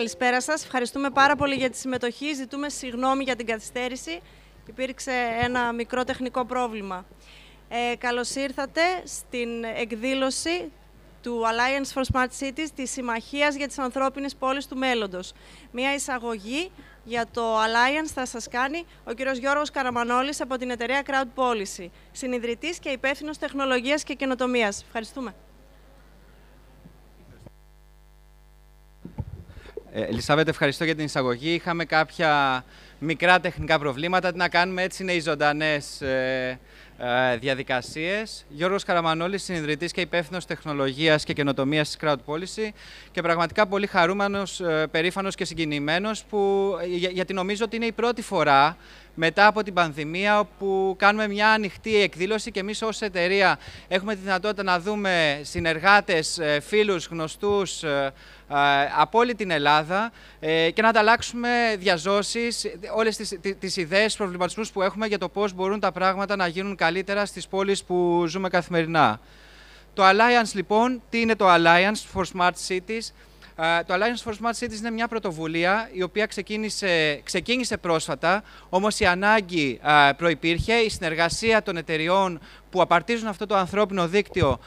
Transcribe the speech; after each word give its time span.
Καλησπέρα 0.00 0.40
σας. 0.40 0.64
Ευχαριστούμε 0.64 1.10
πάρα 1.10 1.36
πολύ 1.36 1.54
για 1.54 1.70
τη 1.70 1.76
συμμετοχή. 1.76 2.34
Ζητούμε 2.34 2.68
συγγνώμη 2.68 3.24
για 3.24 3.36
την 3.36 3.46
καθυστέρηση. 3.46 4.20
Υπήρξε 4.66 5.12
ένα 5.40 5.72
μικρό 5.72 6.04
τεχνικό 6.04 6.44
πρόβλημα. 6.44 7.06
Ε, 7.68 7.96
καλώς 7.96 8.34
ήρθατε 8.34 8.80
στην 9.04 9.64
εκδήλωση 9.64 10.72
του 11.22 11.42
Alliance 11.44 11.98
for 11.98 12.02
Smart 12.12 12.28
Cities 12.40 12.66
της 12.74 12.90
Συμμαχίας 12.90 13.54
για 13.54 13.66
τις 13.66 13.78
Ανθρώπινες 13.78 14.36
Πόλεις 14.36 14.66
του 14.66 14.76
Μέλλοντος. 14.76 15.32
Μία 15.70 15.94
εισαγωγή 15.94 16.70
για 17.04 17.26
το 17.32 17.56
Alliance 17.56 18.10
θα 18.14 18.26
σας 18.26 18.48
κάνει 18.48 18.84
ο 19.04 19.12
κύριος 19.12 19.38
Γιώργος 19.38 19.70
Καραμανόλης 19.70 20.40
από 20.40 20.56
την 20.56 20.70
εταιρεία 20.70 21.02
Crowd 21.06 21.42
Policy, 21.42 21.86
συνειδητής 22.12 22.78
και 22.78 22.88
υπεύθυνος 22.88 23.38
τεχνολογίας 23.38 24.02
και 24.02 24.14
καινοτομίας. 24.14 24.82
Ευχαριστούμε. 24.82 25.34
Ελισάβετ, 29.92 30.48
ευχαριστώ 30.48 30.84
για 30.84 30.94
την 30.94 31.04
εισαγωγή. 31.04 31.54
Είχαμε 31.54 31.84
κάποια 31.84 32.64
μικρά 32.98 33.40
τεχνικά 33.40 33.78
προβλήματα. 33.78 34.32
Τι 34.32 34.38
να 34.38 34.48
κάνουμε, 34.48 34.82
έτσι 34.82 35.02
είναι 35.02 35.12
οι 35.12 35.20
ζωντανές 35.20 36.00
ε, 36.00 36.58
ε, 36.98 37.36
διαδικασίες. 37.36 38.44
Γιώργος 38.48 38.84
Καραμανόλης, 38.84 39.42
συνειδητής 39.42 39.92
και 39.92 40.00
υπεύθυνος 40.00 40.46
τεχνολογίας 40.46 41.24
και 41.24 41.32
καινοτομίας 41.32 41.88
της 41.88 41.98
Crowd 42.02 42.16
Policy 42.26 42.68
και 43.10 43.22
πραγματικά 43.22 43.66
πολύ 43.66 43.86
χαρούμενος, 43.86 44.60
ε, 44.60 44.86
περήφανος 44.90 45.34
και 45.34 45.44
συγκινημένος 45.44 46.24
που, 46.24 46.72
για, 46.86 47.10
γιατί 47.10 47.32
νομίζω 47.32 47.64
ότι 47.64 47.76
είναι 47.76 47.86
η 47.86 47.92
πρώτη 47.92 48.22
φορά 48.22 48.76
μετά 49.14 49.46
από 49.46 49.62
την 49.62 49.74
πανδημία 49.74 50.38
όπου 50.38 50.94
κάνουμε 50.98 51.28
μια 51.28 51.50
ανοιχτή 51.50 52.02
εκδήλωση 52.02 52.50
και 52.50 52.60
εμείς 52.60 52.82
ως 52.82 53.00
εταιρεία 53.00 53.58
έχουμε 53.88 54.14
τη 54.14 54.20
δυνατότητα 54.20 54.62
να 54.62 54.80
δούμε 54.80 55.40
συνεργάτες, 55.42 56.38
ε, 56.38 56.60
φίλους, 56.60 57.06
γνωστούς 57.06 57.82
ε, 57.82 57.88
ε, 57.88 58.12
από 58.98 59.18
όλη 59.18 59.34
την 59.34 59.50
Ελλάδα 59.50 60.12
και 60.74 60.82
να 60.82 60.88
ανταλλάξουμε 60.88 61.76
διαζώσεις, 61.78 62.66
όλες 62.94 63.16
τις, 63.16 63.38
τις 63.58 63.76
ιδέες, 63.76 64.16
προβληματισμούς 64.16 64.70
που 64.70 64.82
έχουμε 64.82 65.06
για 65.06 65.18
το 65.18 65.28
πώς 65.28 65.52
μπορούν 65.52 65.80
τα 65.80 65.92
πράγματα 65.92 66.36
να 66.36 66.46
γίνουν 66.46 66.76
καλύτερα 66.76 67.26
στις 67.26 67.48
πόλεις 67.48 67.84
που 67.84 68.24
ζούμε 68.26 68.48
καθημερινά. 68.48 69.20
Το 69.94 70.02
Alliance 70.08 70.50
λοιπόν, 70.52 71.02
τι 71.10 71.20
είναι 71.20 71.36
το 71.36 71.46
Alliance 71.48 72.14
for 72.14 72.22
Smart 72.34 72.52
Cities, 72.68 73.12
το 73.86 73.94
Alliance 73.94 74.30
for 74.30 74.32
Smart 74.32 74.64
Cities 74.64 74.78
είναι 74.78 74.90
μια 74.90 75.08
πρωτοβουλία 75.08 75.88
η 75.92 76.02
οποία 76.02 76.26
ξεκίνησε, 76.26 77.20
ξεκίνησε 77.24 77.76
πρόσφατα, 77.76 78.42
όμως 78.68 79.00
η 79.00 79.06
ανάγκη 79.06 79.80
προϋπήρχε, 80.16 80.74
η 80.74 80.88
συνεργασία 80.88 81.62
των 81.62 81.76
εταιριών 81.76 82.40
που 82.70 82.80
απαρτίζουν 82.82 83.28
αυτό 83.28 83.46
το 83.46 83.56
ανθρώπινο 83.56 84.08
δίκτυο 84.08 84.58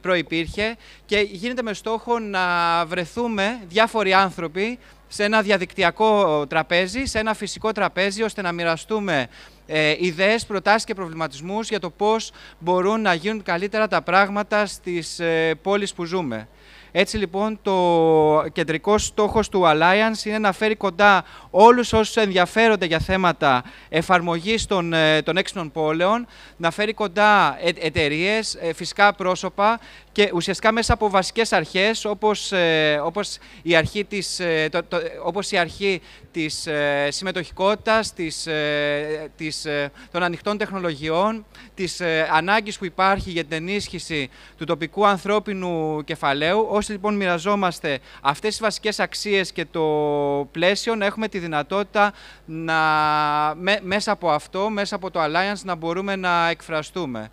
προϋπήρχε 0.00 0.76
και 1.06 1.18
γίνεται 1.18 1.62
με 1.62 1.72
στόχο 1.72 2.18
να 2.18 2.40
βρεθούμε 2.86 3.60
διάφοροι 3.68 4.12
άνθρωποι 4.12 4.78
σε 5.08 5.24
ένα 5.24 5.42
διαδικτυακό 5.42 6.46
τραπέζι, 6.46 7.04
σε 7.04 7.18
ένα 7.18 7.34
φυσικό 7.34 7.72
τραπέζι, 7.72 8.22
ώστε 8.22 8.42
να 8.42 8.52
μοιραστούμε 8.52 9.28
ε, 9.66 9.94
ιδέες, 9.98 10.46
προτάσεις 10.46 10.84
και 10.84 10.94
προβληματισμούς 10.94 11.68
για 11.68 11.80
το 11.80 11.90
πώς 11.90 12.32
μπορούν 12.58 13.00
να 13.00 13.14
γίνουν 13.14 13.42
καλύτερα 13.42 13.88
τα 13.88 14.02
πράγματα 14.02 14.66
στις 14.66 15.18
ε, 15.18 15.54
πόλεις 15.62 15.94
που 15.94 16.04
ζούμε. 16.04 16.48
Έτσι 16.92 17.16
λοιπόν 17.16 17.58
το 17.62 18.44
κεντρικό 18.52 18.98
στόχος 18.98 19.48
του 19.48 19.62
Alliance 19.64 20.24
είναι 20.24 20.38
να 20.38 20.52
φέρει 20.52 20.74
κοντά 20.74 21.24
όλους 21.50 21.92
όσους 21.92 22.16
ενδιαφέρονται 22.16 22.86
για 22.86 22.98
θέματα 22.98 23.64
εφαρμογής 23.88 24.66
των, 24.66 24.92
ε, 24.92 25.22
των 25.22 25.36
έξινων 25.36 25.70
πόλεων, 25.70 26.26
να 26.56 26.70
φέρει 26.70 26.92
κοντά 26.92 27.58
ε, 27.60 27.70
εταιρείες, 27.86 28.54
ε, 28.54 28.72
φυσικά 28.72 29.14
πρόσωπα 29.14 29.80
και 30.20 30.30
ουσιαστικά 30.34 30.72
μέσα 30.72 30.92
από 30.92 31.10
βασικές 31.10 31.52
αρχές 31.52 32.04
όπως, 32.04 32.52
όπως, 33.04 33.38
η, 33.62 33.76
αρχή 33.76 34.04
της, 34.04 34.40
το, 34.70 34.82
το, 34.84 34.98
όπως 35.24 35.50
η 35.50 35.56
αρχή 35.56 36.00
της 36.30 36.68
συμμετοχικότητας, 37.08 38.12
της, 38.12 38.48
της, 39.36 39.66
των 40.10 40.22
ανοιχτών 40.22 40.58
τεχνολογιών, 40.58 41.46
της 41.74 42.00
ανάγκης 42.32 42.78
που 42.78 42.84
υπάρχει 42.84 43.30
για 43.30 43.44
την 43.44 43.52
ενίσχυση 43.52 44.30
του 44.58 44.64
τοπικού 44.64 45.06
ανθρώπινου 45.06 46.04
κεφαλαίου, 46.04 46.66
Όσοι 46.70 46.92
λοιπόν 46.92 47.16
μοιραζόμαστε 47.16 47.98
αυτές 48.20 48.50
τις 48.50 48.60
βασικές 48.60 49.00
αξίες 49.00 49.52
και 49.52 49.64
το 49.70 49.84
πλαίσιο, 50.52 50.94
να 50.94 51.06
έχουμε 51.06 51.28
τη 51.28 51.38
δυνατότητα 51.38 52.12
να, 52.44 52.78
μέσα 53.82 54.12
από 54.12 54.30
αυτό, 54.30 54.70
μέσα 54.70 54.94
από 54.96 55.10
το 55.10 55.20
Alliance, 55.22 55.62
να 55.62 55.74
μπορούμε 55.74 56.16
να 56.16 56.48
εκφραστούμε. 56.48 57.30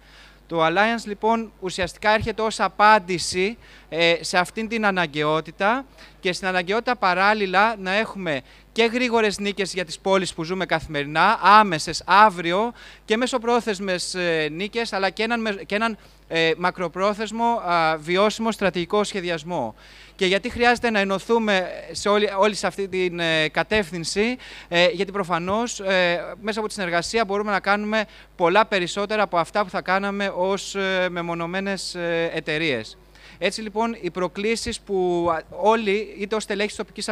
Το 0.47 0.66
Alliance 0.66 1.06
λοιπόν 1.06 1.52
ουσιαστικά 1.59 2.09
έρχεται 2.09 2.41
ως 2.41 2.59
απάντηση 2.59 3.58
ε, 3.90 4.16
σε 4.22 4.38
αυτήν 4.38 4.68
την 4.68 4.85
αναγκαιότητα 4.85 5.85
και 6.27 6.33
στην 6.33 6.47
αναγκαιότητα 6.47 6.95
παράλληλα 6.95 7.75
να 7.79 7.91
έχουμε 7.91 8.41
και 8.71 8.83
γρήγορες 8.83 9.39
νίκες 9.39 9.73
για 9.73 9.85
τις 9.85 9.99
πόλεις 9.99 10.33
που 10.33 10.43
ζούμε 10.43 10.65
καθημερινά, 10.65 11.39
άμεσες, 11.41 12.03
αύριο 12.05 12.73
και 13.05 13.17
μεσοπρόθεσμες 13.17 14.15
ε, 14.15 14.47
νίκες, 14.51 14.93
αλλά 14.93 15.09
και 15.09 15.23
έναν, 15.23 15.59
και 15.66 15.75
έναν 15.75 15.97
ε, 16.27 16.51
μακροπρόθεσμο 16.57 17.61
βιώσιμο 17.99 18.51
στρατηγικό 18.51 19.03
σχεδιασμό. 19.03 19.75
Και 20.16 20.25
γιατί 20.25 20.49
χρειάζεται 20.49 20.89
να 20.89 20.99
ενωθούμε 20.99 21.67
σε 21.91 22.09
όλη, 22.09 22.29
όλη 22.37 22.55
σε 22.55 22.67
αυτή 22.67 22.87
την 22.87 23.19
ε, 23.19 23.47
κατεύθυνση, 23.49 24.37
ε, 24.67 24.87
γιατί 24.87 25.11
προφανώς 25.11 25.79
ε, 25.79 26.35
μέσα 26.41 26.59
από 26.59 26.67
τη 26.67 26.73
συνεργασία 26.73 27.25
μπορούμε 27.25 27.51
να 27.51 27.59
κάνουμε 27.59 28.05
πολλά 28.35 28.66
περισσότερα 28.66 29.23
από 29.23 29.37
αυτά 29.37 29.63
που 29.63 29.69
θα 29.69 29.81
κάναμε 29.81 30.33
ως 30.35 30.75
μεμονωμένες 31.09 31.95
εταιρείες. 32.33 32.97
Έτσι 33.37 33.61
λοιπόν 33.61 33.97
οι 34.01 34.11
προκλήσεις 34.11 34.79
που 34.79 35.27
όλοι, 35.49 36.15
είτε 36.19 36.35
ως 36.35 36.45
τελέχη 36.45 36.75
τοπικής 36.75 37.09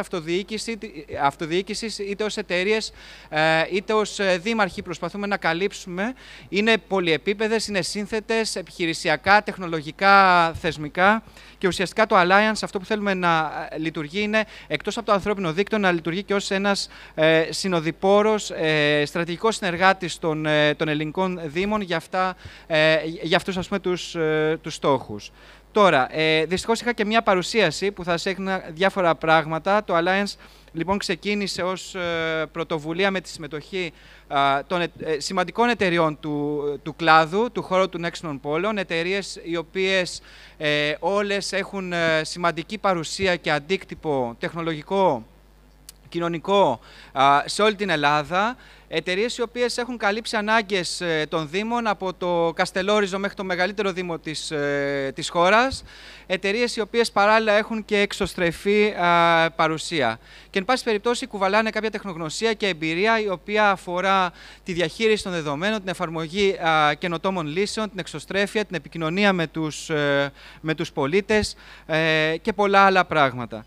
αυτοδιοίκησης, 1.20 1.98
είτε 1.98 2.24
ως 2.24 2.36
εταιρείες, 2.36 2.92
είτε 3.72 3.92
ως 3.92 4.18
δήμαρχοι 4.42 4.82
προσπαθούμε 4.82 5.26
να 5.26 5.36
καλύψουμε, 5.36 6.14
είναι 6.48 6.76
πολυεπίπεδες, 6.88 7.68
είναι 7.68 7.82
σύνθετες, 7.82 8.56
επιχειρησιακά, 8.56 9.42
τεχνολογικά, 9.42 10.52
θεσμικά 10.52 11.22
και 11.58 11.66
ουσιαστικά 11.66 12.06
το 12.06 12.16
Alliance 12.18 12.60
αυτό 12.62 12.78
που 12.78 12.84
θέλουμε 12.84 13.14
να 13.14 13.50
λειτουργεί 13.76 14.20
είναι 14.20 14.44
εκτός 14.66 14.96
από 14.96 15.06
το 15.06 15.12
ανθρώπινο 15.12 15.52
δίκτυο 15.52 15.78
να 15.78 15.92
λειτουργεί 15.92 16.22
και 16.22 16.34
ως 16.34 16.50
ένας 16.50 16.88
ε, 17.14 17.44
συνοδοιπόρος, 17.50 18.50
ε, 18.50 19.02
στρατηγικός 19.06 19.56
συνεργάτης 19.56 20.18
των, 20.18 20.46
ε, 20.46 20.74
των 20.74 20.88
ελληνικών 20.88 21.40
δήμων 21.44 21.80
για, 21.80 21.96
αυτά, 21.96 22.36
ε, 22.66 22.96
για 23.22 23.36
αυτούς 23.36 23.56
ας 23.56 23.68
πούμε, 23.68 23.80
τους, 23.80 24.14
ε, 24.14 24.58
τους 24.62 24.74
στόχους. 24.74 25.30
Τώρα, 25.76 26.16
ε, 26.16 26.44
δυστυχώς 26.44 26.80
είχα 26.80 26.92
και 26.92 27.04
μια 27.04 27.22
παρουσίαση 27.22 27.90
που 27.92 28.04
θα 28.04 28.16
σα 28.16 28.30
έκανα 28.30 28.62
διάφορα 28.68 29.14
πράγματα. 29.14 29.84
Το 29.84 29.94
Alliance 29.96 30.34
λοιπόν 30.72 30.98
ξεκίνησε 30.98 31.62
ως 31.62 31.94
ε, 31.94 32.46
πρωτοβουλία 32.52 33.10
με 33.10 33.20
τη 33.20 33.28
συμμετοχή 33.28 33.92
των 34.66 34.80
ε, 34.80 34.88
σημαντικών 35.18 35.68
εταιριών 35.68 36.20
του, 36.20 36.62
του 36.82 36.96
κλάδου, 36.96 37.52
του 37.52 37.62
χώρου 37.62 37.88
του 37.88 38.00
έξινων 38.04 38.40
πόλεων, 38.40 38.78
εταιρείες 38.78 39.40
οι 39.42 39.56
οποίες 39.56 40.22
ε, 40.56 40.94
όλες 40.98 41.52
έχουν 41.52 41.92
ε, 41.92 42.24
σημαντική 42.24 42.78
παρουσία 42.78 43.36
και 43.36 43.50
αντίκτυπο 43.50 44.36
τεχνολογικό 44.38 45.26
κοινωνικό 46.08 46.80
σε 47.44 47.62
όλη 47.62 47.74
την 47.74 47.90
Ελλάδα. 47.90 48.56
Εταιρείες 48.88 49.38
οι 49.38 49.42
οποίες 49.42 49.78
έχουν 49.78 49.96
καλύψει 49.96 50.36
ανάγκες 50.36 51.00
ε, 51.00 51.26
των 51.28 51.48
Δήμων 51.50 51.86
από 51.86 52.14
το 52.14 52.52
Καστελόριζο 52.54 53.18
μέχρι 53.18 53.36
το 53.36 53.44
μεγαλύτερο 53.44 53.92
Δήμο 53.92 54.18
της 54.18 54.52
της 55.14 55.28
ε, 55.28 55.30
χώρας. 55.30 55.84
Εταιρείες 56.26 56.76
οι 56.76 56.80
οποίες 56.80 57.12
παράλληλα 57.12 57.52
έχουν 57.52 57.84
και 57.84 57.98
εξωστρεφή 57.98 58.94
παρουσία. 59.56 60.18
Και 60.50 60.58
εν 60.58 60.64
πάση 60.64 60.84
περιπτώσει 60.84 61.26
κουβαλάνε 61.26 61.70
κάποια 61.70 61.90
τεχνογνωσία 61.90 62.52
και 62.52 62.66
εμπειρία 62.66 63.20
η 63.20 63.28
οποία 63.28 63.70
αφορά 63.70 64.32
τη 64.64 64.72
διαχείριση 64.72 65.22
των 65.22 65.32
δεδομένων, 65.32 65.78
την 65.78 65.88
εφαρμογή 65.88 66.56
καινοτόμων 66.98 67.46
λύσεων, 67.46 67.90
την 67.90 67.98
εξωστρέφεια, 67.98 68.64
την 68.64 68.76
επικοινωνία 68.76 69.32
με 69.32 69.46
τους, 69.46 69.90
ε, 69.90 70.32
με 70.60 70.74
τους 70.74 70.92
πολίτες 70.92 71.56
και 72.42 72.52
πολλά 72.52 72.80
άλλα 72.80 73.04
πράγματα. 73.04 73.64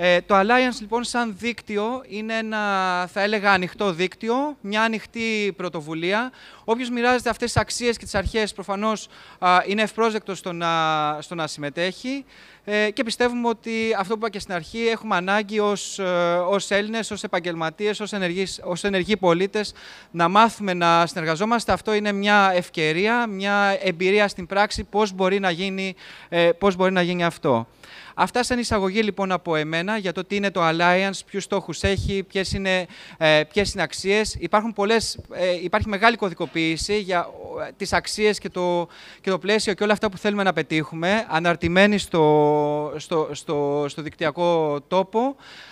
Ε, 0.00 0.20
το 0.20 0.38
Alliance 0.38 0.80
λοιπόν 0.80 1.04
σαν 1.04 1.34
δίκτυο 1.38 2.02
είναι 2.08 2.34
ένα, 2.34 2.58
θα 3.12 3.22
έλεγα, 3.22 3.52
ανοιχτό 3.52 3.92
δίκτυο, 3.92 4.56
μια 4.60 4.82
ανοιχτή 4.82 5.54
πρωτοβουλία. 5.56 6.32
Όποιος 6.64 6.90
μοιράζεται 6.90 7.30
αυτές 7.30 7.52
τις 7.52 7.60
αξίες 7.60 7.96
και 7.96 8.04
τις 8.04 8.14
αρχές 8.14 8.52
προφανώς 8.52 9.08
είναι 9.66 9.82
ευπρόσδεκτος 9.82 10.38
στο 10.38 10.52
να, 10.52 10.72
στο 11.20 11.34
να 11.34 11.46
συμμετέχει 11.46 12.24
ε, 12.70 12.90
και 12.90 13.02
πιστεύουμε 13.02 13.48
ότι 13.48 13.94
αυτό 13.98 14.12
που 14.12 14.18
είπα 14.18 14.30
και 14.30 14.38
στην 14.38 14.54
αρχή 14.54 14.86
έχουμε 14.86 15.16
ανάγκη 15.16 15.58
ως, 15.58 15.98
ε, 15.98 16.04
ως 16.48 16.70
Έλληνες, 16.70 17.10
ως 17.10 17.22
επαγγελματίες, 17.22 18.00
ως, 18.00 18.12
ενεργείς, 18.12 18.60
ως 18.64 18.84
ενεργοί 18.84 19.16
πολίτες 19.16 19.72
να 20.10 20.28
μάθουμε 20.28 20.74
να 20.74 21.06
συνεργαζόμαστε. 21.06 21.72
Αυτό 21.72 21.92
είναι 21.92 22.12
μια 22.12 22.52
ευκαιρία, 22.54 23.26
μια 23.26 23.76
εμπειρία 23.82 24.28
στην 24.28 24.46
πράξη 24.46 24.84
πώς 24.84 25.12
μπορεί 25.12 25.40
να 25.40 25.50
γίνει, 25.50 25.94
ε, 26.28 26.50
πώς 26.58 26.76
μπορεί 26.76 26.92
να 26.92 27.02
γίνει 27.02 27.24
αυτό. 27.24 27.66
Αυτά 28.20 28.42
σαν 28.42 28.58
εισαγωγή 28.58 29.00
λοιπόν 29.02 29.32
από 29.32 29.56
εμένα 29.56 29.96
για 29.96 30.12
το 30.12 30.24
τι 30.24 30.36
είναι 30.36 30.50
το 30.50 30.60
Alliance, 30.68 31.18
ποιους 31.26 31.42
στόχους 31.44 31.82
έχει, 31.82 32.22
ποιες 32.22 32.52
είναι, 32.52 32.86
ε, 33.18 33.42
ποιες 33.52 33.72
είναι 33.72 33.82
αξίες. 33.82 34.36
Υπάρχουν 34.38 34.72
πολλές, 34.72 35.18
ε, 35.32 35.62
υπάρχει 35.62 35.88
μεγάλη 35.88 36.16
κωδικοποίηση 36.16 36.98
για, 36.98 37.28
τις 37.76 37.92
αξίες 37.92 38.38
και 38.38 38.48
το, 38.48 38.88
και 39.20 39.30
το 39.30 39.38
πλαίσιο 39.38 39.74
και 39.74 39.82
όλα 39.82 39.92
αυτά 39.92 40.10
που 40.10 40.18
θέλουμε 40.18 40.42
να 40.42 40.52
πετύχουμε, 40.52 41.26
αναρτημένοι 41.28 41.98
στο, 41.98 42.92
στο, 42.96 43.28
στο, 43.32 43.86
στο 43.88 44.02
δικτυακό 44.02 44.80
τόπο, 44.88 45.36
ε, 45.38 45.67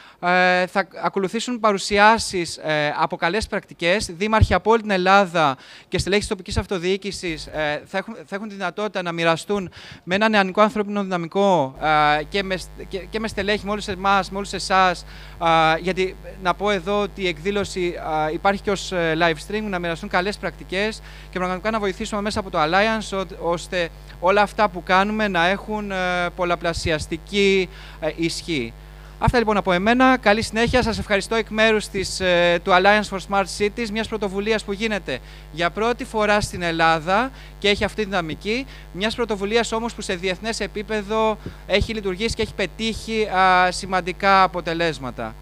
θα 0.66 0.88
ακολουθήσουν 1.02 1.60
παρουσιάσεις 1.60 2.56
ε, 2.56 2.94
από 2.98 3.16
καλές 3.16 3.46
πρακτικές. 3.46 4.10
Δήμαρχοι 4.16 4.54
από 4.54 4.70
όλη 4.70 4.80
την 4.80 4.90
Ελλάδα 4.90 5.56
και 5.88 5.98
στελέχη 5.98 6.20
της 6.20 6.30
τοπικής 6.30 6.56
αυτοδιοίκησης 6.56 7.46
ε, 7.46 7.82
θα, 7.86 7.98
έχουν, 7.98 8.16
θα 8.26 8.36
έχουν 8.36 8.48
τη 8.48 8.54
δυνατότητα 8.54 9.02
να 9.02 9.12
μοιραστούν 9.12 9.70
με 10.04 10.14
ένα 10.14 10.28
νεανικό 10.28 10.60
ανθρώπινο 10.60 11.02
δυναμικό 11.02 11.76
ε, 12.18 12.22
και, 12.22 12.42
με, 12.42 12.58
και, 12.88 12.98
και 12.98 13.20
με 13.20 13.28
στελέχη, 13.28 13.64
με 13.64 13.70
όλους 13.70 13.88
εμάς, 13.88 14.30
με 14.30 14.36
όλους 14.36 14.52
εσάς. 14.52 15.04
Ε, 15.42 15.80
γιατί 15.80 16.16
να 16.42 16.54
πω 16.54 16.70
εδώ 16.70 17.00
ότι 17.00 17.22
η 17.22 17.28
εκδήλωση 17.28 17.94
ε, 18.28 18.32
υπάρχει 18.32 18.62
και 18.62 18.70
ως 18.70 18.92
live 18.94 19.52
stream, 19.52 19.62
να 19.62 19.78
μοιραστούν 19.78 20.08
καλές 20.08 20.36
πρακτικές 20.36 21.02
και 21.30 21.38
πραγματικά 21.38 21.70
να 21.70 21.78
βοηθήσουμε 21.78 22.20
μέσα 22.20 22.40
από 22.40 22.50
το 22.50 22.58
Alliance 22.62 23.26
ώστε 23.40 23.88
όλα 24.20 24.42
αυτά 24.42 24.68
που 24.68 24.82
κάνουμε 24.82 25.28
να 25.28 25.46
έχουν 25.46 25.92
πολλαπλασιαστική 26.36 27.68
ισχύ. 28.16 28.72
Αυτά 29.18 29.38
λοιπόν 29.38 29.56
από 29.56 29.72
εμένα. 29.72 30.16
Καλή 30.16 30.42
συνέχεια. 30.42 30.82
Σας 30.82 30.98
ευχαριστώ 30.98 31.34
εκ 31.34 31.48
μέρους 31.48 31.88
της, 31.88 32.20
ε, 32.20 32.60
του 32.64 32.70
Alliance 32.70 33.16
for 33.16 33.18
Smart 33.28 33.44
Cities, 33.58 33.88
μιας 33.92 34.08
πρωτοβουλίας 34.08 34.64
που 34.64 34.72
γίνεται 34.72 35.18
για 35.52 35.70
πρώτη 35.70 36.04
φορά 36.04 36.40
στην 36.40 36.62
Ελλάδα 36.62 37.30
και 37.58 37.68
έχει 37.68 37.84
αυτή 37.84 38.02
τη 38.02 38.08
δυναμική. 38.08 38.66
Μιας 38.92 39.14
πρωτοβουλίας 39.14 39.72
όμως 39.72 39.94
που 39.94 40.00
σε 40.00 40.14
διεθνές 40.14 40.60
επίπεδο 40.60 41.38
έχει 41.66 41.94
λειτουργήσει 41.94 42.34
και 42.34 42.42
έχει 42.42 42.54
πετύχει 42.54 43.28
σημαντικά 43.68 44.42
αποτελέσματα. 44.42 45.34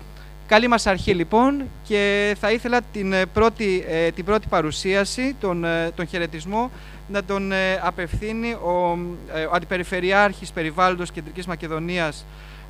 Καλή 0.47 0.69
μας 0.69 0.87
αρχή 0.87 1.15
λοιπόν 1.15 1.65
και 1.87 2.37
θα 2.41 2.51
ήθελα 2.51 2.81
την 2.93 3.13
ε, 3.13 3.27
πρώτη, 3.27 3.85
ε, 3.89 4.11
την 4.11 4.25
πρώτη 4.25 4.47
παρουσίαση, 4.49 5.37
τον, 5.41 5.67
τον 5.95 6.07
χαιρετισμό, 6.07 6.71
να 7.09 7.25
τον 7.25 7.53
απευθύνει 7.83 8.53
ο, 8.53 8.99
ο 9.51 9.55
Αντιπεριφερειάρχης 9.55 10.53
Περιβάλλοντος 10.53 11.11
Κεντρικής 11.11 11.47
Μακεδονίας 11.47 12.25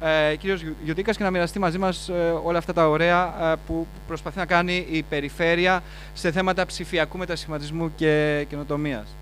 ε, 0.05 0.37
κύριος 0.37 0.65
Γιωτίκας 0.83 1.17
και 1.17 1.23
να 1.23 1.31
μοιραστεί 1.31 1.59
μαζί 1.59 1.79
μας 1.79 2.09
ε, 2.09 2.41
όλα 2.45 2.59
αυτά 2.59 2.73
τα 2.73 2.89
ωραία 2.89 3.51
ε, 3.53 3.55
που 3.67 3.87
προσπαθεί 4.07 4.39
να 4.39 4.47
κάνει 4.47 4.87
η 4.91 5.03
περιφέρεια 5.03 5.83
σε 6.15 6.33
θέματα 6.33 6.67
ψηφιακού 6.67 7.19
μετασχηματισμού 7.19 7.95
και 7.95 8.47
καινοτομίας. 8.49 9.17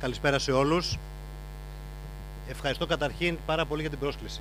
Καλησπέρα 0.00 0.38
σε 0.38 0.52
όλους. 0.52 0.98
Ευχαριστώ 2.50 2.86
καταρχήν 2.86 3.38
πάρα 3.46 3.64
πολύ 3.64 3.80
για 3.80 3.90
την 3.90 3.98
πρόσκληση. 3.98 4.40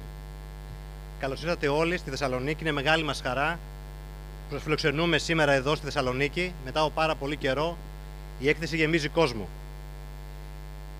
Καλώς 1.20 1.42
ήρθατε 1.42 1.68
όλοι 1.68 1.98
στη 1.98 2.10
Θεσσαλονίκη. 2.10 2.62
Είναι 2.62 2.72
μεγάλη 2.72 3.04
μας 3.04 3.22
χαρά 3.22 3.60
που 4.50 4.56
σα 4.56 4.62
φιλοξενούμε 4.62 5.18
σήμερα 5.18 5.52
εδώ 5.52 5.76
στη 5.76 5.86
Θεσσαλονίκη 5.86 6.54
μετά 6.66 6.80
από 6.80 6.90
πάρα 6.90 7.16
πολύ 7.16 7.36
καιρό. 7.36 7.78
Η 8.40 8.50
έκθεση 8.50 8.76
γεμίζει 8.76 9.10
κόσμο. 9.10 9.48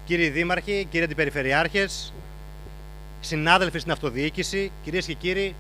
Κύριοι 0.06 0.30
Δήμαρχοι, 0.30 0.88
κύριοι 0.90 1.04
Αντιπεριφερειάρχες, 1.04 2.14
συνάδελφοι 3.20 3.80
στην 3.80 3.92
αυτοδιοίκηση, 3.92 4.72
κυρίες 4.84 5.06
και 5.06 5.14
κύριοι, 5.14 5.56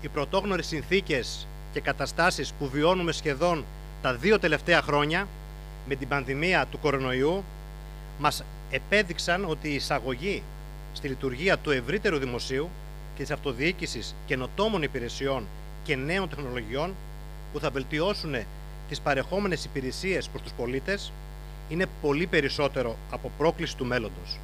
οι 0.00 0.08
πρωτόγνωρες 0.08 0.66
συνθήκες 0.66 1.46
και 1.72 1.80
καταστάσεις 1.80 2.52
που 2.52 2.68
βιώνουμε 2.68 3.12
σχεδόν 3.12 3.64
τα 4.02 4.14
δύο 4.14 4.38
τελευταία 4.38 4.82
χρόνια 4.82 5.28
με 5.88 5.94
την 5.94 6.08
πανδημία 6.08 6.66
του 6.70 6.78
κορονοϊού 6.78 7.44
μας 8.18 8.44
επέδειξαν 8.70 9.44
ότι 9.44 9.68
η 9.68 9.74
εισαγωγή 9.74 10.42
στη 10.98 11.08
λειτουργία 11.08 11.58
του 11.58 11.70
ευρύτερου 11.70 12.18
δημοσίου 12.18 12.68
και 13.16 13.22
της 13.22 13.30
αυτοδιοίκησης 13.30 14.14
καινοτόμων 14.26 14.82
υπηρεσιών 14.82 15.46
και 15.82 15.96
νέων 15.96 16.28
τεχνολογιών 16.28 16.94
που 17.52 17.60
θα 17.60 17.70
βελτιώσουν 17.70 18.34
τις 18.88 19.00
παρεχόμενες 19.00 19.64
υπηρεσίες 19.64 20.28
προς 20.28 20.42
τους 20.42 20.52
πολίτες 20.52 21.12
είναι 21.68 21.86
πολύ 22.00 22.26
περισσότερο 22.26 22.96
από 23.10 23.30
πρόκληση 23.38 23.76
του 23.76 23.84
μέλλοντος. 23.86 24.38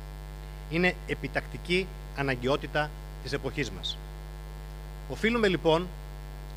Είναι 0.71 0.95
επιτακτική 1.07 1.87
αναγκαιότητα 2.17 2.91
της 3.23 3.33
εποχής 3.33 3.71
μας. 3.71 3.99
Οφείλουμε 5.09 5.49
λοιπόν 5.49 5.87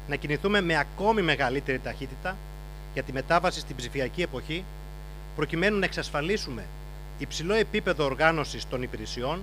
να 0.07 0.15
κινηθούμε 0.15 0.61
με 0.61 0.77
ακόμη 0.77 1.21
μεγαλύτερη 1.21 1.79
ταχύτητα 1.79 2.37
για 2.93 3.03
τη 3.03 3.13
μετάβαση 3.13 3.59
στην 3.59 3.75
ψηφιακή 3.75 4.21
εποχή, 4.21 4.63
προκειμένου 5.35 5.79
να 5.79 5.85
εξασφαλίσουμε 5.85 6.65
υψηλό 7.17 7.53
επίπεδο 7.53 8.05
οργάνωσης 8.05 8.67
των 8.67 8.81
υπηρεσιών 8.81 9.41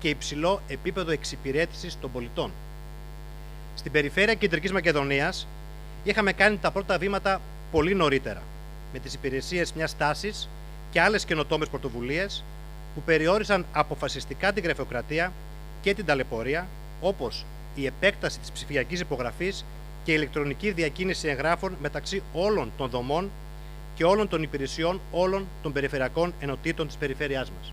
και 0.00 0.08
υψηλό 0.08 0.60
επίπεδο 0.68 1.10
εξυπηρέτησης 1.10 1.98
των 2.00 2.12
πολιτών. 2.12 2.50
Στην 3.74 3.92
περιφέρεια 3.92 4.34
Κεντρικής 4.34 4.72
Μακεδονίας 4.72 5.46
είχαμε 6.04 6.32
κάνει 6.32 6.56
τα 6.56 6.70
πρώτα 6.70 6.98
βήματα 6.98 7.40
πολύ 7.70 7.94
νωρίτερα, 7.94 8.42
με 8.92 8.98
τις 8.98 9.14
υπηρεσίες 9.14 9.72
μιας 9.72 9.96
τάσης 9.96 10.48
και 10.90 11.00
άλλες 11.00 11.24
καινοτόμες 11.24 11.68
πρωτοβουλίες 11.68 12.44
που 12.94 13.02
περιόρισαν 13.02 13.66
αποφασιστικά 13.72 14.52
την 14.52 14.62
γραφειοκρατία 14.62 15.32
και 15.82 15.94
την 15.94 16.04
ταλαιπωρία, 16.04 16.66
όπως 17.00 17.44
η 17.74 17.86
επέκταση 17.86 18.38
της 18.38 18.50
ψηφιακής 18.50 19.00
υπογραφής 19.00 19.64
και 20.04 20.12
η 20.12 20.14
ηλεκτρονική 20.16 20.70
διακίνηση 20.70 21.28
εγγράφων 21.28 21.76
μεταξύ 21.80 22.22
όλων 22.32 22.72
των 22.76 22.88
δομών 22.88 23.30
και 23.94 24.04
όλων 24.04 24.28
των 24.28 24.42
υπηρεσιών 24.42 25.00
όλων 25.10 25.46
των 25.62 25.72
περιφερειακών 25.72 26.34
ενωτήτων 26.40 26.86
της 26.86 26.96
περιφέρειάς 26.96 27.50
μας 27.50 27.72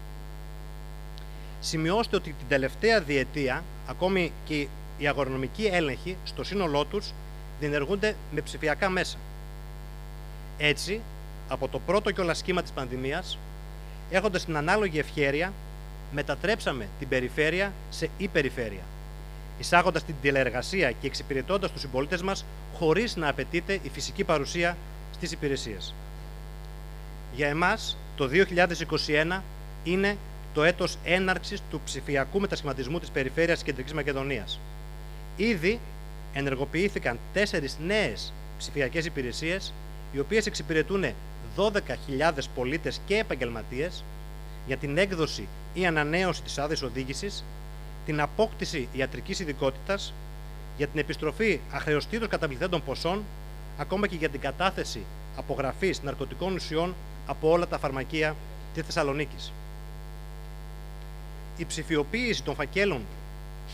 σημειώστε 1.68 2.16
ότι 2.16 2.36
την 2.38 2.48
τελευταία 2.48 3.02
διετία 3.02 3.64
ακόμη 3.88 4.32
και 4.46 4.68
οι 4.98 5.08
αγρονομικοί 5.08 5.66
έλεγχοι 5.66 6.18
στο 6.24 6.44
σύνολό 6.44 6.86
τους 6.86 7.14
διενεργούνται 7.60 8.16
με 8.32 8.42
ψηφιακά 8.42 8.90
μέσα. 8.90 9.18
Έτσι, 10.58 11.02
από 11.48 11.68
το 11.68 11.80
πρώτο 11.80 12.12
κιόλα 12.12 12.34
σχήμα 12.34 12.62
της 12.62 12.72
πανδημίας, 12.72 13.38
έχοντας 14.10 14.46
την 14.46 14.58
ανάλογη 14.58 15.00
ευχέρεια, 15.00 15.54
μετατρέψαμε 16.12 16.88
την 17.00 17.08
περιφέρεια 17.08 17.74
σε 17.90 18.10
υπεριφέρεια, 18.18 18.84
εισάγοντας 19.60 20.04
την 20.04 20.16
τηλεεργασία 20.22 20.92
και 20.92 21.08
εξυπηρετώντας 21.08 21.72
τους 21.72 21.82
συμπολίτες 21.82 22.22
μας 22.22 22.46
χωρίς 22.78 23.16
να 23.16 23.30
απαιτείται 23.30 23.74
η 23.74 23.90
φυσική 23.94 24.24
παρουσία 24.24 24.78
στις 25.14 25.32
υπηρεσίες. 25.32 25.94
Για 27.36 27.48
εμάς, 27.48 27.98
το 28.16 28.28
2021 28.28 29.44
είναι 29.84 30.18
το 30.54 30.64
έτος 30.64 30.98
έναρξης 31.04 31.62
του 31.70 31.82
ψηφιακού 31.86 32.40
μετασχηματισμού 32.40 33.00
της 33.00 33.10
περιφέρειας 33.10 33.58
της 33.58 33.66
Κεντρικής 33.66 33.94
Μακεδονίας. 33.94 34.60
Ήδη 35.36 35.80
ενεργοποιήθηκαν 36.34 37.20
τέσσερις 37.34 37.78
νέες 37.86 38.34
ψηφιακές 38.58 39.06
υπηρεσίες, 39.06 39.74
οι 40.12 40.20
οποίες 40.20 40.46
εξυπηρετούν 40.46 41.06
12.000 41.56 42.50
πολίτες 42.56 43.02
και 43.06 43.18
επαγγελματίες 43.18 44.04
για 44.68 44.78
την 44.78 44.98
έκδοση 44.98 45.48
ή 45.74 45.86
ανανέωση 45.86 46.42
της 46.42 46.58
άδειας 46.58 46.82
οδήγησης, 46.82 47.44
την 48.06 48.22
απόκτηση 48.22 48.88
ιατρικής 48.92 49.40
ειδικότητας, 49.40 50.14
για 50.78 50.88
την 50.88 51.00
επιστροφή 51.00 51.60
αχρεωστήτως 51.72 52.28
καταβληθέντων 52.28 52.84
ποσών, 52.84 53.24
ακόμα 53.78 54.08
και 54.08 54.16
για 54.16 54.30
την 54.30 54.40
κατάθεση 54.40 55.06
απογραφής 55.38 56.02
ναρκωτικών 56.02 56.54
ουσιών 56.54 56.96
από 57.28 57.52
όλα 57.52 57.68
τα 57.68 57.78
φαρμακεία 57.78 58.36
της 58.74 58.84
Θεσσαλονίκης 58.86 59.52
η 61.58 61.66
ψηφιοποίηση 61.66 62.44
των 62.44 62.56
φακέλων 62.56 63.02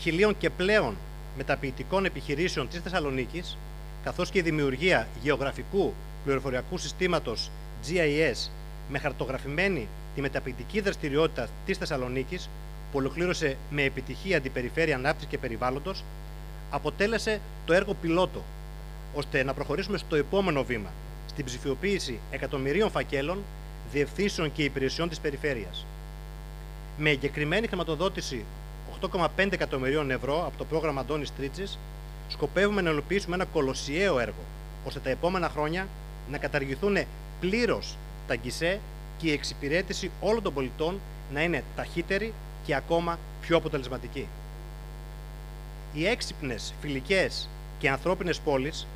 χιλίων 0.00 0.38
και 0.38 0.50
πλέον 0.50 0.96
μεταποιητικών 1.36 2.04
επιχειρήσεων 2.04 2.68
της 2.68 2.80
Θεσσαλονίκης, 2.80 3.56
καθώς 4.04 4.30
και 4.30 4.38
η 4.38 4.42
δημιουργία 4.42 5.08
γεωγραφικού 5.22 5.92
πληροφοριακού 6.24 6.78
συστήματος 6.78 7.50
GIS 7.88 8.48
με 8.88 8.98
χαρτογραφημένη 8.98 9.88
τη 10.14 10.20
μεταποιητική 10.20 10.80
δραστηριότητα 10.80 11.48
της 11.66 11.78
Θεσσαλονίκης, 11.78 12.48
που 12.92 12.98
ολοκλήρωσε 12.98 13.56
με 13.70 13.82
επιτυχία 13.82 14.40
την 14.40 14.52
Περιφέρεια 14.52 14.94
Ανάπτυξης 14.94 15.30
και 15.30 15.38
Περιβάλλοντος, 15.38 16.04
αποτέλεσε 16.70 17.40
το 17.64 17.72
έργο 17.72 17.94
πιλότο, 17.94 18.42
ώστε 19.14 19.42
να 19.42 19.54
προχωρήσουμε 19.54 19.98
στο 19.98 20.16
επόμενο 20.16 20.64
βήμα, 20.64 20.90
στην 21.26 21.44
ψηφιοποίηση 21.44 22.18
εκατομμυρίων 22.30 22.90
φακέλων, 22.90 23.42
διευθύνσεων 23.92 24.52
και 24.52 24.64
υπηρεσιών 24.64 25.08
της 25.08 25.20
περιφέρειας 25.20 25.86
με 26.98 27.10
εγκεκριμένη 27.10 27.66
χρηματοδότηση 27.66 28.44
8,5 29.00 29.28
εκατομμυρίων 29.50 30.10
ευρώ 30.10 30.46
από 30.46 30.58
το 30.58 30.64
πρόγραμμα 30.64 31.00
Αντώνης 31.00 31.32
Τρίτσι, 31.36 31.78
σκοπεύουμε 32.28 32.80
να 32.80 32.90
υλοποιήσουμε 32.90 33.34
ένα 33.34 33.44
κολοσιαίο 33.44 34.18
έργο, 34.18 34.44
ώστε 34.84 35.00
τα 35.00 35.10
επόμενα 35.10 35.48
χρόνια 35.48 35.88
να 36.30 36.38
καταργηθούν 36.38 36.96
πλήρως 37.40 37.96
τα 38.26 38.34
γκισέ 38.34 38.80
και 39.18 39.28
η 39.28 39.32
εξυπηρέτηση 39.32 40.10
όλων 40.20 40.42
των 40.42 40.54
πολιτών 40.54 41.00
να 41.32 41.42
είναι 41.42 41.64
ταχύτερη 41.76 42.32
και 42.66 42.74
ακόμα 42.74 43.18
πιο 43.40 43.56
αποτελεσματική. 43.56 44.26
Οι 45.92 46.06
έξυπνες, 46.06 46.74
φιλικές 46.80 47.48
και 47.78 47.90
ανθρώπινες 47.90 48.38
πόλεις 48.38 48.86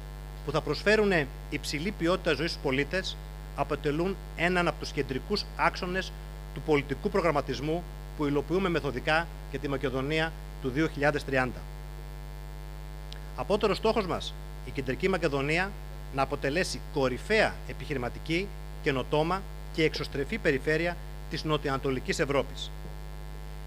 που 0.44 0.50
θα 0.50 0.60
προσφέρουν 0.60 1.12
υψηλή 1.50 1.90
ποιότητα 1.90 2.34
ζωής 2.34 2.50
στους 2.50 2.62
πολίτες 2.62 3.16
αποτελούν 3.56 4.16
έναν 4.36 4.68
από 4.68 4.78
τους 4.80 4.92
κεντρικούς 4.92 5.44
άξονες 5.56 6.12
του 6.58 6.64
πολιτικού 6.64 7.08
προγραμματισμού 7.08 7.82
που 8.16 8.26
υλοποιούμε 8.26 8.68
μεθοδικά 8.68 9.26
για 9.50 9.58
τη 9.58 9.68
Μακεδονία 9.68 10.32
του 10.62 10.72
2030. 11.30 11.48
Απότερος 13.36 13.76
στόχος 13.76 14.06
μας, 14.06 14.34
η 14.66 14.70
Κεντρική 14.70 15.08
Μακεδονία 15.08 15.70
να 16.14 16.22
αποτελέσει 16.22 16.80
κορυφαία 16.92 17.54
επιχειρηματική, 17.68 18.48
καινοτόμα 18.82 19.42
και 19.72 19.82
εξωστρεφή 19.84 20.38
περιφέρεια 20.38 20.96
της 21.30 21.44
νοτιοανατολικής 21.44 22.18
Ευρώπης. 22.18 22.70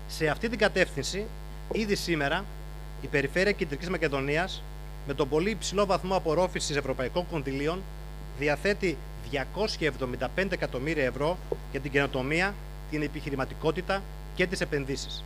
Σε 0.07 0.27
αυτή 0.27 0.49
την 0.49 0.57
κατεύθυνση, 0.57 1.25
ήδη 1.71 1.95
σήμερα, 1.95 2.45
η 3.01 3.07
Περιφέρεια 3.07 3.51
Κεντρικής 3.51 3.89
Μακεδονίας, 3.89 4.63
με 5.07 5.13
τον 5.13 5.29
πολύ 5.29 5.49
υψηλό 5.49 5.85
βαθμό 5.85 6.15
απορρόφησης 6.15 6.75
ευρωπαϊκών 6.75 7.27
κονδυλίων, 7.31 7.81
διαθέτει 8.39 8.97
275 9.31 10.51
εκατομμύρια 10.51 11.05
ευρώ 11.05 11.37
για 11.71 11.79
την 11.79 11.91
καινοτομία, 11.91 12.53
την 12.91 13.01
επιχειρηματικότητα 13.01 14.01
και 14.35 14.47
τις 14.47 14.61
επενδύσεις. 14.61 15.23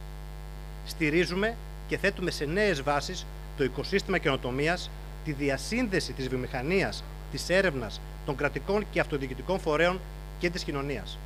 Στηρίζουμε 0.85 1.55
και 1.87 1.97
θέτουμε 1.97 2.31
σε 2.31 2.45
νέες 2.45 2.81
βάσεις 2.81 3.25
το 3.57 3.63
οικοσύστημα 3.63 4.17
καινοτομίας, 4.17 4.89
τη 5.25 5.31
διασύνδεση 5.31 6.13
της 6.13 6.27
βιομηχανίας, 6.27 7.03
της 7.31 7.49
έρευνας, 7.49 8.01
των 8.25 8.35
κρατικών 8.35 8.85
και 8.91 8.99
αυτοδιοικητικών 8.99 9.59
φορέων 9.59 9.99
και 10.39 10.49
της 10.49 10.63
κοινωνίας. 10.63 11.17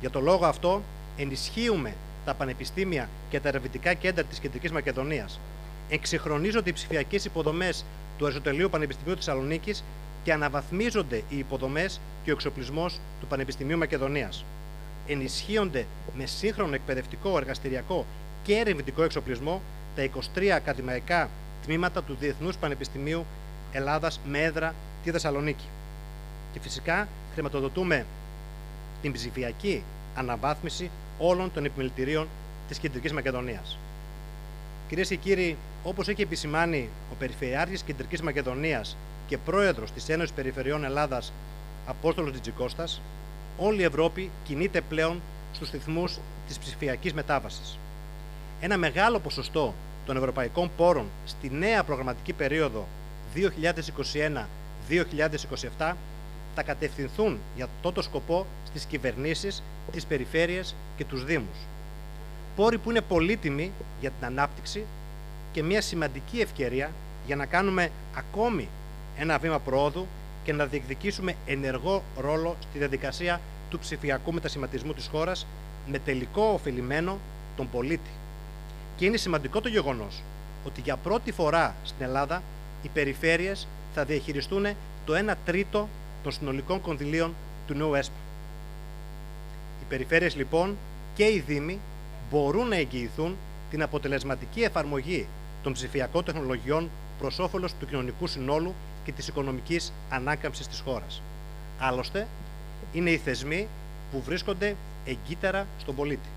Για 0.00 0.10
το 0.10 0.20
λόγο 0.20 0.46
αυτό, 0.46 0.82
ενισχύουμε 1.16 1.94
τα 2.24 2.34
πανεπιστήμια 2.34 3.08
και 3.30 3.40
τα 3.40 3.48
ερευνητικά 3.48 3.94
κέντρα 3.94 4.24
της 4.24 4.38
Κεντρικής 4.38 4.72
Μακεδονίας. 4.72 5.40
Εξυγχρονίζονται 5.88 6.70
οι 6.70 6.72
ψηφιακές 6.72 7.24
υποδομές 7.24 7.84
του 8.18 8.24
Αριστοτελείου 8.24 8.70
Πανεπιστημίου 8.70 9.14
Θεσσαλονίκης 9.14 9.84
και 10.22 10.32
αναβαθμίζονται 10.32 11.22
οι 11.28 11.38
υποδομές 11.38 12.00
και 12.24 12.30
ο 12.30 12.32
εξοπλισμός 12.32 13.00
του 13.20 13.26
Πανεπιστημίου 13.26 13.78
Μακεδονίας. 13.78 14.44
Ενισχύονται 15.08 15.86
με 16.16 16.26
σύγχρονο 16.26 16.74
εκπαιδευτικό, 16.74 17.36
εργαστηριακό 17.36 18.06
και 18.42 18.54
ερευνητικό 18.54 19.02
εξοπλισμό 19.02 19.62
τα 19.96 20.08
23 20.34 20.46
ακαδημαϊκά 20.46 21.28
τμήματα 21.64 22.02
του 22.02 22.16
Διεθνούς 22.20 22.56
Πανεπιστημίου 22.56 23.26
Ελλάδας 23.72 24.20
με 24.26 24.42
έδρα 24.42 24.74
τη 25.04 25.10
Θεσσαλονίκη. 25.10 25.64
Και 26.52 26.60
φυσικά 26.60 27.08
χρηματοδοτούμε 27.32 28.06
την 29.02 29.12
ψηφιακή 29.12 29.82
αναβάθμιση 30.14 30.90
όλων 31.18 31.52
των 31.52 31.64
επιμελητηρίων 31.64 32.28
της 32.68 32.78
Κεντρικής 32.78 33.12
Μακεδονίας. 33.12 33.78
Κυρίες 34.88 35.08
και 35.08 35.16
κύριοι, 35.16 35.56
όπως 35.84 36.08
έχει 36.08 36.22
επισημάνει 36.22 36.88
ο 37.12 37.14
Περιφερειάρχης 37.18 37.82
Κεντρικής 37.82 38.22
Μακεδονίας 38.22 38.96
και 39.26 39.38
πρόεδρος 39.38 39.92
της 39.92 40.08
Ένωσης 40.08 40.32
Περιφερειών 40.32 40.84
Ελλάδας, 40.84 41.32
Απόστολος 41.86 42.32
Τζιτζικώστα, 42.32 42.84
όλη 43.58 43.80
η 43.80 43.84
Ευρώπη 43.84 44.30
κινείται 44.44 44.80
πλέον 44.80 45.20
στους 45.52 45.70
ρυθμούς 45.70 46.18
της 46.46 46.58
ψηφιακής 46.58 47.12
μετάβασης. 47.12 47.78
Ένα 48.60 48.76
μεγάλο 48.76 49.18
ποσοστό 49.18 49.74
των 50.06 50.16
ευρωπαϊκών 50.16 50.70
πόρων 50.76 51.06
στη 51.26 51.50
νέα 51.50 51.84
προγραμματική 51.84 52.32
περίοδο 52.32 52.86
2021-2027 55.78 55.94
θα 56.54 56.62
κατευθυνθούν 56.62 57.38
για 57.56 57.68
αυτό 57.84 58.02
σκοπό 58.02 58.46
στις 58.66 58.84
κυβερνήσεις, 58.84 59.62
τις 59.92 60.06
περιφέρειες 60.06 60.74
και 60.96 61.04
τους 61.04 61.24
Δήμους. 61.24 61.58
Πόροι 62.56 62.78
που 62.78 62.90
είναι 62.90 63.00
πολύτιμοι 63.00 63.72
για 64.00 64.10
την 64.10 64.26
ανάπτυξη 64.26 64.84
και 65.52 65.62
μια 65.62 65.80
σημαντική 65.80 66.40
ευκαιρία 66.40 66.90
για 67.26 67.36
να 67.36 67.46
κάνουμε 67.46 67.90
ακόμη 68.14 68.68
ένα 69.18 69.38
βήμα 69.38 69.58
προόδου 69.58 70.06
και 70.48 70.54
να 70.54 70.66
διεκδικήσουμε 70.66 71.34
ενεργό 71.46 72.02
ρόλο 72.16 72.56
στη 72.60 72.78
διαδικασία 72.78 73.40
του 73.70 73.78
ψηφιακού 73.78 74.32
μετασχηματισμού 74.32 74.92
της 74.92 75.06
χώρας 75.06 75.46
με 75.86 75.98
τελικό 75.98 76.42
ωφελημένο 76.42 77.18
τον 77.56 77.70
πολίτη. 77.70 78.10
Και 78.96 79.04
είναι 79.04 79.16
σημαντικό 79.16 79.60
το 79.60 79.68
γεγονός 79.68 80.22
ότι 80.66 80.80
για 80.80 80.96
πρώτη 80.96 81.32
φορά 81.32 81.74
στην 81.84 82.04
Ελλάδα 82.06 82.42
οι 82.82 82.88
περιφέρειες 82.88 83.66
θα 83.94 84.04
διαχειριστούν 84.04 84.66
το 85.04 85.14
1 85.30 85.34
τρίτο 85.44 85.88
των 86.22 86.32
συνολικών 86.32 86.80
κονδυλίων 86.80 87.34
του 87.66 87.74
νέου 87.74 87.94
ΕΣΠΑ. 87.94 88.16
Οι 89.80 89.84
περιφέρειες 89.88 90.36
λοιπόν 90.36 90.76
και 91.14 91.24
οι 91.24 91.44
Δήμοι 91.46 91.78
μπορούν 92.30 92.68
να 92.68 92.76
εγγυηθούν 92.76 93.36
την 93.70 93.82
αποτελεσματική 93.82 94.60
εφαρμογή 94.60 95.26
των 95.62 95.72
ψηφιακών 95.72 96.24
τεχνολογιών 96.24 96.90
προς 97.18 97.38
όφελος 97.38 97.74
του 97.74 97.86
κοινωνικού 97.86 98.26
συνόλου 98.26 98.74
και 99.04 99.12
της 99.12 99.28
οικονομικής 99.28 99.92
ανάκαμψης 100.10 100.66
της 100.66 100.80
χώρας. 100.80 101.22
Άλλωστε, 101.78 102.26
είναι 102.92 103.10
οι 103.10 103.16
θεσμοί 103.16 103.68
που 104.12 104.22
βρίσκονται 104.22 104.76
εγκύτερα 105.04 105.66
στον 105.78 105.94
πολίτη. 105.94 106.28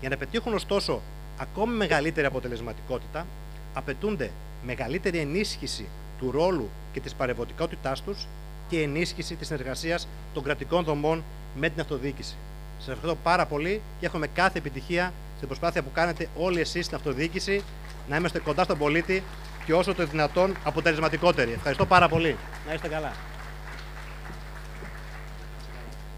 Για 0.00 0.08
να 0.08 0.16
πετύχουν 0.16 0.54
ωστόσο 0.54 1.00
ακόμη 1.36 1.76
μεγαλύτερη 1.76 2.26
αποτελεσματικότητα, 2.26 3.26
απαιτούνται 3.74 4.30
μεγαλύτερη 4.64 5.18
ενίσχυση 5.18 5.88
του 6.18 6.30
ρόλου 6.30 6.68
και 6.92 7.00
της 7.00 7.14
παρεμβατικότητάς 7.14 8.02
τους 8.02 8.26
και 8.68 8.82
ενίσχυση 8.82 9.34
της 9.34 9.46
συνεργασίας 9.46 10.08
των 10.34 10.42
κρατικών 10.42 10.84
δομών 10.84 11.24
με 11.56 11.68
την 11.68 11.80
αυτοδιοίκηση. 11.80 12.34
Σας 12.78 12.88
ευχαριστώ 12.88 13.18
πάρα 13.22 13.46
πολύ 13.46 13.80
και 14.00 14.06
έχουμε 14.06 14.26
κάθε 14.26 14.58
επιτυχία 14.58 15.12
στην 15.36 15.48
προσπάθεια 15.48 15.82
που 15.82 15.92
κάνετε 15.92 16.28
όλοι 16.36 16.60
εσείς 16.60 16.84
στην 16.84 16.96
αυτοδιοίκηση 16.96 17.62
να 18.08 18.16
είμαστε 18.16 18.38
κοντά 18.38 18.64
στον 18.64 18.78
πολίτη 18.78 19.22
και 19.66 19.72
όσο 19.74 19.94
το 19.94 20.06
δυνατόν 20.06 20.56
αποτελεσματικότεροι. 20.64 21.52
Ευχαριστώ 21.52 21.86
πάρα 21.86 22.08
πολύ. 22.08 22.36
Να 22.66 22.72
είστε 22.74 22.88
καλά. 22.88 23.12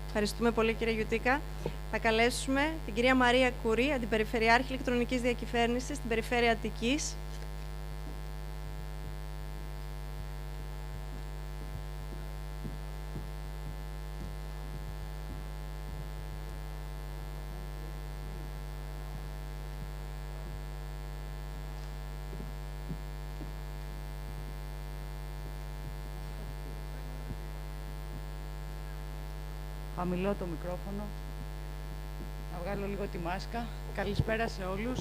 Ευχαριστούμε 0.07 0.51
πολύ 0.51 0.73
κύριε 0.75 0.95
Γιουτίκα. 0.95 1.41
Θα 1.91 1.99
καλέσουμε 1.99 2.75
την 2.85 2.95
κυρία 2.95 3.15
Μαρία 3.15 3.51
Κουρή, 3.63 3.93
Αντιπεριφερειάρχη 3.95 4.73
Ηλεκτρονικής 4.73 5.21
Διακυβέρνησης 5.21 5.97
στην 5.97 6.09
Περιφέρεια 6.09 6.51
Αττικής. 6.53 7.17
Χαμηλό 30.09 30.35
το 30.39 30.47
μικρόφωνο. 30.55 31.03
Να 32.53 32.59
βγάλω 32.63 32.87
λίγο 32.87 33.05
τη 33.13 33.19
μάσκα. 33.19 33.67
Καλησπέρα 33.95 34.49
σε 34.49 34.65
όλους. 34.65 35.01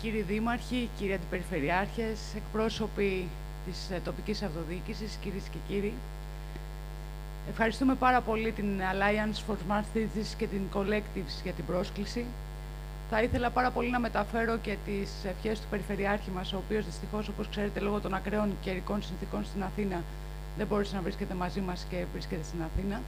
Κύριοι 0.00 0.22
Δήμαρχοι, 0.22 0.88
κύριοι 0.98 1.14
Αντιπεριφερειάρχες, 1.14 2.18
εκπρόσωποι 2.36 3.28
της 3.66 3.90
ε, 3.90 4.00
τοπικής 4.04 4.42
αυτοδιοίκησης, 4.42 5.18
κυρίες 5.22 5.42
και 5.52 5.58
κύριοι. 5.68 5.92
Ευχαριστούμε 7.50 7.94
πάρα 7.94 8.20
πολύ 8.20 8.52
την 8.52 8.80
Alliance 8.92 9.38
for 9.46 9.54
Smart 9.54 9.86
Cities 9.96 10.30
και 10.38 10.46
την 10.46 10.62
Collectives 10.74 11.34
για 11.42 11.52
την 11.52 11.64
πρόσκληση. 11.64 12.24
Θα 13.10 13.22
ήθελα 13.22 13.50
πάρα 13.50 13.70
πολύ 13.70 13.90
να 13.90 13.98
μεταφέρω 14.00 14.56
και 14.56 14.76
τις 14.84 15.10
ευχές 15.24 15.60
του 15.60 15.66
Περιφερειάρχη 15.70 16.30
μας, 16.30 16.52
ο 16.52 16.56
οποίος 16.56 16.84
δυστυχώς, 16.84 17.28
όπως 17.28 17.48
ξέρετε, 17.48 17.80
λόγω 17.80 18.00
των 18.00 18.14
ακραίων 18.14 18.56
καιρικών 18.60 19.02
συνθήκων 19.02 19.44
στην 19.44 19.62
Αθήνα, 19.62 20.02
δεν 20.56 20.66
μπορούσε 20.66 20.94
να 20.94 21.02
βρίσκεται 21.02 21.34
μαζί 21.34 21.60
μας 21.60 21.86
και 21.90 22.04
βρίσκεται 22.12 22.42
στην 22.42 22.62
Αθήνα. 22.62 23.00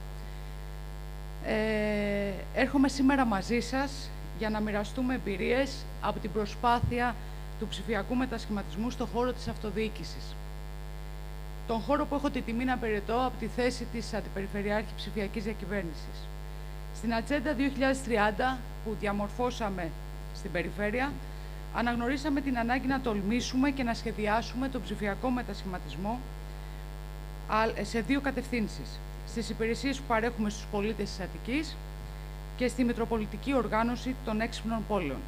Ε, 1.45 2.33
έρχομαι 2.55 2.87
σήμερα 2.87 3.25
μαζί 3.25 3.59
σας 3.59 4.09
για 4.37 4.49
να 4.49 4.59
μοιραστούμε 4.59 5.13
εμπειρίες 5.13 5.85
από 6.01 6.19
την 6.19 6.31
προσπάθεια 6.31 7.15
του 7.59 7.67
ψηφιακού 7.67 8.15
μετασχηματισμού 8.15 8.89
στον 8.89 9.07
χώρο 9.13 9.33
της 9.33 9.47
αυτοδιοίκησης. 9.47 10.35
Τον 11.67 11.79
χώρο 11.79 12.05
που 12.05 12.15
έχω 12.15 12.29
τη 12.29 12.41
τιμή 12.41 12.65
να 12.65 12.77
περιτώ 12.77 13.13
από 13.13 13.33
τη 13.39 13.47
θέση 13.47 13.87
της 13.93 14.13
Αντιπεριφερειάρχη 14.13 14.93
Ψηφιακής 14.95 15.43
Διακυβέρνησης. 15.43 16.27
Στην 16.95 17.13
Ατζέντα 17.13 17.53
2030 17.53 18.57
που 18.85 18.95
διαμορφώσαμε 18.99 19.89
στην 20.35 20.51
Περιφέρεια, 20.51 21.11
αναγνωρίσαμε 21.75 22.41
την 22.41 22.57
ανάγκη 22.57 22.87
να 22.87 23.01
τολμήσουμε 23.01 23.69
και 23.69 23.83
να 23.83 23.93
σχεδιάσουμε 23.93 24.69
τον 24.69 24.81
ψηφιακό 24.81 25.29
μετασχηματισμό 25.29 26.19
σε 27.81 27.99
δύο 27.99 28.21
κατευθύνσεις. 28.21 28.99
Στις 29.27 29.49
υπηρεσίες 29.49 29.97
που 29.97 30.03
παρέχουμε 30.07 30.49
στους 30.49 30.65
πολίτες 30.71 31.09
της 31.09 31.19
Αττικής 31.19 31.75
και 32.57 32.67
στη 32.67 32.83
Μητροπολιτική 32.83 33.53
Οργάνωση 33.55 34.15
των 34.25 34.41
Έξυπνων 34.41 34.83
Πόλεων. 34.87 35.19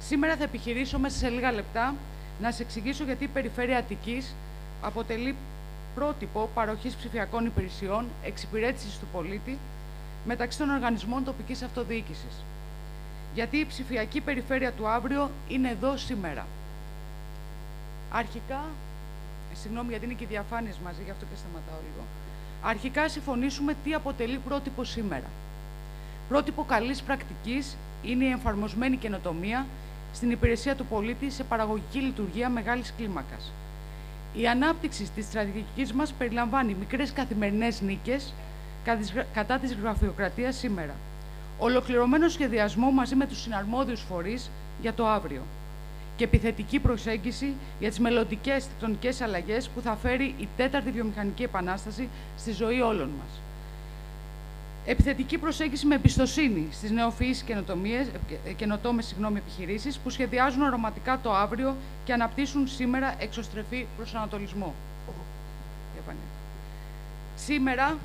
Σήμερα 0.00 0.36
θα 0.36 0.44
επιχειρήσω 0.44 0.98
μέσα 0.98 1.18
σε 1.18 1.28
λίγα 1.28 1.52
λεπτά 1.52 1.94
να 2.40 2.50
σας 2.50 2.60
εξηγήσω 2.60 3.04
γιατί 3.04 3.24
η 3.24 3.28
Περιφέρεια 3.28 3.78
Αττικής 3.78 4.34
αποτελεί 4.82 5.34
πρότυπο 5.94 6.50
παροχής 6.54 6.94
ψηφιακών 6.94 7.46
υπηρεσιών 7.46 8.06
εξυπηρέτησης 8.24 8.98
του 8.98 9.06
πολίτη 9.12 9.58
μεταξύ 10.24 10.58
των 10.58 10.70
οργανισμών 10.70 11.24
τοπικής 11.24 11.62
αυτοδιοίκησης. 11.62 12.44
Γιατί 13.34 13.56
η 13.56 13.66
ψηφιακή 13.66 14.20
περιφέρεια 14.20 14.72
του 14.72 14.88
αύριο 14.88 15.30
είναι 15.48 15.68
εδώ 15.68 15.96
σήμερα. 15.96 16.46
Αρχικά, 18.10 18.64
συγγνώμη 19.60 19.88
γιατί 19.90 20.04
είναι 20.04 20.14
και 20.14 20.24
οι 20.24 20.26
διαφάνειες 20.30 20.78
μαζί, 20.84 21.02
γι' 21.04 21.10
αυτό 21.10 21.24
και 21.24 21.36
σταματάω 21.36 21.80
λίγο. 21.88 22.04
Αρχικά 22.62 23.08
συμφωνήσουμε 23.08 23.74
τι 23.84 23.94
αποτελεί 23.94 24.38
πρότυπο 24.38 24.84
σήμερα. 24.84 25.28
Πρότυπο 26.28 26.64
καλής 26.64 27.02
πρακτικής 27.02 27.76
είναι 28.02 28.24
η 28.24 28.30
εφαρμοσμένη 28.30 28.96
καινοτομία 28.96 29.66
στην 30.12 30.30
υπηρεσία 30.30 30.76
του 30.76 30.86
πολίτη 30.86 31.30
σε 31.30 31.44
παραγωγική 31.44 31.98
λειτουργία 31.98 32.48
μεγάλης 32.48 32.92
κλίμακας. 32.96 33.52
Η 34.34 34.48
ανάπτυξη 34.48 35.10
της 35.14 35.24
στρατηγικής 35.24 35.92
μας 35.92 36.12
περιλαμβάνει 36.12 36.74
μικρές 36.74 37.12
καθημερινές 37.12 37.80
νίκες 37.80 38.34
κατά 39.32 39.58
της 39.58 39.74
γραφειοκρατίας 39.74 40.56
σήμερα. 40.56 40.94
Ολοκληρωμένο 41.58 42.28
σχεδιασμό 42.28 42.90
μαζί 42.90 43.14
με 43.14 43.26
τους 43.26 43.40
συναρμόδιους 43.40 44.00
φορείς 44.00 44.50
για 44.80 44.94
το 44.94 45.06
αύριο 45.06 45.42
και 46.20 46.26
επιθετική 46.26 46.78
προσέγγιση 46.78 47.54
για 47.78 47.88
τις 47.88 47.98
μελλοντικές 47.98 48.66
τεκτονικές 48.68 49.20
αλλαγές 49.20 49.68
που 49.68 49.80
θα 49.80 49.96
φέρει 49.96 50.34
η 50.38 50.48
τέταρτη 50.56 50.90
βιομηχανική 50.90 51.42
επανάσταση 51.42 52.08
στη 52.38 52.52
ζωή 52.52 52.80
όλων 52.80 53.08
μας. 53.08 53.40
Επιθετική 54.86 55.38
προσέγγιση 55.38 55.86
με 55.86 55.94
εμπιστοσύνη 55.94 56.68
στις 56.72 56.90
νεοφυείς 56.90 57.44
καινοτόμες 58.56 59.14
επιχειρήσεις 59.36 59.98
που 59.98 60.10
σχεδιάζουν 60.10 60.62
αρωματικά 60.62 61.20
το 61.22 61.34
αύριο 61.34 61.76
και 62.04 62.12
αναπτύσσουν 62.12 62.68
σήμερα 62.68 63.14
εξωστρεφή 63.18 63.86
προσανατολισμό. 63.96 64.74
Σήμερα 67.36 67.98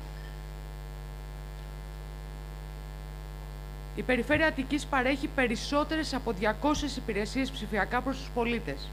η 3.96 4.02
Περιφέρεια 4.02 4.46
Αττικής 4.46 4.84
παρέχει 4.84 5.28
περισσότερες 5.34 6.14
από 6.14 6.32
200 6.40 6.96
υπηρεσίες 6.96 7.50
ψηφιακά 7.50 8.00
προς 8.00 8.16
τους 8.16 8.30
πολίτες. 8.34 8.88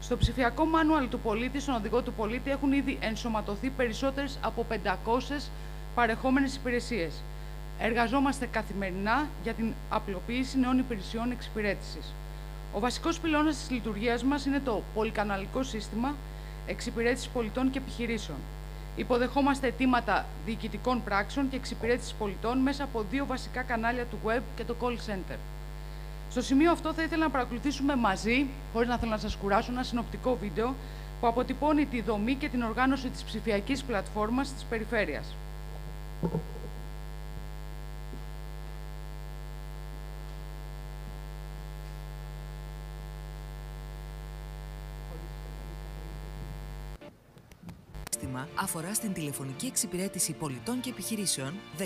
Στο 0.00 0.16
ψηφιακό 0.16 0.64
μάνουαλ 0.64 1.08
του 1.08 1.18
πολίτη, 1.18 1.60
στον 1.60 1.74
οδηγό 1.74 2.02
του 2.02 2.12
πολίτη, 2.12 2.50
έχουν 2.50 2.72
ήδη 2.72 2.98
ενσωματωθεί 3.00 3.70
περισσότερες 3.70 4.38
από 4.42 4.66
500 4.68 5.50
παρεχόμενες 5.94 6.54
υπηρεσίες. 6.54 7.22
Εργαζόμαστε 7.78 8.46
καθημερινά 8.46 9.28
για 9.42 9.52
την 9.52 9.72
απλοποίηση 9.88 10.58
νέων 10.58 10.78
υπηρεσιών 10.78 11.30
εξυπηρέτησης. 11.30 12.14
Ο 12.72 12.80
βασικός 12.80 13.20
πυλώνας 13.20 13.56
της 13.56 13.70
λειτουργίας 13.70 14.22
μας 14.24 14.46
είναι 14.46 14.60
το 14.64 14.82
πολυκαναλικό 14.94 15.62
σύστημα 15.62 16.14
εξυπηρέτησης 16.66 17.28
πολιτών 17.28 17.70
και 17.70 17.78
επιχειρήσεων. 17.78 18.38
Υποδεχόμαστε 18.96 19.66
αιτήματα 19.66 20.26
διοικητικών 20.44 21.02
πράξεων 21.04 21.48
και 21.48 21.56
εξυπηρέτησης 21.56 22.12
πολιτών 22.12 22.58
μέσα 22.58 22.84
από 22.84 23.04
δύο 23.10 23.26
βασικά 23.26 23.62
κανάλια 23.62 24.04
του 24.04 24.18
web 24.26 24.40
και 24.56 24.64
το 24.64 24.76
call 24.80 25.10
center. 25.10 25.36
Στο 26.30 26.42
σημείο 26.42 26.70
αυτό 26.70 26.92
θα 26.92 27.02
ήθελα 27.02 27.24
να 27.24 27.30
παρακολουθήσουμε 27.30 27.96
μαζί, 27.96 28.46
χωρίς 28.72 28.88
να 28.88 28.98
θέλω 28.98 29.10
να 29.10 29.18
σας 29.18 29.36
κουράσω, 29.36 29.72
ένα 29.72 29.82
συνοπτικό 29.82 30.36
βίντεο 30.40 30.74
που 31.20 31.26
αποτυπώνει 31.26 31.86
τη 31.86 32.00
δομή 32.02 32.34
και 32.34 32.48
την 32.48 32.62
οργάνωση 32.62 33.08
της 33.08 33.22
ψηφιακής 33.22 33.82
πλατφόρμας 33.82 34.52
της 34.52 34.62
περιφέρειας. 34.62 35.34
Αφορά 48.54 48.94
στην 48.94 49.12
τηλεφωνική 49.12 49.66
εξυπηρέτηση 49.66 50.32
πολιτών 50.32 50.80
και 50.80 50.90
επιχειρήσεων 50.90 51.54
1539. 51.78 51.84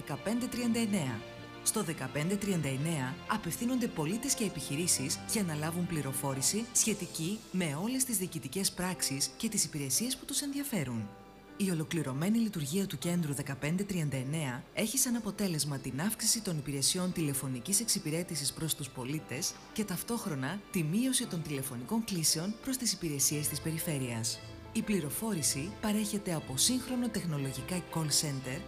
Στο 1.62 1.85
1539 1.85 3.14
απευθύνονται 3.28 3.87
πολίτες 3.87 4.35
και 4.35 4.45
επιχειρήσεις 4.45 5.19
για 5.33 5.42
να 5.42 5.54
λάβουν 5.54 5.87
πληροφόρηση 5.87 6.64
σχετική 6.73 7.38
με 7.52 7.78
όλες 7.83 8.04
τις 8.04 8.16
διοικητικές 8.16 8.73
πράξεις 8.73 9.30
και 9.37 9.49
τις 9.49 9.64
υπηρεσίες 9.64 10.16
που 10.16 10.25
τους 10.25 10.40
ενδιαφέρουν. 10.40 11.09
Η 11.66 11.70
ολοκληρωμένη 11.70 12.38
λειτουργία 12.38 12.87
του 12.87 12.98
κέντρου 12.98 13.35
1539 13.35 14.62
έχει 14.75 14.98
σαν 14.98 15.16
αποτέλεσμα 15.16 15.79
την 15.79 16.01
αύξηση 16.01 16.42
των 16.42 16.59
υπηρεσιών 16.59 17.12
τηλεφωνικής 17.12 17.81
εξυπηρέτησης 17.81 18.53
προς 18.53 18.75
τους 18.75 18.88
πολίτες 18.88 19.53
και 19.72 19.85
ταυτόχρονα 19.85 20.61
τη 20.70 20.83
μείωση 20.83 21.27
των 21.27 21.42
τηλεφωνικών 21.42 22.05
κλήσεων 22.05 22.55
προς 22.62 22.77
τις 22.77 22.92
υπηρεσίες 22.92 23.48
της 23.48 23.61
περιφέρειας. 23.61 24.40
Η 24.72 24.83
πληροφόρηση 24.83 25.72
παρέχεται 25.80 26.35
από 26.35 26.56
σύγχρονο 26.56 27.09
τεχνολογικά 27.09 27.83
call 27.94 28.06
center 28.06 28.61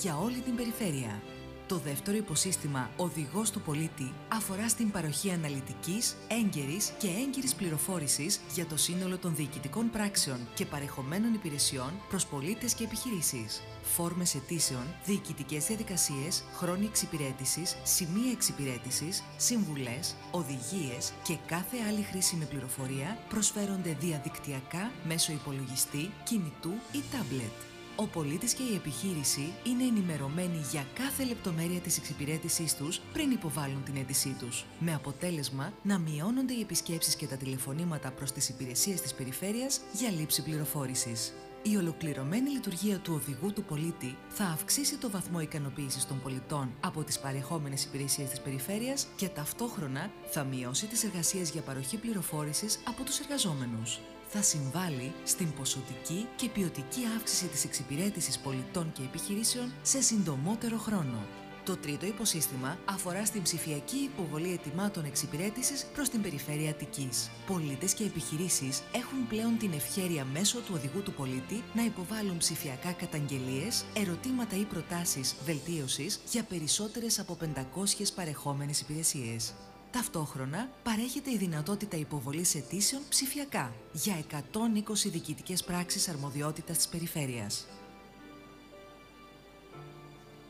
για 0.00 0.18
όλη 0.18 0.38
την 0.40 0.56
περιφέρεια. 0.56 1.22
Το 1.68 1.76
δεύτερο 1.76 2.16
υποσύστημα 2.16 2.90
οδηγός 2.96 3.50
του 3.50 3.60
πολίτη 3.60 4.12
αφορά 4.28 4.68
στην 4.68 4.90
παροχή 4.90 5.30
αναλυτικής, 5.30 6.16
έγκαιρης 6.28 6.92
και 6.98 7.06
έγκυρης 7.06 7.54
πληροφόρησης 7.54 8.40
για 8.54 8.66
το 8.66 8.76
σύνολο 8.76 9.18
των 9.18 9.34
διοικητικών 9.34 9.90
πράξεων 9.90 10.38
και 10.54 10.66
παρεχομένων 10.66 11.34
υπηρεσιών 11.34 11.92
προς 12.08 12.26
πολίτες 12.26 12.74
και 12.74 12.84
επιχειρήσεις. 12.84 13.62
Φόρμες 13.82 14.34
αιτήσεων, 14.34 14.82
διοικητικές 15.04 15.66
διαδικασίες, 15.66 16.44
χρόνοι 16.54 16.84
εξυπηρέτησης, 16.84 17.76
σημεία 17.82 18.30
εξυπηρέτησης, 18.30 19.24
συμβουλές, 19.36 20.16
οδηγίες 20.30 21.12
και 21.22 21.36
κάθε 21.46 21.76
άλλη 21.88 22.02
χρήσιμη 22.02 22.44
πληροφορία 22.44 23.18
προσφέρονται 23.28 23.96
διαδικτυακά 24.00 24.90
μέσω 25.06 25.32
υπολογιστή, 25.32 26.10
κινητού 26.24 26.72
ή 26.92 27.02
τάμπλετ 27.12 27.67
ο 28.00 28.06
πολίτης 28.06 28.54
και 28.54 28.62
η 28.62 28.74
επιχείρηση 28.74 29.52
είναι 29.64 29.84
ενημερωμένοι 29.84 30.60
για 30.70 30.86
κάθε 30.94 31.24
λεπτομέρεια 31.24 31.80
της 31.80 31.98
εξυπηρέτησής 31.98 32.76
τους 32.76 33.00
πριν 33.12 33.30
υποβάλουν 33.30 33.82
την 33.84 33.96
αίτησή 33.96 34.36
τους, 34.38 34.64
με 34.78 34.94
αποτέλεσμα 34.94 35.72
να 35.82 35.98
μειώνονται 35.98 36.52
οι 36.52 36.60
επισκέψεις 36.60 37.16
και 37.16 37.26
τα 37.26 37.36
τηλεφωνήματα 37.36 38.10
προς 38.10 38.32
τις 38.32 38.48
υπηρεσίες 38.48 39.00
της 39.00 39.14
περιφέρειας 39.14 39.80
για 39.92 40.10
λήψη 40.10 40.42
πληροφόρησης. 40.42 41.32
Η 41.62 41.76
ολοκληρωμένη 41.76 42.50
λειτουργία 42.50 42.98
του 42.98 43.12
οδηγού 43.14 43.52
του 43.52 43.62
πολίτη 43.62 44.16
θα 44.28 44.44
αυξήσει 44.44 44.96
το 44.96 45.10
βαθμό 45.10 45.40
ικανοποίησης 45.40 46.06
των 46.06 46.20
πολιτών 46.22 46.70
από 46.80 47.02
τις 47.02 47.18
παρεχόμενες 47.18 47.84
υπηρεσίες 47.84 48.28
της 48.28 48.40
περιφέρειας 48.40 49.06
και 49.16 49.28
ταυτόχρονα 49.28 50.10
θα 50.30 50.44
μειώσει 50.44 50.86
τις 50.86 51.04
εργασίες 51.04 51.50
για 51.50 51.62
παροχή 51.62 51.96
πληροφόρησης 51.96 52.80
από 52.88 53.02
τους 53.02 53.18
εργαζόμενους 53.18 54.00
θα 54.28 54.42
συμβάλλει 54.42 55.12
στην 55.24 55.52
ποσοτική 55.52 56.28
και 56.36 56.48
ποιοτική 56.48 57.00
αύξηση 57.16 57.46
της 57.46 57.64
εξυπηρέτησης 57.64 58.38
πολιτών 58.38 58.92
και 58.92 59.02
επιχειρήσεων 59.02 59.72
σε 59.82 60.00
συντομότερο 60.02 60.78
χρόνο. 60.78 61.26
Το 61.64 61.76
τρίτο 61.76 62.06
υποσύστημα 62.06 62.78
αφορά 62.84 63.24
στην 63.24 63.42
ψηφιακή 63.42 63.96
υποβολή 63.96 64.52
ετοιμάτων 64.52 65.04
εξυπηρέτησης 65.04 65.86
προς 65.94 66.08
την 66.08 66.22
περιφέρεια 66.22 66.70
Αττικής. 66.70 67.30
Πολίτες 67.46 67.94
και 67.94 68.04
επιχειρήσεις 68.04 68.82
έχουν 68.92 69.26
πλέον 69.28 69.58
την 69.58 69.72
ευχέρεια 69.72 70.26
μέσω 70.32 70.58
του 70.58 70.72
οδηγού 70.74 71.02
του 71.02 71.12
πολίτη 71.12 71.62
να 71.74 71.84
υποβάλουν 71.84 72.38
ψηφιακά 72.38 72.92
καταγγελίες, 72.92 73.84
ερωτήματα 73.94 74.56
ή 74.56 74.64
προτάσεις 74.64 75.36
βελτίωσης 75.44 76.20
για 76.30 76.42
περισσότερες 76.42 77.18
από 77.18 77.36
500 77.36 78.12
παρεχόμενες 78.14 78.80
υπηρεσίες. 78.80 79.54
Ταυτόχρονα 79.98 80.68
παρέχεται 80.82 81.30
η 81.30 81.36
δυνατότητα 81.36 81.96
υποβολής 81.96 82.54
αιτήσεων 82.54 83.02
ψηφιακά 83.08 83.72
για 83.92 84.24
120 84.30 85.10
διοικητικές 85.10 85.64
πράξεις 85.64 86.08
αρμοδιότητας 86.08 86.76
της 86.76 86.88
περιφέρειας. 86.88 87.66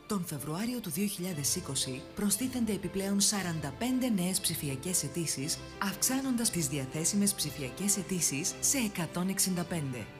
Τον 0.07 0.25
Φεβρουάριο 0.25 0.79
του 0.79 0.89
2020 0.89 2.01
προστίθενται 2.15 2.73
επιπλέον 2.73 3.19
45 3.19 4.11
νέες 4.15 4.39
ψηφιακές 4.39 5.03
αιτήσεις, 5.03 5.57
αυξάνοντας 5.83 6.49
τις 6.49 6.67
διαθέσιμες 6.67 7.33
ψηφιακές 7.33 7.97
αιτήσεις 7.97 8.55
σε 8.59 8.77
165 8.77 10.18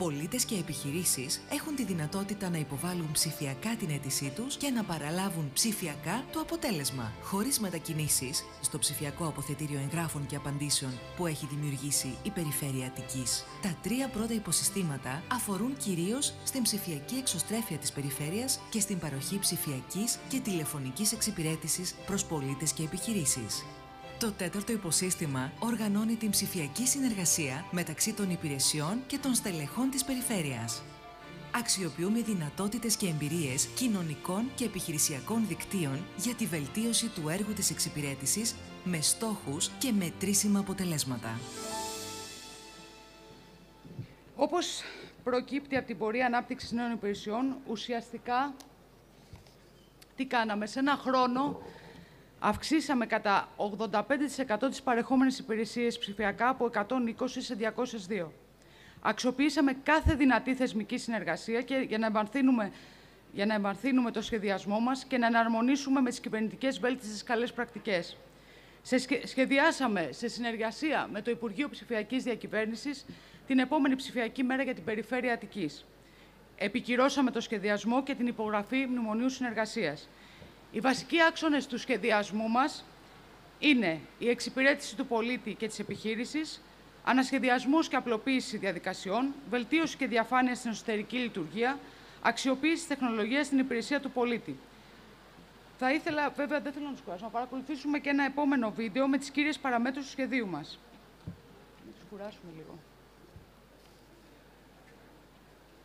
πολίτες 0.00 0.44
και 0.44 0.54
επιχειρήσεις 0.54 1.40
έχουν 1.50 1.74
τη 1.74 1.84
δυνατότητα 1.84 2.50
να 2.50 2.58
υποβάλουν 2.58 3.10
ψηφιακά 3.12 3.76
την 3.78 3.90
αίτησή 3.90 4.32
τους 4.34 4.56
και 4.56 4.70
να 4.70 4.82
παραλάβουν 4.84 5.50
ψηφιακά 5.52 6.24
το 6.32 6.40
αποτέλεσμα, 6.40 7.12
χωρίς 7.22 7.60
μετακινήσεις, 7.60 8.44
στο 8.60 8.78
ψηφιακό 8.78 9.26
αποθετήριο 9.26 9.80
εγγράφων 9.80 10.26
και 10.26 10.36
απαντήσεων 10.36 10.92
που 11.16 11.26
έχει 11.26 11.46
δημιουργήσει 11.46 12.16
η 12.22 12.30
Περιφέρεια 12.30 12.86
Αττικής. 12.86 13.44
Τα 13.62 13.76
τρία 13.82 14.08
πρώτα 14.08 14.34
υποσυστήματα 14.34 15.22
αφορούν 15.32 15.76
κυρίως 15.76 16.34
στην 16.44 16.62
ψηφιακή 16.62 17.14
εξωστρέφεια 17.14 17.76
της 17.76 17.92
περιφέρειας 17.92 18.60
και 18.70 18.80
στην 18.80 18.98
παροχή 18.98 19.38
ψηφιακής 19.38 20.18
και 20.28 20.40
τηλεφωνικής 20.40 21.12
εξυπηρέτησης 21.12 21.94
προς 22.06 22.24
πολίτες 22.24 22.72
και 22.72 22.82
επιχειρήσεις. 22.82 23.64
Το 24.20 24.32
τέταρτο 24.32 24.72
υποσύστημα 24.72 25.52
οργανώνει 25.58 26.14
την 26.14 26.30
ψηφιακή 26.30 26.86
συνεργασία 26.86 27.64
μεταξύ 27.70 28.12
των 28.14 28.30
υπηρεσιών 28.30 29.02
και 29.06 29.18
των 29.18 29.34
στελεχών 29.34 29.90
της 29.90 30.04
περιφέρειας. 30.04 30.82
Αξιοποιούμε 31.54 32.20
δυνατότητες 32.20 32.96
και 32.96 33.06
εμπειρίες 33.06 33.66
κοινωνικών 33.66 34.50
και 34.54 34.64
επιχειρησιακών 34.64 35.46
δικτύων 35.46 36.04
για 36.16 36.34
τη 36.34 36.46
βελτίωση 36.46 37.08
του 37.08 37.28
έργου 37.28 37.52
της 37.52 37.70
εξυπηρέτησης 37.70 38.54
με 38.84 39.00
στόχους 39.00 39.70
και 39.78 39.92
μετρήσιμα 39.92 40.58
αποτελέσματα. 40.58 41.40
Όπως 44.36 44.82
προκύπτει 45.24 45.76
από 45.76 45.86
την 45.86 45.98
πορεία 45.98 46.26
ανάπτυξης 46.26 46.72
νέων 46.72 46.92
υπηρεσιών, 46.92 47.56
ουσιαστικά 47.66 48.54
τι 50.16 50.24
κάναμε; 50.26 50.66
Σε 50.66 50.78
ένα 50.78 50.96
χρόνο 50.96 51.60
Αυξήσαμε 52.42 53.06
κατά 53.06 53.48
85% 53.56 54.68
τις 54.68 54.82
παρεχόμενες 54.82 55.38
υπηρεσίες 55.38 55.98
ψηφιακά 55.98 56.48
από 56.48 56.70
120 56.74 56.86
σε 57.26 57.56
202. 58.08 58.26
Αξιοποιήσαμε 59.00 59.72
κάθε 59.82 60.14
δυνατή 60.14 60.54
θεσμική 60.54 60.98
συνεργασία 60.98 61.62
και 61.62 61.84
για 61.88 61.98
να 61.98 62.06
εμβαθύνουμε 62.06 62.72
για 63.32 63.46
να 63.46 63.54
εμβαθύνουμε 63.54 64.10
το 64.10 64.22
σχεδιασμό 64.22 64.80
μας 64.80 65.04
και 65.04 65.18
να 65.18 65.26
εναρμονίσουμε 65.26 66.00
με 66.00 66.10
τις 66.10 66.20
κυβερνητικές 66.20 66.78
βέλτιστες 66.78 67.22
καλές 67.22 67.52
πρακτικές. 67.52 68.16
Σε 68.82 68.98
σχεδιάσαμε 69.26 70.08
σε 70.10 70.28
συνεργασία 70.28 71.08
με 71.12 71.22
το 71.22 71.30
Υπουργείο 71.30 71.68
Ψηφιακής 71.68 72.22
Διακυβέρνησης 72.22 73.04
την 73.46 73.58
επόμενη 73.58 73.96
ψηφιακή 73.96 74.42
μέρα 74.42 74.62
για 74.62 74.74
την 74.74 74.84
Περιφέρεια 74.84 75.32
Αττικής. 75.32 75.84
Επικυρώσαμε 76.56 77.30
το 77.30 77.40
σχεδιασμό 77.40 78.02
και 78.02 78.14
την 78.14 78.26
υπογραφή 78.26 78.86
μνημονίου 78.86 79.28
συνεργασίας. 79.28 80.08
Οι 80.72 80.80
βασικοί 80.80 81.22
άξονες 81.22 81.66
του 81.66 81.78
σχεδιασμού 81.78 82.48
μας 82.48 82.84
είναι 83.58 84.00
η 84.18 84.28
εξυπηρέτηση 84.28 84.96
του 84.96 85.06
πολίτη 85.06 85.54
και 85.54 85.66
της 85.66 85.78
επιχείρησης, 85.78 86.60
ανασχεδιασμός 87.04 87.88
και 87.88 87.96
απλοποίηση 87.96 88.56
διαδικασιών, 88.56 89.34
βελτίωση 89.50 89.96
και 89.96 90.06
διαφάνεια 90.06 90.54
στην 90.54 90.70
εσωτερική 90.70 91.16
λειτουργία, 91.16 91.78
αξιοποίηση 92.22 92.88
τεχνολογίας 92.88 93.46
στην 93.46 93.58
υπηρεσία 93.58 94.00
του 94.00 94.10
πολίτη. 94.10 94.56
Θα 95.78 95.92
ήθελα, 95.92 96.30
βέβαια 96.30 96.60
δεν 96.60 96.72
θέλω 96.72 96.86
να 96.86 96.92
τους 96.92 97.00
κουράσω, 97.00 97.24
να 97.24 97.30
παρακολουθήσουμε 97.30 97.98
και 97.98 98.08
ένα 98.08 98.24
επόμενο 98.24 98.70
βίντεο 98.70 99.08
με 99.08 99.18
τις 99.18 99.30
κύριες 99.30 99.58
παραμέτρους 99.58 100.04
του 100.04 100.10
σχεδίου 100.10 100.46
μας. 100.48 100.78
Να 101.86 101.92
τους 101.92 102.02
κουράσουμε 102.10 102.52
λίγο. 102.56 102.78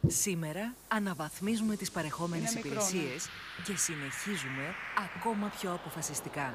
Σήμερα 0.07 0.73
αναβαθμίζουμε 0.87 1.75
τις 1.75 1.91
παρεχόμενες 1.91 2.51
Είναι 2.51 2.61
μικρό, 2.63 2.71
υπηρεσίες 2.71 3.29
και 3.63 3.75
συνεχίζουμε 3.77 4.75
ακόμα 5.05 5.47
πιο 5.59 5.73
αποφασιστικά. 5.73 6.53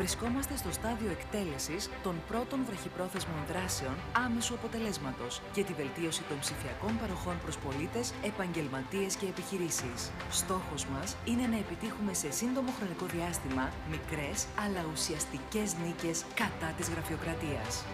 Βρισκόμαστε 0.00 0.56
στο 0.56 0.72
στάδιο 0.72 1.10
εκτέλεσης 1.10 1.90
των 2.02 2.14
πρώτων 2.28 2.60
βραχυπρόθεσμων 2.66 3.40
δράσεων 3.50 3.94
άμεσου 4.24 4.54
αποτελέσματος 4.54 5.40
και 5.52 5.64
τη 5.64 5.72
βελτίωση 5.72 6.22
των 6.28 6.38
ψηφιακών 6.38 6.98
παροχών 7.00 7.36
προς 7.42 7.58
πολίτες, 7.58 8.12
επαγγελματίες 8.22 9.14
και 9.14 9.26
επιχειρήσεις. 9.26 10.00
Στόχος 10.30 10.86
μας 10.86 11.16
είναι 11.24 11.46
να 11.46 11.56
επιτύχουμε 11.56 12.12
σε 12.14 12.30
σύντομο 12.30 12.70
χρονικό 12.78 13.06
διάστημα 13.16 13.64
μικρές 13.90 14.46
αλλά 14.64 14.82
ουσιαστικές 14.92 15.68
νίκες 15.84 16.24
κατά 16.40 16.68
της 16.76 16.88
γραφειοκρατίας. 16.88 17.84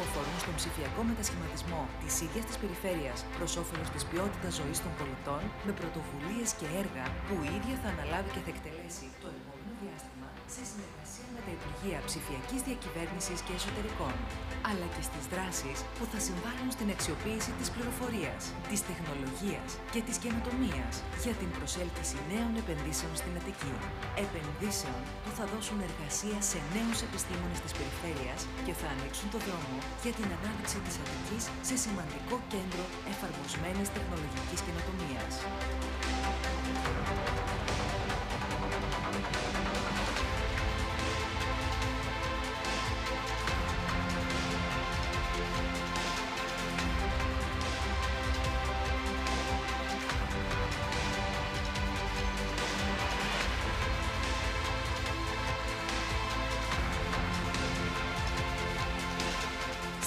Που 0.00 0.08
αφορούν 0.10 0.38
στον 0.44 0.54
ψηφιακό 0.60 1.00
μετασχηματισμό 1.10 1.82
της 2.02 2.14
ίδιας 2.26 2.44
της 2.48 2.56
περιφέρειας 2.62 3.18
προς 3.36 3.50
όφελος 3.62 3.88
της 3.94 4.02
ποιότητας 4.10 4.52
ζωής 4.60 4.78
των 4.84 4.92
πολιτών, 4.98 5.42
με 5.66 5.72
πρωτοβουλίες 5.80 6.48
και 6.58 6.68
έργα 6.82 7.04
που 7.26 7.34
η 7.48 7.50
ίδια 7.58 7.76
θα 7.82 7.88
αναλάβει 7.94 8.30
και 8.34 8.42
θα 8.44 8.50
εκτελέσει 8.54 9.06
το 9.22 9.28
επόμενο 9.38 9.72
διάστημα 9.82 10.28
σε 10.54 10.62
συνεργασία 10.70 10.99
με 11.40 11.46
τα 11.50 11.58
Υπουργεία 11.60 11.98
Ψηφιακής 12.10 12.60
Διακυβέρνησης 12.68 13.38
και 13.46 13.54
Εσωτερικών, 13.58 14.14
αλλά 14.70 14.86
και 14.94 15.02
στις 15.08 15.24
δράσεις 15.32 15.78
που 15.96 16.04
θα 16.10 16.18
συμβάλλουν 16.26 16.70
στην 16.76 16.88
αξιοποίηση 16.94 17.52
της 17.58 17.68
πληροφορίας, 17.74 18.42
της 18.70 18.80
τεχνολογίας 18.88 19.68
και 19.92 20.00
της 20.06 20.16
καινοτομίας 20.22 20.94
για 21.24 21.34
την 21.40 21.50
προσέλκυση 21.56 22.16
νέων 22.32 22.52
επενδύσεων 22.62 23.12
στην 23.20 23.32
Αττική. 23.38 23.74
Επενδύσεων 24.24 25.00
που 25.22 25.30
θα 25.38 25.44
δώσουν 25.52 25.78
εργασία 25.88 26.38
σε 26.50 26.58
νέους 26.74 26.98
επιστήμονες 27.06 27.60
της 27.64 27.72
περιφέρειας 27.78 28.40
και 28.66 28.74
θα 28.80 28.86
ανοίξουν 28.94 29.28
το 29.34 29.38
δρόμο 29.46 29.76
για 30.04 30.12
την 30.18 30.28
ανάπτυξη 30.36 30.78
της 30.86 30.94
Αττικής 31.02 31.44
σε 31.68 31.76
σημαντικό 31.84 32.34
κέντρο 32.52 32.84
εφαρμοσμένης 33.12 33.88
τεχνολογικής 33.96 34.60
καινοτομίας. 34.66 35.32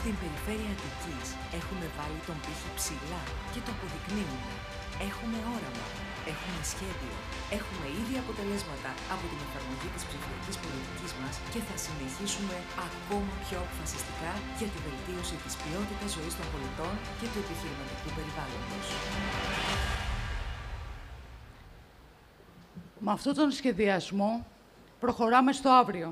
Στην 0.06 0.22
περιφέρεια 0.24 0.72
Αττικής 0.76 1.28
έχουμε 1.60 1.86
βάλει 1.98 2.20
τον 2.30 2.38
πύχη 2.44 2.70
ψηλά 2.80 3.22
και 3.54 3.62
το 3.66 3.72
αποδεικνύουμε. 3.76 4.52
Έχουμε 5.08 5.38
όραμα, 5.56 5.88
έχουμε 6.32 6.62
σχέδιο, 6.74 7.16
έχουμε 7.58 7.86
ήδη 8.02 8.16
αποτελέσματα 8.24 8.92
από 9.14 9.26
την 9.32 9.40
εφαρμογή 9.46 9.90
της 9.96 10.04
ψηφιακής 10.10 10.56
πολιτικής 10.64 11.12
μας 11.20 11.36
και 11.54 11.62
θα 11.68 11.76
συνεχίσουμε 11.86 12.56
ακόμα 12.88 13.32
πιο 13.46 13.58
αποφασιστικά 13.66 14.32
για 14.60 14.70
τη 14.74 14.78
βελτίωση 14.86 15.36
της 15.44 15.54
ποιότητας 15.62 16.10
ζωής 16.18 16.34
των 16.40 16.48
πολιτών 16.54 16.94
και 17.20 17.28
του 17.32 17.40
επιχειρηματικού 17.44 18.10
περιβάλλοντος. 18.18 18.86
Με 23.06 23.12
αυτόν 23.18 23.34
τον 23.40 23.50
σχεδιασμό 23.60 24.32
προχωράμε 25.04 25.52
στο 25.60 25.70
αύριο. 25.82 26.10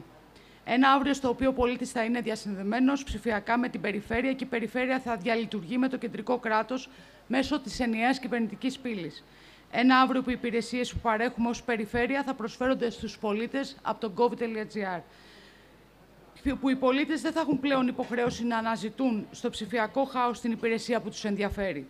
Ένα 0.73 0.91
αύριο 0.91 1.13
στο 1.13 1.29
οποίο 1.29 1.49
ο 1.49 1.53
πολίτης 1.53 1.91
θα 1.91 2.03
είναι 2.03 2.21
διασυνδεμένος 2.21 3.03
ψηφιακά 3.03 3.57
με 3.57 3.69
την 3.69 3.81
περιφέρεια 3.81 4.33
και 4.33 4.43
η 4.43 4.47
περιφέρεια 4.47 4.99
θα 4.99 5.15
διαλειτουργεί 5.15 5.77
με 5.77 5.87
το 5.87 5.97
κεντρικό 5.97 6.37
κράτος 6.37 6.89
μέσω 7.27 7.59
της 7.59 7.79
ενιαίας 7.79 8.19
κυβερνητικής 8.19 8.79
πύλης. 8.79 9.23
Ένα 9.71 9.99
αύριο 9.99 10.21
που 10.21 10.29
οι 10.29 10.33
υπηρεσίες 10.37 10.93
που 10.93 10.99
παρέχουμε 10.99 11.49
ως 11.49 11.63
περιφέρεια 11.63 12.23
θα 12.23 12.33
προσφέρονται 12.33 12.89
στους 12.89 13.17
πολίτες 13.17 13.75
από 13.81 13.99
το 13.99 14.11
gov.gr. 14.17 15.01
Που 16.59 16.69
οι 16.69 16.75
πολίτες 16.75 17.21
δεν 17.21 17.31
θα 17.31 17.39
έχουν 17.39 17.59
πλέον 17.59 17.87
υποχρέωση 17.87 18.45
να 18.45 18.57
αναζητούν 18.57 19.27
στο 19.31 19.49
ψηφιακό 19.49 20.03
χάος 20.03 20.39
την 20.39 20.51
υπηρεσία 20.51 21.01
που 21.01 21.09
τους 21.09 21.23
ενδιαφέρει 21.23 21.87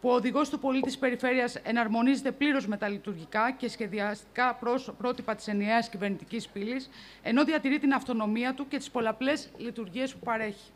που 0.00 0.08
ο 0.08 0.12
οδηγός 0.14 0.48
του 0.48 0.58
πολίτη 0.58 0.86
της 0.86 0.98
περιφέρειας 0.98 1.54
εναρμονίζεται 1.54 2.32
πλήρως 2.32 2.66
με 2.66 2.76
τα 2.76 2.88
λειτουργικά 2.88 3.50
και 3.50 3.68
σχεδιαστικά 3.68 4.54
προς- 4.54 4.92
πρότυπα 4.98 5.34
της 5.34 5.48
ενιαίας 5.48 5.88
κυβερνητικής 5.88 6.48
πύλης, 6.48 6.88
ενώ 7.22 7.44
διατηρεί 7.44 7.78
την 7.78 7.92
αυτονομία 7.92 8.54
του 8.54 8.68
και 8.68 8.76
τις 8.76 8.90
πολλαπλές 8.90 9.50
λειτουργίες 9.56 10.12
που 10.12 10.18
παρέχει. 10.24 10.70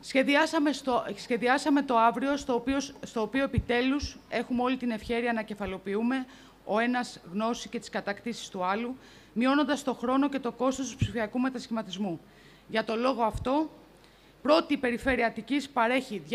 Σχεδιάσαμε, 0.00 0.72
στο, 0.72 1.04
σχεδιάσαμε 1.16 1.82
το 1.82 1.96
αύριο, 1.98 2.36
στο 2.36 2.54
οποίος, 2.54 2.94
στο 3.02 3.20
οποίο 3.22 3.44
επιτέλους 3.44 4.18
έχουμε 4.28 4.62
όλη 4.62 4.76
την 4.76 4.90
ευχέρεια 4.90 5.32
να 5.32 5.42
κεφαλοποιούμε 5.42 6.26
ο 6.64 6.78
ένας 6.78 7.20
γνώση 7.32 7.68
και 7.68 7.78
τις 7.78 7.88
κατακτήσεις 7.88 8.48
του 8.48 8.64
άλλου, 8.64 8.96
μειώνοντας 9.32 9.82
το 9.82 9.94
χρόνο 9.94 10.28
και 10.28 10.38
το 10.38 10.52
κόστος 10.52 10.90
του 10.90 10.96
ψηφιακού 10.96 11.38
μετασχηματισμού. 11.38 12.20
Για 12.68 12.84
το 12.84 12.96
λόγο 12.96 13.22
αυτό, 13.22 13.70
πρώτη 14.42 14.72
η 14.72 14.76
Περιφέρεια 14.76 15.26
Αττικής 15.26 15.68
παρέχει 15.68 16.22
200 16.30 16.34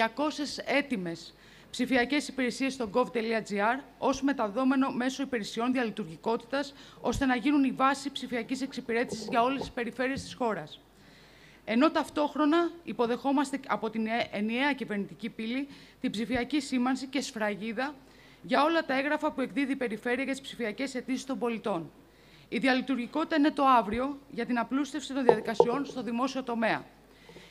έτοιμες 0.66 1.34
ψηφιακές 1.74 2.28
υπηρεσίες 2.28 2.74
στο 2.74 2.90
gov.gr 2.94 3.80
ως 3.98 4.22
μεταδόμενο 4.22 4.92
μέσω 4.92 5.24
υπηρεσιών 5.24 5.72
διαλειτουργικότητας, 5.72 6.74
ώστε 7.02 7.26
να 7.26 7.36
γίνουν 7.36 7.64
η 7.64 7.72
βάση 7.72 8.12
ψηφιακής 8.12 8.62
εξυπηρέτησης 8.62 9.28
για 9.30 9.44
όλες 9.44 9.60
τις 9.60 9.72
περιφέρειες 9.72 10.22
της 10.22 10.34
χώρας. 10.34 10.80
Ενώ 11.66 11.92
ταυτόχρονα 11.92 12.72
υποδεχόμαστε 12.84 13.60
από 13.68 13.90
την 13.90 14.08
ε- 14.08 14.30
ενιαία 14.32 14.74
κυβερνητική 14.74 15.30
πύλη 15.30 15.68
την 16.02 16.12
ψηφιακή 16.12 16.62
σήμανση 16.62 17.08
και 17.08 17.22
σφραγίδα 17.22 17.96
για 18.42 18.64
όλα 18.64 18.86
τα 18.86 18.98
έγγραφα 18.98 19.32
που 19.32 19.42
εκδίδει 19.42 19.72
η 19.72 19.76
Περιφέρεια 19.76 20.24
για 20.24 20.34
τις 20.34 20.42
ψηφιακές 20.42 20.96
αιτήσεις 20.96 21.26
των 21.26 21.40
πολιτών. 21.40 21.92
Η 22.50 22.58
διαλειτουργικότητα 22.58 23.36
είναι 23.36 23.52
το 23.52 23.66
αύριο 23.66 24.20
για 24.32 24.46
την 24.46 24.60
απλούστευση 24.60 25.14
των 25.14 25.24
διαδικασιών 25.24 25.86
στο 25.86 26.04
δημόσιο 26.04 26.44
τομέα. 26.44 26.86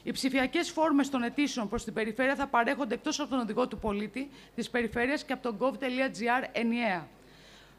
Οι 0.03 0.11
ψηφιακές 0.13 0.71
φόρμες 0.71 1.09
των 1.09 1.23
αιτήσεων 1.23 1.69
προς 1.69 1.85
την 1.85 1.93
περιφέρεια 1.93 2.35
θα 2.35 2.47
παρέχονται 2.47 2.95
εκτός 2.95 3.21
από 3.21 3.31
τον 3.31 3.39
οδηγό 3.39 3.69
του 3.69 3.79
πολίτη 3.79 4.31
της 4.55 4.71
περιφέρειας 4.71 5.25
και 5.25 5.33
από 5.33 5.43
το 5.43 5.57
gov.gr 5.61 6.49
ενιαία. 6.53 7.09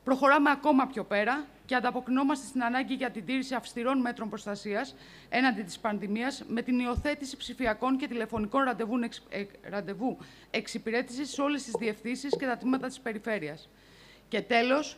Προχωράμε 0.03 0.49
ακόμα 0.49 0.87
πιο 0.87 1.03
πέρα 1.03 1.45
και 1.65 1.75
ανταποκρινόμαστε 1.75 2.47
στην 2.47 2.63
ανάγκη 2.63 2.93
για 2.93 3.09
την 3.09 3.25
τήρηση 3.25 3.55
αυστηρών 3.55 3.99
μέτρων 3.99 4.29
προστασίας 4.29 4.95
έναντι 5.29 5.61
της 5.61 5.79
πανδημίας 5.79 6.43
με 6.47 6.61
την 6.61 6.79
υιοθέτηση 6.79 7.37
ψηφιακών 7.37 7.97
και 7.97 8.07
τηλεφωνικών 8.07 8.63
ραντεβού, 8.63 8.99
ε, 9.29 9.43
ραντεβού 9.69 10.17
εξυπηρέτησης 10.51 11.29
σε 11.29 11.41
όλες 11.41 11.63
τις 11.63 11.73
διευθύνσεις 11.79 12.37
και 12.39 12.45
τα 12.45 12.57
τμήματα 12.57 12.87
της 12.87 12.99
περιφέρειας. 12.99 13.69
Και 14.27 14.41
τέλος, 14.41 14.97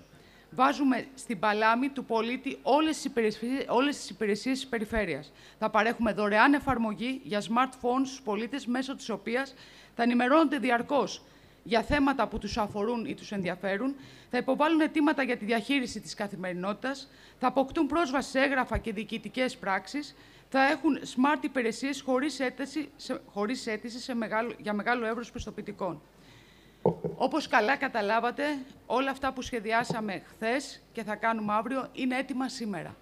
βάζουμε 0.55 1.07
στην 1.15 1.39
παλάμη 1.39 1.89
του 1.89 2.05
πολίτη 2.05 2.57
όλες 2.61 2.95
τις 2.95 3.05
υπηρεσίες, 3.05 3.65
όλες 3.67 3.97
τις 3.97 4.09
υπηρεσίες 4.09 4.59
της 4.59 4.67
περιφέρειας. 4.67 5.31
Θα 5.59 5.69
παρέχουμε 5.69 6.13
δωρεάν 6.13 6.53
εφαρμογή 6.53 7.21
για 7.23 7.41
smartphones 7.41 8.05
στους 8.05 8.21
πολίτες, 8.21 8.65
μέσω 8.65 8.95
της 8.95 9.09
οποίας 9.09 9.53
θα 9.95 10.03
ενημερώνονται 10.03 10.57
διαρκώς 10.57 11.21
για 11.63 11.81
θέματα 11.81 12.27
που 12.27 12.37
τους 12.37 12.57
αφορούν 12.57 13.05
ή 13.05 13.13
τους 13.13 13.31
ενδιαφέρουν, 13.31 13.95
θα 14.31 14.37
υποβάλουν 14.37 14.81
αιτήματα 14.81 15.23
για 15.23 15.37
τη 15.37 15.45
διαχείριση 15.45 15.99
της 15.99 16.13
καθημερινότητας, 16.13 17.09
θα 17.39 17.47
αποκτούν 17.47 17.87
πρόσβαση 17.87 18.29
σε 18.29 18.39
έγγραφα 18.39 18.77
και 18.77 18.93
διοικητικές 18.93 19.57
πράξεις, 19.57 20.15
θα 20.49 20.61
έχουν 20.61 20.97
smart 20.97 21.43
υπηρεσίες 21.43 22.01
χωρίς 22.01 22.39
αίτηση, 22.39 22.89
σε, 22.95 23.21
χωρίς 23.33 23.67
αίτηση 23.67 23.99
σε 23.99 24.15
μεγάλο, 24.15 24.53
για 24.57 24.73
μεγάλο 24.73 25.05
εύρος 25.05 25.31
πιστοποιητικών. 25.31 26.01
Όπως 27.17 27.47
καλά 27.47 27.75
καταλάβατε, 27.75 28.43
όλα 28.85 29.11
αυτά 29.11 29.33
που 29.33 29.41
σχεδιάσαμε 29.41 30.21
χθες 30.25 30.81
και 30.93 31.03
θα 31.03 31.15
κάνουμε 31.15 31.53
αύριο 31.53 31.89
είναι 31.93 32.17
έτοιμα 32.17 32.49
σήμερα. 32.49 32.95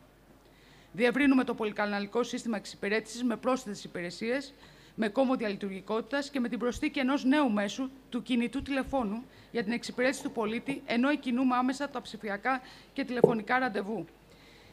Διευρύνουμε 0.91 1.43
το 1.43 1.53
πολυκαναλικό 1.53 2.23
σύστημα 2.23 2.57
εξυπηρέτησης 2.57 3.23
με 3.23 3.35
πρόσθετες 3.35 3.83
υπηρεσίες, 3.83 4.53
με 4.95 5.07
κόμμο 5.07 5.35
διαλειτουργικότητας 5.35 6.29
και 6.29 6.39
με 6.39 6.49
την 6.49 6.59
προσθήκη 6.59 6.99
ενός 6.99 7.23
νέου 7.23 7.51
μέσου, 7.51 7.89
του 8.09 8.21
κινητού 8.21 8.61
τηλεφώνου, 8.61 9.23
για 9.51 9.63
την 9.63 9.71
εξυπηρέτηση 9.71 10.23
του 10.23 10.31
πολίτη, 10.31 10.81
ενώ 10.85 11.09
εκκινούμε 11.09 11.55
άμεσα 11.55 11.89
τα 11.89 12.01
ψηφιακά 12.01 12.61
και 12.93 13.03
τηλεφωνικά 13.03 13.59
ραντεβού. 13.59 14.05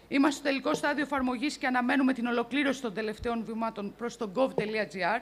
Είμαστε 0.09 0.41
στο 0.41 0.49
τελικό 0.49 0.75
στάδιο 0.75 1.05
εφαρμογής 1.05 1.57
και 1.57 1.67
αναμένουμε 1.67 2.13
την 2.13 2.27
ολοκλήρωση 2.27 2.83
των 2.83 2.95
τελευταίων 2.95 3.45
βημάτων 3.45 3.95
προς 3.97 4.17
το 4.17 4.31
gov.gr 4.35 5.21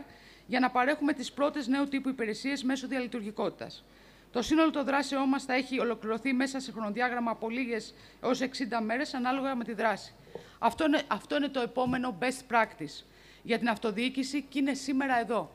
για 0.48 0.60
να 0.60 0.70
παρέχουμε 0.70 1.12
τις 1.12 1.32
πρώτες 1.32 1.66
νέου 1.66 1.88
τύπου 1.88 2.08
υπηρεσίες 2.08 2.62
μέσω 2.62 2.86
διαλειτουργικότητας. 2.86 3.84
Το 4.32 4.42
σύνολο 4.42 4.70
των 4.70 4.84
δράσεών 4.84 5.28
μας 5.28 5.44
θα 5.44 5.54
έχει 5.54 5.80
ολοκληρωθεί 5.80 6.32
μέσα 6.32 6.60
σε 6.60 6.72
χρονοδιάγραμμα 6.72 7.30
από 7.30 7.50
λίγες 7.50 7.94
έως 8.22 8.40
60 8.40 8.46
μέρες, 8.84 9.14
ανάλογα 9.14 9.54
με 9.54 9.64
τη 9.64 9.72
δράση. 9.72 10.14
Αυτό 10.58 10.84
είναι, 10.86 11.02
αυτό 11.06 11.36
είναι 11.36 11.48
το 11.48 11.60
επόμενο 11.60 12.18
best 12.20 12.54
practice 12.54 13.04
για 13.42 13.58
την 13.58 13.68
αυτοδιοίκηση 13.68 14.42
και 14.42 14.58
είναι 14.58 14.74
σήμερα 14.74 15.20
εδώ. 15.20 15.50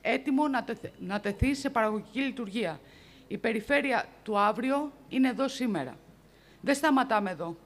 Έτοιμο 0.00 0.48
να, 0.48 0.64
να 0.98 1.20
τεθεί 1.20 1.54
σε 1.54 1.70
παραγωγική 1.70 2.20
λειτουργία. 2.20 2.80
Η 3.28 3.38
περιφέρεια 3.38 4.06
του 4.22 4.38
αύριο 4.38 4.92
είναι 5.08 5.28
εδώ 5.28 5.48
σήμερα. 5.48 5.96
Δεν 6.60 6.74
σταματάμε 6.74 7.30
εδώ. 7.30 7.56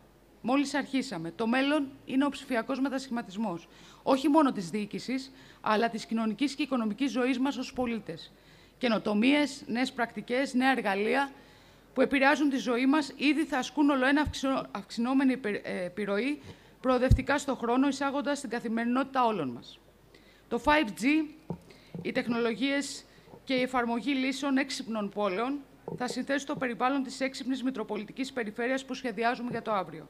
Μόλις 0.41 0.75
αρχίσαμε. 0.75 1.31
Το 1.31 1.47
μέλλον 1.47 1.89
είναι 2.05 2.25
ο 2.25 2.29
ψηφιακός 2.29 2.81
μετασχηματισμός. 2.81 3.69
Όχι 4.09 4.29
μόνο 4.29 4.53
της 4.53 4.71
διοίκησης, 4.71 5.33
αλλά 5.61 5.89
της 5.89 6.07
κοινωνικής 6.07 6.55
και 6.55 6.63
οικονομικής 6.63 7.11
ζωής 7.11 7.39
μας 7.39 7.57
ως 7.57 7.73
πολίτες. 7.73 8.33
Καινοτομίες, 8.79 9.63
νέες 9.67 9.93
πρακτικές, 9.93 10.55
νέα 10.55 10.71
εργαλεία 10.71 11.31
που 11.95 12.01
επηρεάζουν 12.01 12.49
τη 12.49 12.57
ζωή 12.57 12.87
μας 12.87 13.13
ήδη 13.17 13.45
θα 13.45 13.59
ασκούν 13.59 13.91
όλο 13.91 14.07
ένα 14.07 14.27
αυξηνόμενη 14.71 15.41
ε, 15.43 15.85
επιρροή 15.85 16.41
προοδευτικά 16.81 17.39
στον 17.39 17.57
χρόνο, 17.57 17.89
εισάγοντας 17.89 18.39
στην 18.39 18.51
καθημερινότητα 18.51 19.25
όλων 19.25 19.49
μας. 19.49 19.79
Το 20.49 20.61
5G, 20.65 21.05
οι 22.03 22.13
τεχνολογίες 22.13 23.05
και 23.45 23.55
η 23.55 23.63
εφαρμογή 23.63 24.13
λύσεων 24.13 24.57
έξυπνων 24.57 25.09
πόλεων 25.09 25.59
θα 25.97 26.09
συνθέσουν 26.09 26.47
το 26.47 26.57
περιβάλλον 26.57 27.03
της 27.03 27.21
έξυπνης 27.21 27.63
Μητροπολιτικής 27.63 28.33
Περιφέρειας 28.33 28.85
που 28.85 28.95
σχεδιάζουμε 28.95 29.51
για 29.51 29.63
το 29.63 29.73
αύριο. 29.73 30.09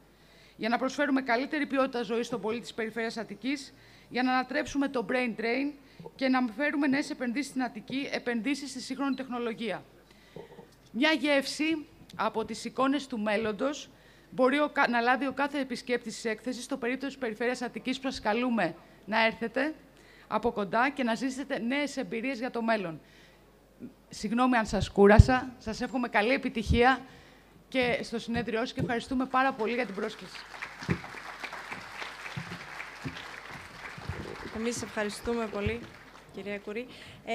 Για 0.57 0.69
να 0.69 0.79
προσφέρουμε 0.79 1.23
καλύτερη 1.23 1.67
ποιότητα 1.67 2.03
ζωής 2.03 2.27
στον 2.27 2.41
πολίτη 2.41 2.63
της 2.63 2.75
Περιφέρειας 2.75 3.17
Αττικής, 3.17 3.75
για 4.09 4.23
να 4.23 4.33
ανατρέψουμε 4.33 4.89
το 4.89 5.07
brain 5.11 5.41
drain 5.41 5.73
και 6.15 6.29
να 6.29 6.47
φέρουμε 6.57 6.87
νέες 6.87 7.11
επενδύσεις 7.11 7.51
στην 7.51 7.63
Αττική, 7.63 8.09
επενδύσεις 8.13 8.71
στη 8.71 8.81
σύγχρονη 8.81 9.15
τεχνολογία. 9.15 9.85
Μια 10.93 11.13
γεύση 11.13 11.87
από 12.17 12.45
τις 12.45 12.65
εικόνες 12.65 13.07
του 13.07 13.19
μέλλοντος 13.19 13.91
μπορεί 14.31 14.59
να 14.89 15.01
λάβει 15.01 15.27
ο 15.27 15.33
κάθε 15.33 15.59
επισκέπτης 15.61 16.15
της 16.15 16.25
έκθεσης 16.25 16.65
στο 16.65 16.77
περίπτωση 16.77 17.13
της 17.13 17.21
Περιφέρειας 17.21 17.63
Αττικής 17.63 18.01
που 18.01 18.11
σας 18.11 18.21
καλούμε 18.21 18.75
να 19.07 19.25
έρθετε 19.25 19.75
από 20.29 20.53
κοντά 20.53 20.91
και 20.91 21.03
να 21.03 21.15
ζήσετε 21.15 21.59
νέες 21.59 21.97
εμπειρίες 21.97 22.39
για 22.39 22.51
το 22.51 22.63
μέλλον. 22.63 23.01
Συγγνώμη 24.09 24.57
αν 24.57 24.67
σας 24.67 24.89
κούρασα. 24.91 25.55
Σας 25.59 25.81
εύχομαι 25.81 26.09
καλή 26.09 26.33
επιτυχία 26.33 27.01
και 27.77 28.03
στο 28.03 28.19
συνέδριό 28.19 28.59
σας 28.59 28.73
και 28.73 28.81
ευχαριστούμε 28.81 29.27
πάρα 29.27 29.53
πολύ 29.53 29.75
για 29.75 29.87
την 29.87 29.95
πρόσκληση. 29.95 30.37
Εμείς 34.57 34.83
ευχαριστούμε 34.83 35.47
πολύ 35.47 35.81
κυρία 36.35 36.59
Κουρή. 36.59 36.87
Ε, 37.25 37.35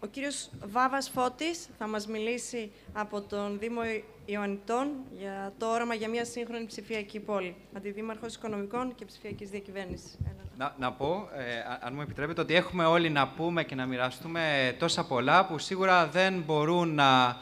ο 0.00 0.06
κύριος 0.06 0.50
Βάβας 0.64 1.08
Φώτης 1.08 1.68
θα 1.78 1.86
μας 1.86 2.06
μιλήσει 2.06 2.72
από 2.92 3.20
τον 3.20 3.58
Δήμο 3.58 3.80
Ιωαννητών 4.24 4.88
για 5.18 5.52
το 5.58 5.66
όραμα 5.66 5.94
για 5.94 6.08
μια 6.08 6.24
σύγχρονη 6.24 6.66
ψηφιακή 6.66 7.20
πόλη. 7.20 7.56
Αντιδήμαρχος 7.76 8.34
Οικονομικών 8.34 8.94
και 8.94 9.04
Ψηφιακής 9.04 9.50
Διακυβέρνησης. 9.50 10.18
Να, 10.56 10.74
να 10.78 10.92
πω, 10.92 11.28
ε, 11.34 11.42
αν 11.80 11.94
μου 11.94 12.00
επιτρέπετε, 12.00 12.40
ότι 12.40 12.54
έχουμε 12.54 12.84
όλοι 12.84 13.10
να 13.10 13.28
πούμε 13.28 13.64
και 13.64 13.74
να 13.74 13.86
μοιραστούμε 13.86 14.76
τόσα 14.78 15.06
πολλά 15.06 15.46
που 15.46 15.58
σίγουρα 15.58 16.06
δεν 16.06 16.42
μπορούν 16.46 16.94
να 16.94 17.36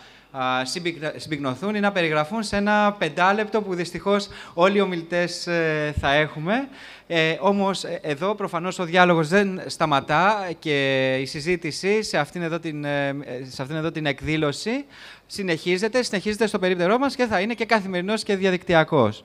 συμπυκνωθούν 1.17 1.75
ή 1.75 1.81
να 1.81 1.93
περιγραφούν 1.93 2.43
σε 2.43 2.57
ένα 2.57 2.97
πεντάλεπτο 2.99 3.63
που 3.63 3.75
δυστυχώς 3.75 4.29
όλοι 4.55 4.77
οι 4.77 4.81
ομιλητές 4.81 5.47
ε, 5.47 5.95
θα 6.01 6.13
έχουμε. 6.13 6.69
Ε, 7.07 7.37
όμως 7.41 7.85
ε, 7.85 8.01
εδώ 8.03 8.35
προφανώς 8.35 8.79
ο 8.79 8.85
διάλογος 8.85 9.29
δεν 9.29 9.61
σταματά 9.67 10.51
και 10.59 11.17
η 11.21 11.27
συζήτηση 11.27 12.03
σε 12.03 12.19
αυτήν 12.19 12.43
εδώ 12.43 12.59
την, 12.59 12.85
ε, 12.85 13.17
σε 13.43 13.63
αυτήν 13.63 13.77
εδώ 13.77 13.91
την 13.91 14.07
εκδήλωση 14.07 14.85
συνεχίζεται, 15.27 16.03
συνεχίζεται 16.03 16.47
στο 16.47 16.59
περίπτερό 16.59 16.99
μας 16.99 17.15
και 17.15 17.27
θα 17.27 17.41
είναι 17.41 17.55
και 17.55 17.65
καθημερινός 17.65 18.23
και 18.23 18.37
διαδικτυακός. 18.37 19.25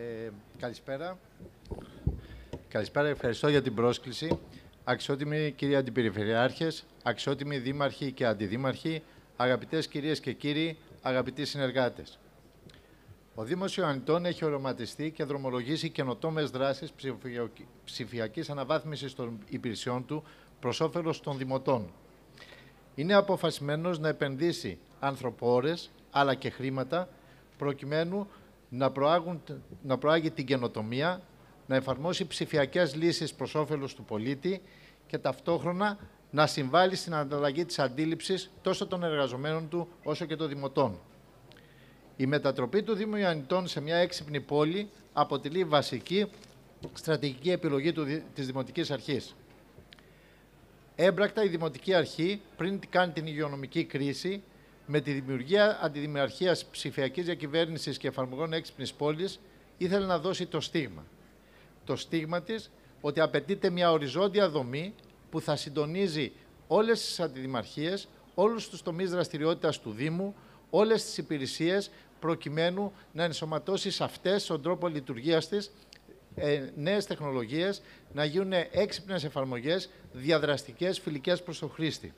Ε, 0.00 0.30
καλησπέρα. 0.58 1.18
Καλησπέρα, 2.68 3.08
ευχαριστώ 3.08 3.48
για 3.48 3.62
την 3.62 3.74
πρόσκληση. 3.74 4.38
Αξιότιμοι 4.84 5.52
κύριοι 5.56 5.76
Αντιπεριφερειάρχες, 5.76 6.84
αξιότιμοι 7.02 7.58
δήμαρχοι 7.58 8.12
και 8.12 8.26
αντιδήμαρχοι, 8.26 9.02
αγαπητές 9.36 9.88
κυρίες 9.88 10.20
και 10.20 10.32
κύριοι, 10.32 10.78
αγαπητοί 11.02 11.44
συνεργάτες. 11.44 12.18
Ο 13.34 13.44
Δήμος 13.44 13.76
Ιωαννητών 13.76 14.24
έχει 14.24 14.44
οροματιστεί 14.44 15.10
και 15.10 15.24
δρομολογήσει 15.24 15.90
καινοτόμες 15.90 16.50
δράσεις 16.50 16.92
ψηφιακής 17.84 18.50
αναβάθμισης 18.50 19.14
των 19.14 19.38
υπηρεσιών 19.48 20.06
του 20.06 20.22
προς 20.60 20.80
όφελος 20.80 21.20
των 21.20 21.38
δημοτών. 21.38 21.90
Είναι 22.94 23.14
αποφασισμένος 23.14 23.98
να 23.98 24.08
επενδύσει 24.08 24.78
ανθρωπόρες 25.00 25.90
αλλά 26.10 26.34
και 26.34 26.50
χρήματα 26.50 27.08
προκειμένου 27.58 28.28
να, 28.70 28.90
προάγουν, 28.90 29.42
να 29.82 29.98
προάγει 29.98 30.30
την 30.30 30.46
καινοτομία, 30.46 31.22
να 31.66 31.76
εφαρμόσει 31.76 32.26
ψηφιακές 32.26 32.94
λύσεις 32.94 33.34
προς 33.34 33.54
όφελος 33.54 33.94
του 33.94 34.04
πολίτη 34.04 34.62
και 35.06 35.18
ταυτόχρονα 35.18 35.98
να 36.30 36.46
συμβάλλει 36.46 36.96
στην 36.96 37.14
ανταλλαγή 37.14 37.64
της 37.64 37.78
αντίληψης 37.78 38.50
τόσο 38.62 38.86
των 38.86 39.04
εργαζομένων 39.04 39.68
του 39.68 39.88
όσο 40.04 40.24
και 40.24 40.36
των 40.36 40.48
δημοτών. 40.48 40.98
Η 42.16 42.26
μετατροπή 42.26 42.82
του 42.82 42.94
Δήμου 42.94 43.16
Ιωαννητών 43.16 43.66
σε 43.66 43.80
μια 43.80 43.96
έξυπνη 43.96 44.40
πόλη 44.40 44.90
αποτελεί 45.12 45.64
βασική 45.64 46.26
στρατηγική 46.92 47.50
επιλογή 47.50 47.92
του, 47.92 48.04
της 48.34 48.46
Δημοτικής 48.46 48.90
Αρχής. 48.90 49.34
Έμπρακτα 50.94 51.44
η 51.44 51.48
Δημοτική 51.48 51.94
Αρχή, 51.94 52.40
πριν 52.56 52.80
κάνει 52.90 53.12
την 53.12 53.26
υγειονομική 53.26 53.84
κρίση, 53.84 54.42
με 54.92 55.00
τη 55.00 55.12
δημιουργία 55.12 55.78
αντιδημιουργία 55.82 56.56
ψηφιακής 56.70 57.24
διακυβέρνησης 57.24 57.98
και 57.98 58.08
εφαρμογών 58.08 58.52
έξυπνης 58.52 58.92
πόλης, 58.92 59.40
ήθελε 59.76 60.06
να 60.06 60.18
δώσει 60.18 60.46
το 60.46 60.60
στίγμα. 60.60 61.04
Το 61.84 61.96
στίγμα 61.96 62.42
της 62.42 62.70
ότι 63.00 63.20
απαιτείται 63.20 63.70
μια 63.70 63.92
οριζόντια 63.92 64.48
δομή 64.48 64.94
που 65.30 65.40
θα 65.40 65.56
συντονίζει 65.56 66.32
όλες 66.66 67.00
τις 67.04 67.20
αντιδημαρχίε, 67.20 67.94
όλους 68.34 68.68
τους 68.68 68.82
τομείς 68.82 69.10
δραστηριότητας 69.10 69.80
του 69.80 69.90
Δήμου, 69.90 70.34
όλες 70.70 71.04
τις 71.04 71.18
υπηρεσίες, 71.18 71.90
προκειμένου 72.20 72.92
να 73.12 73.24
ενσωματώσει 73.24 73.90
σε 73.90 74.04
αυτές 74.04 74.46
τον 74.46 74.62
τρόπο 74.62 74.88
λειτουργίας 74.88 75.48
της 75.48 75.70
ε, 76.34 76.70
νέες 76.76 77.06
τεχνολογίες, 77.06 77.82
να 78.12 78.24
γίνουν 78.24 78.52
έξυπνες 78.70 79.24
εφαρμογές, 79.24 79.90
διαδραστικές, 80.12 80.98
φιλικές 80.98 81.42
προς 81.42 81.58
τον 81.58 81.70
χρήστη. 81.70 82.14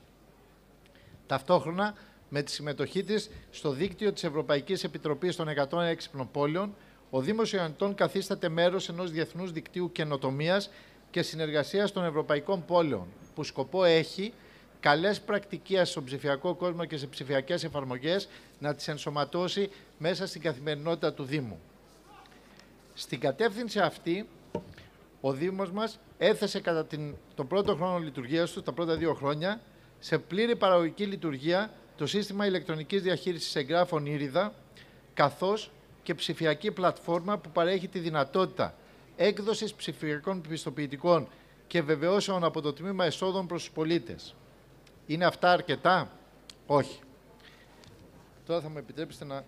Ταυτόχρονα 1.25 1.95
με 2.35 2.41
τη 2.41 2.51
συμμετοχή 2.51 3.03
της 3.03 3.29
στο 3.51 3.71
δίκτυο 3.71 4.13
της 4.13 4.23
Ευρωπαϊκής 4.23 4.83
Επιτροπής 4.83 5.35
των 5.35 5.47
106 5.69 6.25
Πόλεων, 6.31 6.75
ο 7.09 7.21
Δήμος 7.21 7.53
Ιωαννητών 7.53 7.95
καθίσταται 7.95 8.49
μέρος 8.49 8.89
ενός 8.89 9.11
διεθνούς 9.11 9.51
δικτύου 9.51 9.91
καινοτομίας 9.91 10.69
και 11.11 11.21
συνεργασίας 11.21 11.91
των 11.91 12.05
Ευρωπαϊκών 12.05 12.65
Πόλεων, 12.65 13.07
που 13.35 13.43
σκοπό 13.43 13.83
έχει 13.83 14.33
καλές 14.79 15.21
πρακτικές 15.21 15.89
στον 15.89 16.03
ψηφιακό 16.03 16.55
κόσμο 16.55 16.85
και 16.85 16.97
σε 16.97 17.07
ψηφιακές 17.07 17.63
εφαρμογές 17.63 18.29
να 18.59 18.75
τις 18.75 18.87
ενσωματώσει 18.87 19.69
μέσα 19.97 20.27
στην 20.27 20.41
καθημερινότητα 20.41 21.13
του 21.13 21.23
Δήμου. 21.23 21.59
Στην 22.93 23.19
κατεύθυνση 23.19 23.79
αυτή, 23.79 24.27
ο 25.21 25.33
Δήμος 25.33 25.71
μας 25.71 25.99
έθεσε 26.17 26.59
κατά 26.59 26.85
την, 26.85 27.15
τον 27.35 27.47
πρώτο 27.47 27.75
χρόνο 27.75 27.97
λειτουργίας 27.97 28.51
του, 28.51 28.61
τα 28.61 28.71
πρώτα 28.71 28.95
δύο 28.95 29.13
χρόνια, 29.13 29.61
σε 29.99 30.17
πλήρη 30.17 30.55
παραγωγική 30.55 31.05
λειτουργία 31.05 31.71
το 32.03 32.09
σύστημα 32.09 32.45
ηλεκτρονικής 32.45 33.01
διαχείρισης 33.01 33.55
εγγράφων 33.55 34.05
Ήριδα, 34.05 34.53
καθώς 35.13 35.71
και 36.03 36.15
ψηφιακή 36.15 36.71
πλατφόρμα 36.71 37.37
που 37.37 37.49
παρέχει 37.49 37.87
τη 37.87 37.99
δυνατότητα 37.99 38.75
έκδοσης 39.15 39.73
ψηφιακών 39.73 40.41
πιστοποιητικών 40.41 41.27
και 41.67 41.81
βεβαιώσεων 41.81 42.43
από 42.43 42.61
το 42.61 42.73
Τμήμα 42.73 43.05
Εσόδων 43.05 43.47
προς 43.47 43.63
τους 43.63 43.71
πολίτες. 43.71 44.35
Είναι 45.05 45.25
αυτά 45.25 45.51
αρκετά; 45.51 46.09
Όχι. 46.65 46.99
Τώρα 48.45 48.61
θα 48.61 48.69
μου 48.69 48.77
επιτρέψετε 48.77 49.25
να... 49.25 49.43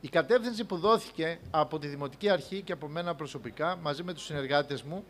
Η 0.00 0.08
κατεύθυνση 0.08 0.64
που 0.64 0.76
δόθηκε 0.76 1.38
από 1.50 1.78
τη 1.78 1.86
Δημοτική 1.86 2.28
Αρχή 2.28 2.62
και 2.62 2.72
από 2.72 2.88
μένα 2.88 3.14
προσωπικά, 3.14 3.76
μαζί 3.76 4.02
με 4.02 4.12
τους 4.12 4.24
συνεργάτες 4.24 4.82
μου, 4.82 5.04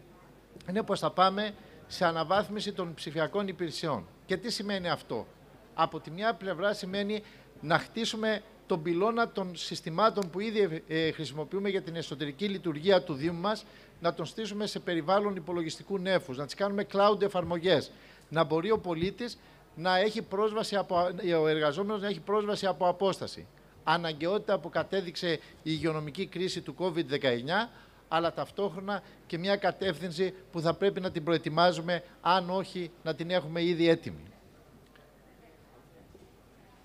είναι 0.68 0.83
πως 0.83 1.00
θα 1.00 1.11
πάμε 1.11 1.54
σε 1.87 2.05
αναβάθμιση 2.05 2.73
των 2.73 2.94
ψηφιακών 2.94 3.49
υπηρεσιών. 3.49 4.07
Και 4.27 4.37
τι 4.37 4.51
σημαίνει 4.51 4.88
αυτό; 4.88 5.27
Από 5.75 6.01
τη 6.01 6.11
μια 6.11 6.35
πλευρά 6.35 6.73
σημαίνει 6.73 7.23
να 7.61 7.79
χτίσουμε 7.79 8.42
τον 8.66 8.83
πυλώνα 8.83 9.29
των 9.29 9.57
συστημάτων 9.57 10.31
που 10.31 10.40
ήδη 10.40 10.83
ε, 10.88 11.11
χρησιμοποιούμε 11.11 11.68
για 11.68 11.83
την 11.83 11.97
εσωτερική 11.97 12.49
λειτουργία 12.49 13.03
του 13.03 13.14
Δήμου 13.14 13.40
μας, 13.40 13.64
να 14.01 14.14
τον 14.14 14.27
στήσουμε 14.27 14.66
σε 14.66 14.79
περιβάλλον 14.79 15.37
υπολογιστικού 15.37 15.99
νέφους, 15.99 16.37
να 16.37 16.44
τις 16.44 16.55
κάνουμε 16.55 16.87
cloud 16.92 17.23
εφαρμογές, 17.23 17.90
να 18.29 18.44
μπορεί 18.44 18.70
ο 18.70 18.79
πολίτης 18.79 19.38
να 19.75 19.99
έχει 19.99 20.23
πρόσβαση 20.23 20.77
από, 20.77 21.09
ο 21.40 21.47
εργαζόμενος 21.47 22.01
να 22.01 22.09
έχει 22.09 22.20
πρόσβαση 22.20 22.66
από 22.66 22.88
απόσταση. 22.88 23.47
Αναγκαιότητα 23.85 24.59
που 24.59 24.68
κατέδειξε 24.68 25.29
η 25.33 25.40
υγειονομική 25.62 26.27
κρίση 26.27 26.61
του 26.61 26.75
COVID-19, 26.79 27.68
αλλά 28.09 28.33
ταυτόχρονα 28.33 29.03
και 29.27 29.38
μια 29.38 29.57
κατεύθυνση 29.57 30.35
που 30.53 30.61
θα 30.61 30.75
πρέπει 30.75 31.01
να 31.01 31.11
την 31.11 31.25
προετοιμάζουμε, 31.25 32.03
αν 32.21 32.51
όχι 32.51 32.90
να 33.03 33.14
την 33.14 33.31
έχουμε 33.31 33.62
ήδη 33.62 33.88
έτοιμη. 33.88 34.23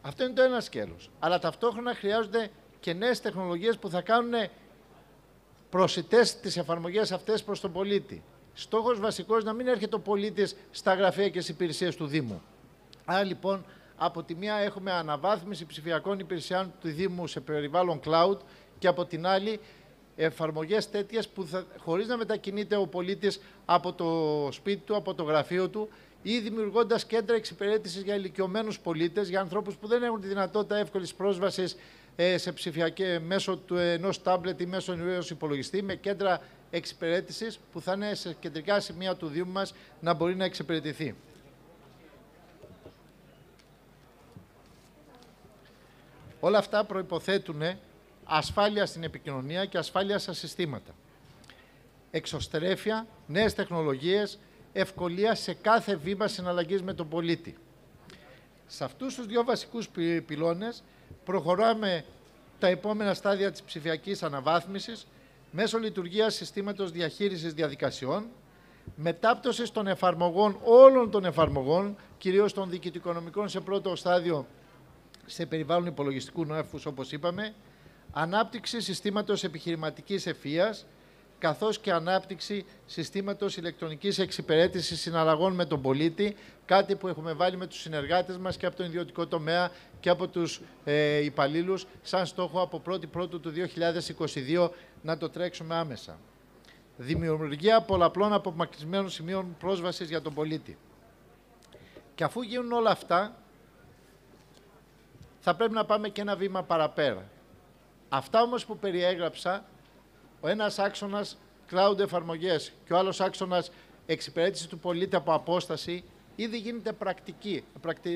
Αυτό 0.02 0.24
είναι 0.24 0.34
το 0.34 0.42
ένα 0.42 0.60
σκέλος. 0.60 1.10
Αλλά 1.20 1.40
ταυτόχρονα 1.40 1.94
χρειάζονται 1.96 2.50
και 2.80 2.94
νέες 2.94 3.22
τεχνολογίες 3.22 3.78
που 3.78 3.90
θα 3.90 4.02
κάνουν 4.02 4.34
προσιτές 5.70 6.40
τις 6.40 6.58
εφαρμογές 6.58 7.12
αυτές 7.12 7.44
προς 7.44 7.60
τον 7.60 7.72
πολίτη. 7.72 8.24
Στόχος 8.54 9.00
βασικός 9.00 9.44
να 9.44 9.54
μην 9.54 9.68
έρχεται 9.68 9.96
ο 9.96 10.00
πολίτης 10.00 10.56
στα 10.72 10.94
γραφεία 10.94 11.30
και 11.30 11.42
στις 11.42 11.56
υπηρεσίες 11.56 11.96
του 11.96 12.08
Δήμου. 12.08 12.42
Άρα 13.06 13.24
λοιπόν 13.24 13.66
από 13.98 14.24
τη 14.24 14.36
μία 14.36 14.56
έχουμε 14.56 14.92
αναβάθμιση 14.92 15.66
ψηφιακών 15.66 16.20
υπηρεσιών 16.20 16.74
του 16.82 16.88
Δήμου 16.88 17.28
σε 17.28 17.40
περιβάλλον 17.40 18.00
cloud 18.06 18.38
και 18.80 18.88
από 18.88 19.06
την 19.06 19.26
άλλη 19.28 19.60
εφαρμογές 20.24 20.90
τέτοιες 20.90 21.28
που 21.28 21.46
θα, 21.46 21.66
χωρίς 21.78 22.08
να 22.08 22.18
μετακινείται 22.18 22.76
ο 22.76 22.88
πολίτης 22.88 23.42
από 23.66 23.94
το 23.94 24.50
σπίτι 24.52 24.82
του, 24.86 24.96
από 24.96 25.14
το 25.14 25.24
γραφείο 25.24 25.70
του 25.70 25.90
ή 26.22 26.40
δημιουργώντας 26.40 27.06
κέντρα 27.06 27.36
εξυπηρέτησης 27.36 28.02
για 28.02 28.16
ηλικιωμένους 28.16 28.80
πολίτες, 28.80 29.30
για 29.30 29.40
ανθρώπους 29.40 29.76
που 29.76 29.88
δεν 29.88 30.04
έχουν 30.04 30.22
τη 30.22 30.28
δυνατότητα 30.28 30.78
εύκολης 30.78 31.14
πρόσβασης 31.14 31.76
ε, 32.16 32.38
σε 32.38 32.52
ψηφιακέ 32.52 33.20
μέσω 33.26 33.58
του 33.58 33.76
ενός 33.76 34.22
τάμπλετ 34.22 34.62
ή 34.62 34.66
μέσω 34.66 34.92
ενός 34.92 35.30
υπολογιστή, 35.30 35.82
με 35.82 35.96
κέντρα 35.96 36.42
εξυπηρέτησης 36.70 37.60
που 37.72 37.82
θα 37.82 37.94
είναι 37.94 38.16
σε 38.16 38.36
κεντρικά 38.40 38.80
σημεία 38.80 39.16
του 39.16 39.28
Δήμου 39.28 39.52
μας 39.52 39.74
να 40.00 40.14
μπορεί 40.14 40.36
να 40.36 40.46
εξυπηρετηθεί. 40.46 41.16
Όλα 46.40 46.58
αυτά 46.58 46.84
προϋποθέτουν 46.84 47.62
ασφάλεια 48.30 48.86
στην 48.86 49.04
επικοινωνία 49.04 49.66
και 49.66 49.78
ασφάλεια 49.78 50.20
στα 50.20 50.34
συστήματα. 50.34 50.92
Εξωστρέφεια, 52.12 53.08
νέες 53.28 53.54
τεχνολογίες, 53.54 54.40
ευκολία 54.74 55.36
σε 55.36 55.54
κάθε 55.54 55.96
βήμα 55.96 56.28
συναλλαγής 56.28 56.82
με 56.82 56.94
τον 56.94 57.10
πολίτη. 57.10 57.58
Σε 58.68 58.84
αυτούς 58.84 59.16
τους 59.16 59.26
δύο 59.26 59.44
βασικούς 59.44 59.90
πυλώνες 60.26 60.84
προχωράμε 61.24 62.06
τα 62.60 62.68
επόμενα 62.68 63.14
στάδια 63.14 63.52
της 63.52 63.64
ψηφιακής 63.64 64.24
αναβάθμισης 64.24 65.08
μέσω 65.52 65.78
λειτουργίας 65.78 66.36
συστήματος 66.36 66.92
διαχείρισης 66.92 67.54
διαδικασιών, 67.54 68.26
μετάπτωσης 68.96 69.72
των 69.72 69.88
εφαρμογών, 69.88 70.60
όλων 70.64 71.12
των 71.12 71.26
εφαρμογών, 71.26 71.96
κυρίως 72.18 72.54
των 72.54 72.70
διοικητικονομικών 72.70 73.50
σε 73.50 73.60
πρώτο 73.60 73.96
στάδιο 73.96 74.48
σε 75.26 75.46
περιβάλλον 75.46 75.86
υπολογιστικού 75.86 76.46
νόεφους, 76.46 76.86
όπως 76.86 77.12
είπαμε, 77.12 77.54
ανάπτυξη 78.12 78.82
συστήματος 78.82 79.44
επιχειρηματικής 79.44 80.26
ευφυίας, 80.26 80.86
καθώς 81.40 81.80
και 81.80 81.92
ανάπτυξη 81.92 82.66
συστήματος 82.86 83.58
ηλεκτρονικής 83.58 84.20
εξυπηρέτησης 84.20 85.00
συναλλαγών 85.00 85.54
με 85.54 85.66
τον 85.66 85.82
πολίτη, 85.82 86.36
κάτι 86.66 86.96
που 86.96 87.08
έχουμε 87.08 87.34
βάλει 87.34 87.58
με 87.58 87.68
τους 87.68 87.80
συνεργάτες 87.80 88.38
μας 88.38 88.58
και 88.58 88.66
από 88.66 88.76
τον 88.76 88.86
ιδιωτικό 88.86 89.28
τομέα 89.28 89.72
και 90.00 90.10
από 90.10 90.28
τους 90.28 90.62
ε, 90.84 91.24
υπαλλήλους, 91.24 91.86
σαν 92.02 92.26
στόχο 92.26 92.62
από 92.62 92.82
1η 92.86 93.10
Πρώτου 93.10 93.40
του 93.40 93.54
2022 94.56 94.70
να 95.02 95.18
το 95.18 95.30
τρέξουμε 95.30 95.76
άμεσα. 95.76 96.20
Δημιουργία 96.98 97.82
πολλαπλών 97.82 98.34
απομακρυσμένων 98.34 99.10
σημείων 99.10 99.56
πρόσβασης 99.60 100.10
για 100.10 100.22
τον 100.22 100.34
πολίτη. 100.34 100.78
Και 102.16 102.24
αφού 102.24 102.42
γίνουν 102.42 102.72
όλα 102.72 102.90
αυτά, 102.90 103.36
θα 105.40 105.56
πρέπει 105.56 105.74
να 105.74 105.86
πάμε 105.86 106.10
και 106.10 106.22
ένα 106.22 106.36
βήμα 106.36 106.64
παραπέρα. 106.64 107.30
Αυτά 108.10 108.42
όμως 108.42 108.66
που 108.66 108.78
περιέγραψα 108.78 109.66
ο 110.42 110.48
ένας 110.48 110.80
άξονας 110.80 111.38
cloud 111.72 112.00
εφαρμογές 112.00 112.72
και 112.86 112.94
ο 112.94 112.98
άλλος 112.98 113.22
άξονας 113.22 113.72
εξυπηρέτηση 114.06 114.68
του 114.68 114.80
πολίτη 114.80 115.16
από 115.16 115.34
απόσταση 115.34 116.04
ήδη 116.36 116.58
γίνεται 116.58 116.92
πρακτική, 116.92 117.64
πρακτι, 117.82 118.12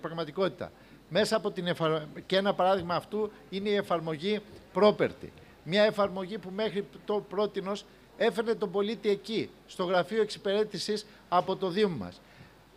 πραγματικότητα. 0.00 0.72
Μέσα 1.08 1.36
από 1.36 1.50
την 1.50 1.74
Και 2.26 2.36
ένα 2.36 2.54
παράδειγμα 2.54 2.94
αυτού 2.94 3.30
είναι 3.50 3.68
η 3.68 3.74
εφαρμογή 3.74 4.40
property. 4.74 5.28
Μια 5.64 5.82
εφαρμογή 5.82 6.38
που 6.38 6.50
μέχρι 6.54 6.86
το 7.04 7.24
πρότινος 7.28 7.84
έφερνε 8.16 8.54
τον 8.54 8.70
πολίτη 8.70 9.08
εκεί, 9.08 9.50
στο 9.66 9.84
γραφείο 9.84 10.22
εξυπηρέτησης 10.22 11.06
από 11.28 11.56
το 11.56 11.68
Δήμο 11.68 11.96
μας. 11.96 12.20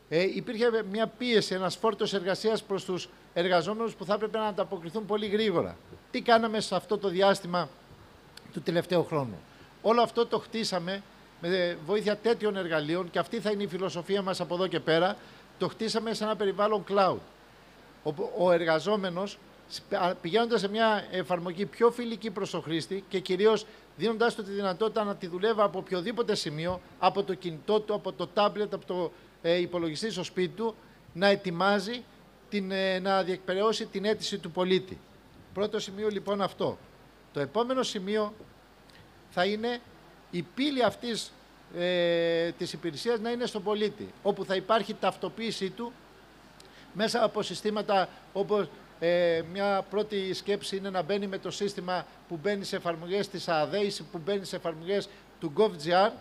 Ε, 0.10 0.22
υπήρχε 0.22 0.84
μια 0.92 1.08
πίεση, 1.08 1.54
ένας 1.54 1.76
φόρτος 1.76 2.14
εργασίας 2.14 2.64
προς 2.64 2.86
τους 2.86 3.10
εργαζόμενους 3.34 3.96
που 3.96 4.06
θα 4.06 4.14
έπρεπε 4.14 4.38
να 4.38 4.46
ανταποκριθούν 4.46 5.06
πολύ 5.06 5.26
γρήγορα. 5.26 5.78
Τι 6.12 6.22
κάναμε 6.22 6.60
σε 6.60 6.76
αυτό 6.76 6.98
το 6.98 7.08
διάστημα 7.08 7.70
του 8.54 8.62
τελευταίου 8.62 9.06
χρόνου. 9.06 9.40
Όλο 9.82 10.02
αυτό 10.02 10.26
το 10.26 10.40
χτίσαμε 10.40 11.04
με 11.42 11.78
βοήθεια 11.86 12.18
τέτοιων 12.18 12.58
εργαλείων 12.58 13.10
και 13.10 13.20
αυτή 13.20 13.40
θα 13.40 13.52
είναι 13.52 13.64
η 13.64 13.68
φιλοσοφία 13.68 14.22
μας 14.22 14.40
από 14.40 14.56
εδώ 14.56 14.68
και 14.68 14.80
πέρα. 14.80 15.18
Το 15.58 15.68
χτίσαμε 15.68 16.14
σε 16.14 16.24
ένα 16.24 16.36
περιβάλλον 16.36 16.84
cloud. 16.90 17.18
Ο, 18.04 18.14
ο 18.38 18.52
εργαζόμενος 18.52 19.38
πηγαίνοντας 20.22 20.60
σε 20.60 20.68
μια 20.68 21.06
εφαρμογή 21.12 21.66
πιο 21.66 21.92
φιλική 21.92 22.32
προς 22.32 22.50
το 22.50 22.62
χρήστη 22.62 23.04
και 23.10 23.20
κυρίως 23.20 23.66
δίνοντάς 23.98 24.36
του 24.36 24.44
τη 24.44 24.52
δυνατότητα 24.52 25.04
να 25.04 25.16
τη 25.16 25.28
δουλεύει 25.28 25.62
από 25.62 25.80
οποιοδήποτε 25.80 26.36
σημείο, 26.36 26.82
από 27.00 27.24
το 27.24 27.34
κινητό 27.34 27.80
του, 27.80 27.94
από 27.94 28.12
το 28.12 28.28
τάμπλετ, 28.28 28.74
από 28.74 28.86
το 28.86 29.12
ε, 29.42 29.56
υπολογιστή 29.56 30.12
στο 30.12 30.24
σπίτι 30.24 30.56
του, 30.56 30.76
να 31.14 31.28
ετοιμάζει, 31.28 32.04
την, 32.50 32.72
ε, 32.72 33.00
να 33.00 33.24
διεκπαιρεώσει 33.24 33.86
την 33.86 34.06
αίτηση 34.06 34.38
του 34.38 34.52
πολίτη. 34.52 35.00
Πρώτο 35.56 35.80
σημείο 35.80 36.10
λοιπόν 36.10 36.42
αυτό. 36.42 36.78
Το 37.34 37.40
επόμενο 37.40 37.84
σημείο 37.84 38.34
θα 39.30 39.46
είναι 39.46 39.80
η 40.32 40.42
πύλη 40.42 40.84
αυτής 40.84 41.32
ε, 41.78 42.52
της 42.52 42.74
υπηρεσίας 42.74 43.20
να 43.20 43.30
είναι 43.30 43.46
στον 43.46 43.64
πολίτη, 43.64 44.14
όπου 44.24 44.46
θα 44.46 44.56
υπάρχει 44.56 44.94
ταυτοποίησή 44.94 45.70
του 45.70 45.94
μέσα 46.94 47.24
από 47.24 47.42
συστήματα 47.42 48.10
όπως 48.34 48.68
ε, 49.00 49.42
μια 49.52 49.86
πρώτη 49.90 50.34
σκέψη 50.34 50.78
είναι 50.78 50.90
να 50.90 51.02
μπαίνει 51.02 51.28
με 51.28 51.38
το 51.38 51.52
σύστημα 51.52 52.06
που 52.28 52.40
μπαίνει 52.42 52.64
σε 52.64 52.76
εφαρμογές 52.76 53.28
της 53.28 53.48
ΑΔΕ 53.48 53.80
ή 53.80 53.94
που 54.12 54.22
μπαίνει 54.26 54.46
σε 54.46 54.56
εφαρμογές 54.56 55.10
του 55.40 55.54
GovGR 55.58 56.12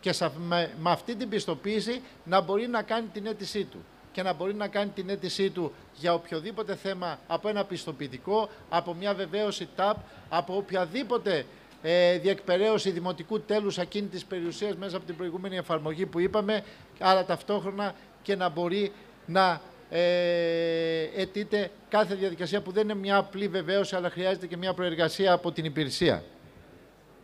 και 0.00 0.14
με, 0.38 0.72
με 0.80 0.90
αυτή 0.90 1.14
την 1.16 1.28
πιστοποίηση 1.28 2.02
να 2.24 2.40
μπορεί 2.40 2.66
να 2.66 2.82
κάνει 2.82 3.06
την 3.06 3.26
αίτησή 3.26 3.64
του 3.64 3.84
και 4.12 4.22
να 4.22 4.32
μπορεί 4.32 4.54
να 4.54 4.68
κάνει 4.68 4.90
την 4.90 5.08
αίτησή 5.08 5.50
του 5.50 5.72
για 5.94 6.14
οποιοδήποτε 6.14 6.74
θέμα 6.74 7.18
από 7.26 7.48
ένα 7.48 7.64
πιστοποιητικό, 7.64 8.48
από 8.68 8.94
μια 8.94 9.14
βεβαίωση 9.14 9.68
TAP, 9.76 9.94
από 10.28 10.56
οποιαδήποτε 10.56 11.44
ε, 11.82 12.18
διεκπαιρέωση 12.18 12.90
δημοτικού 12.90 13.40
τέλους 13.40 13.78
ακίνητης 13.78 14.24
περιουσίας 14.24 14.76
μέσα 14.76 14.96
από 14.96 15.06
την 15.06 15.16
προηγούμενη 15.16 15.56
εφαρμογή 15.56 16.06
που 16.06 16.20
είπαμε, 16.20 16.64
αλλά 16.98 17.24
ταυτόχρονα 17.24 17.94
και 18.22 18.36
να 18.36 18.48
μπορεί 18.48 18.92
να 19.26 19.60
ε, 19.90 21.02
αιτείται 21.16 21.70
κάθε 21.88 22.14
διαδικασία 22.14 22.60
που 22.60 22.72
δεν 22.72 22.82
είναι 22.82 22.94
μια 22.94 23.16
απλή 23.16 23.48
βεβαίωση, 23.48 23.96
αλλά 23.96 24.10
χρειάζεται 24.10 24.46
και 24.46 24.56
μια 24.56 24.74
προεργασία 24.74 25.32
από 25.32 25.52
την 25.52 25.64
υπηρεσία. 25.64 26.24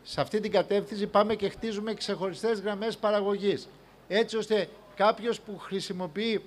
Σε 0.03 0.21
αυτή 0.21 0.41
την 0.41 0.51
κατεύθυνση 0.51 1.07
πάμε 1.07 1.35
και 1.35 1.49
χτίζουμε 1.49 1.95
ξεχωριστές 1.95 2.61
γραμμές 2.61 2.97
παραγωγής, 2.97 3.69
έτσι 4.09 4.37
ώστε 4.37 4.69
κάποιος 4.97 5.41
που 5.41 5.59
χρησιμοποιεί 5.59 6.43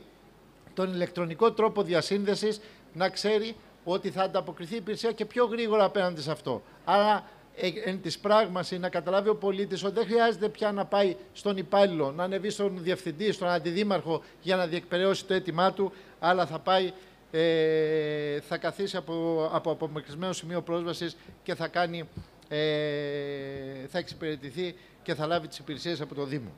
τον 0.74 0.94
ηλεκτρονικό 0.94 1.52
τρόπο 1.52 1.84
διασύνδεσης 1.84 2.62
να 2.94 3.10
ξέρει 3.10 3.56
ότι 3.84 4.10
θα 4.10 4.24
ανταποκριθεί 4.24 4.74
η 4.74 4.78
υπηρεσία 4.78 5.12
και 5.12 5.26
πιο 5.26 5.46
γρήγορα 5.46 5.84
απέναντι 5.84 6.22
σε 6.22 6.32
αυτό. 6.32 6.62
Άρα, 6.86 7.30
ε, 7.56 7.68
εν 7.86 8.02
της 8.02 8.20
πράγμασης, 8.20 8.80
να 8.80 8.90
καταλάβει 8.90 9.30
ο 9.30 9.36
πολίτης 9.36 9.84
ότι 9.84 9.94
δεν 9.94 10.06
χρειάζεται 10.06 10.50
πια 10.50 10.72
να 10.72 10.86
πάει 10.86 11.16
στον 11.34 11.58
υπάλληλο, 11.58 12.12
να 12.12 12.24
ανεβεί 12.24 12.50
στον 12.50 12.84
διευθυντή, 12.84 13.32
στον 13.32 13.48
αντιδήμαρχο 13.48 14.24
για 14.42 14.56
να 14.56 14.68
διεκπαιρεώσει 14.68 15.26
το 15.26 15.34
αίτημά 15.34 15.74
του, 15.74 15.92
αλλά 16.20 16.46
θα 16.46 16.60
πάει, 16.60 16.92
ε, 17.32 18.40
θα 18.40 18.58
καθίσει 18.58 18.98
από, 18.98 19.50
από 19.54 19.72
απομακρυσμένο 19.72 20.34
σημείο 20.34 20.62
πρόσβασης 20.62 21.18
και 21.44 21.56
θα 21.56 21.68
κάνει, 21.68 22.10
ε, 22.48 22.58
θα 23.88 23.98
εξυπηρετηθεί 23.98 24.76
και 25.04 25.16
θα 25.16 25.28
λάβει 25.28 25.48
τις 25.48 25.58
υπηρεσίες 25.58 26.02
από 26.02 26.16
το 26.16 26.26
Δήμο. 26.26 26.52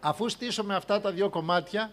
Αφού 0.00 0.28
στήσουμε 0.28 0.74
αυτά 0.74 1.00
τα 1.00 1.10
δύο 1.10 1.28
κομμάτια, 1.28 1.92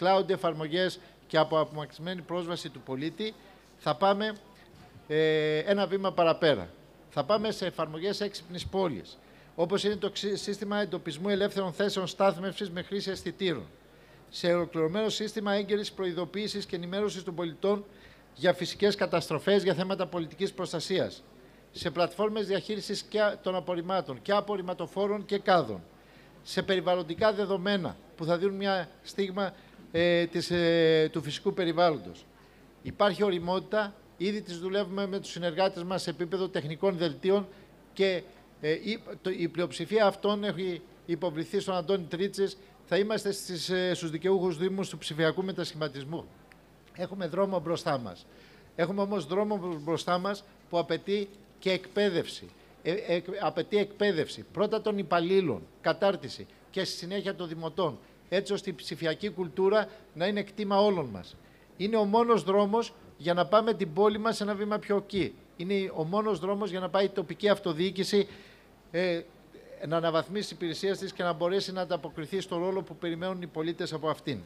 cloud 0.00 0.28
εφαρμογές 0.28 0.98
και 1.26 1.38
από 1.38 1.60
απομακρυσμένη 1.60 2.20
πρόσβαση 2.20 2.68
του 2.68 2.80
πολίτη, 2.80 3.34
θα 3.78 3.94
πάμε 3.94 4.32
ε, 5.08 5.58
ένα 5.58 5.86
βήμα 5.86 6.12
παραπέρα. 6.12 6.68
Θα 7.10 7.24
πάμε 7.24 7.50
σε 7.50 7.66
εφαρμογές 7.66 8.20
έξυπνης 8.20 8.66
πόλης, 8.66 9.18
όπως 9.54 9.84
είναι 9.84 9.96
το 9.96 10.10
σύστημα 10.34 10.80
εντοπισμού 10.80 11.28
ελεύθερων 11.28 11.72
θέσεων 11.72 12.06
στάθμευσης 12.06 12.70
με 12.70 12.82
χρήση 12.82 13.10
αισθητήρων, 13.10 13.66
σε 14.30 14.52
ολοκληρωμένο 14.52 15.08
σύστημα 15.08 15.52
έγκαιρης 15.52 15.92
προειδοποίησης 15.92 16.66
και 16.66 16.76
ενημέρωσης 16.76 17.22
των 17.22 17.34
πολιτών 17.34 17.84
για 18.34 18.52
φυσικές 18.52 18.94
καταστροφές, 18.94 19.62
για 19.62 19.74
θέματα 19.74 20.06
πολιτικής 20.06 20.52
προστασίας, 20.52 21.22
σε 21.72 21.90
πλατφόρμες 21.90 22.46
διαχείρισης 22.46 23.02
και 23.02 23.20
των 23.42 23.54
απορριμμάτων 23.54 24.22
και 24.22 24.32
απορριμματοφόρων 24.32 25.24
και 25.24 25.38
κάδων, 25.38 25.82
σε 26.42 26.62
περιβαλλοντικά 26.62 27.32
δεδομένα 27.32 27.96
που 28.16 28.24
θα 28.24 28.38
δίνουν 28.38 28.56
μια 28.56 28.88
στίγμα 29.02 29.52
ε, 29.92 30.26
της, 30.26 30.50
ε, 30.50 31.08
του 31.12 31.22
φυσικού 31.22 31.52
περιβάλλοντος. 31.54 32.24
Υπάρχει 32.82 33.24
οριμότητα, 33.24 33.94
ήδη 34.16 34.42
τις 34.42 34.58
δουλεύουμε 34.58 35.06
με 35.06 35.20
τους 35.20 35.30
συνεργάτες 35.30 35.82
μας 35.82 36.02
σε 36.02 36.10
επίπεδο 36.10 36.48
τεχνικών 36.48 36.96
δελτίων 36.96 37.46
και 37.92 38.22
ε, 38.60 38.70
η, 38.70 39.02
το, 39.22 39.30
η 39.30 39.48
πλειοψηφία 39.48 40.06
αυτών 40.06 40.44
έχει 40.44 40.82
υποβληθεί 41.06 41.60
στον 41.60 41.74
Αντώνη 41.74 42.04
Τρίτσες. 42.04 42.56
Θα 42.84 42.96
είμαστε 42.96 43.32
στις, 43.32 43.68
ε, 43.70 43.94
στους 43.94 44.10
δικαιούχους 44.10 44.58
δήμους 44.58 44.88
του 44.88 44.98
ψηφιακού 44.98 45.44
μετασχηματισμού. 45.44 46.24
Έχουμε 46.96 47.26
δρόμο 47.26 47.60
μπροστά 47.60 47.98
μας. 47.98 48.26
Έχουμε 48.76 49.00
όμως 49.00 49.26
δρόμο 49.26 49.78
μπροστά 49.82 50.18
μας 50.18 50.44
που 50.70 50.78
απαιτεί 50.78 51.28
και 51.58 51.70
εκπαίδευση. 51.70 52.48
Ε, 52.82 52.92
ε, 52.92 53.22
απαιτεί 53.40 53.76
εκπαίδευση 53.76 54.44
πρώτα 54.52 54.80
των 54.80 54.98
υπαλλήλων, 54.98 55.62
κατάρτιση 55.80 56.46
και 56.70 56.84
στη 56.84 56.96
συνέχεια 56.96 57.34
των 57.34 57.48
δημοτών 57.48 57.98
έτσι 58.28 58.52
ώστε 58.52 58.70
η 58.70 58.72
ψηφιακή 58.72 59.30
κουλτούρα 59.30 59.88
να 60.14 60.26
είναι 60.26 60.42
κτήμα 60.42 60.80
όλων 60.80 61.06
μας. 61.06 61.36
Είναι 61.76 61.96
ο 61.96 62.04
μόνος 62.04 62.42
δρόμος 62.42 62.92
για 63.16 63.34
να 63.34 63.46
πάμε 63.46 63.74
την 63.74 63.92
πόλη 63.92 64.18
μας 64.18 64.40
ένα 64.40 64.54
βήμα 64.54 64.78
πιο 64.78 64.96
εκεί. 64.96 65.34
Είναι 65.56 65.92
ο 65.94 66.04
μόνος 66.04 66.38
δρόμος 66.38 66.70
για 66.70 66.80
να 66.80 66.88
πάει 66.88 67.04
η 67.04 67.08
τοπική 67.08 67.48
αυτοδιοίκηση 67.48 68.28
ε, 68.90 69.20
να 69.86 69.96
αναβαθμίσει 69.96 70.42
τις 70.42 70.50
υπηρεσίες 70.50 70.98
της 70.98 71.12
και 71.12 71.22
να 71.22 71.32
μπορέσει 71.32 71.72
να 71.72 71.80
ανταποκριθεί 71.80 72.40
στο 72.40 72.56
ρόλο 72.56 72.82
που 72.82 72.96
περιμένουν 72.96 73.42
οι 73.42 73.46
πολίτες 73.46 73.92
από 73.92 74.08
αυτήν. 74.08 74.40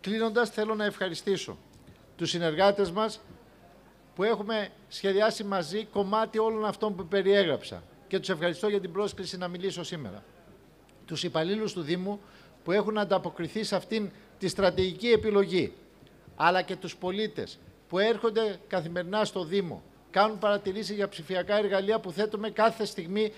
Κλείνοντας, 0.00 0.50
θέλω 0.50 0.74
να 0.74 0.84
ευχαριστήσω 0.84 1.56
τους 2.16 2.30
συνεργάτες 2.30 2.90
μας 2.90 3.20
που 4.14 4.22
έχουμε 4.22 4.68
σχεδιάσει 4.88 5.44
μαζί 5.44 5.84
κομμάτι 5.84 6.38
όλων 6.38 6.64
αυτών 6.64 6.96
που 6.96 7.06
περιέγραψα 7.06 7.82
και 8.08 8.18
τους 8.18 8.28
ευχαριστώ 8.28 8.68
για 8.68 8.80
την 8.80 8.92
πρόσκληση 8.92 9.36
να 9.36 9.48
μιλήσω 9.48 9.82
σήμερα. 9.82 10.24
Τους 11.06 11.22
υπαλλήλους 11.22 11.72
του 11.72 11.80
Δήμου 11.80 12.20
που 12.68 12.74
έχουν 12.74 12.98
ανταποκριθεί 12.98 13.64
σε 13.64 13.76
αυτήν 13.76 14.10
τη 14.38 14.48
στρατηγική 14.48 15.08
επιλογή, 15.08 15.72
αλλά 16.36 16.62
και 16.62 16.76
τους 16.76 16.96
πολίτες 16.96 17.58
που 17.88 17.98
έρχονται 17.98 18.60
καθημερινά 18.68 19.24
στο 19.24 19.44
Δήμο, 19.44 19.82
κάνουν 20.10 20.38
παρατηρήσεις 20.38 20.96
για 20.96 21.08
ψηφιακά 21.08 21.56
εργαλεία 21.56 21.98
που 21.98 22.10
θέτουμε 22.10 22.50
κάθε 22.50 22.84
στιγμή 22.84 23.32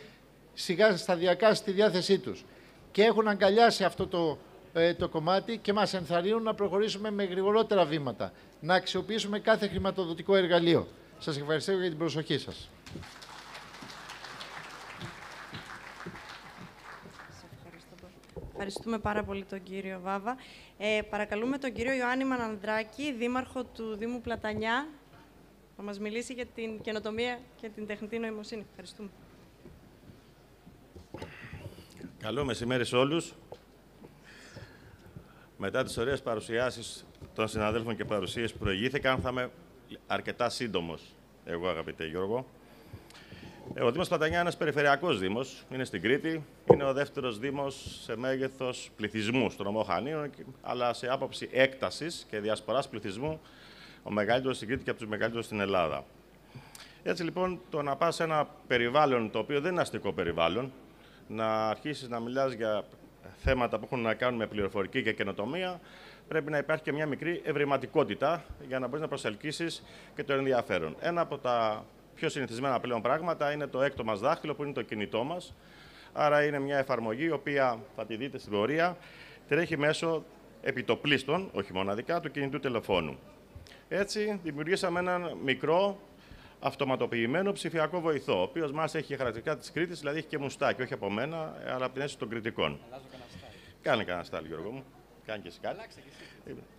σιγά 0.55 0.97
σταδιακά 0.97 1.55
στη 1.55 1.71
διάθεσή 1.71 2.19
τους 2.19 2.45
και 2.93 3.03
έχουν 3.03 3.29
αγκαλιάσει 3.29 3.85
αυτό 3.85 4.07
το, 4.07 4.39
ε, 4.73 4.95
το 4.95 5.09
κομμάτι 5.09 5.59
και 5.59 5.73
μας 5.73 5.95
ενθαρρύνουν 5.95 6.43
να 6.43 6.55
προχωρήσουμε 6.55 7.11
με 7.11 7.25
γρηγορότερα 7.25 7.85
βήματα, 7.85 8.33
να 8.61 8.75
αξιοποιήσουμε 8.75 9.39
κάθε 9.39 9.69
χρηματοδοτικό 9.69 10.35
εργαλείο. 10.37 10.87
Σας 11.19 11.39
ευχαριστώ 11.39 11.73
για 11.73 11.89
την 11.89 11.99
προσοχή 11.99 12.39
σας. 12.39 12.69
Ευχαριστούμε 18.63 18.99
πάρα 18.99 19.23
πολύ 19.25 19.45
τον 19.45 19.63
κύριο 19.63 20.01
Βάβα. 20.03 20.37
Ε, 20.79 21.01
παρακαλούμε 21.11 21.59
τον 21.59 21.73
κύριο 21.73 21.93
Ιωάννη 21.93 22.25
Μανανδράκη, 22.25 23.13
δήμαρχο 23.13 23.65
του 23.65 23.97
Δήμου 23.97 24.21
Πλατανιά, 24.21 24.89
να 25.77 25.85
μας 25.85 25.99
μιλήσει 25.99 26.33
για 26.33 26.47
την 26.47 26.81
καινοτομία 26.81 27.39
και 27.61 27.69
την 27.69 27.87
τεχνητή 27.87 28.19
νοημοσύνη. 28.19 28.67
Ευχαριστούμε. 28.71 29.09
Καλό 32.19 32.45
μεσημέρι 32.45 32.85
σε 32.85 32.97
όλους. 32.97 33.35
Μετά 35.59 35.85
τις 35.85 35.97
ωραίες 35.97 36.23
παρουσιάσεις 36.23 37.07
των 37.35 37.49
συναδέλφων 37.49 37.97
και 37.97 38.05
παρουσίες 38.05 38.53
που 38.53 38.59
προηγήθηκαν, 38.59 39.21
θα 39.21 39.29
είμαι 39.31 39.51
αρκετά 40.07 40.49
σύντομος, 40.49 41.15
εγώ 41.45 41.69
αγαπητέ 41.69 42.07
Γιώργο. 42.07 42.47
Ε, 43.75 43.83
ο 43.83 43.91
Δήμος 43.91 44.09
Πλατανιά 44.09 44.33
είναι 44.33 44.41
ένας 44.41 44.57
περιφερειακός 44.57 45.19
δήμος, 45.19 45.65
είναι 45.73 45.85
στην 45.85 46.03
Κρήτη, 46.03 46.45
είναι 46.73 46.85
ο 46.85 46.93
δεύτερος 46.93 47.39
δήμος 47.39 48.01
σε 48.03 48.17
μέγεθος 48.17 48.91
πληθυσμού 48.97 49.51
στον 49.51 49.67
νομό 49.67 49.83
Χανίων, 49.83 50.31
αλλά 50.63 50.93
σε 50.93 51.09
άποψη 51.09 51.49
έκτασης 51.53 52.27
και 52.31 52.41
διασποράς 52.41 52.89
πληθυσμού, 52.89 53.41
ο 54.03 54.11
μεγαλύτερος 54.11 54.57
στην 54.57 54.69
Κρήτη 54.69 54.85
και 54.85 54.91
από 54.91 54.99
τους 54.99 55.09
μεγαλύτερους 55.09 55.45
στην 55.45 55.61
Ελλάδα. 55.61 56.05
Έτσι 57.03 57.23
λοιπόν, 57.23 57.61
το 57.71 57.83
να 57.83 57.97
πας 57.97 58.15
σε 58.15 58.23
ένα 58.23 58.49
περιβάλλον 58.67 59.31
το 59.31 59.39
οποίο 59.39 59.61
δεν 59.61 59.73
είναι 59.73 59.81
αστικό 59.81 60.13
περιβάλλον, 60.13 60.73
να 61.29 61.69
αρχίσεις 61.69 62.09
να 62.09 62.21
μιλάς 62.21 62.53
για 62.53 62.85
θέματα 63.37 63.79
που 63.79 63.85
έχουν 63.85 64.01
να 64.01 64.15
κάνουν 64.15 64.39
με 64.39 64.47
πληροφορική 64.47 65.03
και 65.03 65.13
καινοτομία, 65.13 65.81
πρέπει 66.29 66.51
να 66.51 66.59
υπάρχει 66.59 66.83
και 66.83 66.93
μια 66.93 67.07
μικρή 67.07 67.41
ευρηματικότητα 67.45 68.45
για 68.69 68.79
να 68.79 68.87
μπορείς 68.87 69.01
να 69.01 69.09
προσελκύσεις 69.09 69.83
και 70.15 70.25
το 70.25 70.33
ενδιαφέρον. 70.33 70.97
Ένα 71.01 71.21
από 71.21 71.39
τα 71.39 71.85
πιο 72.21 72.29
συνηθισμένα 72.29 72.81
πλέον 72.81 73.03
πράγματα 73.03 73.53
είναι 73.53 73.67
το 73.67 73.83
έκτο 73.83 74.05
μας 74.05 74.21
δάχτυλο 74.21 74.55
που 74.55 74.63
είναι 74.63 74.73
το 74.73 74.83
κινητό 74.83 75.25
μας. 75.25 75.55
Άρα 76.13 76.45
είναι 76.45 76.59
μια 76.59 76.79
εφαρμογή 76.79 77.25
η 77.25 77.31
οποία 77.31 77.79
θα 77.97 78.07
τη 78.07 78.17
δείτε 78.17 78.39
στην 78.39 78.53
πορεία 78.53 78.97
τρέχει 79.49 79.77
μέσω 79.77 80.25
επιτοπλίστων, 80.63 81.51
όχι 81.53 81.73
μοναδικά, 81.73 82.21
του 82.21 82.31
κινητού 82.31 82.61
τηλεφώνου. 82.61 83.19
Έτσι 83.89 84.41
δημιουργήσαμε 84.43 84.99
έναν 85.01 85.37
μικρό 85.45 86.01
αυτοματοποιημένο 86.61 87.53
ψηφιακό 87.53 88.01
βοηθό, 88.01 88.39
ο 88.39 88.43
οποίος 88.43 88.73
μας 88.73 88.95
έχει 88.95 89.17
χαρακτηριστικά 89.17 89.57
της 89.57 89.73
Κρήτης, 89.73 89.99
δηλαδή 89.99 90.19
έχει 90.19 90.27
και 90.27 90.39
μουστάκι, 90.39 90.83
όχι 90.83 90.93
από 90.93 91.11
μένα, 91.11 91.55
αλλά 91.67 91.85
από 91.85 91.93
την 91.93 92.03
αίσθηση 92.03 92.19
των 92.19 92.29
κριτικών. 92.29 92.79
Κάνε 93.83 94.05
κανένα 94.05 94.25
στάλ, 94.25 94.45
Γιώργο 94.45 94.71
μου. 94.71 94.85
Κάνει 95.27 95.43
και 95.43 95.49
εσύ 95.49 95.59
κάτι. 95.61 95.79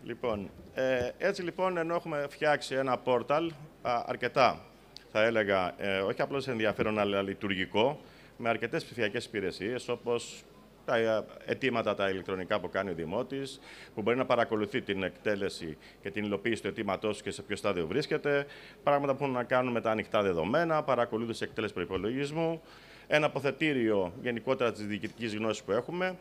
Λοιπόν, 0.03 0.49
ε, 0.73 1.09
έτσι 1.17 1.41
λοιπόν, 1.41 1.77
ενώ 1.77 1.95
έχουμε 1.95 2.25
φτιάξει 2.29 2.75
ένα 2.75 2.97
πόρταλ 2.97 3.51
αρκετά 3.81 4.65
θα 5.11 5.23
έλεγα, 5.23 5.73
ε, 5.77 5.99
όχι 5.99 6.21
απλώς 6.21 6.47
ενδιαφέρον, 6.47 6.99
αλλά 6.99 7.21
λειτουργικό, 7.21 7.99
με 8.37 8.49
αρκετές 8.49 8.83
ψηφιακές 8.83 9.25
υπηρεσίες, 9.25 9.87
όπως 9.87 10.43
τα 10.85 10.95
ε, 10.95 11.25
αιτήματα 11.45 11.95
τα 11.95 12.09
ηλεκτρονικά 12.09 12.59
που 12.59 12.69
κάνει 12.69 12.89
ο 12.89 12.93
Δημότης, 12.93 13.59
που 13.95 14.01
μπορεί 14.01 14.17
να 14.17 14.25
παρακολουθεί 14.25 14.81
την 14.81 15.03
εκτέλεση 15.03 15.77
και 16.01 16.11
την 16.11 16.23
υλοποίηση 16.23 16.61
του 16.61 16.67
αιτήματός 16.67 17.21
και 17.21 17.31
σε 17.31 17.41
ποιο 17.41 17.55
στάδιο 17.55 17.87
βρίσκεται, 17.87 18.45
πράγματα 18.83 19.15
που 19.15 19.23
έχουν 19.23 19.35
να 19.35 19.43
κάνουν 19.43 19.71
με 19.71 19.81
τα 19.81 19.91
ανοιχτά 19.91 20.21
δεδομένα, 20.21 20.83
παρακολούθηση 20.83 21.43
εκτέλεσης 21.43 21.75
προπολογισμού, 21.75 22.61
ένα 23.07 23.25
αποθετήριο 23.25 24.13
γενικότερα 24.21 24.71
της 24.71 24.85
διοικητικής 24.85 25.35
γνώσης 25.35 25.63
που 25.63 25.71
έχουμε, 25.71 26.17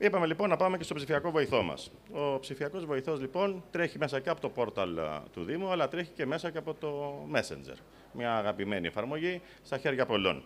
Είπαμε 0.00 0.26
λοιπόν 0.26 0.48
να 0.48 0.56
πάμε 0.56 0.76
και 0.76 0.82
στο 0.82 0.94
ψηφιακό 0.94 1.30
βοηθό 1.30 1.62
μας. 1.62 1.90
Ο 2.12 2.38
ψηφιακός 2.38 2.84
βοηθός 2.84 3.20
λοιπόν 3.20 3.64
τρέχει 3.70 3.98
μέσα 3.98 4.20
και 4.20 4.28
από 4.28 4.40
το 4.40 4.48
πόρταλ 4.48 4.98
του 5.32 5.44
Δήμου, 5.44 5.70
αλλά 5.70 5.88
τρέχει 5.88 6.10
και 6.10 6.26
μέσα 6.26 6.50
και 6.50 6.58
από 6.58 6.74
το 6.74 7.14
Messenger. 7.34 7.76
Μια 8.12 8.36
αγαπημένη 8.36 8.86
εφαρμογή 8.86 9.40
στα 9.62 9.78
χέρια 9.78 10.06
πολλών. 10.06 10.42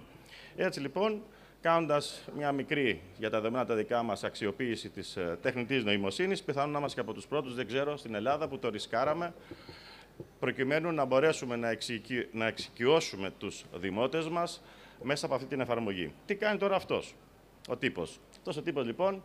Έτσι 0.57 0.81
λοιπόν, 0.81 1.23
κάνοντας 1.61 2.29
μια 2.37 2.53
μικρή 2.53 3.03
για 3.19 3.31
τα 3.31 3.41
δεδομένα 3.41 3.67
τα 3.67 3.75
δικά 3.75 4.03
μας 4.03 4.25
αξιοποίηση 4.25 4.89
της 4.91 5.17
ε, 5.17 5.39
τεχνητής 5.43 5.85
νοημοσύνης, 5.85 6.43
πιθανόν 6.43 6.71
να 6.71 6.79
είμαστε 6.79 7.01
και 7.01 7.07
από 7.07 7.15
τους 7.17 7.27
πρώτους, 7.27 7.55
δεν 7.55 7.67
ξέρω, 7.67 7.97
στην 7.97 8.15
Ελλάδα 8.15 8.49
που 8.49 8.59
το 8.59 8.69
ρισκάραμε 8.69 9.35
προκειμένου 10.39 10.93
να 10.93 11.05
μπορέσουμε 11.05 11.57
να, 11.57 11.69
εξοικει... 11.69 12.27
να 12.33 12.47
εξοικειώσουμε 12.47 13.31
τους 13.39 13.65
δημότες 13.75 14.29
μας 14.29 14.63
μέσα 15.03 15.27
από 15.27 15.35
αυτή 15.35 15.47
την 15.47 15.61
εφαρμογή. 15.61 16.15
Τι 16.27 16.35
κάνει 16.35 16.59
τώρα 16.59 16.77
αυτός, 16.77 17.15
ο 17.69 17.77
τύπος; 17.77 18.21
Αυτός 18.37 18.57
ο 18.57 18.63
τύπος 18.63 18.87
λοιπόν 18.87 19.23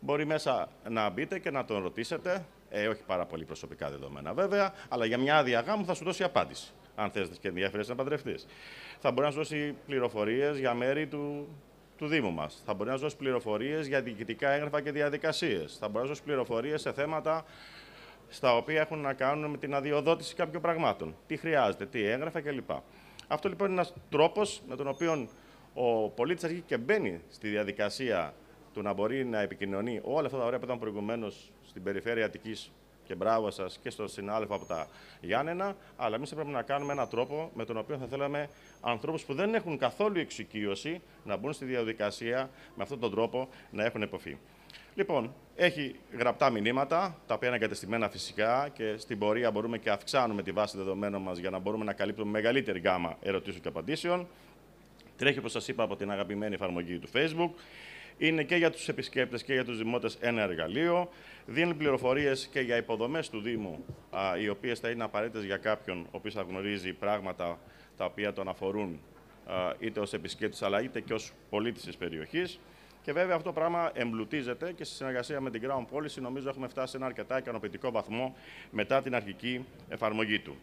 μπορεί 0.00 0.24
μέσα 0.24 0.68
να 0.88 1.10
μπείτε 1.10 1.38
και 1.38 1.50
να 1.50 1.64
τον 1.64 1.82
ρωτήσετε, 1.82 2.44
ε, 2.70 2.88
όχι 2.88 3.02
πάρα 3.06 3.26
πολύ 3.26 3.44
προσωπικά 3.44 3.90
δεδομένα 3.90 4.34
βέβαια, 4.34 4.72
αλλά 4.88 5.04
για 5.04 5.18
μια 5.18 5.38
άδεια 5.38 5.60
γάμου 5.60 5.84
θα 5.84 5.94
σου 5.94 6.04
δώσει 6.04 6.22
απάντηση, 6.22 6.72
αν 6.94 7.10
θες 7.10 7.28
και 7.40 7.48
ενδιαφέρεσαι 7.48 7.90
να 7.90 7.96
παντρευτείς. 7.96 8.46
Θα 8.98 9.10
μπορεί 9.10 9.26
να 9.26 9.30
σου 9.32 9.38
δώσει 9.38 9.76
πληροφορίες 9.86 10.58
για 10.58 10.74
μέρη 10.74 11.06
του, 11.06 11.48
του 11.96 12.06
Δήμου 12.06 12.32
μας. 12.32 12.62
Θα 12.66 12.74
μπορεί 12.74 12.90
να 12.90 12.96
σου 12.96 13.02
δώσει 13.02 13.16
πληροφορίες 13.16 13.86
για 13.86 14.02
διοικητικά 14.02 14.50
έγγραφα 14.50 14.80
και 14.80 14.92
διαδικασίες. 14.92 15.76
Θα 15.80 15.88
μπορεί 15.88 15.98
να 15.98 16.02
σου 16.02 16.08
δώσει 16.08 16.22
πληροφορίες 16.22 16.80
σε 16.80 16.92
θέματα 16.92 17.44
στα 18.28 18.56
οποία 18.56 18.80
έχουν 18.80 18.98
να 18.98 19.12
κάνουν 19.12 19.50
με 19.50 19.56
την 19.56 19.74
αδειοδότηση 19.74 20.34
κάποιων 20.34 20.62
πραγμάτων. 20.62 21.16
Τι 21.26 21.36
χρειάζεται, 21.36 21.86
τι 21.86 22.04
έγγραφα 22.04 22.40
κλπ. 22.40 22.70
Αυτό 23.28 23.48
λοιπόν 23.48 23.70
είναι 23.70 23.80
ένας 23.80 23.94
τρόπος 24.10 24.62
με 24.68 24.76
τον 24.76 24.88
οποίο 24.88 25.28
ο 25.74 26.08
πολίτης 26.08 26.44
αρχίζει 26.44 26.62
και 26.66 26.78
μπαίνει 26.78 27.20
στη 27.28 27.48
διαδικασία 27.48 28.34
του 28.78 28.84
να 28.84 28.92
μπορεί 28.92 29.24
να 29.24 29.40
επικοινωνεί 29.40 30.00
όλα 30.02 30.26
αυτά 30.26 30.38
τα 30.38 30.44
ωραία 30.44 30.58
που 30.58 30.64
ήταν 30.64 30.78
προηγουμένως 30.78 31.50
στην 31.68 31.82
περιφέρεια 31.82 32.24
Αττικής 32.24 32.70
και 33.04 33.14
μπράβο 33.14 33.50
σας 33.50 33.78
και 33.82 33.90
στο 33.90 34.08
συνάδελφο 34.08 34.54
από 34.54 34.64
τα 34.64 34.88
Γιάννενα, 35.20 35.76
αλλά 35.96 36.16
εμείς 36.16 36.34
πρέπει 36.34 36.50
να 36.50 36.62
κάνουμε 36.62 36.92
έναν 36.92 37.08
τρόπο 37.08 37.50
με 37.54 37.64
τον 37.64 37.76
οποίο 37.76 37.96
θα 37.96 38.06
θέλαμε 38.06 38.48
ανθρώπους 38.80 39.24
που 39.24 39.34
δεν 39.34 39.54
έχουν 39.54 39.78
καθόλου 39.78 40.18
εξοικείωση 40.18 41.00
να 41.24 41.36
μπουν 41.36 41.52
στη 41.52 41.64
διαδικασία 41.64 42.50
με 42.76 42.82
αυτόν 42.82 43.00
τον 43.00 43.10
τρόπο 43.10 43.48
να 43.70 43.84
έχουν 43.84 44.02
εποφή. 44.02 44.36
Λοιπόν, 44.94 45.34
έχει 45.56 45.94
γραπτά 46.18 46.50
μηνύματα, 46.50 47.18
τα 47.26 47.34
οποία 47.34 47.48
είναι 47.48 47.56
εγκατεστημένα 47.56 48.08
φυσικά 48.08 48.68
και 48.72 48.96
στην 48.96 49.18
πορεία 49.18 49.50
μπορούμε 49.50 49.78
και 49.78 49.90
αυξάνουμε 49.90 50.42
τη 50.42 50.50
βάση 50.50 50.76
δεδομένων 50.76 51.22
μας 51.22 51.38
για 51.38 51.50
να 51.50 51.58
μπορούμε 51.58 51.84
να 51.84 51.92
καλύπτουμε 51.92 52.30
μεγαλύτερη 52.30 52.78
γκάμα 52.78 53.16
ερωτήσεων 53.22 53.62
και 53.62 53.68
απαντήσεων. 53.68 54.26
Τρέχει, 55.16 55.38
όπως 55.38 55.52
σας 55.52 55.68
είπα, 55.68 55.82
από 55.82 55.96
την 55.96 56.10
αγαπημένη 56.10 56.54
εφαρμογή 56.54 56.98
του 56.98 57.08
Facebook. 57.12 57.50
Είναι 58.18 58.42
και 58.42 58.56
για 58.56 58.70
τους 58.70 58.88
επισκέπτες 58.88 59.42
και 59.42 59.52
για 59.52 59.64
τους 59.64 59.78
δημότες 59.78 60.16
ένα 60.20 60.42
εργαλείο. 60.42 61.08
Δίνει 61.46 61.74
πληροφορίες 61.74 62.48
και 62.52 62.60
για 62.60 62.76
υποδομές 62.76 63.30
του 63.30 63.40
Δήμου, 63.40 63.84
α, 64.10 64.38
οι 64.40 64.48
οποίες 64.48 64.78
θα 64.78 64.90
είναι 64.90 65.04
απαραίτητες 65.04 65.44
για 65.44 65.56
κάποιον 65.56 66.00
ο 66.00 66.08
οποίος 66.10 66.34
θα 66.34 66.42
γνωρίζει 66.42 66.92
πράγματα 66.92 67.58
τα 67.96 68.04
οποία 68.04 68.32
τον 68.32 68.48
αφορούν 68.48 69.00
α, 69.46 69.74
είτε 69.78 70.00
ως 70.00 70.12
επισκέπτης 70.12 70.62
αλλά 70.62 70.82
είτε 70.82 71.00
και 71.00 71.14
ως 71.14 71.32
πολίτης 71.50 71.82
της 71.84 71.96
περιοχής. 71.96 72.60
Και 73.02 73.12
βέβαια 73.12 73.34
αυτό 73.34 73.48
το 73.48 73.54
πράγμα 73.54 73.90
εμπλουτίζεται 73.94 74.72
και 74.72 74.84
στη 74.84 74.94
συνεργασία 74.94 75.40
με 75.40 75.50
την 75.50 75.62
Ground 75.64 75.96
Policy 75.96 76.20
νομίζω 76.20 76.48
έχουμε 76.48 76.68
φτάσει 76.68 76.90
σε 76.90 76.96
ένα 76.96 77.06
αρκετά 77.06 77.38
ικανοποιητικό 77.38 77.90
βαθμό 77.90 78.36
μετά 78.70 79.02
την 79.02 79.14
αρχική 79.14 79.64
εφαρμογή 79.88 80.38
του. 80.38 80.56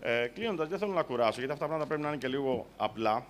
Ε, 0.00 0.26
Κλείνοντας, 0.26 0.68
δεν 0.68 0.78
θέλω 0.78 0.92
να 0.92 1.02
κουράσω, 1.02 1.38
γιατί 1.38 1.52
αυτά 1.52 1.64
τα 1.64 1.66
πράγματα 1.66 1.86
πρέπει 1.86 2.02
να 2.02 2.08
είναι 2.08 2.16
και 2.16 2.28
λίγο 2.28 2.66
απλά. 2.76 3.26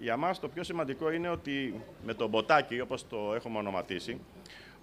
Για 0.00 0.16
μας 0.16 0.40
το 0.40 0.48
πιο 0.48 0.62
σημαντικό 0.62 1.10
είναι 1.10 1.28
ότι 1.28 1.80
με 2.04 2.14
το 2.14 2.28
μποτάκι, 2.28 2.80
όπως 2.80 3.08
το 3.08 3.34
έχουμε 3.34 3.58
ονοματίσει, 3.58 4.20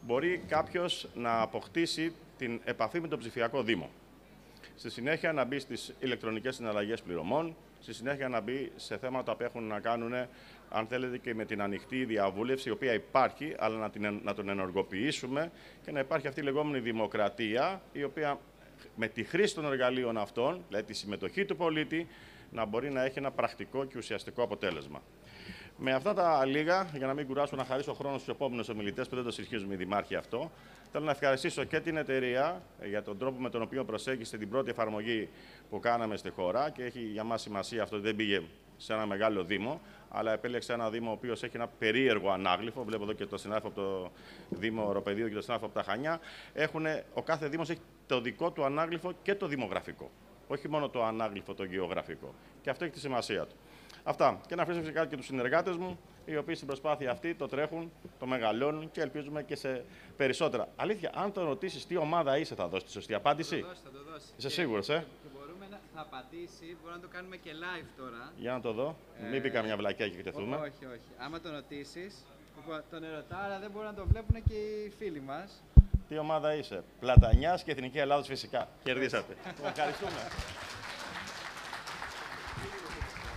μπορεί 0.02 0.44
κάποιος 0.48 1.08
να 1.16 1.42
αποκτήσει 1.42 2.14
την 2.38 2.62
επαφή 2.64 3.00
με 3.00 3.08
τον 3.08 3.20
ψηφιακό 3.20 3.64
Δήμο. 3.64 3.90
Στη 4.76 4.90
συνέχεια 4.90 5.34
να 5.34 5.44
μπει 5.44 5.60
στις 5.60 5.94
ηλεκτρονικές 6.00 6.56
συναλλαγές 6.56 7.02
πληρωμών, 7.02 7.56
στη 7.80 7.94
συνέχεια 7.94 8.30
να 8.30 8.42
μπει 8.42 8.72
σε 8.76 8.98
θέματα 8.98 9.36
που 9.36 9.44
έχουν 9.44 9.64
να 9.64 9.80
κάνουν, 9.80 10.14
αν 10.70 10.88
θέλετε, 10.88 11.18
και 11.18 11.34
με 11.34 11.46
την 11.46 11.62
ανοιχτή 11.62 12.06
διαβούλευση, 12.06 12.70
η 12.70 12.72
οποία 12.72 12.94
υπάρχει, 12.94 13.56
αλλά 13.58 13.78
να, 13.78 13.90
την, 13.90 14.20
να 14.24 14.34
τον 14.34 14.50
ενεργοποιήσουμε 14.50 15.52
και 15.86 15.92
να 15.92 16.00
υπάρχει 16.00 16.28
αυτή 16.28 16.40
η 16.40 16.44
λεγόμενη 16.44 16.80
δημοκρατία, 16.80 17.82
η 17.92 18.04
οποία 18.04 18.40
με 18.96 19.08
τη 19.08 19.24
χρήση 19.24 19.56
των 19.56 19.66
εργαλείων 19.66 20.18
αυτών, 20.18 20.64
δηλαδή 20.68 20.86
τη 20.86 20.94
συμμετοχή 20.94 21.46
του 21.46 21.56
πολίτη, 21.56 22.08
να 22.58 22.66
μπορεί 22.66 22.92
να 22.92 23.04
έχει 23.04 23.20
ένα 23.20 23.32
πρακτικό 23.32 23.86
και 23.86 23.98
ουσιαστικό 23.98 24.44
αποτέλεσμα. 24.44 25.02
Με 25.78 25.94
αυτά 25.94 26.14
τα 26.14 26.46
λίγα, 26.46 26.90
για 26.98 27.08
να 27.08 27.14
μην 27.14 27.28
κουράσω 27.28 27.56
να 27.56 27.64
χαρίσω 27.64 27.94
χρόνος 27.94 28.22
στους 28.22 28.34
επόμενους 28.34 28.70
ομιλητές 28.70 29.08
που 29.08 29.16
δεν 29.16 29.24
το 29.24 29.32
συσχίζουμε 29.32 29.74
οι 29.74 29.78
δημάρχοι 29.78 30.16
αυτό, 30.16 30.52
θέλω 30.92 31.06
να 31.06 31.12
ευχαριστήσω 31.12 31.64
και 31.64 31.80
την 31.80 31.98
εταιρεία 31.98 32.62
για 32.84 33.04
τον 33.04 33.18
τρόπο 33.18 33.42
με 33.42 33.50
τον 33.50 33.62
οποίο 33.62 33.86
προσέγγισε 33.86 34.38
την 34.38 34.50
πρώτη 34.50 34.70
εφαρμογή 34.70 35.30
που 35.70 35.80
κάναμε 35.80 36.18
στη 36.18 36.30
χώρα 36.30 36.70
και 36.70 36.84
έχει 36.84 37.00
για 37.00 37.24
μας 37.24 37.42
σημασία 37.42 37.84
αυτό 37.84 37.96
ότι 37.96 38.06
δεν 38.06 38.16
πήγε 38.16 38.42
σε 38.78 38.94
ένα 38.94 39.06
μεγάλο 39.06 39.44
Δήμο, 39.44 39.82
αλλά 40.10 40.34
επέλεξε 40.34 40.74
ένα 40.74 40.90
Δήμο 40.90 41.10
ο 41.10 41.14
οποίος 41.14 41.44
έχει 41.44 41.56
ένα 41.56 41.68
περίεργο 41.68 42.30
ανάγλυφο. 42.30 42.84
Βλέπω 42.84 43.04
εδώ 43.04 43.14
και 43.14 43.26
το 43.26 43.38
συνάδελφο 43.38 43.68
από 43.68 43.82
το 43.82 44.12
Δήμο 44.50 44.88
Οροπεδίου 44.88 45.28
και 45.28 45.34
το 45.34 45.42
συνάδελφο 45.42 45.66
από 45.66 45.86
τα 45.86 45.92
Χανιά. 45.92 46.20
Έχουνε, 46.54 47.06
ο 47.14 47.22
κάθε 47.22 47.48
Δήμος 47.48 47.70
έχει 47.70 47.82
το 48.08 48.22
δικό 48.22 48.52
του 48.52 48.64
ανάγλυφο 48.64 49.14
και 49.24 49.36
το 49.36 49.48
δημογραφικό. 49.48 50.12
Όχι 50.48 50.70
μόνο 50.70 50.90
το 50.90 51.04
ανάγλυφο, 51.04 51.54
το 51.54 51.64
γεωγραφικό. 51.64 52.34
Και 52.62 52.70
αυτό 52.70 52.84
έχει 52.84 52.94
τη 52.94 53.00
σημασία 53.00 53.46
του. 53.46 53.56
Αυτά. 54.04 54.40
Και 54.48 54.56
να 54.56 54.62
ευχαριστήσω 54.62 54.92
φυσικά 54.92 55.06
και 55.10 55.16
τους 55.16 55.26
συνεργάτες 55.26 55.76
μου, 55.76 56.00
οι 56.26 56.38
οποίοι 56.38 56.56
στην 56.56 56.68
προσπάθεια 56.68 57.12
αυτή 57.12 57.36
το 57.36 57.48
τρέχουν, 57.48 57.92
το 58.20 58.26
μεγαλώνουν 58.26 58.92
και 58.92 59.02
ελπίζουμε 59.02 59.44
και 59.44 59.56
σε 59.56 59.86
περισσότερα. 60.18 60.68
Αλήθεια, 60.76 61.12
αν 61.16 61.32
το 61.32 61.44
ρωτήσεις 61.44 61.86
τι 61.86 61.98
ομάδα 61.98 62.38
είσαι, 62.38 62.56
θα 62.56 62.68
δώσεις 62.68 62.86
τη 62.86 62.92
σωστή 62.92 63.14
απάντηση; 63.14 63.56
Θα 63.56 63.62
το 63.62 63.68
δώσει, 63.68 63.82
θα 63.84 63.90
το 63.92 64.12
δώσει. 64.12 64.26
Είσαι 64.38 64.50
σίγουρος, 64.50 64.90
ε. 64.90 65.06
Και 65.24 65.30
μπορούμε 65.38 65.68
να 65.70 65.80
θα 65.94 66.02
απαντήσει, 66.02 66.78
μπορούμε 66.80 66.96
να 66.96 67.02
το 67.02 67.08
κάνουμε 67.08 67.36
και 67.38 67.52
live 67.54 67.88
τώρα. 67.98 68.32
Για 68.38 68.52
να 68.52 68.62
το 68.62 68.72
δω. 68.74 68.96
Ε, 69.24 69.30
Μην 69.30 69.42
πει 69.42 69.50
καμιά 69.50 69.78
βλακιά 69.78 70.10
και 70.10 70.18
εκτεθούμε. 70.18 70.56
Όχι, 70.56 70.86
όχι. 70.86 71.10
Άμα 71.18 71.40
τον 71.40 71.52
ρωτήσεις, 71.52 72.26
τον 72.90 73.04
ερωτά, 73.04 73.38
αλλά 73.38 73.60
δεν 73.60 73.72
μπορούν 73.72 73.88
να 73.88 73.94
το 73.94 74.06
βλέπουν 74.08 74.44
και 74.44 74.54
οι 74.54 74.94
φίλοι 74.98 75.22
μας. 75.22 75.64
Τι 76.10 76.18
ομάδα 76.18 76.54
είσαι. 76.54 76.84
Πλατανιάς 77.00 77.64
και 77.64 77.72
Εθνική 77.72 77.98
Ελλάδος 77.98 78.28
φυσικά. 78.28 78.68
Κερδίσατε. 78.84 79.36
Ευχαριστούμε. 79.68 80.12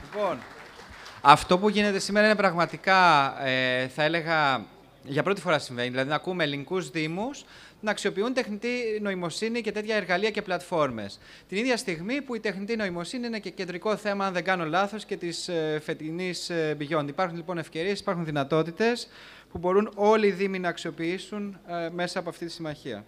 Λοιπόν, 0.03 0.39
αυτό 1.21 1.59
που 1.59 1.69
γίνεται 1.69 1.99
σήμερα 1.99 2.27
είναι 2.27 2.37
πραγματικά, 2.37 3.35
ε, 3.47 3.89
θα 3.89 4.03
έλεγα, 4.03 4.67
για 5.05 5.23
πρώτη 5.23 5.41
φορά 5.41 5.59
συμβαίνει. 5.59 5.89
Δηλαδή, 5.89 6.09
να 6.09 6.15
ακούμε 6.15 6.45
ελληνικούς 6.45 6.91
Δήμους 6.91 7.45
να 7.81 7.91
αξιοποιούν 7.91 8.33
τεχνητή 8.33 8.99
νοημοσύνη 9.01 9.61
και 9.61 9.73
τέτοια 9.73 9.97
εργαλεία 9.97 10.31
και 10.31 10.43
πλατφόρμες. 10.43 11.19
Την 11.49 11.59
ίδια 11.59 11.77
στιγμή 11.77 12.23
που 12.23 12.35
η 12.35 12.41
τεχνητή 12.41 12.77
νοημοσύνη 12.77 13.27
είναι 13.27 13.39
και 13.39 13.51
κεντρικό 13.51 13.97
θέμα, 13.97 14.27
αν 14.27 14.33
δεν 14.33 14.45
κάνω 14.45 14.65
λάθος, 14.65 15.05
και 15.05 15.17
της 15.17 15.49
ε, 15.49 15.81
φετινής 15.83 16.51
ε, 16.51 16.77
Beyond. 16.81 17.09
Υπάρχουν 17.09 17.37
λοιπόν 17.37 17.59
ευκαιρίες, 17.59 18.01
υπάρχουν 18.01 18.25
δυνατότητες 18.25 19.09
που 19.53 19.59
μπορούν 19.59 19.91
όλοι 19.95 20.27
οι 20.27 20.33
Δήμοι 20.33 20.59
να 20.59 20.69
αξιοποιήσουν 20.69 21.59
ε, 21.67 21.89
μέσα 21.93 22.19
από 22.19 22.29
αυτή 22.29 22.47
τη 22.47 22.53
συμμαχία. 22.53 23.05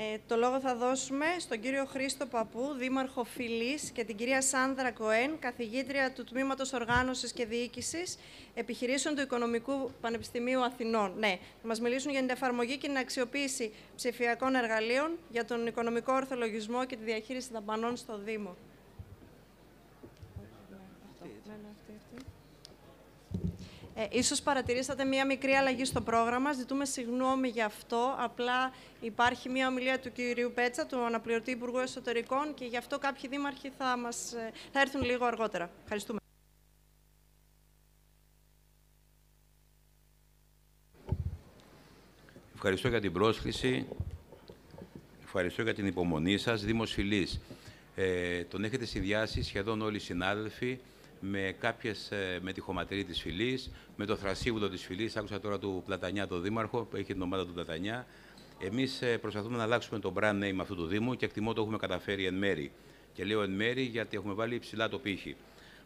Ε, 0.00 0.18
το 0.26 0.36
λόγο 0.36 0.60
θα 0.60 0.74
δώσουμε 0.74 1.26
στον 1.38 1.60
κύριο 1.60 1.84
Χρήστο 1.84 2.26
Παππού, 2.26 2.74
Δήμαρχο 2.78 3.24
Φιλής 3.24 3.90
και 3.90 4.04
την 4.04 4.16
κυρία 4.16 4.42
Σάνδρα 4.42 4.92
Κοέν, 4.92 5.38
καθηγήτρια 5.38 6.12
του 6.12 6.24
Τμήματος 6.24 6.72
Οργάνωσης 6.72 7.32
και 7.32 7.46
Διοίκησης 7.46 8.18
Επιχειρήσεων 8.54 9.14
του 9.14 9.20
Οικονομικού 9.20 9.90
Πανεπιστημίου 10.00 10.64
Αθηνών. 10.64 11.12
Ναι, 11.18 11.38
θα 11.62 11.68
μας 11.68 11.80
μιλήσουν 11.80 12.10
για 12.10 12.20
την 12.20 12.30
εφαρμογή 12.30 12.76
και 12.76 12.86
την 12.86 12.96
αξιοποίηση 12.96 13.72
ψηφιακών 13.96 14.54
εργαλείων 14.54 15.18
για 15.30 15.44
τον 15.44 15.66
οικονομικό 15.66 16.12
ορθολογισμό 16.12 16.84
και 16.84 16.96
τη 16.96 17.04
διαχείριση 17.04 17.48
δαπανών 17.52 17.96
στο 17.96 18.18
Δήμο. 18.18 18.56
Ε, 24.00 24.06
ίσως 24.10 24.42
παρατηρήσατε 24.42 25.04
μία 25.04 25.26
μικρή 25.26 25.52
αλλαγή 25.52 25.84
στο 25.84 26.00
πρόγραμμα. 26.00 26.52
Ζητούμε 26.52 26.84
συγγνώμη 26.84 27.48
γι' 27.48 27.62
αυτό. 27.62 28.14
Απλά 28.18 28.72
υπάρχει 29.00 29.48
μία 29.48 29.68
ομιλία 29.68 29.98
του 29.98 30.12
κυρίου 30.12 30.52
Πέτσα, 30.54 30.86
του 30.86 31.04
αναπληρωτή 31.04 31.50
Υπουργού 31.50 31.78
Εσωτερικών 31.78 32.54
και 32.54 32.64
γι' 32.64 32.76
αυτό 32.76 32.98
κάποιοι 32.98 33.30
δήμαρχοι 33.30 33.72
θα, 33.78 33.96
μας, 33.96 34.32
ε, 34.32 34.52
θα 34.72 34.80
έρθουν 34.80 35.02
λίγο 35.02 35.24
αργότερα. 35.24 35.70
Ευχαριστούμε. 35.82 36.18
Ευχαριστώ 42.54 42.88
για 42.88 43.00
την 43.00 43.12
πρόσκληση. 43.12 43.86
Ευχαριστώ 45.24 45.62
για 45.62 45.74
την 45.74 45.86
υπομονή 45.86 46.38
σας. 46.38 46.64
Δήμος 46.64 46.92
Φιλής. 46.92 47.40
Ε, 47.94 48.44
τον 48.44 48.64
έχετε 48.64 48.84
συνδυάσει 48.84 49.42
σχεδόν 49.42 49.82
όλοι 49.82 49.96
οι 49.96 50.00
συνάδελφοι 50.00 50.78
με 51.20 51.56
κάποιες, 51.58 52.10
ε, 52.10 52.38
με 52.42 52.52
τη 52.52 52.60
χωματερή 52.60 53.04
της 53.04 53.20
φυλής, 53.20 53.70
με 53.96 54.04
το 54.04 54.16
θρασίβουλο 54.16 54.68
της 54.68 54.82
φυλής. 54.82 55.16
Άκουσα 55.16 55.40
τώρα 55.40 55.58
του 55.58 55.82
Πλατανιά, 55.86 56.26
τον 56.26 56.42
δήμαρχο, 56.42 56.82
που 56.82 56.96
έχει 56.96 57.12
την 57.12 57.22
ομάδα 57.22 57.46
του 57.46 57.52
Πλατανιά. 57.52 58.06
Εμείς 58.60 59.02
ε, 59.02 59.18
προσπαθούμε 59.18 59.56
να 59.56 59.62
αλλάξουμε 59.62 59.98
το 59.98 60.12
brand 60.16 60.42
name 60.42 60.56
αυτού 60.60 60.74
του 60.74 60.86
Δήμου 60.86 61.14
και 61.14 61.24
εκτιμώ 61.24 61.52
το 61.52 61.60
έχουμε 61.60 61.76
καταφέρει 61.76 62.26
εν 62.26 62.34
μέρη. 62.34 62.72
Και 63.12 63.24
λέω 63.24 63.42
εν 63.42 63.50
μέρη 63.50 63.82
γιατί 63.82 64.16
έχουμε 64.16 64.34
βάλει 64.34 64.54
υψηλά 64.54 64.88
το 64.88 64.98
πύχη. 64.98 65.36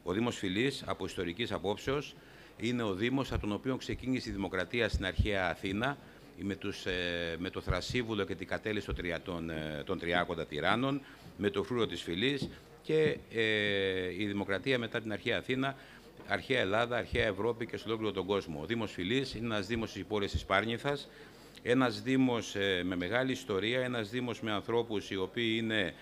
Ο 0.03 0.13
Δήμος 0.13 0.37
Φιλής, 0.37 0.83
από 0.87 1.05
ιστορικής 1.05 1.53
απόψεως, 1.53 2.15
είναι 2.57 2.83
ο 2.83 2.95
Δήμος 2.95 3.33
από 3.33 3.41
τον 3.41 3.53
οποίο 3.53 3.77
ξεκίνησε 3.77 4.29
η 4.31 4.33
δημοκρατία 4.33 4.89
στην 4.89 5.07
αρχαία 5.07 5.49
Αθήνα, 5.51 5.99
με, 6.39 6.55
τους, 6.55 6.87
ε, 6.87 7.37
με 7.39 7.51
το 7.51 7.61
Θρασίβουλο 7.61 8.25
και 8.25 8.35
την 8.35 8.47
κατέληση 8.47 8.89
των, 9.25 9.51
των 9.85 9.99
Τριάκοντα 9.99 10.47
τυράννων, 10.47 11.01
με 11.37 11.51
το 11.51 11.63
φρούρο 11.63 11.87
της 11.87 12.03
Φυλής 12.03 12.49
και 12.83 13.17
ε, 13.35 13.43
η 14.19 14.27
δημοκρατία 14.27 14.79
μετά 14.79 15.01
την 15.01 15.13
αρχαία 15.13 15.39
Αθήνα, 15.39 15.77
αρχαία 16.27 16.61
Ελλάδα, 16.61 16.97
αρχαία 16.97 17.27
Ευρώπη 17.27 17.67
και 17.67 17.77
σε 17.77 17.85
ολόκληρο 17.87 18.13
τον 18.13 18.27
κόσμο. 18.27 18.61
Ο 18.63 18.67
Δήμος 18.67 18.93
Φιλής 18.93 19.35
είναι 19.35 19.47
ένας 19.47 19.67
δήμος 19.67 19.93
της 19.93 20.05
πόλης 20.05 20.31
της 20.31 20.45
Πάρνηθας, 20.45 21.09
Ένας 21.63 22.03
Δήμος 22.03 22.55
ε, 22.55 22.83
με 22.85 22.97
μεγάλη 22.97 23.33
ιστορία, 23.33 23.81
ένας 23.81 24.11
Δήμος 24.11 24.41
με 24.41 24.53
ανθρώπους 24.53 25.11
οι 25.11 25.17
οποίοι 25.17 25.55
είναι 25.63 25.95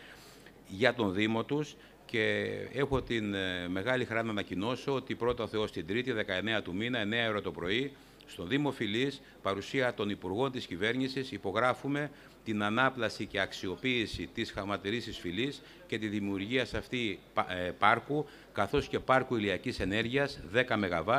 για 0.68 0.94
τον 0.94 1.14
Δήμο 1.14 1.44
τους 1.44 1.76
και 2.06 2.46
έχω 2.72 3.02
την 3.02 3.34
ε, 3.34 3.68
μεγάλη 3.68 4.04
χαρά 4.04 4.22
να 4.22 4.30
ανακοινώσω 4.30 4.94
ότι 4.94 5.14
πρώτα 5.14 5.42
ο 5.42 5.46
Θεός 5.46 5.72
την 5.72 5.86
Τρίτη, 5.86 6.12
19 6.58 6.62
του 6.62 6.74
μήνα, 6.74 7.02
9 7.04 7.28
ώρα 7.28 7.42
το 7.42 7.50
πρωί, 7.50 7.92
στον 8.26 8.48
Δήμο 8.48 8.70
Φιλής, 8.70 9.20
παρουσία 9.42 9.94
των 9.94 10.10
Υπουργών 10.10 10.50
της 10.50 10.66
Κυβέρνησης, 10.66 11.32
υπογράφουμε 11.32 12.10
την 12.44 12.62
ανάπλαση 12.62 13.26
και 13.26 13.40
αξιοποίηση 13.40 14.28
της 14.34 14.50
χαματερήσης 14.50 15.18
φυλής 15.18 15.62
και 15.86 15.98
τη 15.98 16.08
δημιουργία 16.08 16.64
σε 16.64 16.76
αυτή 16.76 17.18
ε, 17.48 17.70
πάρκου, 17.70 18.26
καθώς 18.52 18.88
και 18.88 18.98
πάρκου 18.98 19.36
ηλιακής 19.36 19.80
ενέργειας 19.80 20.40
10 20.54 20.76
ΜΒ, 20.76 21.10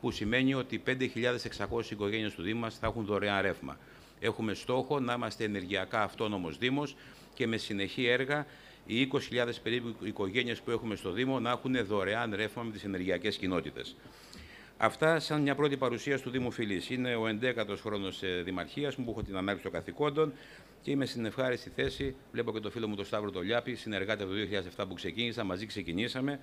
που 0.00 0.10
σημαίνει 0.10 0.54
ότι 0.54 0.82
5.600 0.86 1.90
οικογένειες 1.90 2.34
του 2.34 2.42
Δήμου 2.42 2.60
μας 2.60 2.78
θα 2.78 2.86
έχουν 2.86 3.04
δωρεάν 3.04 3.42
ρεύμα. 3.42 3.78
Έχουμε 4.20 4.54
στόχο 4.54 5.00
να 5.00 5.12
είμαστε 5.12 5.44
ενεργειακά 5.44 6.02
αυτόνομος 6.02 6.58
Δήμος 6.58 6.96
και 7.34 7.46
με 7.46 7.56
συνεχή 7.56 8.06
έργα 8.06 8.46
οι 8.86 9.08
20.000 9.12 9.48
περίπου 9.62 9.94
οικογένειες 10.02 10.60
που 10.60 10.70
έχουμε 10.70 10.96
στο 10.96 11.10
Δήμο 11.10 11.40
να 11.40 11.50
έχουν 11.50 11.84
δωρεάν 11.86 12.34
ρεύμα 12.34 12.62
με 12.62 12.72
τις 12.72 12.84
ενεργειακές 12.84 13.36
κοινότητες. 13.36 13.96
Αυτά 14.82 15.20
σαν 15.20 15.42
μια 15.42 15.54
πρώτη 15.54 15.76
παρουσία 15.76 16.20
του 16.20 16.30
Δήμου 16.30 16.50
Φιλής. 16.50 16.90
Είναι 16.90 17.14
ο 17.14 17.22
11ο 17.26 17.76
χρόνος 17.80 18.22
Δημαρχίας 18.44 18.96
μου 18.96 19.04
που 19.04 19.10
έχω 19.10 19.22
την 19.22 19.36
ανάγκη 19.36 19.60
των 19.60 19.72
καθηκόντων 19.72 20.32
και 20.82 20.90
είμαι 20.90 21.06
στην 21.06 21.24
ευχάριστη 21.24 21.70
θέση. 21.70 22.14
Βλέπω 22.32 22.52
και 22.52 22.60
το 22.60 22.70
φίλο 22.70 22.88
μου 22.88 22.96
τον 22.96 23.04
Σταύρο 23.04 23.30
Τολιάπη, 23.30 23.74
συνεργάτη 23.74 24.22
από 24.22 24.32
το 24.32 24.38
2007 24.76 24.84
που 24.88 24.94
ξεκίνησα, 24.94 25.44
μαζί 25.44 25.66
ξεκινήσαμε 25.66 26.40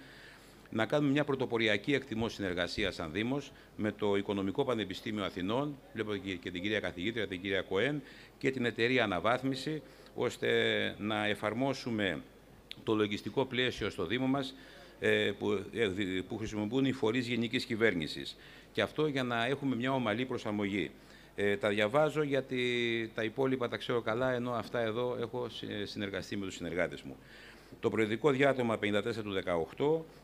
να 0.69 0.85
κάνουμε 0.85 1.11
μια 1.11 1.23
πρωτοποριακή 1.23 1.93
εκτιμό 1.93 2.29
συνεργασίας 2.29 2.95
σαν 2.95 3.11
Δήμος 3.11 3.51
με 3.75 3.91
το 3.91 4.15
Οικονομικό 4.15 4.63
Πανεπιστήμιο 4.63 5.23
Αθηνών, 5.23 5.77
βλέπω 5.93 6.15
και 6.15 6.51
την 6.51 6.61
κυρία 6.61 6.79
καθηγήτρια, 6.79 7.27
την 7.27 7.41
κυρία 7.41 7.61
Κοέν, 7.61 8.01
και 8.37 8.51
την 8.51 8.65
εταιρεία 8.65 9.03
Αναβάθμιση, 9.03 9.81
ώστε 10.15 10.49
να 10.97 11.25
εφαρμόσουμε 11.25 12.21
το 12.83 12.95
λογιστικό 12.95 13.45
πλαίσιο 13.45 13.89
στο 13.89 14.05
Δήμο 14.05 14.27
μας 14.27 14.53
ε, 14.99 15.31
που 16.27 16.37
χρησιμοποιούν 16.37 16.85
οι 16.85 16.91
φορείς 16.91 17.27
γενικής 17.27 17.65
κυβέρνησης. 17.65 18.37
Και 18.71 18.81
αυτό 18.81 19.07
για 19.07 19.23
να 19.23 19.45
έχουμε 19.45 19.75
μια 19.75 19.93
ομαλή 19.93 20.25
προσαρμογή. 20.25 20.91
Ε, 21.35 21.57
τα 21.57 21.69
διαβάζω 21.69 22.23
γιατί 22.23 22.61
τα 23.15 23.23
υπόλοιπα 23.23 23.67
τα 23.67 23.77
ξέρω 23.77 24.01
καλά, 24.01 24.31
ενώ 24.31 24.51
αυτά 24.51 24.79
εδώ 24.79 25.17
έχω 25.21 25.47
συνεργαστεί 25.83 26.37
με 26.37 26.45
τους 26.45 26.55
συνεργάτες 26.55 27.01
μου. 27.01 27.15
Το 27.79 27.89
προεδρικό 27.89 28.31
διάτομα 28.31 28.79
54 28.83 29.01
του 29.23 29.33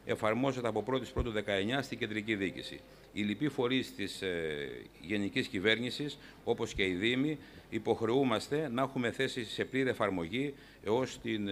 18 0.06 0.12
εφαρμόζεται 0.12 0.68
από 0.68 0.84
1η 0.88 1.02
Πρώτου 1.14 1.32
19 1.32 1.38
στην 1.82 1.98
κεντρική 1.98 2.36
διοίκηση. 2.36 2.80
Οι 3.14 3.22
λοιποί 3.22 3.50
φορείς 3.50 3.96
της 3.96 4.22
ε, 4.22 4.70
γενικής 5.02 5.48
κυβέρνησης, 5.48 6.18
όπως 6.44 6.74
και 6.74 6.86
οι 6.86 6.94
Δήμοι, 6.94 7.38
υποχρεούμαστε 7.70 8.70
να 8.72 8.82
έχουμε 8.82 9.12
θέσει 9.12 9.46
σε 9.46 9.66
πλήρη 9.66 9.90
εφαρμογή 9.90 10.54
έως 10.84 11.20
την 11.22 11.48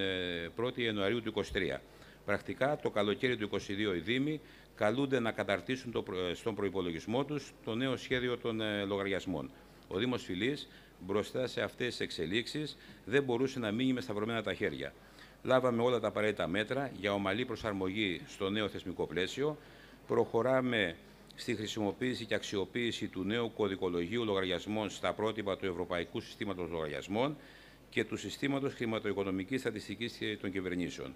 1η 0.58 0.78
ε, 0.78 0.84
Ιανουαρίου 0.84 1.22
του 1.22 1.34
2023. 1.36 1.80
Πρακτικά, 2.26 2.78
το 2.82 2.90
καλοκαίρι 2.90 3.38
του 3.38 3.50
2022 3.52 3.60
οι 3.96 4.00
Δήμοι 4.00 4.42
καλούνται 4.76 5.20
να 5.20 5.32
καταρτήσουν 5.32 5.92
το, 5.92 6.04
στον 6.34 6.56
προπολογισμό 6.56 7.26
τους 7.26 7.54
το 7.66 7.76
νέο 7.76 7.98
σχέδιο 7.98 8.38
των 8.38 8.62
ε, 8.62 8.84
λογαριασμών. 8.84 9.52
Ο 9.88 9.98
Δήμος 9.98 10.24
Φιλής, 10.24 10.70
μπροστά 11.00 11.48
σε 11.48 11.62
αυτές 11.62 11.88
τις 11.88 12.00
εξελίξεις, 12.00 12.78
δεν 13.06 13.24
μπορούσε 13.24 13.60
να 13.60 13.72
μείνει 13.72 13.94
με 13.94 14.02
σταυρωμένα 14.02 14.44
τα 14.44 14.54
χέρια 14.54 14.94
λάβαμε 15.44 15.82
όλα 15.82 16.00
τα 16.00 16.08
απαραίτητα 16.08 16.48
μέτρα 16.48 16.92
για 17.00 17.14
ομαλή 17.14 17.46
προσαρμογή 17.46 18.22
στο 18.28 18.50
νέο 18.50 18.68
θεσμικό 18.68 19.06
πλαίσιο. 19.06 19.58
Προχωράμε 20.08 20.96
στη 21.36 21.56
χρησιμοποίηση 21.56 22.26
και 22.26 22.36
αξιοποίηση 22.36 23.08
του 23.08 23.24
νέου 23.24 23.54
κωδικολογίου 23.54 24.26
λογαριασμών 24.26 24.90
στα 24.90 25.14
πρότυπα 25.14 25.58
του 25.58 25.66
Ευρωπαϊκού 25.66 26.20
Συστήματος 26.20 26.70
Λογαριασμών 26.70 27.38
και 27.90 28.06
του 28.06 28.18
Συστήματος 28.18 28.74
Χρηματοοικονομικής 28.74 29.60
Στατιστικής 29.60 30.18
των 30.42 30.52
Κυβερνήσεων. 30.52 31.14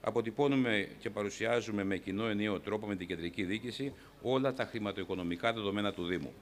Αποτυπώνουμε 0.00 0.88
και 0.98 1.10
παρουσιάζουμε 1.10 1.84
με 1.84 1.96
κοινό 1.96 2.26
ενιαίο 2.26 2.60
τρόπο 2.60 2.86
με 2.86 2.96
την 2.96 3.06
κεντρική 3.06 3.44
δίκηση 3.44 3.92
όλα 4.22 4.52
τα 4.52 4.64
χρηματοοικονομικά 4.64 5.52
δεδομένα 5.52 5.92
του 5.92 6.04
Δήμου. 6.04 6.32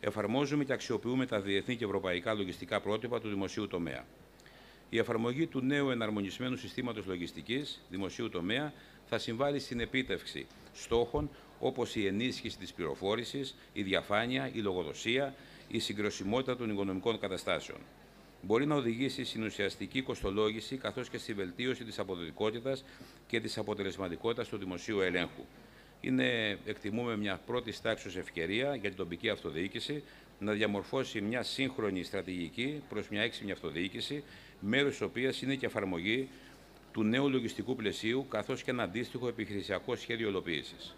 Εφαρμόζουμε 0.00 0.64
και 0.64 0.72
αξιοποιούμε 0.72 1.26
τα 1.26 1.40
διεθνή 1.40 1.76
και 1.76 1.84
ευρωπαϊκά 1.84 2.34
λογιστικά 2.34 2.80
πρότυπα 2.80 3.20
του 3.20 3.28
δημοσίου 3.28 3.66
τομέα. 3.66 4.04
Η 4.90 4.98
εφαρμογή 4.98 5.46
του 5.46 5.60
νέου 5.60 5.90
εναρμονισμένου 5.90 6.56
συστήματος 6.56 7.06
λογιστικής 7.06 7.80
δημοσίου 7.90 8.28
τομέα 8.28 8.72
θα 9.06 9.18
συμβάλλει 9.18 9.58
στην 9.58 9.80
επίτευξη 9.80 10.46
στόχων 10.72 11.30
όπως 11.60 11.96
η 11.96 12.06
ενίσχυση 12.06 12.58
της 12.58 12.72
πληροφόρησης, 12.72 13.54
η 13.72 13.82
διαφάνεια, 13.82 14.50
η 14.52 14.58
λογοδοσία, 14.58 15.34
η 15.68 15.78
συγκροσιμότητα 15.78 16.56
των 16.56 16.70
οικονομικών 16.70 17.18
καταστάσεων. 17.18 17.78
Μπορεί 18.46 18.66
να 18.66 18.74
οδηγήσει 18.74 19.24
στην 19.24 19.42
ουσιαστική 19.42 20.02
κοστολόγηση 20.02 20.76
καθώς 20.76 21.08
και 21.08 21.18
στη 21.18 21.32
βελτίωση 21.32 21.84
της 21.84 21.98
αποδοτικότητας 21.98 22.84
και 23.26 23.40
της 23.40 23.58
αποτελεσματικότητας 23.58 24.48
του 24.48 24.56
δημοσίου 24.56 25.00
ελέγχου. 25.00 25.44
Είναι, 26.00 26.58
εκτιμούμε, 26.64 27.16
μια 27.16 27.40
πρώτη 27.46 27.80
τάξη 27.82 28.08
ευκαιρία 28.18 28.74
για 28.74 28.88
την 28.88 28.98
τοπική 28.98 29.28
αυτοδιοίκηση 29.28 30.02
να 30.38 30.52
διαμορφώσει 30.52 31.20
μια 31.20 31.42
σύγχρονη 31.42 32.02
στρατηγική 32.02 32.82
προς 32.88 33.08
μια 33.08 33.22
έξυπνη 33.22 33.52
αυτοδιοίκηση 33.52 34.24
μέρος 34.60 34.90
της 34.90 35.00
οποίας 35.00 35.42
είναι 35.42 35.54
και 35.54 35.66
εφαρμογή 35.66 36.28
του 36.92 37.02
νέου 37.02 37.30
λογιστικού 37.30 37.76
πλαισίου, 37.76 38.26
καθώς 38.28 38.62
και 38.62 38.70
ένα 38.70 38.82
αντίστοιχο 38.82 39.28
επιχειρησιακό 39.28 39.96
σχέδιο 39.96 40.28
υλοποίησης. 40.28 40.94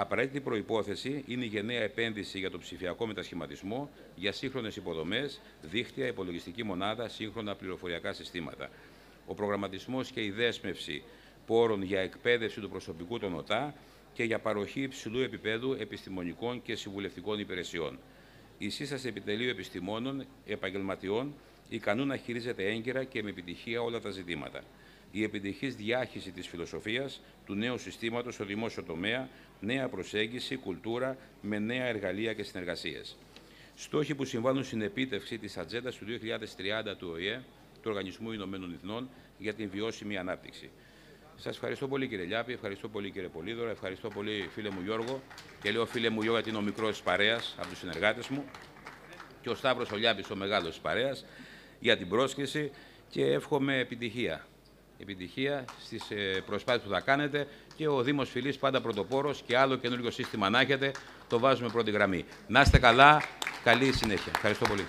Απαραίτητη 0.00 0.40
προπόθεση 0.40 1.24
είναι 1.26 1.44
η 1.44 1.48
γενναία 1.48 1.82
επένδυση 1.82 2.38
για 2.38 2.50
το 2.50 2.58
ψηφιακό 2.58 3.06
μετασχηματισμό, 3.06 3.90
για 4.14 4.32
σύγχρονες 4.32 4.76
υποδομές, 4.76 5.40
δίκτυα, 5.62 6.06
υπολογιστική 6.06 6.62
μονάδα, 6.62 7.08
σύγχρονα 7.08 7.54
πληροφοριακά 7.54 8.12
συστήματα. 8.12 8.70
Ο 9.26 9.34
προγραμματισμός 9.34 10.10
και 10.10 10.24
η 10.24 10.30
δέσμευση 10.30 11.02
πόρων 11.46 11.82
για 11.82 12.00
εκπαίδευση 12.00 12.60
του 12.60 12.68
προσωπικού 12.68 13.18
των 13.18 13.34
ΟΤΑ 13.34 13.74
και 14.12 14.24
για 14.24 14.38
παροχή 14.38 14.80
υψηλού 14.82 15.20
επίπεδου 15.20 15.76
επιστημονικών 15.78 16.62
και 16.62 16.74
συμβουλευτικών 16.74 17.38
υπηρεσιών. 17.38 17.98
Η 18.58 18.68
σύσταση 18.68 19.08
επιτελείου 19.08 19.48
επιστημόνων, 19.48 20.26
επαγγελματιών 20.46 21.34
ικανού 21.68 22.06
να 22.06 22.16
χειρίζεται 22.16 22.64
έγκαιρα 22.64 23.04
και 23.04 23.22
με 23.22 23.30
επιτυχία 23.30 23.82
όλα 23.82 24.00
τα 24.00 24.10
ζητήματα. 24.10 24.62
Η 25.10 25.22
επιτυχής 25.22 25.76
διάχυση 25.76 26.30
της 26.30 26.48
φιλοσοφίας 26.48 27.20
του 27.46 27.54
νέου 27.54 27.78
συστήματος 27.78 28.34
στο 28.34 28.44
δημόσιο 28.44 28.82
τομέα, 28.82 29.28
νέα 29.60 29.88
προσέγγιση, 29.88 30.56
κουλτούρα 30.56 31.16
με 31.40 31.58
νέα 31.58 31.84
εργαλεία 31.84 32.32
και 32.32 32.42
συνεργασίες. 32.42 33.16
Στόχοι 33.74 34.14
που 34.14 34.24
συμβάλλουν 34.24 34.64
στην 34.64 34.82
επίτευξη 34.82 35.38
της 35.38 35.56
ατζέντας 35.56 35.96
του 35.96 36.04
2030 36.04 36.96
του 36.98 37.10
ΟΗΕ, 37.12 37.42
του 37.74 37.90
Οργανισμού 37.90 38.32
Ηνωμένων 38.32 38.74
Εθνών, 38.74 39.08
για 39.38 39.54
την 39.54 39.70
βιώσιμη 39.70 40.16
ανάπτυξη. 40.16 40.70
Σας 41.36 41.54
ευχαριστώ 41.54 41.88
πολύ 41.88 42.08
κύριε 42.08 42.24
Λιάπη, 42.24 42.52
ευχαριστώ 42.52 42.88
πολύ 42.88 43.10
κύριε 43.10 43.28
Πολύδωρα, 43.28 43.70
ευχαριστώ 43.70 44.08
πολύ 44.08 44.48
φίλε 44.54 44.70
μου 44.70 44.80
Γιώργο 44.84 45.22
και 45.62 45.70
λέω 45.70 45.86
φίλε 45.86 46.08
μου 46.08 46.20
Γιώργο 46.20 46.34
γιατί 46.34 46.48
είναι 46.48 46.58
ο 46.58 46.62
μικρός 46.62 47.02
παρέας 47.02 47.54
από 47.58 47.68
τους 47.68 47.78
συνεργάτες 47.78 48.28
μου 48.28 48.44
και 49.42 49.50
ο 49.50 49.54
Σταύρος 49.54 49.90
ο 49.90 49.96
Λιάπης 49.96 50.30
ο 50.30 50.36
μεγάλος 50.36 50.78
παρέας 50.78 51.24
για 51.80 51.96
την 51.96 52.08
πρόσκληση 52.08 52.70
και 53.10 53.24
εύχομαι 53.24 53.78
επιτυχία. 53.78 54.46
Επιτυχία 54.98 55.64
στις 55.80 56.10
ε, 56.10 56.42
προσπάθειες 56.46 56.84
που 56.84 56.90
θα 56.90 57.00
κάνετε 57.00 57.46
και 57.78 57.88
ο 57.88 58.02
Δήμος 58.02 58.30
Φιλής 58.30 58.56
πάντα 58.56 58.80
πρωτοπόρος 58.80 59.42
και 59.46 59.58
άλλο 59.58 59.76
καινούργιο 59.76 60.10
σύστημα 60.10 60.50
να 60.50 60.60
έχετε, 60.60 60.90
το 61.28 61.38
βάζουμε 61.38 61.68
πρώτη 61.68 61.90
γραμμή. 61.90 62.24
Να 62.46 62.60
είστε 62.60 62.78
καλά, 62.78 63.22
καλή 63.64 63.92
συνέχεια. 63.92 64.32
Ευχαριστώ 64.34 64.66
πολύ. 64.66 64.84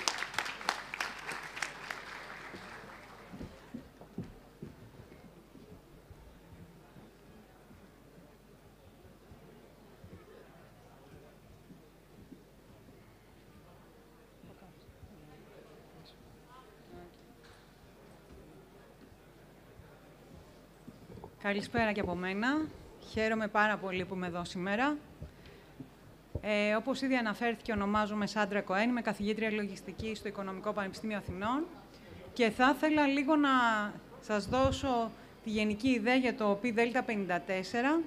Καλησπέρα 21.50 21.92
και 21.92 22.00
από 22.00 22.16
μένα. 22.16 22.48
Χαίρομαι 23.12 23.48
πάρα 23.48 23.78
πολύ 23.78 24.06
που 24.06 24.16
είμαι 24.16 24.28
εδώ 24.28 24.46
σήμερα. 24.46 24.98
Ε, 26.42 26.76
όπως 26.76 27.02
ήδη 27.02 27.16
αναφέρθηκε, 27.16 27.72
ονομάζομαι 27.72 28.28
Σάντρα 28.28 28.62
Κοέν, 28.62 28.90
είμαι 28.90 29.02
καθηγήτρια 29.02 29.52
λογιστική 29.52 30.16
στο 30.16 30.28
Οικονομικό 30.28 30.72
Πανεπιστήμιο 30.72 31.18
Αθηνών 31.18 31.66
και 32.34 32.50
θα 32.50 32.74
ήθελα 32.76 33.08
λίγο 33.08 33.36
να 33.36 33.50
σας 34.22 34.46
δώσω 34.46 35.12
τη 35.44 35.50
γενική 35.50 35.90
ιδέα 35.90 36.16
για 36.16 36.36
το 36.36 36.60
ΔΕΛΤΑ 36.74 37.06
54. 37.08 38.04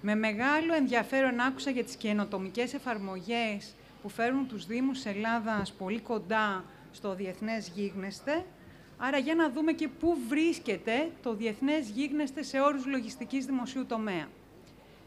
Με 0.00 0.14
μεγάλο 0.14 0.74
ενδιαφέρον 0.74 1.40
άκουσα 1.40 1.70
για 1.70 1.84
τις 1.84 1.96
καινοτομικές 1.96 2.74
εφαρμογές 2.74 3.74
που 4.02 4.08
φέρουν 4.08 4.48
τους 4.48 4.66
Δήμους 4.66 5.04
Ελλάδας 5.04 5.72
πολύ 5.72 6.00
κοντά 6.00 6.64
στο 6.92 7.14
διεθνές 7.14 7.68
γίγνεσθε 7.68 8.44
Άρα 8.98 9.18
για 9.18 9.34
να 9.34 9.50
δούμε 9.50 9.72
και 9.72 9.88
πού 9.88 10.16
βρίσκεται 10.28 11.10
το 11.22 11.34
διεθνές 11.34 11.88
γίγνεσθε 11.88 12.42
σε 12.42 12.60
όρους 12.60 12.86
λογιστικής 12.86 13.46
δημοσίου 13.46 13.86
τομέα. 13.86 14.28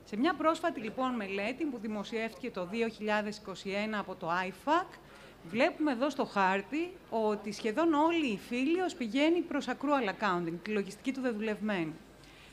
Σε 0.05 0.17
μια 0.17 0.33
πρόσφατη 0.33 0.79
λοιπόν 0.79 1.15
μελέτη 1.15 1.65
που 1.65 1.77
δημοσιεύτηκε 1.77 2.51
το 2.51 2.67
2021 2.71 2.75
από 3.91 4.15
το 4.15 4.29
IFAC, 4.47 4.97
Βλέπουμε 5.43 5.91
εδώ 5.91 6.09
στο 6.09 6.25
χάρτη 6.25 6.91
ότι 7.09 7.51
σχεδόν 7.51 7.93
όλη 7.93 8.25
η 8.25 8.37
Φίλιος 8.37 8.93
πηγαίνει 8.95 9.41
προς 9.41 9.67
accrual 9.67 10.09
accounting, 10.09 10.53
τη 10.63 10.71
λογιστική 10.71 11.13
του 11.13 11.21
δεδουλευμένου. 11.21 11.93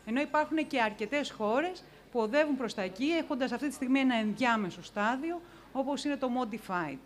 Ενώ 0.07 0.21
υπάρχουν 0.21 0.67
και 0.67 0.81
αρκετές 0.81 1.31
χώρες 1.31 1.85
που 2.13 2.21
οδεύουν 2.21 2.57
προς 2.57 2.75
τα 2.75 2.83
εκεί, 2.83 3.05
έχοντας 3.05 3.53
αυτή 3.53 3.69
τη 3.69 3.75
στιγμή 3.75 4.01
ένα 4.01 4.15
ενδιάμεσο 4.15 4.83
στάδιο, 4.83 5.41
όπως 5.73 6.05
είναι 6.05 6.17
το 6.17 6.29
modified. 6.41 6.99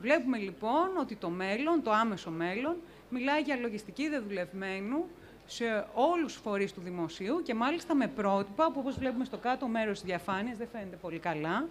Βλέπουμε 0.00 0.38
λοιπόν 0.38 0.96
ότι 1.00 1.16
το 1.16 1.28
μέλλον, 1.28 1.82
το 1.82 1.92
άμεσο 1.92 2.30
μέλλον, 2.30 2.76
μιλάει 3.10 3.40
για 3.40 3.56
λογιστική 3.56 4.08
δεδουλευμένου 4.08 5.04
σε 5.46 5.86
όλους 5.94 6.32
τους 6.32 6.42
φορείς 6.42 6.72
του 6.72 6.80
δημοσίου 6.80 7.42
και 7.42 7.54
μάλιστα 7.54 7.94
με 7.94 8.06
πρότυπα 8.06 8.70
που 8.70 8.80
όπως 8.80 8.98
βλέπουμε 8.98 9.24
στο 9.24 9.36
κάτω 9.36 9.66
μέρος 9.66 9.98
της 9.98 10.08
διαφάνειας, 10.08 10.56
δεν 10.56 10.68
φαίνεται 10.72 10.96
πολύ 10.96 11.18
καλά, 11.18 11.68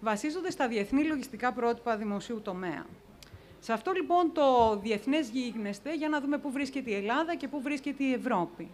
βασίζονται 0.00 0.50
στα 0.50 0.68
διεθνή 0.68 1.04
λογιστικά 1.04 1.52
πρότυπα 1.52 1.96
δημοσίου 1.96 2.40
τομέα. 2.42 2.86
Σε 3.60 3.72
αυτό 3.72 3.92
λοιπόν 3.92 4.32
το 4.32 4.78
διεθνές 4.82 5.28
γίγνεσθε 5.28 5.94
για 5.94 6.08
να 6.08 6.20
δούμε 6.20 6.38
πού 6.38 6.50
βρίσκεται 6.50 6.90
η 6.90 6.94
Ελλάδα 6.94 7.34
και 7.34 7.48
πού 7.48 7.62
βρίσκεται 7.62 8.04
η 8.04 8.12
Ευρώπη. 8.12 8.70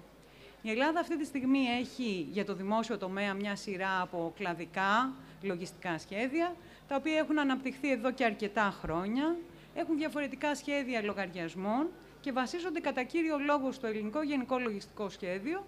Η 0.63 0.71
Ελλάδα 0.71 1.01
αυτή 1.01 1.19
τη 1.19 1.25
στιγμή 1.25 1.65
έχει 1.81 2.29
για 2.31 2.45
το 2.45 2.55
δημόσιο 2.55 2.99
τομέα 2.99 3.35
μια 3.35 3.57
σειρά 3.57 4.01
από 4.01 4.33
κλαδικά 4.37 5.13
λογιστικά 5.43 5.99
σχέδια, 5.99 6.55
τα 6.89 6.97
οποία 6.97 7.19
έχουν 7.19 7.39
αναπτυχθεί 7.39 7.91
εδώ 7.91 8.11
και 8.11 8.25
αρκετά 8.25 8.75
χρόνια, 8.83 9.37
έχουν 9.79 9.97
διαφορετικά 9.97 10.55
σχέδια 10.55 11.03
λογαριασμών 11.03 11.89
και 12.21 12.33
βασίζονται 12.33 12.81
κατά 12.81 13.03
κύριο 13.03 13.39
λόγο 13.39 13.73
στο 13.73 13.87
ελληνικό 13.87 14.23
γενικό 14.23 14.59
λογιστικό 14.59 15.09
σχέδιο, 15.09 15.67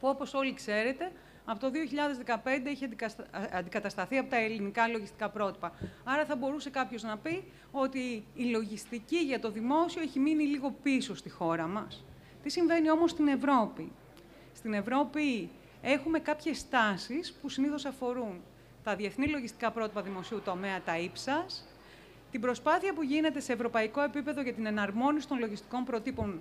που 0.00 0.08
όπως 0.08 0.34
όλοι 0.34 0.54
ξέρετε, 0.54 1.12
από 1.44 1.60
το 1.60 1.70
2015 2.26 2.36
έχει 2.64 2.88
αντικατασταθεί 3.52 4.18
από 4.18 4.30
τα 4.30 4.36
ελληνικά 4.36 4.88
λογιστικά 4.88 5.28
πρότυπα. 5.28 5.72
Άρα 6.04 6.24
θα 6.24 6.36
μπορούσε 6.36 6.70
κάποιος 6.70 7.02
να 7.02 7.18
πει 7.18 7.44
ότι 7.70 8.24
η 8.34 8.44
λογιστική 8.44 9.16
για 9.16 9.40
το 9.40 9.50
δημόσιο 9.50 10.02
έχει 10.02 10.18
μείνει 10.18 10.44
λίγο 10.44 10.74
πίσω 10.82 11.14
στη 11.14 11.30
χώρα 11.30 11.66
μας. 11.66 12.04
Τι 12.42 12.50
συμβαίνει 12.50 12.90
όμως 12.90 13.10
στην 13.10 13.28
Ευρώπη; 13.28 13.92
Στην 14.54 14.72
Ευρώπη 14.72 15.50
έχουμε 15.82 16.18
κάποιες 16.18 16.68
τάσεις 16.68 17.32
που 17.32 17.48
συνήθως 17.48 17.84
αφορούν 17.84 18.40
τα 18.84 18.96
διεθνή 18.96 19.26
λογιστικά 19.28 19.70
πρότυπα 19.70 20.02
δημοσίου 20.02 20.40
τομέα, 20.44 20.80
τα 20.82 20.98
ύψας, 20.98 21.66
την 22.32 22.40
προσπάθεια 22.40 22.92
που 22.94 23.02
γίνεται 23.02 23.40
σε 23.40 23.52
ευρωπαϊκό 23.52 24.02
επίπεδο 24.02 24.42
για 24.42 24.52
την 24.52 24.66
εναρμόνιση 24.66 25.28
των 25.28 25.38
λογιστικών 25.38 25.84
προτύπων 25.84 26.40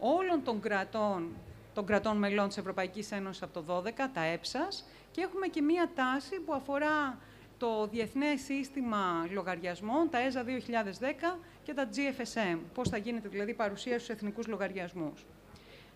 όλων 0.00 0.42
των 0.44 0.60
κρατών, 0.60 1.36
των 1.74 1.86
κρατών 1.86 2.16
μελών 2.16 2.48
της 2.48 2.56
Ευρωπαϊκής 2.56 3.12
Ένωσης 3.12 3.42
από 3.42 3.52
το 3.52 3.82
12, 3.84 3.90
τα 4.14 4.20
έψας, 4.24 4.84
και 5.10 5.20
έχουμε 5.20 5.46
και 5.46 5.62
μία 5.62 5.90
τάση 5.94 6.40
που 6.40 6.54
αφορά 6.54 7.18
το 7.58 7.86
Διεθνές 7.86 8.40
Σύστημα 8.40 9.28
Λογαριασμών, 9.32 10.10
τα 10.10 10.18
ΕΖΑ 10.18 10.44
2010 10.44 11.38
και 11.62 11.74
τα 11.74 11.88
GFSM, 11.94 12.58
πώς 12.74 12.88
θα 12.88 12.96
γίνεται 12.96 13.28
δηλαδή 13.28 13.54
παρουσία 13.54 13.98
στους 13.98 14.08
εθνικούς 14.08 14.46
λογαριασμούς. 14.46 15.26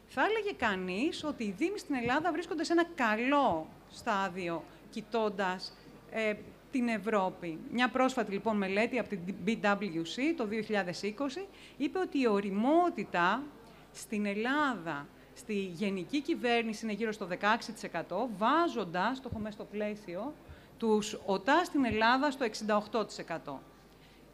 Θα 0.07 0.23
έλεγε 0.23 0.53
κανείς 0.57 1.25
ότι 1.25 1.45
οι 1.45 1.55
Δήμοι 1.59 1.79
στην 1.79 1.95
Ελλάδα 1.95 2.33
βρίσκονται 2.33 2.65
σε 2.65 2.73
ένα 2.73 2.85
καλό 2.95 3.67
στάδιο, 3.91 4.65
κοιτώντας 4.91 5.77
ε, 6.11 6.35
την 6.73 6.89
Ευρώπη. 6.89 7.59
Μια 7.71 7.89
πρόσφατη 7.89 8.33
λοιπόν 8.33 8.57
μελέτη 8.57 8.99
από 8.99 9.09
την 9.09 9.21
BWC 9.47 10.19
το 10.37 10.49
2020 10.51 11.47
είπε 11.77 11.99
ότι 11.99 12.21
η 12.21 12.27
οριμότητα 12.27 13.43
στην 13.93 14.27
Ελλάδα, 14.27 15.07
στη 15.35 15.55
γενική 15.55 16.21
κυβέρνηση 16.21 16.85
είναι 16.85 16.95
γύρω 16.95 17.13
στο 17.13 17.29
16%, 17.31 18.29
βάζοντας, 18.37 19.21
το 19.21 19.29
έχουμε 19.31 19.51
στο 19.51 19.65
πλαίσιο, 19.65 20.35
τους 20.79 21.19
ΟΤΑ 21.27 21.65
στην 21.65 21.85
Ελλάδα 21.85 22.31
στο 22.31 22.45
68%. 22.45 23.61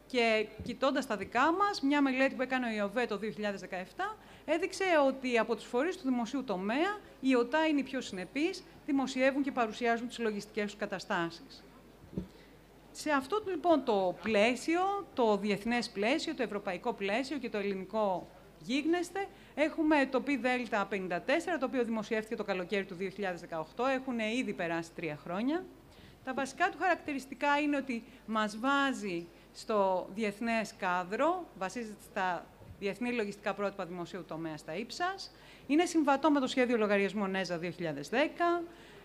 Και 0.07 0.47
κοιτώντας 0.63 1.07
τα 1.07 1.17
δικά 1.17 1.51
μας, 1.51 1.81
μια 1.81 2.01
μελέτη 2.01 2.35
που 2.35 2.41
έκανε 2.41 2.65
ο 2.67 2.69
ΙΟΒΕ 2.69 3.05
το 3.05 3.17
2017 3.17 4.17
έδειξε 4.45 4.83
ότι 5.07 5.37
από 5.37 5.55
τους 5.55 5.65
φορείς 5.65 5.97
του 5.97 6.03
δημοσίου 6.03 6.43
τομέα 6.43 6.97
οι 7.19 7.35
ΟΤΑ 7.35 7.65
είναι 7.65 7.79
οι 7.79 7.83
πιο 7.83 8.01
συνεπείς, 8.01 8.63
δημοσιεύουν 8.85 9.43
και 9.43 9.51
παρουσιάζουν 9.51 10.07
τις 10.07 10.19
λογιστικές 10.19 10.63
τους 10.63 10.75
καταστάσεις. 10.75 11.63
Σε 12.91 13.11
αυτό 13.11 13.43
λοιπόν 13.47 13.83
το 13.83 14.15
πλαίσιο, 14.23 14.81
το 15.13 15.37
διεθνές 15.37 15.89
πλαίσιο, 15.89 16.35
το 16.35 16.43
ευρωπαϊκό 16.43 16.93
πλαίσιο 16.93 17.37
και 17.37 17.49
το 17.49 17.57
ελληνικό 17.57 18.27
γίγνεσθε, 18.59 19.27
έχουμε 19.55 20.05
το 20.11 20.23
ΔΕΛΤΑ 20.41 20.87
54, 20.91 20.95
το 21.59 21.65
οποίο 21.65 21.83
δημοσιεύτηκε 21.83 22.35
το 22.35 22.43
καλοκαίρι 22.43 22.85
του 22.85 22.97
2018, 23.77 23.85
έχουν 23.95 24.19
ήδη 24.19 24.53
περάσει 24.53 24.91
τρία 24.95 25.17
χρόνια. 25.23 25.65
Τα 26.23 26.33
βασικά 26.33 26.69
του 26.69 26.77
χαρακτηριστικά 26.79 27.59
είναι 27.59 27.77
ότι 27.77 28.03
μας 28.25 28.59
βάζει 28.59 29.27
στο 29.53 30.09
διεθνές 30.13 30.73
κάδρο, 30.77 31.47
βασίζεται 31.57 32.03
στα 32.11 32.45
διεθνή 32.79 33.13
λογιστικά 33.13 33.53
πρότυπα 33.53 33.85
δημοσίου 33.85 34.25
τομέα 34.27 34.57
στα 34.57 34.75
ύψας, 34.75 35.31
είναι 35.67 35.85
συμβατό 35.85 36.31
με 36.31 36.39
το 36.39 36.47
σχέδιο 36.47 36.77
λογαριασμού 36.77 37.25
ΝΕΖΑ 37.25 37.57
2010, 37.57 38.63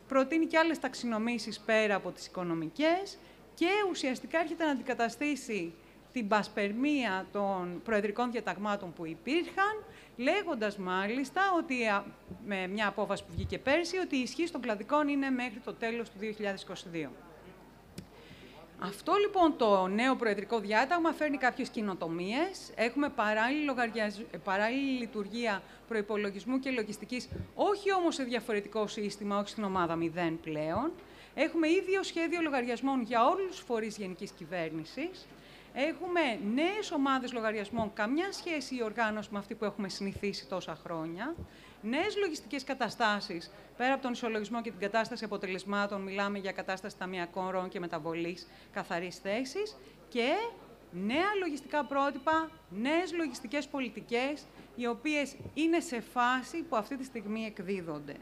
προτείνει 0.08 0.46
και 0.46 0.58
άλλες 0.58 0.78
ταξινομήσεις 0.78 1.60
πέρα 1.60 1.94
από 1.94 2.10
τις 2.10 2.26
οικονομικές 2.26 3.18
και 3.54 3.68
ουσιαστικά 3.90 4.38
έρχεται 4.38 4.64
να 4.64 4.70
αντικαταστήσει 4.70 5.72
την 6.12 6.28
πασπερμία 6.28 7.26
των 7.32 7.80
προεδρικών 7.84 8.30
διαταγμάτων 8.30 8.92
που 8.92 9.06
υπήρχαν, 9.06 9.84
λέγοντας 10.16 10.76
μάλιστα 10.76 11.40
ότι 11.56 11.76
με 12.46 12.66
μια 12.66 12.86
απόφαση 12.86 13.24
που 13.24 13.32
βγήκε 13.34 13.58
πέρσι, 13.58 13.96
ότι 13.96 14.16
η 14.16 14.20
ισχύ 14.20 14.50
των 14.50 14.60
κλαδικών 14.60 15.08
είναι 15.08 15.30
μέχρι 15.30 15.58
το 15.64 15.72
τέλος 15.72 16.10
του 16.10 16.16
2022. 16.94 17.08
Αυτό 18.78 19.12
λοιπόν 19.14 19.56
το 19.56 19.86
νέο 19.86 20.14
προεδρικό 20.16 20.58
διάταγμα 20.58 21.12
φέρνει 21.12 21.36
κάποιες 21.36 21.68
κοινοτομίες. 21.68 22.72
Έχουμε 22.74 23.08
παράλληλη, 23.08 23.64
λογαριασ... 23.64 24.22
παράλληλη 24.44 24.98
λειτουργία 24.98 25.62
προϋπολογισμού 25.88 26.58
και 26.58 26.70
λογιστικής, 26.70 27.28
όχι 27.54 27.92
όμως 27.92 28.14
σε 28.14 28.22
διαφορετικό 28.22 28.86
σύστημα, 28.86 29.38
όχι 29.38 29.48
στην 29.48 29.64
ομάδα 29.64 29.98
0 30.00 30.32
πλέον. 30.42 30.92
Έχουμε 31.34 31.68
ίδιο 31.68 32.02
σχέδιο 32.02 32.40
λογαριασμών 32.40 33.02
για 33.02 33.26
όλους 33.26 33.46
τους 33.50 33.60
φορείς 33.60 33.96
γενικής 33.96 34.30
κυβέρνησης. 34.30 35.26
Έχουμε 35.74 36.20
νέες 36.54 36.90
ομάδες 36.92 37.32
λογαριασμών, 37.32 37.92
καμιά 37.94 38.32
σχέση 38.32 38.74
η 38.74 38.82
οργάνωση 38.82 39.28
με 39.32 39.38
αυτή 39.38 39.54
που 39.54 39.64
έχουμε 39.64 39.88
συνηθίσει 39.88 40.46
τόσα 40.46 40.78
χρόνια. 40.84 41.34
Νέες 41.82 42.16
λογιστικές 42.16 42.64
καταστάσεις, 42.64 43.50
πέρα 43.76 43.92
από 43.92 44.02
τον 44.02 44.12
ισολογισμό 44.12 44.62
και 44.62 44.70
την 44.70 44.80
κατάσταση 44.80 45.24
αποτελεσμάτων, 45.24 46.00
μιλάμε 46.00 46.38
για 46.38 46.52
κατάσταση 46.52 46.98
ταμιακών 46.98 47.48
ροών 47.48 47.68
και 47.68 47.80
μεταβολής 47.80 48.48
καθαρής 48.72 49.16
θέσης. 49.18 49.76
Και 50.08 50.28
νέα 50.90 51.34
λογιστικά 51.40 51.84
πρότυπα, 51.84 52.50
νέες 52.70 53.12
λογιστικές 53.12 53.66
πολιτικές, 53.66 54.46
οι 54.76 54.86
οποίες 54.86 55.36
είναι 55.54 55.80
σε 55.80 56.00
φάση 56.00 56.62
που 56.62 56.76
αυτή 56.76 56.96
τη 56.96 57.04
στιγμή 57.04 57.44
εκδίδονται. 57.44 58.14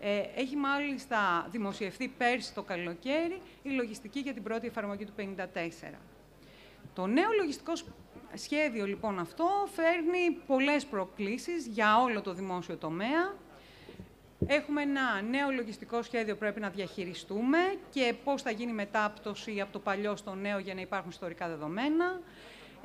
Ε, 0.00 0.22
έχει 0.34 0.56
μάλιστα 0.56 1.48
δημοσιευθεί 1.50 2.08
πέρσι 2.08 2.54
το 2.54 2.62
καλοκαίρι 2.62 3.40
η 3.62 3.70
λογιστική 3.70 4.20
για 4.20 4.32
την 4.32 4.42
πρώτη 4.42 4.66
εφαρμογή 4.66 5.04
του 5.04 5.12
54. 5.16 5.98
Το 6.94 7.06
νέο 7.06 7.28
λογιστικό 7.38 7.72
σχέδιο 8.34 8.86
λοιπόν 8.86 9.18
αυτό 9.18 9.46
φέρνει 9.72 10.38
πολλές 10.46 10.84
προκλήσεις 10.84 11.66
για 11.66 12.00
όλο 12.02 12.20
το 12.20 12.32
δημόσιο 12.32 12.76
τομέα. 12.76 13.34
Έχουμε 14.46 14.82
ένα 14.82 15.22
νέο 15.30 15.50
λογιστικό 15.50 16.02
σχέδιο 16.02 16.32
που 16.34 16.40
πρέπει 16.40 16.60
να 16.60 16.68
διαχειριστούμε 16.68 17.58
και 17.90 18.14
πώς 18.24 18.42
θα 18.42 18.50
γίνει 18.50 18.72
μετάπτωση 18.72 19.60
από 19.60 19.72
το 19.72 19.78
παλιό 19.78 20.16
στο 20.16 20.34
νέο 20.34 20.58
για 20.58 20.74
να 20.74 20.80
υπάρχουν 20.80 21.10
ιστορικά 21.10 21.48
δεδομένα. 21.48 22.20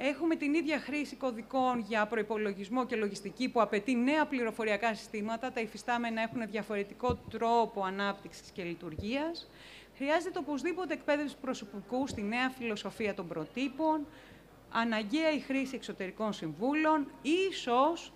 Έχουμε 0.02 0.36
την 0.36 0.54
ίδια 0.54 0.80
χρήση 0.80 1.16
κωδικών 1.16 1.80
για 1.80 2.06
προπολογισμό 2.06 2.86
και 2.86 2.96
λογιστική 2.96 3.50
που 3.50 3.62
απαιτεί 3.62 3.96
νέα 3.96 4.26
πληροφοριακά 4.26 4.94
συστήματα. 4.96 5.52
Τα 5.52 5.62
υφιστάμενα 5.62 6.22
έχουν 6.22 6.48
διαφορετικό 6.50 7.16
τρόπο 7.30 7.84
ανάπτυξης 7.84 8.52
και 8.52 8.64
λειτουργίας. 8.64 9.50
Χρειάζεται 9.96 10.40
οπωσδήποτε 10.40 10.94
εκπαίδευση 10.94 11.36
προσωπικού 11.42 12.08
στη 12.08 12.22
νέα 12.22 12.50
φιλοσοφία 12.50 13.14
των 13.14 13.28
προτύπων, 13.28 14.06
αναγκαία 14.72 15.32
η 15.32 15.40
χρήση 15.40 15.76
εξωτερικών 15.76 16.34
συμβούλων, 16.34 17.12
ίσως 17.22 18.14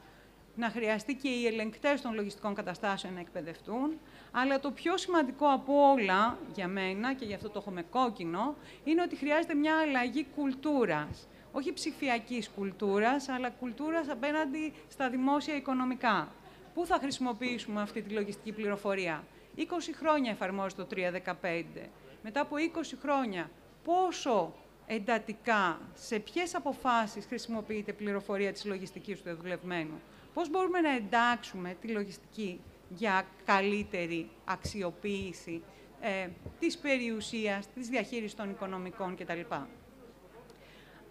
να 0.55 0.69
χρειαστεί 0.69 1.15
και 1.15 1.29
οι 1.29 1.45
ελεγκτές 1.45 2.01
των 2.01 2.13
λογιστικών 2.13 2.53
καταστάσεων 2.53 3.13
να 3.13 3.19
εκπαιδευτούν, 3.19 3.99
αλλά 4.31 4.59
το 4.59 4.71
πιο 4.71 4.97
σημαντικό 4.97 5.47
από 5.47 5.91
όλα 5.91 6.37
για 6.53 6.67
μένα, 6.67 7.13
και 7.13 7.25
γι' 7.25 7.33
αυτό 7.33 7.49
το 7.49 7.59
έχω 7.59 7.71
με 7.71 7.81
κόκκινο, 7.81 8.55
είναι 8.83 9.01
ότι 9.01 9.15
χρειάζεται 9.15 9.53
μια 9.53 9.77
αλλαγή 9.77 10.25
κουλτούρας 10.35 11.27
όχι 11.55 11.73
ψηφιακής 11.73 12.49
κουλτούρας, 12.49 13.29
αλλά 13.29 13.49
κουλτούρας 13.49 14.09
απέναντι 14.09 14.73
στα 14.87 15.09
δημόσια 15.09 15.55
οικονομικά. 15.55 16.31
Πού 16.73 16.85
θα 16.85 16.97
χρησιμοποιήσουμε 17.01 17.81
αυτή 17.81 18.01
τη 18.01 18.13
λογιστική 18.13 18.51
πληροφορία; 18.51 19.23
20 19.57 19.61
χρόνια 19.99 20.31
εφαρμόζει 20.31 20.75
το 20.75 20.85
315. 20.85 21.89
Μετά 22.23 22.41
από 22.41 22.55
20 22.57 22.97
χρόνια, 23.01 23.49
πόσο 23.83 24.53
εντατικά, 24.87 25.79
σε 25.93 26.19
ποιες 26.19 26.55
αποφάσεις 26.55 27.25
χρησιμοποιείται 27.25 27.93
πληροφορία 27.93 28.51
της 28.51 28.65
λογιστικής 28.65 29.21
του 29.21 29.35
δουλευμένου. 29.41 30.01
Πώς 30.33 30.49
μπορούμε 30.49 30.79
να 30.79 30.95
εντάξουμε 30.95 31.77
τη 31.81 31.87
λογιστική 31.87 32.61
για 32.89 33.25
καλύτερη 33.45 34.29
αξιοποίηση 34.45 35.63
ε, 36.01 36.27
της 36.59 36.77
περιουσίας, 36.77 37.67
της 37.73 37.87
διαχείρισης 37.87 38.35
των 38.35 38.49
οικονομικών 38.49 39.15
κτλ. 39.15 39.39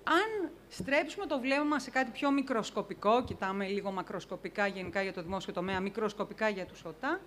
Αν 0.04 0.50
στρέψουμε 0.68 1.26
το 1.26 1.40
βλέμμα 1.40 1.64
μας 1.64 1.82
σε 1.82 1.90
κάτι 1.90 2.10
πιο 2.10 2.30
μικροσκοπικό, 2.30 3.24
κοιτάμε 3.24 3.66
λίγο 3.66 3.90
μακροσκοπικά 3.90 4.66
γενικά 4.66 5.02
για 5.02 5.12
το 5.12 5.22
δημόσιο 5.22 5.52
τομέα, 5.52 5.80
μικροσκοπικά 5.80 6.48
για 6.48 6.66
τους 6.66 6.84
ΟΤΑ, 6.84 7.20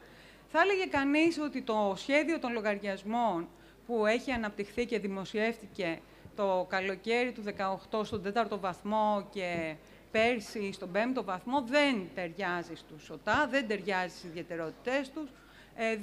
θα 0.48 0.60
έλεγε 0.60 0.86
κανείς 0.86 1.40
ότι 1.40 1.62
το 1.62 1.94
σχέδιο 1.96 2.40
των 2.40 2.54
λογαριασμών 2.54 3.48
που 3.88 4.06
έχει 4.06 4.32
αναπτυχθεί 4.32 4.86
και 4.86 5.00
δημοσιεύτηκε 5.00 6.00
το 6.36 6.66
καλοκαίρι 6.70 7.32
του 7.32 7.44
18 7.92 8.06
στον 8.06 8.34
4ο 8.34 8.60
βαθμό 8.60 9.28
και 9.32 9.76
πέρσι 10.12 10.72
στον 10.72 10.92
5ο 10.94 11.24
βαθμό 11.24 11.62
δεν 11.62 12.10
ταιριάζει 12.16 12.76
στους 12.76 13.10
ΟΤΑ, 13.10 13.48
δεν 13.50 13.68
ταιριάζει 13.68 14.16
στις 14.16 14.30
ιδιαιτερότητές 14.30 15.10
τους, 15.10 15.30
ε, 15.30 15.45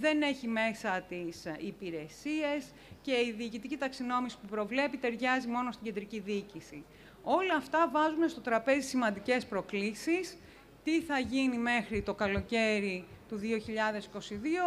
δεν 0.00 0.22
έχει 0.22 0.48
μέσα 0.48 1.04
τις 1.08 1.44
υπηρεσίες 1.58 2.64
και 3.02 3.12
η 3.12 3.34
διοικητική 3.36 3.76
ταξινόμηση 3.76 4.36
που 4.40 4.46
προβλέπει 4.46 4.96
ταιριάζει 4.96 5.48
μόνο 5.48 5.72
στην 5.72 5.84
κεντρική 5.84 6.20
διοίκηση. 6.20 6.84
Όλα 7.22 7.54
αυτά 7.54 7.88
βάζουν 7.92 8.28
στο 8.28 8.40
τραπέζι 8.40 8.88
σημαντικές 8.88 9.46
προκλήσεις. 9.46 10.36
Τι 10.84 11.00
θα 11.00 11.18
γίνει 11.18 11.58
μέχρι 11.58 12.02
το 12.02 12.14
καλοκαίρι 12.14 13.04
του 13.28 13.38
2022, 13.38 13.44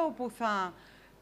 όπου 0.07 0.31
θα 0.37 0.73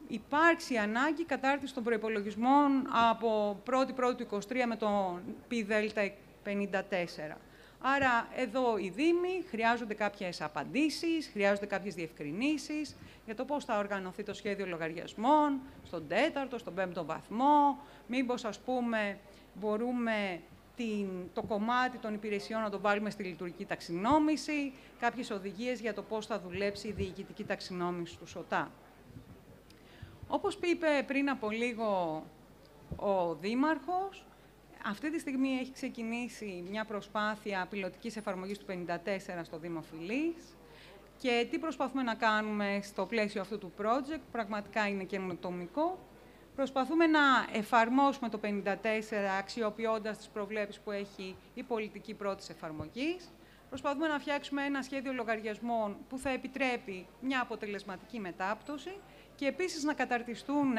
υπάρξει 0.08 0.76
ανάγκη 0.76 1.24
κατάρτισης 1.24 1.74
των 1.74 1.82
προϋπολογισμών 1.82 2.86
από 3.10 3.62
1η-1η 3.66 4.16
του 4.16 4.26
2023 4.48 4.64
με 4.68 4.76
το 4.76 5.20
ΠΔ 5.48 5.98
54. 6.44 7.36
Άρα 7.86 8.28
εδώ 8.36 8.78
οι 8.78 8.88
Δήμοι 8.88 9.44
χρειάζονται 9.48 9.94
κάποιες 9.94 10.40
απαντήσεις, 10.40 11.28
χρειάζονται 11.32 11.66
κάποιες 11.66 11.94
διευκρινήσεις 11.94 12.96
για 13.24 13.34
το 13.34 13.44
πώς 13.44 13.64
θα 13.64 13.78
οργανωθεί 13.78 14.22
το 14.22 14.34
σχέδιο 14.34 14.66
λογαριασμών, 14.66 15.60
στον 15.82 16.08
τέταρτο, 16.08 16.58
στον 16.58 16.74
πέμπτο 16.74 17.04
βαθμό, 17.04 17.78
μήπως 18.06 18.44
ας 18.44 18.58
πούμε 18.58 19.18
μπορούμε 19.54 20.40
την, 20.76 21.08
το 21.32 21.42
κομμάτι 21.42 21.98
των 21.98 22.14
υπηρεσιών 22.14 22.62
να 22.62 22.70
το 22.70 22.80
βάλουμε 22.80 23.10
στη 23.10 23.22
λειτουργική 23.22 23.64
ταξινόμηση, 23.64 24.72
κάποιες 25.00 25.30
οδηγίες 25.30 25.80
για 25.80 25.94
το 25.94 26.02
πώς 26.02 26.26
θα 26.26 26.40
δουλέψει 26.40 26.88
η 26.88 26.92
διοικητική 26.92 27.44
ταξινόμηση 27.44 28.18
του 28.18 28.26
ΣΟΤΑ. 28.26 28.70
Όπως 30.28 30.58
είπε 30.62 30.86
πριν 31.06 31.30
από 31.30 31.50
λίγο 31.50 32.22
ο 32.96 33.34
Δήμαρχος, 33.34 34.24
αυτή 34.86 35.10
τη 35.10 35.18
στιγμή 35.18 35.48
έχει 35.48 35.72
ξεκινήσει 35.72 36.64
μια 36.70 36.84
προσπάθεια 36.84 37.66
πιλωτικής 37.70 38.16
εφαρμογής 38.16 38.58
του 38.58 38.66
54 38.68 39.40
στο 39.42 39.58
Δήμο 39.58 39.82
Φιλής 39.82 40.56
και 41.18 41.46
τι 41.50 41.58
προσπαθούμε 41.58 42.02
να 42.02 42.14
κάνουμε 42.14 42.80
στο 42.82 43.06
πλαίσιο 43.06 43.40
αυτού 43.40 43.58
του 43.58 43.72
project, 43.80 44.20
πραγματικά 44.32 44.88
είναι 44.88 45.04
καινοτομικό. 45.04 45.98
Προσπαθούμε 46.54 47.06
να 47.06 47.20
εφαρμόσουμε 47.52 48.28
το 48.28 48.40
54 48.42 48.48
αξιοποιώντας 49.38 50.16
τις 50.16 50.28
προβλέψεις 50.28 50.82
που 50.82 50.90
έχει 50.90 51.36
η 51.54 51.62
πολιτική 51.62 52.14
πρώτης 52.14 52.48
εφαρμογής. 52.48 53.30
Προσπαθούμε 53.68 54.08
να 54.08 54.18
φτιάξουμε 54.18 54.64
ένα 54.64 54.82
σχέδιο 54.82 55.12
λογαριασμών 55.12 55.96
που 56.08 56.18
θα 56.18 56.30
επιτρέπει 56.30 57.06
μια 57.20 57.40
αποτελεσματική 57.40 58.20
μετάπτωση 58.20 58.96
και 59.34 59.46
επίσης 59.46 59.82
να 59.82 59.94
καταρτιστούν 59.94 60.72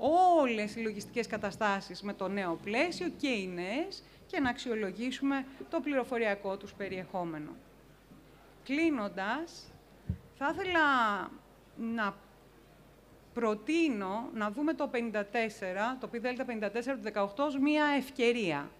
όλες 0.00 0.74
οι 0.76 0.80
λογιστικές 0.80 1.26
καταστάσεις 1.26 2.02
με 2.02 2.12
το 2.12 2.28
νέο 2.28 2.58
πλαίσιο 2.64 3.08
και 3.16 3.28
οι 3.28 3.46
νέες 3.54 4.02
και 4.26 4.40
να 4.40 4.50
αξιολογήσουμε 4.50 5.46
το 5.70 5.80
πληροφοριακό 5.80 6.56
τους 6.56 6.72
περιεχόμενο. 6.72 7.50
Κλείνοντας, 8.64 9.72
θα 10.34 10.54
ήθελα 10.54 10.80
να 11.76 12.14
προτείνω 13.34 14.28
να 14.34 14.50
δούμε 14.50 14.74
το 14.74 14.90
54, 14.92 14.96
το 16.00 16.08
ΠΔ 16.08 16.26
54 16.46 16.96
του 17.02 17.28
18 17.36 17.44
ως 17.44 17.58
μία 17.58 17.84
ευκαιρία. 17.96 18.70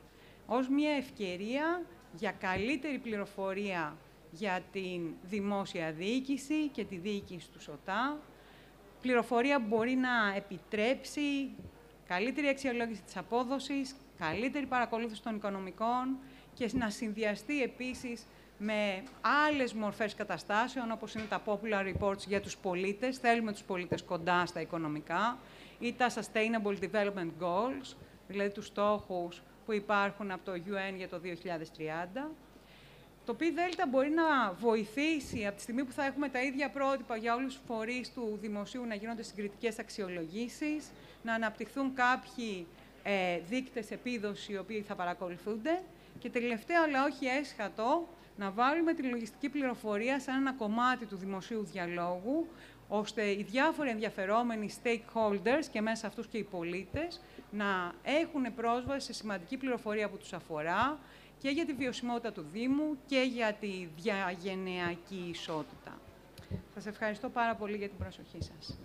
Ως 0.47 0.69
μία 0.69 0.91
ευκαιρία 0.91 1.83
για 2.17 2.33
καλύτερη 2.33 2.99
πληροφορία 2.99 3.97
για 4.31 4.61
την 4.73 5.15
δημόσια 5.23 5.93
διοίκηση 5.93 6.69
και 6.69 6.85
τη 6.85 6.97
διοίκηση 6.97 7.51
του 7.51 7.61
ΣΟΤΑ, 7.61 8.19
πληροφορία 9.01 9.61
που 9.61 9.67
μπορεί 9.69 9.95
να 9.95 10.35
επιτρέψει 10.37 11.51
καλύτερη 12.09 12.49
αξιολόγηση 12.49 13.03
της 13.03 13.17
απόδοσης, 13.17 13.95
καλύτερη 14.19 14.67
παρακολούθηση 14.67 15.23
των 15.23 15.35
οικονομικών 15.35 16.19
και 16.55 16.71
να 16.73 16.91
συνδυαστεί 16.91 17.63
επίσης 17.63 18.27
με 18.59 19.03
άλλες 19.49 19.73
μορφές 19.73 20.15
καταστάσεων, 20.15 20.91
όπως 20.93 21.15
είναι 21.15 21.25
τα 21.29 21.43
popular 21.45 21.95
reports 21.95 22.27
για 22.27 22.41
τους 22.41 22.57
πολίτες. 22.57 23.19
Θέλουμε 23.19 23.53
τους 23.53 23.63
πολίτες 23.63 24.03
κοντά 24.03 24.47
στα 24.47 24.61
οικονομικά 24.61 25.39
ή 25.79 25.93
τα 25.93 26.11
sustainable 26.11 26.77
development 26.81 27.31
goals, 27.41 27.95
δηλαδή 28.29 28.51
τους 28.51 28.67
στόχους 28.67 29.43
που 29.67 29.73
υπάρχουν 29.73 30.31
από 30.31 30.45
το 30.45 30.53
UN 30.53 30.97
για 30.97 31.09
το 31.09 31.19
2030. 31.19 32.31
Το 33.31 33.37
ΔΕΛΤΑ 33.55 33.87
μπορεί 33.87 34.11
να 34.11 34.53
βοηθήσει 34.53 35.47
από 35.47 35.57
τη 35.57 35.63
στιγμή 35.63 35.85
που 35.85 35.93
θα 35.93 36.05
έχουμε 36.05 36.29
τα 36.29 36.43
ίδια 36.43 36.71
πρότυπα 36.71 37.17
για 37.17 37.35
όλους 37.35 37.55
τους 37.55 37.63
φορείς 37.67 38.13
του 38.13 38.39
δημοσίου 38.41 38.85
να 38.85 38.95
γίνονται 38.95 39.23
συγκριτικές 39.23 39.79
αξιολογήσεις, 39.79 40.91
να 41.23 41.35
αναπτυχθούν 41.35 41.95
κάποιοι 41.95 42.67
ε, 43.03 43.39
δείκτες 43.49 43.91
επίδοση 43.91 44.53
οι 44.53 44.57
οποίοι 44.57 44.81
θα 44.81 44.95
παρακολουθούνται. 44.95 45.83
Και 46.19 46.31
τελευταίο 46.31 46.83
αλλά 46.83 47.05
όχι 47.05 47.27
έσχατο, 47.27 48.09
να 48.37 48.51
βάλουμε 48.51 48.95
τη 48.95 49.03
λογιστική 49.03 49.49
πληροφορία 49.49 50.21
σαν 50.21 50.37
ένα 50.37 50.53
κομμάτι 50.53 51.07
του 51.07 51.17
δημοσίου 51.17 51.65
διαλόγου, 51.73 52.47
ώστε 52.89 53.31
οι 53.31 53.47
διάφοροι 53.51 53.91
ενδιαφερόμενοι 53.91 54.71
stakeholders 54.83 55.65
και 55.73 55.81
μέσα 55.81 56.07
αυτούς 56.07 56.27
και 56.27 56.39
οι 56.39 56.45
πολίτες 56.45 57.21
να 57.51 57.93
έχουν 58.03 58.55
πρόσβαση 58.55 59.07
σε 59.07 59.13
σημαντική 59.13 59.57
πληροφορία 59.57 60.09
που 60.09 60.17
τους 60.17 60.33
αφορά, 60.33 60.99
και 61.41 61.49
για 61.49 61.67
τη 61.67 61.73
βιωσιμότητα 61.73 62.33
του 62.33 62.47
Δήμου 62.53 62.99
και 63.07 63.21
για 63.33 63.53
τη 63.53 63.89
διαγενειακή 63.97 65.29
ισότητα. 65.31 65.99
Σας 66.75 66.87
ευχαριστώ 66.87 67.29
πάρα 67.29 67.55
πολύ 67.55 67.77
για 67.77 67.89
την 67.89 67.99
προσοχή 67.99 68.39
σας. 68.41 68.79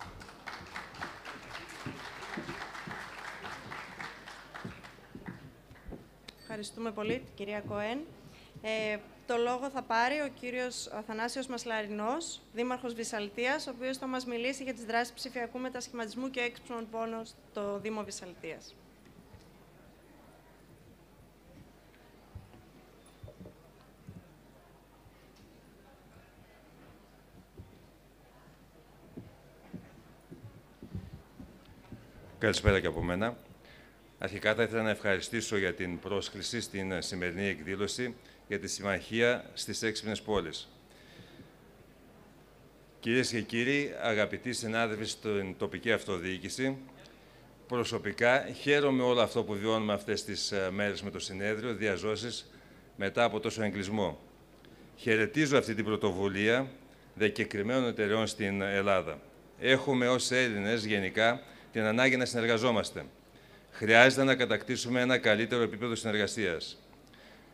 Ευχαριστούμε 6.40 6.90
πολύ 6.90 7.18
την 7.18 7.34
κυρία 7.34 7.60
Κοέν. 7.60 7.98
Ε, 8.62 8.98
το 9.26 9.36
λόγο 9.36 9.70
θα 9.70 9.82
πάρει 9.82 10.20
ο 10.20 10.28
κύριος 10.40 10.86
Αθανάσιος 10.86 11.46
Μασλαρινός, 11.46 12.40
Δήμαρχος 12.54 12.94
Βυσαλτίας, 12.94 13.66
ο 13.66 13.70
οποίος 13.76 13.96
θα 13.96 14.06
μας 14.06 14.26
μιλήσει 14.26 14.62
για 14.62 14.74
τις 14.74 14.84
δράσεις 14.84 15.12
ψηφιακού 15.12 15.58
μετασχηματισμού 15.58 16.30
και 16.30 16.40
έξυπνων 16.40 16.88
πόνων 16.90 17.24
στο 17.24 17.78
Δήμο 17.78 18.02
Βυσαλτίας. 18.04 18.74
Καλησπέρα 32.46 32.80
και 32.80 32.86
από 32.86 33.02
μένα. 33.02 33.36
Αρχικά 34.18 34.54
θα 34.54 34.62
ήθελα 34.62 34.82
να 34.82 34.90
ευχαριστήσω 34.90 35.56
για 35.56 35.74
την 35.74 35.98
πρόσκληση 35.98 36.60
στην 36.60 37.02
σημερινή 37.02 37.46
εκδήλωση 37.46 38.14
για 38.48 38.58
τη 38.58 38.68
Συμμαχία 38.68 39.50
στις 39.54 39.82
Έξυπνες 39.82 40.22
Πόλεις. 40.22 40.68
Κυρίες 43.00 43.28
και 43.28 43.40
κύριοι, 43.40 43.94
αγαπητοί 44.02 44.52
συνάδελφοι 44.52 45.04
στην 45.04 45.56
τοπική 45.58 45.92
αυτοδιοίκηση, 45.92 46.76
προσωπικά 47.68 48.46
χαίρομαι 48.60 49.02
όλο 49.02 49.20
αυτό 49.20 49.44
που 49.44 49.54
βιώνουμε 49.54 49.92
αυτές 49.92 50.24
τις 50.24 50.52
ε, 50.52 50.70
μέρες 50.72 51.02
με 51.02 51.10
το 51.10 51.18
συνέδριο 51.18 51.74
διαζώσεις 51.74 52.50
μετά 52.96 53.24
από 53.24 53.40
τόσο 53.40 53.62
εγκλισμό. 53.62 54.18
Χαιρετίζω 54.96 55.58
αυτή 55.58 55.74
την 55.74 55.84
πρωτοβουλία 55.84 56.66
δεκεκριμένων 57.14 57.88
εταιρεών 57.88 58.26
στην 58.26 58.62
Ελλάδα. 58.62 59.20
Έχουμε 59.60 60.08
ως 60.08 60.30
Έλληνες 60.30 60.84
γενικά 60.84 61.40
την 61.76 61.84
ανάγκη 61.84 62.16
να 62.16 62.24
συνεργαζόμαστε. 62.24 63.04
Χρειάζεται 63.70 64.24
να 64.24 64.34
κατακτήσουμε 64.34 65.00
ένα 65.00 65.18
καλύτερο 65.18 65.62
επίπεδο 65.62 65.94
συνεργασίας. 65.94 66.78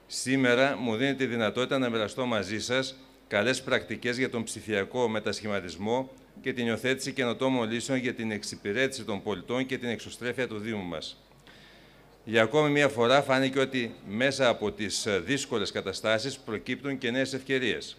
Σήμερα 0.06 0.76
μου 0.76 0.96
δίνεται 0.96 1.24
τη 1.24 1.26
δυνατότητα 1.26 1.78
να 1.78 1.88
μοιραστώ 1.88 2.26
μαζί 2.26 2.60
σας 2.60 2.96
καλές 3.28 3.62
πρακτικές 3.62 4.18
για 4.18 4.30
τον 4.30 4.42
ψηφιακό 4.42 5.08
μετασχηματισμό 5.08 6.10
και 6.42 6.52
την 6.52 6.66
υιοθέτηση 6.66 7.12
καινοτόμων 7.12 7.70
λύσεων 7.70 7.98
για 7.98 8.14
την 8.14 8.30
εξυπηρέτηση 8.30 9.04
των 9.04 9.22
πολιτών 9.22 9.66
και 9.66 9.78
την 9.78 9.88
εξωστρέφεια 9.88 10.48
του 10.48 10.58
Δήμου 10.58 10.84
μας. 10.84 11.22
Για 12.24 12.42
ακόμη 12.42 12.70
μία 12.70 12.88
φορά 12.88 13.22
φάνηκε 13.22 13.58
ότι 13.58 13.94
μέσα 14.08 14.48
από 14.48 14.72
τις 14.72 15.06
δύσκολες 15.24 15.72
καταστάσεις 15.72 16.38
προκύπτουν 16.38 16.98
και 16.98 17.10
νέες 17.10 17.32
ευκαιρίες. 17.32 17.96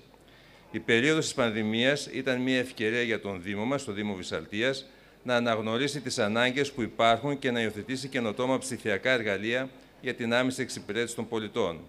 Η 0.72 0.80
περίοδος 0.80 1.24
της 1.24 1.34
πανδημίας 1.34 2.10
ήταν 2.12 2.42
μία 2.42 2.60
ευκαιρία 2.60 3.02
για 3.02 3.22
τον 3.22 3.42
Δήμο 3.42 3.66
μας, 3.66 3.84
το 3.84 3.92
Δήμο 3.92 4.16
Βυσσαλτίας, 4.16 4.86
να 5.24 5.36
αναγνωρίσει 5.36 6.02
τις 6.02 6.20
ανάγκες 6.20 6.72
που 6.72 6.82
υπάρχουν 6.82 7.40
και 7.40 7.52
να 7.52 7.62
υιοθετήσει 7.62 8.08
καινοτόμα 8.08 8.58
ψηφιακά 8.58 9.12
εργαλεία 9.12 9.70
για 10.02 10.14
την 10.14 10.34
άμεση 10.34 10.62
εξυπηρέτηση 10.62 11.16
των 11.16 11.28
πολιτών. 11.28 11.80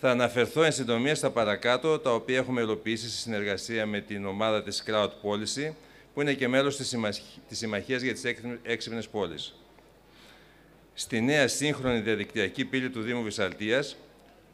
Θα 0.00 0.10
αναφερθώ 0.10 0.62
εν 0.62 0.72
συντομία 0.72 1.14
στα 1.14 1.30
παρακάτω, 1.30 1.98
τα 1.98 2.14
οποία 2.14 2.36
έχουμε 2.36 2.60
υλοποιήσει 2.60 3.08
στη 3.08 3.18
συνεργασία 3.18 3.86
με 3.86 4.00
την 4.00 4.26
ομάδα 4.26 4.62
της 4.62 4.84
Crowd 4.86 5.08
Policy, 5.08 5.72
που 6.14 6.20
είναι 6.20 6.34
και 6.34 6.48
μέλος 6.48 6.76
της 6.76 6.96
Συμμαχίας 7.50 8.02
για 8.02 8.12
τις 8.12 8.24
Έξυπνες 8.62 9.08
Πόλεις. 9.08 9.54
στη 10.98 11.20
νέα 11.20 11.48
σύγχρονη 11.48 12.00
διαδικτυακή 12.00 12.64
πύλη 12.64 12.90
του 12.90 13.02
Δήμου 13.02 13.22
Βυσσαλτίας, 13.22 13.96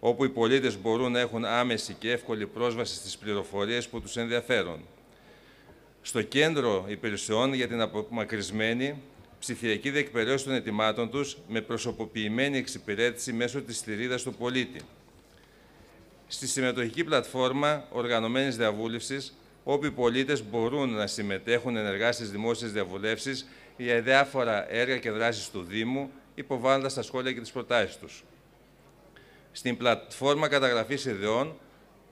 όπου 0.00 0.24
οι 0.24 0.28
πολίτες 0.28 0.80
μπορούν 0.80 1.12
να 1.12 1.20
έχουν 1.20 1.44
άμεση 1.44 1.94
και 1.98 2.10
εύκολη 2.10 2.46
πρόσβαση 2.46 2.94
στις 2.94 3.18
πληροφορίες 3.18 3.88
που 3.88 4.00
τους 4.00 4.16
ενδιαφέρουν. 4.16 4.84
Στο 6.02 6.22
κέντρο 6.22 6.84
υπηρεσιών 6.88 7.52
για 7.52 7.68
την 7.68 7.80
απομακρυσμένη 7.80 9.02
ψηφιακή 9.38 9.90
διεκπαιρέωση 9.90 10.44
των 10.44 10.54
ετοιμάτων 10.54 11.10
τους 11.10 11.36
με 11.48 11.60
προσωποποιημένη 11.60 12.58
εξυπηρέτηση 12.58 13.32
μέσω 13.32 13.62
της 13.62 13.76
στηρίδας 13.76 14.22
του 14.22 14.34
πολίτη. 14.34 14.80
Στη 16.26 16.46
συμμετοχική 16.46 17.04
πλατφόρμα 17.04 17.86
οργανωμένης 17.90 18.56
διαβούλευσης, 18.56 19.34
όπου 19.64 19.84
οι 19.84 19.90
πολίτες 19.90 20.44
μπορούν 20.44 20.94
να 20.94 21.06
συμμετέχουν 21.06 21.76
ενεργά 21.76 22.12
στις 22.12 22.30
δημόσιες 22.30 22.72
διαβουλεύσεις 22.72 23.48
για 23.76 24.00
διάφορα 24.00 24.72
έργα 24.72 24.98
και 24.98 25.10
δράσεις 25.10 25.50
του 25.50 25.62
Δήμου, 25.62 26.10
υποβάλλοντας 26.34 26.94
τα 26.94 27.02
σχόλια 27.02 27.32
και 27.32 27.40
τις 27.40 27.50
προτάσεις 27.50 27.96
τους. 27.96 28.24
Στην 29.52 29.76
πλατφόρμα 29.76 30.48
καταγραφής 30.48 31.04
ιδεών, 31.04 31.56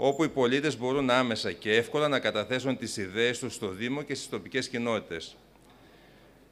όπου 0.03 0.25
οι 0.25 0.29
πολίτες 0.29 0.79
μπορούν 0.79 1.11
άμεσα 1.11 1.53
και 1.53 1.75
εύκολα 1.77 2.09
να 2.09 2.19
καταθέσουν 2.19 2.77
τις 2.77 2.97
ιδέες 2.97 3.39
τους 3.39 3.55
στο 3.55 3.69
Δήμο 3.69 4.03
και 4.03 4.15
στις 4.15 4.29
τοπικές 4.29 4.69
κοινότητες. 4.69 5.37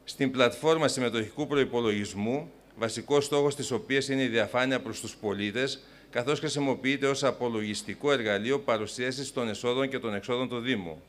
Στην 0.04 0.30
πλατφόρμα 0.30 0.88
συμμετοχικού 0.88 1.46
προϋπολογισμού, 1.46 2.50
βασικός 2.76 3.24
στόχος 3.24 3.54
της 3.54 3.70
οποίας 3.70 4.08
είναι 4.08 4.22
η 4.22 4.26
διαφάνεια 4.26 4.80
προς 4.80 5.00
τους 5.00 5.16
πολίτες, 5.16 5.82
καθώς 6.10 6.38
χρησιμοποιείται 6.38 7.06
ως 7.06 7.24
απολογιστικό 7.24 8.12
εργαλείο 8.12 8.58
παρουσίασης 8.58 9.32
των 9.32 9.48
εσόδων 9.48 9.88
και 9.88 9.98
των 9.98 10.14
εξόδων 10.14 10.48
του 10.48 10.58
Δήμου. 10.58 11.02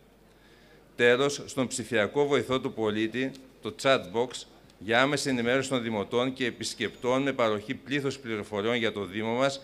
Τέλος, 0.95 1.43
στον 1.45 1.67
ψηφιακό 1.67 2.27
βοηθό 2.27 2.59
του 2.59 2.73
πολίτη, 2.73 3.31
το 3.61 3.75
Chatbox, 3.81 4.29
για 4.79 5.01
άμεση 5.01 5.29
ενημέρωση 5.29 5.69
των 5.69 5.83
δημοτών 5.83 6.33
και 6.33 6.45
επισκεπτών 6.45 7.21
με 7.21 7.33
παροχή 7.33 7.73
πλήθους 7.73 8.17
πληροφοριών 8.17 8.75
για 8.75 8.91
το 8.91 9.05
Δήμο 9.05 9.33
μας, 9.33 9.61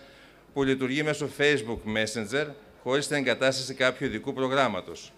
που 0.52 0.62
λειτουργεί 0.62 1.02
μέσω 1.02 1.28
Facebook 1.38 1.78
Messenger, 1.96 2.46
χωρίς 2.88 3.06
την 3.06 3.16
εγκατάσταση 3.16 3.74
κάποιου 3.74 4.06
ειδικού 4.06 4.32
προγράμματος. 4.32 5.12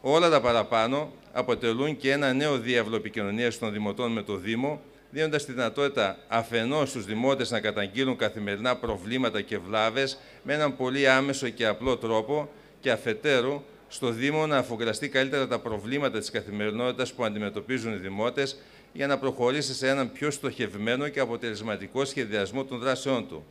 Όλα 0.00 0.30
τα 0.30 0.40
παραπάνω 0.40 1.12
αποτελούν 1.32 1.96
και 1.96 2.10
ένα 2.12 2.32
νέο 2.32 2.58
διάβλο 2.58 2.96
επικοινωνίας 2.96 3.58
των 3.58 3.72
δημοτών 3.72 4.12
με 4.12 4.22
το 4.22 4.36
Δήμο, 4.36 4.80
δίνοντας 5.10 5.44
τη 5.44 5.52
δυνατότητα 5.52 6.18
αφενός 6.28 6.88
στους 6.88 7.04
δημότες 7.04 7.50
να 7.50 7.60
καταγγείλουν 7.60 8.16
καθημερινά 8.16 8.76
προβλήματα 8.76 9.40
και 9.40 9.58
βλάβες 9.58 10.18
με 10.42 10.54
έναν 10.54 10.76
πολύ 10.76 11.08
άμεσο 11.08 11.48
και 11.48 11.66
απλό 11.66 11.96
τρόπο, 11.96 12.48
και 12.80 12.90
αφετέρου 12.90 13.62
στο 13.88 14.10
Δήμο 14.10 14.46
να 14.46 14.56
αφογκραστεί 14.56 15.08
καλύτερα 15.08 15.46
τα 15.48 15.58
προβλήματα 15.58 16.18
της 16.18 16.30
καθημερινότητας 16.30 17.12
που 17.12 17.24
αντιμετωπίζουν 17.24 17.92
οι 17.92 17.96
δημότες 17.96 18.58
για 18.92 19.06
να 19.06 19.18
προχωρήσει 19.18 19.74
σε 19.74 19.88
έναν 19.88 20.12
πιο 20.12 20.30
στοχευμένο 20.30 21.08
και 21.08 21.20
αποτελεσματικό 21.20 22.04
σχεδιασμό 22.04 22.64
των 22.64 22.78
δράσεών 22.78 23.28
του. 23.28 23.44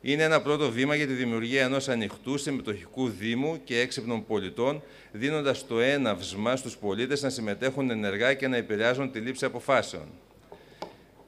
Είναι 0.00 0.22
ένα 0.22 0.40
πρώτο 0.40 0.70
βήμα 0.70 0.94
για 0.94 1.06
τη 1.06 1.12
δημιουργία 1.12 1.64
ενός 1.64 1.88
ανοιχτού 1.88 2.38
συμμετοχικού 2.38 3.08
Δήμου 3.08 3.60
και 3.64 3.80
έξυπνων 3.80 4.26
πολιτών, 4.26 4.82
δίνοντας 5.12 5.66
το 5.66 5.80
έναυσμα 5.80 6.56
στους 6.56 6.76
πολίτες 6.76 7.22
να 7.22 7.28
συμμετέχουν 7.28 7.90
ενεργά 7.90 8.34
και 8.34 8.48
να 8.48 8.56
επηρεάζουν 8.56 9.10
τη 9.10 9.18
λήψη 9.18 9.44
αποφάσεων. 9.44 10.08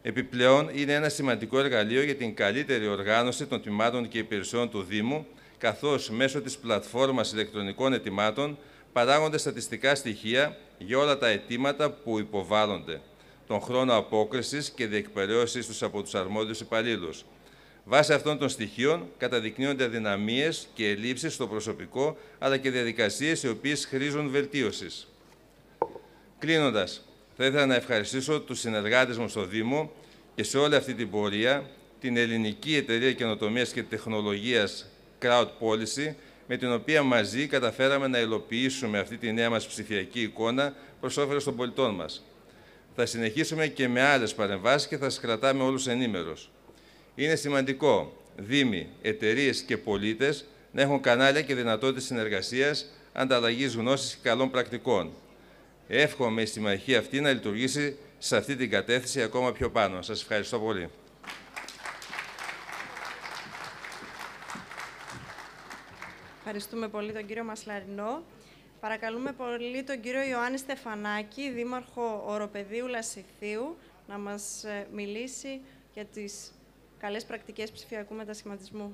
Επιπλέον, 0.03 0.71
είναι 0.75 0.93
ένα 0.93 1.09
σημαντικό 1.09 1.59
εργαλείο 1.59 2.03
για 2.03 2.15
την 2.15 2.35
καλύτερη 2.35 2.87
οργάνωση 2.87 3.47
των 3.47 3.63
τμήματων 3.63 4.09
και 4.09 4.19
υπηρεσιών 4.19 4.71
του 4.71 4.83
Δήμου, 4.83 5.27
καθώς 5.59 6.11
μέσω 6.11 6.41
της 6.41 6.57
πλατφόρμας 6.57 7.33
ηλεκτρονικών 7.33 7.93
ετοιμάτων 7.93 8.59
παράγονται 8.93 9.39
στατιστικά 9.39 9.95
στοιχεία 9.95 10.57
για 10.79 10.99
όλα 10.99 11.19
τα 11.19 11.29
αιτήματα 11.29 11.91
που 11.91 12.19
υποβάλλονται, 12.19 13.01
τον 13.47 13.61
χρόνο 13.61 13.97
απόκρισης 13.97 14.71
και 14.71 14.87
διεκπαιρέωσης 14.87 15.67
τους 15.67 15.83
από 15.83 16.03
τους 16.03 16.15
αρμόδιους 16.15 16.61
υπαλλήλους, 16.61 17.25
Βάσει 17.91 18.13
αυτών 18.13 18.39
των 18.39 18.49
στοιχείων 18.49 19.09
καταδεικνύονται 19.19 19.85
αδυναμίες 19.85 20.69
και 20.75 20.89
ελλείψεις 20.89 21.35
στο 21.35 21.47
προσωπικό, 21.47 22.17
αλλά 22.39 22.57
και 22.57 22.71
διαδικασίες 22.71 23.43
οι 23.43 23.49
οποίες 23.49 23.85
χρήζουν 23.87 24.31
βελτίωσης. 24.31 25.09
Κλείνοντας, 26.39 27.05
θα 27.37 27.45
ήθελα 27.45 27.67
να 27.67 27.75
ευχαριστήσω 27.75 28.41
τους 28.41 28.61
συνεργάτες 28.61 29.19
μου 29.19 29.29
στο 29.29 29.45
Δήμο 29.45 29.93
και 30.35 30.43
σε 30.43 30.59
όλη 30.59 30.75
αυτή 30.75 30.95
την 30.95 31.11
πορεία 31.11 31.71
την 32.01 32.17
Ελληνική 32.17 32.77
Εταιρεία 32.77 33.13
Καινοτομίας 33.13 33.73
και 33.73 33.83
Τεχνολογίας 33.83 34.87
Crowd 35.23 35.49
Policy, 35.61 36.15
με 36.47 36.57
την 36.57 36.73
οποία 36.73 37.03
μαζί 37.03 37.47
καταφέραμε 37.47 38.07
να 38.07 38.19
υλοποιήσουμε 38.19 38.99
αυτή 38.99 39.17
τη 39.17 39.33
νέα 39.33 39.51
μας 39.51 39.67
ψηφιακή 39.67 40.21
εικόνα 40.23 40.75
προς 41.01 41.17
όφελος 41.17 41.45
των 41.45 41.57
πολιτών 41.57 41.95
μας. 41.95 42.25
Θα 42.97 43.07
συνεχίσουμε 43.07 43.67
και 43.67 43.89
με 43.89 44.03
άλλες 44.03 44.35
παρεμβάσεις 44.35 44.89
και 44.89 44.97
θα 44.97 45.11
σας 45.11 45.21
κρατάμε 45.21 45.63
όλους 45.63 45.87
ενήμερους. 45.87 46.51
Είναι 47.15 47.35
σημαντικό 47.35 48.13
Δήμοι, 48.37 48.89
εταιρείες 49.03 49.61
και 49.61 49.77
πολίτες 49.77 50.45
να 50.73 50.83
έχουν 50.83 51.01
κανάλια 51.01 51.43
και 51.43 51.55
δυνατότητες 51.55 52.05
συνεργασίας, 52.05 52.87
ανταλλαγής 53.13 53.75
γνώσης 53.75 54.15
και 54.15 54.29
καλών 54.29 54.51
πρακτικών. 54.51 55.13
Εύχομαι 55.89 56.43
η 56.43 56.47
συμμαχία 56.47 56.99
αυτή 56.99 57.21
να 57.21 57.33
λειτουργήσει 57.33 57.97
σε 58.19 58.37
αυτή 58.37 58.57
την 58.57 58.71
κατεύθυνση 58.71 59.23
ακόμα 59.23 59.53
πιο 59.53 59.71
πάνω. 59.71 60.03
Σας 60.03 60.21
ευχαριστώ 60.23 60.59
πολύ. 60.59 60.89
Ευχαριστούμε 66.39 66.89
πολύ 66.89 67.13
τον 67.13 67.27
κύριο 67.27 67.45
Μασλαρινό. 67.45 68.23
Παρακαλούμε 68.81 69.33
πολύ 69.33 69.83
τον 69.83 70.01
κύριο 70.01 70.23
Ιωάννη 70.23 70.59
Στεφανάκη, 70.59 71.51
Δήμαρχο 71.51 72.25
Οροπεδίου 72.27 72.87
Λασιθίου, 72.87 73.77
να 74.09 74.19
μας 74.19 74.65
ε, 74.65 74.87
μιλήσει 74.93 75.61
για 75.95 76.05
τις 76.05 76.53
καλές 77.01 77.25
πρακτικές 77.25 77.71
ψηφιακού 77.71 78.15
μετασχηματισμού. 78.15 78.93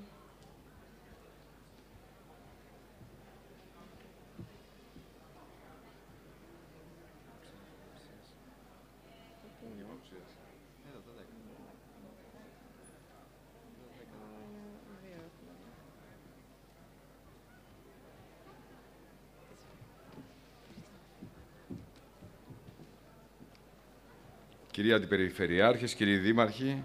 Κυρία 24.71 24.97
Αντιπεριφερειάρχες, 24.97 25.95
κύριοι 25.95 26.17
Δήμαρχοι, 26.17 26.85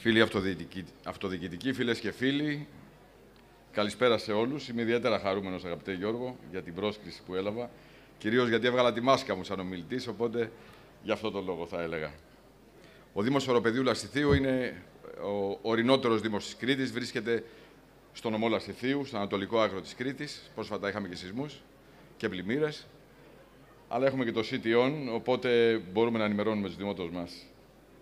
Φίλοι 0.00 0.20
αυτοδιοικητικοί, 1.04 1.72
φίλες 1.72 2.00
και 2.00 2.12
φίλοι, 2.12 2.66
καλησπέρα 3.72 4.18
σε 4.18 4.32
όλους. 4.32 4.68
Είμαι 4.68 4.82
ιδιαίτερα 4.82 5.18
χαρούμενος, 5.18 5.64
αγαπητέ 5.64 5.92
Γιώργο, 5.92 6.36
για 6.50 6.62
την 6.62 6.74
πρόσκληση 6.74 7.22
που 7.26 7.34
έλαβα. 7.34 7.70
Κυρίως 8.18 8.48
γιατί 8.48 8.66
έβγαλα 8.66 8.92
τη 8.92 9.00
μάσκα 9.00 9.34
μου 9.34 9.44
σαν 9.44 9.60
ομιλητής, 9.60 10.06
οπότε 10.06 10.52
γι' 11.02 11.10
αυτό 11.12 11.30
τον 11.30 11.44
λόγο 11.44 11.66
θα 11.66 11.82
έλεγα. 11.82 12.12
Ο 13.12 13.22
Δήμος 13.22 13.48
Οροπεδίου 13.48 13.82
Λαστιθίου 13.82 14.32
είναι 14.32 14.82
ο 15.22 15.58
ορεινότερος 15.62 16.20
Δήμος 16.20 16.44
της 16.44 16.56
Κρήτης. 16.56 16.92
Βρίσκεται 16.92 17.44
στο 18.12 18.30
νομό 18.30 18.48
Λαστιθίου, 18.48 19.04
στο 19.04 19.16
ανατολικό 19.16 19.60
άκρο 19.60 19.80
της 19.80 19.94
Κρήτης. 19.94 20.50
Πρόσφατα 20.54 20.88
είχαμε 20.88 21.08
και 21.08 21.16
σεισμούς 21.16 21.62
και 22.16 22.28
πλημμύρες. 22.28 22.86
Αλλά 23.88 24.06
έχουμε 24.06 24.24
και 24.24 24.32
το 24.32 24.40
CTON, 24.50 24.92
οπότε 25.14 25.78
μπορούμε 25.92 26.18
να 26.18 26.24
ενημερώνουμε 26.24 26.66
τους 26.66 26.76
δημότες 26.76 27.08
μας 27.12 27.49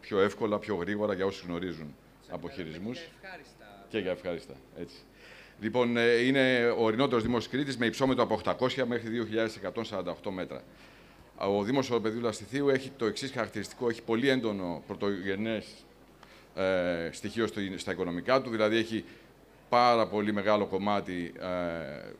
πιο 0.08 0.20
εύκολα, 0.20 0.58
πιο 0.58 0.74
γρήγορα 0.74 1.14
για 1.14 1.26
όσους 1.26 1.44
γνωρίζουν 1.46 1.94
από 2.28 2.48
χειρισμού. 2.48 2.92
Και 3.88 3.98
για 3.98 4.10
ευχάριστα. 4.10 4.54
Έτσι. 4.80 4.96
Λοιπόν, 5.60 5.96
ε, 5.96 6.16
είναι 6.16 6.70
ο 6.78 6.84
ορεινότερος 6.84 7.22
Δήμο 7.22 7.38
Κρήτη 7.50 7.78
με 7.78 7.86
υψόμετρο 7.86 8.22
από 8.22 8.40
800 8.44 8.84
μέχρι 8.86 9.26
2.148 10.24 10.30
μέτρα. 10.30 10.62
Ο 11.36 11.62
Δήμος 11.62 11.90
Οροπεδίου 11.90 12.20
Λαστιθίου 12.20 12.68
έχει 12.68 12.90
το 12.96 13.04
εξής 13.06 13.30
χαρακτηριστικό: 13.30 13.88
έχει 13.88 14.02
πολύ 14.02 14.28
έντονο 14.28 14.82
πρωτογενές 14.86 15.66
ε, 16.54 17.08
στοιχείο 17.12 17.46
στα 17.76 17.92
οικονομικά 17.92 18.42
του, 18.42 18.50
δηλαδή 18.50 18.76
έχει 18.76 19.04
πάρα 19.68 20.06
πολύ 20.06 20.32
μεγάλο 20.32 20.66
κομμάτι 20.66 21.32
ε, 21.40 22.12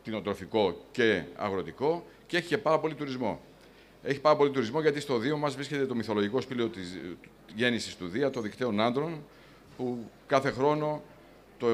κτηνοτροφικό 0.00 0.84
και 0.90 1.22
αγροτικό 1.36 2.06
και 2.26 2.36
έχει 2.36 2.48
και 2.48 2.58
πάρα 2.58 2.78
πολύ 2.78 2.94
τουρισμό. 2.94 3.40
Έχει 4.02 4.20
πάρα 4.20 4.36
πολύ 4.36 4.50
τουρισμό 4.50 4.80
γιατί 4.80 5.00
στο 5.00 5.18
Δίο 5.18 5.36
μας 5.36 5.54
βρίσκεται 5.54 5.86
το 5.86 5.94
μυθολογικό 5.94 6.40
σπήλαιο 6.40 6.68
της 6.68 6.98
γέννησης 7.54 7.96
του 7.96 8.08
Δία, 8.08 8.30
το 8.30 8.40
δικτύο 8.40 8.74
άντρων, 8.78 9.24
που 9.76 10.10
κάθε 10.26 10.50
χρόνο 10.50 11.02
το 11.58 11.68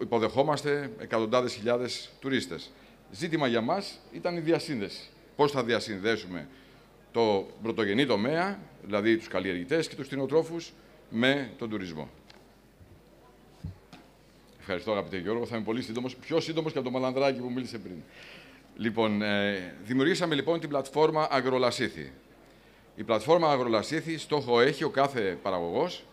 υποδεχόμαστε 0.00 0.90
εκατοντάδες 0.98 1.54
χιλιάδες 1.54 2.10
τουρίστες. 2.20 2.70
Ζήτημα 3.10 3.46
για 3.46 3.60
μας 3.60 4.00
ήταν 4.12 4.36
η 4.36 4.40
διασύνδεση. 4.40 5.08
Πώς 5.36 5.50
θα 5.50 5.64
διασυνδέσουμε 5.64 6.48
το 7.12 7.46
πρωτογενή 7.62 8.06
τομέα, 8.06 8.58
δηλαδή 8.82 9.16
τους 9.16 9.28
καλλιεργητές 9.28 9.88
και 9.88 9.94
τους 9.94 10.06
κτηνοτρόφους, 10.06 10.72
με 11.10 11.50
τον 11.58 11.70
τουρισμό. 11.70 12.08
Ευχαριστώ, 14.60 14.92
αγαπητέ 14.92 15.18
Γιώργο. 15.18 15.46
Θα 15.46 15.56
είμαι 15.56 15.64
πολύ 15.64 15.82
σύντομος, 15.82 16.16
πιο 16.16 16.40
σύντομος 16.40 16.72
και 16.72 16.78
από 16.78 16.86
το 16.86 16.92
Μαλανδράκι 16.92 17.40
που 17.40 17.50
μίλησε 17.50 17.78
πριν. 17.78 18.02
Λοιπόν, 18.78 19.22
ε, 19.22 19.74
δημιουργήσαμε 19.84 20.34
λοιπόν 20.34 20.60
την 20.60 20.68
πλατφόρμα 20.68 21.28
Αγρολασίθη. 21.30 22.12
Η 22.96 23.02
πλατφόρμα 23.02 23.50
Αγρολασίθη 23.50 24.18
στόχο 24.18 24.60
έχει 24.60 24.84
ο 24.84 24.90
κάθε 24.90 25.38
παραγωγός 25.42 26.04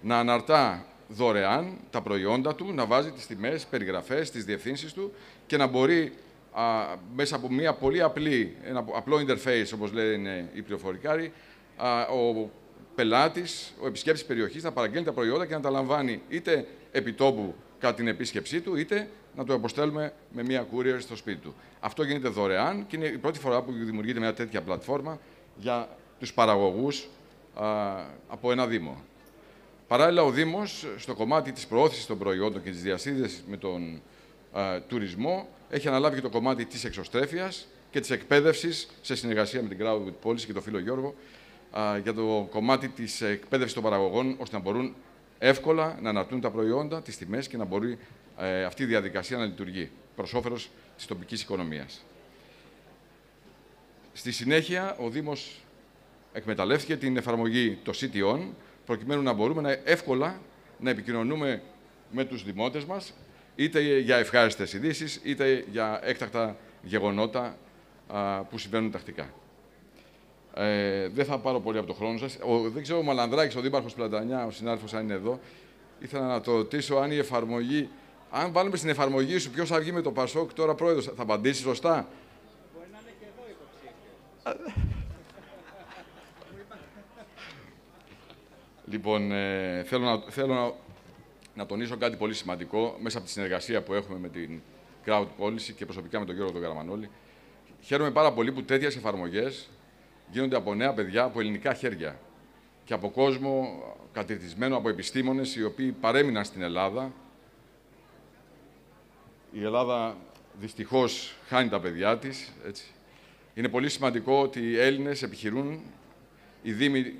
να 0.00 0.18
αναρτά 0.18 0.86
δωρεάν 1.08 1.78
τα 1.90 2.02
προϊόντα 2.02 2.54
του, 2.54 2.72
να 2.72 2.86
βάζει 2.86 3.10
τις 3.10 3.26
τιμές, 3.26 3.64
περιγραφές, 3.66 4.30
τις 4.30 4.44
διευθύνσεις 4.44 4.92
του 4.92 5.12
και 5.46 5.56
να 5.56 5.66
μπορεί 5.66 6.12
α, 6.52 6.62
μέσα 7.14 7.36
από 7.36 7.52
μια 7.52 7.72
πολύ 7.72 8.02
απλή, 8.02 8.56
ένα 8.64 8.84
απλό 8.94 9.24
interface, 9.26 9.70
όπως 9.74 9.92
λένε 9.92 10.48
οι 10.52 10.62
πληροφορικάροι, 10.62 11.32
α, 11.76 12.02
ο 12.02 12.50
πελάτης, 12.94 13.74
ο 13.80 13.86
επισκέπτης 13.86 14.24
περιοχής 14.24 14.62
να 14.62 14.72
παραγγέλνει 14.72 15.06
τα 15.06 15.12
προϊόντα 15.12 15.46
και 15.46 15.54
να 15.54 15.60
τα 15.60 15.70
λαμβάνει 15.70 16.22
είτε 16.28 16.66
επιτόπου 16.92 17.54
κατά 17.78 17.94
την 17.94 18.08
επίσκεψή 18.08 18.60
του, 18.60 18.76
είτε 18.76 19.08
να 19.36 19.44
το 19.44 19.54
αποστέλουμε 19.54 20.12
με 20.32 20.42
μια 20.42 20.66
courier 20.72 20.96
στο 20.98 21.16
σπίτι 21.16 21.38
του. 21.38 21.54
Αυτό 21.80 22.02
γίνεται 22.02 22.28
δωρεάν 22.28 22.86
και 22.86 22.96
είναι 22.96 23.06
η 23.06 23.18
πρώτη 23.18 23.38
φορά 23.38 23.62
που 23.62 23.72
δημιουργείται 23.72 24.18
μια 24.18 24.34
τέτοια 24.34 24.62
πλατφόρμα 24.62 25.18
για 25.56 25.88
τους 26.18 26.32
παραγωγούς 26.32 27.08
α, 27.54 27.66
από 28.28 28.52
ένα 28.52 28.66
Δήμο. 28.66 29.02
Παράλληλα, 29.88 30.22
ο 30.22 30.30
Δήμος, 30.30 30.86
στο 30.96 31.14
κομμάτι 31.14 31.52
της 31.52 31.66
προώθησης 31.66 32.06
των 32.06 32.18
προϊόντων 32.18 32.62
και 32.62 32.70
της 32.70 32.82
διασύνδεσης 32.82 33.44
με 33.48 33.56
τον 33.56 34.02
α, 34.52 34.80
τουρισμό, 34.88 35.48
έχει 35.70 35.88
αναλάβει 35.88 36.14
και 36.14 36.22
το 36.22 36.30
κομμάτι 36.30 36.64
της 36.64 36.84
εξωστρέφειας 36.84 37.66
και 37.90 38.00
της 38.00 38.10
εκπαίδευσης 38.10 38.88
σε 39.00 39.14
συνεργασία 39.14 39.62
με 39.62 39.68
την 39.68 39.78
Crowdwood 39.80 40.28
Policy 40.28 40.40
και 40.40 40.52
τον 40.52 40.62
φίλο 40.62 40.78
Γιώργο 40.78 41.14
α, 41.70 41.98
για 41.98 42.14
το 42.14 42.48
κομμάτι 42.50 42.88
της 42.88 43.20
εκπαίδευσης 43.20 43.74
των 43.74 43.82
παραγωγών, 43.82 44.36
ώστε 44.38 44.56
να 44.56 44.62
μπορούν 44.62 44.94
εύκολα 45.38 45.98
να 46.02 46.08
αναρτούν 46.08 46.40
τα 46.40 46.50
προϊόντα, 46.50 47.02
τις 47.02 47.16
τιμές 47.16 47.48
και 47.48 47.56
να 47.56 47.64
μπορεί 47.64 47.98
ε, 48.42 48.64
αυτή 48.64 48.82
η 48.82 48.86
διαδικασία 48.86 49.36
να 49.36 49.44
λειτουργεί 49.44 49.90
προς 50.16 50.34
όφελος 50.34 50.70
της 50.96 51.06
τοπικής 51.06 51.42
οικονομίας. 51.42 52.04
Στη 54.12 54.32
συνέχεια, 54.32 54.96
ο 55.00 55.08
Δήμος 55.08 55.60
εκμεταλλεύτηκε 56.32 56.96
την 56.96 57.16
εφαρμογή 57.16 57.78
το 57.82 57.92
City 58.00 58.34
On, 58.34 58.40
προκειμένου 58.86 59.22
να 59.22 59.32
μπορούμε 59.32 59.62
να 59.62 59.78
εύκολα 59.84 60.40
να 60.78 60.90
επικοινωνούμε 60.90 61.62
με 62.10 62.24
τους 62.24 62.44
δημότες 62.44 62.84
μας, 62.84 63.12
είτε 63.56 63.98
για 63.98 64.16
ευχάριστες 64.16 64.72
ειδήσεις, 64.72 65.20
είτε 65.22 65.64
για 65.70 66.00
έκτακτα 66.02 66.56
γεγονότα 66.82 67.56
α, 68.06 68.42
που 68.42 68.58
συμβαίνουν 68.58 68.90
τακτικά. 68.90 69.30
Ε, 70.54 71.08
δεν 71.08 71.24
θα 71.24 71.38
πάρω 71.38 71.60
πολύ 71.60 71.78
από 71.78 71.86
το 71.86 71.92
χρόνο 71.92 72.18
σας. 72.18 72.38
Ο, 72.42 72.70
δεν 72.70 72.82
ξέρω 72.82 72.98
ο 72.98 73.02
Μαλανδράκης, 73.02 73.56
ο 73.56 73.60
Δήμαρχος 73.60 73.94
Πλατανιά, 73.94 74.46
ο 74.46 74.50
συνάδελφος 74.50 74.94
αν 74.94 75.04
είναι 75.04 75.14
εδώ, 75.14 75.40
ήθελα 76.00 76.26
να 76.26 76.40
το 76.40 76.56
ρωτήσω 76.56 76.96
αν 76.96 77.10
η 77.10 77.16
εφαρμογή, 77.16 77.88
αν 78.34 78.52
βάλουμε 78.52 78.76
στην 78.76 78.88
εφαρμογή 78.88 79.38
σου 79.38 79.50
ποιος 79.50 79.68
θα 79.68 79.78
βγει 79.78 79.92
με 79.92 80.00
το 80.00 80.12
Πασόκ 80.12 80.52
τώρα 80.52 80.74
πρόεδρος, 80.74 81.04
θα 81.04 81.22
απαντήσεις 81.22 81.62
σωστά; 81.62 82.08
Μπορεί 82.74 82.86
να 82.92 82.98
είναι 83.00 83.10
και 83.20 83.26
εδώ 83.34 83.48
υποψήφιο. 83.50 84.82
Λοιπόν, 88.84 89.32
ε, 89.32 89.82
θέλω, 89.86 90.04
να, 90.04 90.20
θέλω 90.30 90.54
να, 90.54 90.72
να 91.54 91.66
τονίσω 91.66 91.96
κάτι 91.96 92.16
πολύ 92.16 92.34
σημαντικό 92.34 92.96
μέσα 93.00 93.18
από 93.18 93.26
τη 93.26 93.32
συνεργασία 93.32 93.82
που 93.82 93.94
έχουμε 93.94 94.18
με 94.18 94.28
την 94.28 94.60
Crowd 95.06 95.26
Policy 95.38 95.72
και 95.76 95.84
προσωπικά 95.84 96.18
με 96.18 96.24
τον 96.24 96.34
Γιώργο 96.34 96.52
τον 96.52 96.62
Καραμανόλη. 96.62 97.10
Χαίρομαι 97.80 98.10
πάρα 98.10 98.32
πολύ 98.32 98.52
που 98.52 98.62
τέτοιες 98.62 98.96
εφαρμογές 98.96 99.68
γίνονται 100.30 100.56
από 100.56 100.74
νέα 100.74 100.92
παιδιά, 100.92 101.22
από 101.22 101.40
ελληνικά 101.40 101.74
χέρια 101.74 102.20
και 102.84 102.94
από 102.94 103.10
κόσμο 103.10 103.82
κατηρτισμένο 104.12 104.76
από 104.76 104.88
επιστήμονες 104.88 105.56
οι 105.56 105.64
οποίοι 105.64 105.92
παρέμειναν 105.92 106.44
στην 106.44 106.62
Ελλάδα. 106.62 107.12
Η 109.52 109.64
Ελλάδα 109.64 110.16
δυστυχώς 110.60 111.34
χάνει 111.48 111.68
τα 111.68 111.80
παιδιά 111.80 112.18
της. 112.18 112.52
Έτσι. 112.66 112.84
Είναι 113.54 113.68
πολύ 113.68 113.88
σημαντικό 113.88 114.40
ότι 114.40 114.60
οι 114.60 114.78
Έλληνες 114.78 115.22
επιχειρούν, 115.22 115.80
οι 116.62 116.72
Δήμοι 116.72 117.14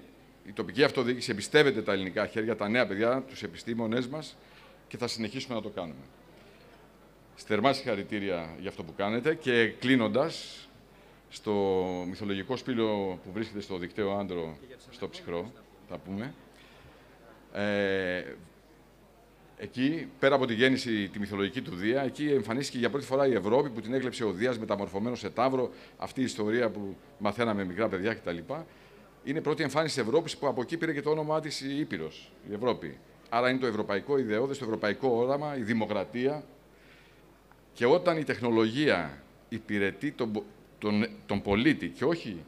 η 0.46 0.52
τοπική 0.52 0.84
αυτοδιοίκηση 0.84 1.30
εμπιστεύεται 1.30 1.82
τα 1.82 1.92
ελληνικά 1.92 2.26
χέρια, 2.26 2.56
τα 2.56 2.68
νέα 2.68 2.86
παιδιά, 2.86 3.22
τους 3.28 3.42
επιστήμονέ 3.42 4.06
μας 4.10 4.36
και 4.88 4.96
θα 4.96 5.06
συνεχίσουμε 5.06 5.54
να 5.54 5.62
το 5.62 5.68
κάνουμε. 5.68 6.00
Στερμά 7.36 7.72
συγχαρητήρια 7.72 8.56
για 8.60 8.68
αυτό 8.68 8.82
που 8.82 8.94
κάνετε 8.96 9.34
και 9.34 9.68
κλείνοντας 9.68 10.66
στο 11.28 11.52
μυθολογικό 12.08 12.56
σπήλαιο 12.56 13.18
που 13.24 13.32
βρίσκεται 13.32 13.60
στο 13.60 13.76
δικτύο 13.76 14.10
Άντρο 14.10 14.56
στο 14.90 15.08
Ψυχρό, 15.08 15.52
θα 15.88 15.98
πούμε. 15.98 16.34
Ε, 17.52 18.24
εκεί, 19.62 20.08
πέρα 20.18 20.34
από 20.34 20.46
τη 20.46 20.54
γέννηση 20.54 21.08
τη 21.08 21.18
μυθολογική 21.18 21.62
του 21.62 21.74
Δία, 21.74 22.02
εκεί 22.02 22.28
εμφανίστηκε 22.28 22.78
για 22.78 22.90
πρώτη 22.90 23.06
φορά 23.06 23.26
η 23.26 23.32
Ευρώπη 23.32 23.70
που 23.70 23.80
την 23.80 23.94
έκλεψε 23.94 24.24
ο 24.24 24.32
Δίας 24.32 24.58
μεταμορφωμένος 24.58 25.18
σε 25.18 25.30
Ταύρο, 25.30 25.70
αυτή 25.96 26.20
η 26.20 26.24
ιστορία 26.24 26.70
που 26.70 26.96
μαθαίναμε 27.18 27.64
μικρά 27.64 27.88
παιδιά 27.88 28.14
κτλ 28.14 28.36
είναι 29.24 29.38
η 29.38 29.42
πρώτη 29.42 29.62
εμφάνιση 29.62 29.94
της 29.94 30.04
Ευρώπης 30.04 30.36
που 30.36 30.46
από 30.46 30.60
εκεί 30.60 30.76
πήρε 30.76 30.92
και 30.92 31.02
το 31.02 31.10
όνομά 31.10 31.40
της 31.40 31.60
η 31.60 31.78
Ήπειρος, 31.78 32.32
η 32.50 32.54
Ευρώπη. 32.54 32.98
Άρα 33.28 33.50
είναι 33.50 33.58
το 33.58 33.66
ευρωπαϊκό 33.66 34.18
ιδεώδες, 34.18 34.58
το 34.58 34.64
ευρωπαϊκό 34.64 35.08
όραμα, 35.08 35.56
η 35.56 35.62
δημοκρατία. 35.62 36.44
Και 37.72 37.86
όταν 37.86 38.16
η 38.16 38.24
τεχνολογία 38.24 39.22
υπηρετεί 39.48 40.10
τον, 40.10 40.42
τον, 40.78 41.06
τον 41.26 41.42
πολίτη 41.42 41.88
και 41.88 42.04
όχι 42.04 42.44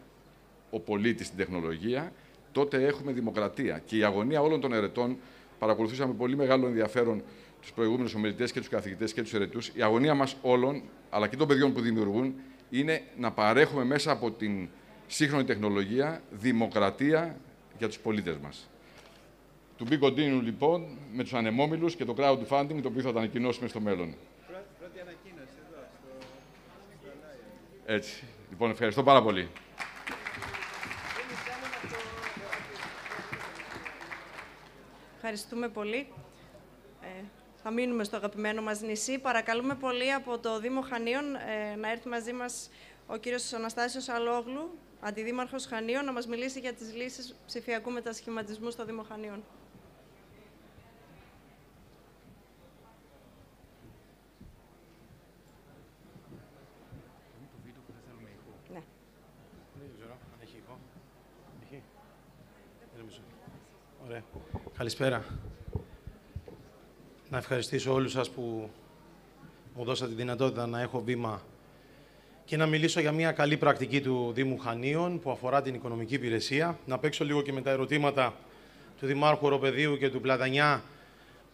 ο 0.70 0.80
πολίτης 0.80 1.26
στην 1.26 1.38
τεχνολογία, 1.38 2.12
τότε 2.52 2.86
έχουμε 2.86 3.12
δημοκρατία. 3.12 3.82
Και 3.84 3.96
η 3.96 4.04
αγωνία 4.04 4.42
όλων 4.42 4.60
των 4.60 4.72
ερετών, 4.72 5.16
παρακολουθήσαμε 5.64 6.14
πολύ 6.14 6.36
μεγάλο 6.36 6.66
ενδιαφέρον 6.66 7.22
τους 7.60 7.72
προηγούμενους 7.72 8.14
ομιλητές 8.14 8.52
και 8.52 8.58
τους 8.58 8.68
καθηγητές 8.68 9.12
και 9.12 9.22
τους 9.22 9.34
ερετού. 9.34 9.58
Η 9.74 9.82
αγωνία 9.82 10.14
μας 10.14 10.36
όλων, 10.42 10.82
αλλά 11.10 11.28
και 11.28 11.36
των 11.36 11.48
παιδιών 11.48 11.72
που 11.72 11.80
δημιουργούν, 11.80 12.34
είναι 12.70 13.02
να 13.16 13.32
παρέχουμε 13.32 13.84
μέσα 13.84 14.10
από 14.10 14.30
την 14.30 14.68
σύγχρονη 15.06 15.44
τεχνολογία, 15.44 16.22
δημοκρατία 16.30 17.36
για 17.78 17.86
τους 17.88 17.98
πολίτες 17.98 18.36
μας. 18.36 18.68
To 19.78 19.92
be 19.92 19.98
continue, 20.00 20.42
λοιπόν, 20.42 20.86
με 21.12 21.22
τους 21.22 21.34
ανεμόμυλους 21.34 21.96
και 21.96 22.04
το 22.04 22.14
crowdfunding, 22.18 22.78
το 22.82 22.88
οποίο 22.88 23.02
θα 23.02 23.12
τα 23.12 23.18
ανακοινώσουμε 23.18 23.68
στο 23.68 23.80
μέλλον. 23.80 24.14
Πρώτη 24.78 25.00
ανακοίνωση 25.00 25.56
εδώ, 25.68 25.82
στο... 26.00 26.26
Έτσι. 27.92 28.24
Λοιπόν, 28.50 28.70
ευχαριστώ 28.70 29.02
πάρα 29.02 29.22
πολύ. 29.22 29.48
Ευχαριστούμε 35.27 35.68
πολύ. 35.68 36.12
Ε, 37.01 37.25
θα 37.62 37.70
μείνουμε 37.70 38.05
στο 38.05 38.16
αγαπημένο 38.16 38.62
μας 38.62 38.81
νησί. 38.81 39.18
Παρακαλούμε 39.18 39.75
πολύ 39.75 40.12
από 40.12 40.39
το 40.39 40.61
Δήμο 40.61 40.81
Χανίων 40.81 41.35
ε, 41.35 41.75
να 41.77 41.91
έρθει 41.91 42.09
μαζί 42.09 42.33
μας 42.33 42.70
ο 43.07 43.16
κύριος 43.16 43.53
Αναστάσιος 43.53 44.09
Αλόγλου, 44.09 44.79
Αντιδήμαρχος 45.01 45.66
Χανίων, 45.66 46.05
να 46.05 46.12
μας 46.12 46.27
μιλήσει 46.27 46.61
για 46.61 46.72
τις 46.72 46.95
λύσεις 46.95 47.37
ψηφιακού 47.47 47.91
μετασχηματισμού 47.91 48.70
στο 48.70 48.85
Δήμο 48.85 49.03
Χανίων. 49.03 49.45
Ναι. 58.72 58.83
Ωραία. 64.07 64.22
Καλησπέρα. 64.76 65.25
Να 67.31 67.39
ευχαριστήσω 67.39 67.93
όλους 67.93 68.13
σας 68.13 68.31
που 68.31 68.71
μου 69.75 69.85
δώσατε 69.85 70.11
τη 70.11 70.17
δυνατότητα 70.17 70.67
να 70.67 70.81
έχω 70.81 71.03
βήμα 71.03 71.43
και 72.45 72.57
να 72.57 72.67
μιλήσω 72.67 73.01
για 73.01 73.13
μια 73.13 73.33
καλή 73.33 73.57
πρακτική 73.57 74.01
του 74.01 74.33
Δήμου 74.35 74.59
Χανίων 74.59 75.21
που 75.21 75.31
αφορά 75.31 75.63
την 75.63 75.75
οικονομική 75.75 76.14
υπηρεσία. 76.14 76.79
Να 76.87 76.99
παίξω 76.99 77.25
λίγο 77.25 77.43
και 77.43 77.53
με 77.53 77.63
τα 77.63 77.71
ερωτήματα 77.71 78.35
του 79.01 79.07
Δημάρχου 79.07 79.49
Ροπεδίου 79.49 79.97
και 79.97 80.11
του 80.11 80.21
Πλατανιά. 80.21 80.83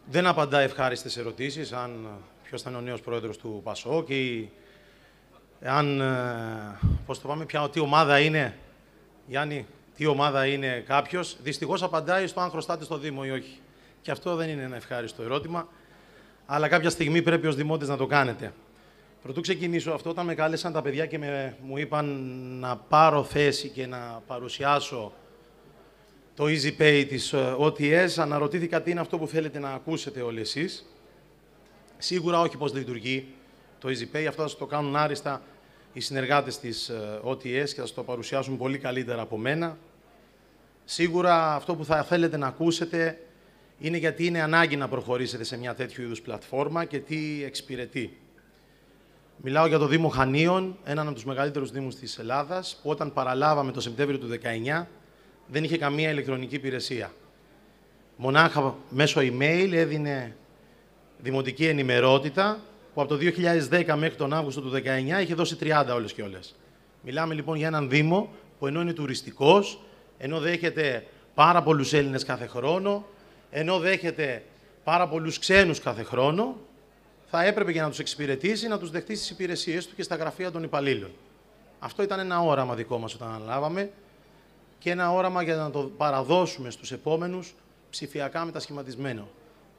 Δεν 0.06 0.26
απαντά 0.26 0.60
ευχάριστες 0.60 1.16
ερωτήσεις, 1.16 1.72
αν 1.72 2.08
ποιος 2.42 2.62
θα 2.62 2.70
είναι 2.70 2.78
ο 2.78 2.82
νέος 2.82 3.00
πρόεδρος 3.00 3.38
του 3.38 3.60
ΠΑΣΟΚ 3.64 4.08
ή 4.08 4.50
αν, 5.62 6.00
ε, 6.00 6.78
πώς 7.06 7.20
το 7.20 7.28
πάμε, 7.28 7.44
ποια, 7.44 7.68
τι 7.68 7.80
ομάδα 7.80 8.20
είναι, 8.20 8.58
Γιάννη, 9.26 9.66
τι 10.00 10.06
ομάδα 10.06 10.46
είναι 10.46 10.84
κάποιος. 10.86 11.36
Δυστυχώς 11.42 11.82
απαντάει 11.82 12.26
στο 12.26 12.40
αν 12.40 12.50
χρωστάτε 12.50 12.84
στο 12.84 12.98
Δήμο 12.98 13.22
ή 13.24 13.30
όχι. 13.30 13.58
Και 14.00 14.10
αυτό 14.10 14.34
δεν 14.34 14.48
είναι 14.48 14.62
ένα 14.62 14.76
ευχάριστο 14.76 15.22
ερώτημα, 15.22 15.68
αλλά 16.46 16.68
κάποια 16.68 16.90
στιγμή 16.90 17.22
πρέπει 17.22 17.46
ως 17.46 17.56
Δημότης 17.56 17.88
να 17.88 17.96
το 17.96 18.06
κάνετε. 18.06 18.52
Πρωτού 19.22 19.40
ξεκινήσω 19.40 19.90
αυτό, 19.92 20.10
όταν 20.10 20.26
με 20.26 20.34
κάλεσαν 20.34 20.72
τα 20.72 20.82
παιδιά 20.82 21.06
και 21.06 21.18
με, 21.18 21.56
μου 21.62 21.78
είπαν 21.78 22.06
να 22.60 22.76
πάρω 22.76 23.24
θέση 23.24 23.68
και 23.68 23.86
να 23.86 24.22
παρουσιάσω 24.26 25.12
το 26.34 26.44
Easy 26.44 26.80
Pay 26.80 27.04
της 27.08 27.32
ε, 27.32 27.56
OTS, 27.58 28.08
αναρωτήθηκα 28.16 28.82
τι 28.82 28.90
είναι 28.90 29.00
αυτό 29.00 29.18
που 29.18 29.26
θέλετε 29.26 29.58
να 29.58 29.70
ακούσετε 29.70 30.20
όλοι 30.20 30.40
εσείς. 30.40 30.86
Σίγουρα 31.98 32.40
όχι 32.40 32.56
πώς 32.56 32.74
λειτουργεί 32.74 33.26
το 33.78 33.88
Easy 33.88 34.16
Pay, 34.16 34.24
αυτό 34.28 34.48
θα 34.48 34.56
το 34.56 34.66
κάνουν 34.66 34.96
άριστα 34.96 35.42
οι 35.92 36.00
συνεργάτες 36.00 36.58
της 36.58 36.90
OTS 37.24 37.44
ε, 37.44 37.62
και 37.62 37.64
θα 37.64 37.66
σας 37.66 37.94
το 37.94 38.02
παρουσιάσουν 38.02 38.56
πολύ 38.56 38.78
καλύτερα 38.78 39.22
από 39.22 39.36
μένα. 39.36 39.78
Σίγουρα 40.92 41.54
αυτό 41.54 41.74
που 41.74 41.84
θα 41.84 42.02
θέλετε 42.02 42.36
να 42.36 42.46
ακούσετε 42.46 43.18
είναι 43.78 43.96
γιατί 43.96 44.26
είναι 44.26 44.42
ανάγκη 44.42 44.76
να 44.76 44.88
προχωρήσετε 44.88 45.44
σε 45.44 45.58
μια 45.58 45.74
τέτοιου 45.74 46.02
είδους 46.02 46.20
πλατφόρμα 46.20 46.84
και 46.84 46.98
τι 46.98 47.44
εξυπηρετεί. 47.44 48.18
Μιλάω 49.36 49.66
για 49.66 49.78
το 49.78 49.86
Δήμο 49.86 50.08
Χανίων, 50.08 50.78
έναν 50.84 51.06
από 51.06 51.14
τους 51.14 51.24
μεγαλύτερους 51.24 51.70
δήμους 51.70 51.94
της 51.94 52.18
Ελλάδας, 52.18 52.80
που 52.82 52.90
όταν 52.90 53.12
παραλάβαμε 53.12 53.72
το 53.72 53.80
Σεπτέμβριο 53.80 54.18
του 54.18 54.28
19, 54.28 54.86
δεν 55.46 55.64
είχε 55.64 55.78
καμία 55.78 56.10
ηλεκτρονική 56.10 56.54
υπηρεσία. 56.54 57.12
Μονάχα 58.16 58.74
μέσω 58.88 59.20
email 59.20 59.70
έδινε 59.72 60.36
δημοτική 61.18 61.66
ενημερότητα 61.66 62.60
που 62.94 63.00
από 63.00 63.16
το 63.16 63.18
2010 63.70 63.94
μέχρι 63.96 64.16
τον 64.16 64.32
Αύγουστο 64.32 64.60
του 64.60 64.70
2019 64.70 65.20
είχε 65.22 65.34
δώσει 65.34 65.56
30 65.60 65.86
όλες 65.94 66.12
και 66.12 66.22
όλες. 66.22 66.56
Μιλάμε 67.02 67.34
λοιπόν 67.34 67.56
για 67.56 67.66
έναν 67.66 67.88
Δήμο 67.88 68.30
που 68.58 68.66
ενώ 68.66 68.80
είναι 68.80 68.92
τουριστικός, 68.92 69.80
ενώ 70.22 70.40
δέχεται 70.40 71.06
πάρα 71.34 71.62
πολλούς 71.62 71.92
Έλληνες 71.92 72.24
κάθε 72.24 72.46
χρόνο, 72.46 73.04
ενώ 73.50 73.78
δέχεται 73.78 74.42
πάρα 74.84 75.08
πολλούς 75.08 75.38
ξένους 75.38 75.80
κάθε 75.80 76.02
χρόνο, 76.02 76.56
θα 77.30 77.44
έπρεπε 77.44 77.70
για 77.70 77.82
να 77.82 77.88
τους 77.88 77.98
εξυπηρετήσει 77.98 78.68
να 78.68 78.78
τους 78.78 78.90
δεχτεί 78.90 79.16
στις 79.16 79.30
υπηρεσίες 79.30 79.86
του 79.86 79.94
και 79.94 80.02
στα 80.02 80.16
γραφεία 80.16 80.50
των 80.50 80.62
υπαλλήλων. 80.62 81.10
Αυτό 81.78 82.02
ήταν 82.02 82.18
ένα 82.18 82.40
όραμα 82.40 82.74
δικό 82.74 82.98
μας 82.98 83.14
όταν 83.14 83.28
αναλάβαμε 83.28 83.90
και 84.78 84.90
ένα 84.90 85.12
όραμα 85.12 85.42
για 85.42 85.56
να 85.56 85.70
το 85.70 85.90
παραδώσουμε 85.96 86.70
στους 86.70 86.92
επόμενους 86.92 87.54
ψηφιακά 87.90 88.44
μετασχηματισμένο. 88.44 89.28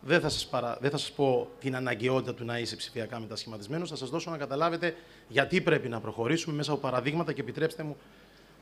Δεν 0.02 0.22
θα, 0.22 0.30
σας 0.30 0.48
παρα... 0.48 0.78
Δεν 0.82 0.92
θα 0.92 0.98
σας 0.98 1.12
πω 1.12 1.48
την 1.60 1.76
αναγκαιότητα 1.76 2.34
του 2.34 2.46
να 2.46 2.60
είσαι 2.60 2.76
ψηφιακά 2.76 3.20
μετασχηματισμένος, 3.20 3.90
θα 3.90 3.96
σας 3.96 4.10
δώσω 4.10 4.32
να 4.32 4.38
καταλάβετε 4.38 4.96
γιατί 5.28 5.62
πρέπει 5.62 5.90
να 5.90 6.00
προχωρήσουμε 6.00 6.56
μέσα 6.56 6.72
από 6.72 6.82
παραδείγματα 6.82 7.34
και 7.34 7.42
επιτρέψτε 7.42 7.84
μου 7.84 7.98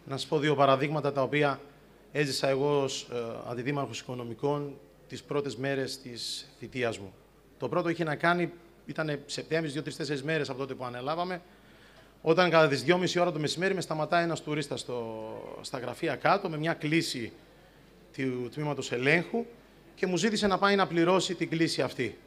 να 0.05 0.17
σας 0.17 0.27
πω 0.27 0.37
δύο 0.37 0.55
παραδείγματα 0.55 1.11
τα 1.11 1.21
οποία 1.21 1.59
έζησα 2.11 2.47
εγώ 2.47 2.81
ως 2.81 3.07
ε, 3.13 3.15
αντιδήμαρχος 3.49 3.99
οικονομικών 3.99 4.77
τις 5.07 5.23
πρώτες 5.23 5.55
μέρες 5.55 6.01
της 6.01 6.49
θητείας 6.59 6.97
μου. 6.97 7.13
Το 7.57 7.69
πρώτο 7.69 7.89
είχε 7.89 8.03
να 8.03 8.15
κάνει, 8.15 8.51
ήταν 8.85 9.19
Σεπτέμβρης, 9.25 9.73
δύο-τρει-τέσσερι 9.73 10.23
μέρες 10.23 10.49
από 10.49 10.59
τότε 10.59 10.73
που 10.73 10.85
ανέλαβαμε, 10.85 11.41
όταν 12.21 12.49
κατά 12.49 12.67
τις 12.67 12.83
2.30 12.87 13.21
ώρα 13.21 13.31
το 13.31 13.39
μεσημέρι 13.39 13.73
με 13.73 13.81
σταματάει 13.81 14.23
ένας 14.23 14.41
τουρίστας 14.41 14.79
στο, 14.79 15.27
στα 15.61 15.79
γραφεία 15.79 16.15
κάτω 16.15 16.49
με 16.49 16.57
μια 16.57 16.73
κλίση 16.73 17.31
του 18.15 18.49
τμήματος 18.53 18.91
ελέγχου 18.91 19.45
και 19.95 20.07
μου 20.07 20.17
ζήτησε 20.17 20.47
να 20.47 20.57
πάει 20.57 20.75
να 20.75 20.87
πληρώσει 20.87 21.35
την 21.35 21.49
κλίση 21.49 21.81
αυτή. 21.81 22.17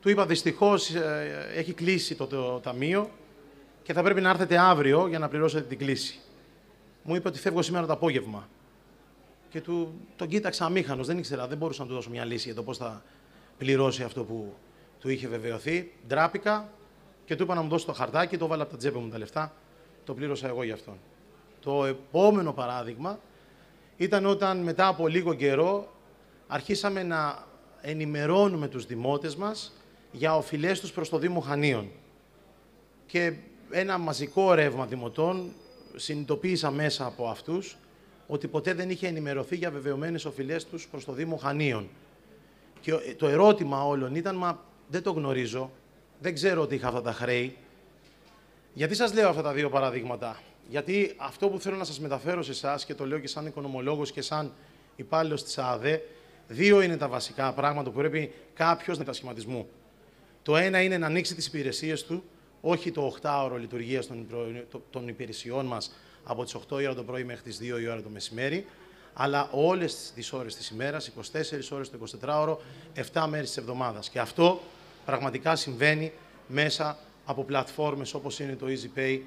Του 0.00 0.08
είπα 0.10 0.26
δυστυχώς 0.26 0.94
ε, 0.94 1.52
έχει 1.54 1.72
κλείσει 1.72 2.14
το, 2.14 2.26
το, 2.26 2.60
ταμείο 2.60 3.10
και 3.82 3.92
θα 3.92 4.02
πρέπει 4.02 4.20
να 4.20 4.30
έρθετε 4.30 4.58
αύριο 4.58 5.06
για 5.06 5.18
να 5.18 5.28
πληρώσετε 5.28 5.62
την 5.62 5.78
κλίση. 5.78 6.18
Μου 7.02 7.14
είπε 7.14 7.28
ότι 7.28 7.38
φεύγω 7.38 7.62
σήμερα 7.62 7.86
το 7.86 7.92
απόγευμα. 7.92 8.48
Και 9.54 9.60
του, 9.60 9.94
τον 10.16 10.28
κοίταξα 10.28 10.64
αμήχανος, 10.64 11.06
δεν 11.06 11.18
ήξερα, 11.18 11.46
δεν 11.46 11.58
μπορούσα 11.58 11.82
να 11.82 11.88
του 11.88 11.94
δώσω 11.94 12.10
μια 12.10 12.24
λύση 12.24 12.46
για 12.46 12.54
το 12.54 12.62
πώς 12.62 12.76
θα 12.76 13.02
πληρώσει 13.58 14.02
αυτό 14.02 14.24
που 14.24 14.54
του 15.00 15.08
είχε 15.08 15.28
βεβαιωθεί. 15.28 15.92
Ντράπηκα, 16.06 16.72
και 17.24 17.36
του 17.36 17.42
είπα 17.42 17.54
να 17.54 17.62
μου 17.62 17.68
δώσει 17.68 17.86
το 17.86 17.92
χαρτάκι, 17.92 18.36
το 18.36 18.46
βάλα 18.46 18.62
από 18.62 18.72
τα 18.72 18.78
τσέπη 18.78 18.98
μου 18.98 19.08
τα 19.08 19.18
λεφτά, 19.18 19.52
το 20.04 20.14
πλήρωσα 20.14 20.48
εγώ 20.48 20.62
για 20.62 20.74
αυτόν. 20.74 20.94
Το 21.60 21.84
επόμενο 21.84 22.52
παράδειγμα 22.52 23.18
ήταν 23.96 24.26
όταν 24.26 24.58
μετά 24.58 24.86
από 24.86 25.08
λίγο 25.08 25.34
καιρό 25.34 25.92
αρχίσαμε 26.46 27.02
να 27.02 27.46
ενημερώνουμε 27.80 28.68
τους 28.68 28.86
δημότες 28.86 29.36
μας 29.36 29.72
για 30.12 30.36
οφειλές 30.36 30.80
τους 30.80 30.92
προς 30.92 31.08
το 31.08 31.18
Δήμο 31.18 31.40
Χανίων. 31.40 31.90
Και 33.06 33.34
ένα 33.70 33.98
μαζικό 33.98 34.54
ρεύμα 34.54 34.86
δημοτών 34.86 35.52
συνειδητοποίησα 35.94 36.70
μέσα 36.70 37.06
από 37.06 37.28
αυτούς 37.28 37.76
ότι 38.26 38.48
ποτέ 38.48 38.74
δεν 38.74 38.90
είχε 38.90 39.06
ενημερωθεί 39.06 39.56
για 39.56 39.70
βεβαιωμένες 39.70 40.24
οφειλές 40.24 40.64
τους 40.66 40.88
προς 40.88 41.04
το 41.04 41.12
Δήμο 41.12 41.36
Χανίων. 41.36 41.88
Και 42.80 42.92
το 43.16 43.28
ερώτημα 43.28 43.84
όλων 43.84 44.14
ήταν, 44.14 44.36
μα 44.36 44.60
δεν 44.88 45.02
το 45.02 45.10
γνωρίζω, 45.10 45.70
δεν 46.20 46.34
ξέρω 46.34 46.62
ότι 46.62 46.74
είχα 46.74 46.88
αυτά 46.88 47.02
τα 47.02 47.12
χρέη. 47.12 47.56
Γιατί 48.74 48.94
σας 48.94 49.14
λέω 49.14 49.28
αυτά 49.28 49.42
τα 49.42 49.52
δύο 49.52 49.70
παραδείγματα; 49.70 50.40
Γιατί 50.68 51.14
αυτό 51.16 51.48
που 51.48 51.60
θέλω 51.60 51.76
να 51.76 51.84
σας 51.84 52.00
μεταφέρω 52.00 52.42
σε 52.42 52.50
εσάς 52.50 52.84
και 52.84 52.94
το 52.94 53.06
λέω 53.06 53.18
και 53.18 53.28
σαν 53.28 53.46
οικονομολόγος 53.46 54.12
και 54.12 54.22
σαν 54.22 54.52
υπάλληλος 54.96 55.44
της 55.44 55.58
ΑΔΕ, 55.58 56.02
δύο 56.48 56.80
είναι 56.80 56.96
τα 56.96 57.08
βασικά 57.08 57.52
πράγματα 57.52 57.90
που 57.90 57.96
πρέπει 57.96 58.32
κάποιος 58.54 58.98
να 58.98 59.12
σχηματισμού. 59.12 59.68
Το 60.42 60.56
ένα 60.56 60.82
είναι 60.82 60.98
να 60.98 61.06
ανοίξει 61.06 61.34
τις 61.34 61.46
υπηρεσίες 61.46 62.04
του, 62.04 62.24
όχι 62.60 62.90
το 62.90 63.16
8ωρο 63.22 63.56
λειτουργίας 63.58 64.06
των, 64.06 64.26
των 64.90 65.08
υπηρεσιών 65.08 65.66
μας 65.66 65.92
από 66.24 66.44
τις 66.44 66.54
8 66.54 66.80
η 66.80 66.84
ώρα 66.84 66.94
το 66.94 67.02
πρωί 67.02 67.24
μέχρι 67.24 67.42
τις 67.42 67.58
2 67.60 67.80
η 67.80 67.88
ώρα 67.88 68.02
το 68.02 68.08
μεσημέρι, 68.08 68.66
αλλά 69.14 69.48
όλες 69.52 70.12
τις 70.14 70.32
ώρες 70.32 70.56
της 70.56 70.68
ημέρας, 70.68 71.08
24 71.08 71.72
ώρες 71.72 71.90
το 71.90 71.98
24ωρο, 72.20 72.56
7 72.94 73.26
μέρες 73.28 73.46
της 73.46 73.56
εβδομάδας. 73.56 74.08
Και 74.08 74.18
αυτό 74.18 74.60
πραγματικά 75.04 75.56
συμβαίνει 75.56 76.12
μέσα 76.46 76.98
από 77.24 77.44
πλατφόρμες 77.44 78.14
όπως 78.14 78.40
είναι 78.40 78.56
το 78.56 78.66
EasyPay, 78.68 79.20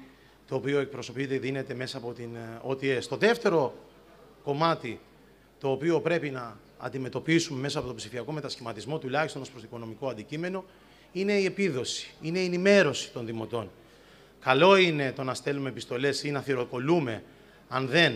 το 0.48 0.54
οποίο 0.54 0.78
εκπροσωπείται, 0.78 1.38
δίνεται 1.38 1.74
μέσα 1.74 1.96
από 1.96 2.12
την 2.12 2.28
OTS. 2.68 2.82
Ε, 2.82 2.98
το 2.98 3.16
δεύτερο 3.16 3.74
κομμάτι, 4.44 5.00
το 5.60 5.70
οποίο 5.70 6.00
πρέπει 6.00 6.30
να 6.30 6.56
αντιμετωπίσουμε 6.78 7.60
μέσα 7.60 7.78
από 7.78 7.88
το 7.88 7.94
ψηφιακό 7.94 8.32
μετασχηματισμό, 8.32 8.98
τουλάχιστον 8.98 9.42
ως 9.42 9.50
προς 9.50 9.60
το 9.60 9.68
οικονομικό 9.70 10.08
αντικείμενο, 10.08 10.64
είναι 11.12 11.32
η 11.32 11.44
επίδοση, 11.44 12.10
είναι 12.20 12.38
η 12.38 12.44
ενημέρωση 12.44 13.10
των 13.12 13.26
δημοτών. 13.26 13.70
Καλό 14.40 14.76
είναι 14.76 15.12
το 15.12 15.22
να 15.22 15.34
στέλνουμε 15.34 15.68
επιστολές 15.68 16.22
ή 16.22 16.30
να 16.30 16.40
θυροκολούμε 16.40 17.22
αν 17.68 17.86
δεν 17.88 18.12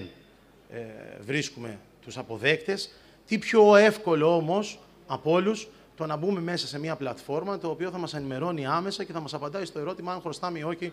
ε, 0.71 0.79
βρίσκουμε 1.21 1.79
τους 2.03 2.19
αποδέκτες. 2.19 2.91
Τι 3.27 3.39
πιο 3.39 3.77
εύκολο 3.77 4.37
όμως 4.37 4.79
από 5.07 5.31
όλους 5.31 5.69
το 5.97 6.07
να 6.07 6.17
μπούμε 6.17 6.41
μέσα 6.41 6.67
σε 6.67 6.79
μια 6.79 6.97
πλατφόρμα 6.97 7.59
το 7.59 7.69
οποίο 7.69 7.91
θα 7.91 7.99
μας 7.99 8.15
ενημερώνει 8.15 8.67
άμεσα 8.67 9.05
και 9.05 9.13
θα 9.13 9.21
μας 9.21 9.35
απαντάει 9.35 9.65
στο 9.65 9.79
ερώτημα 9.79 10.13
αν 10.13 10.21
χρωστάμε 10.21 10.59
ή 10.59 10.63
όχι 10.63 10.93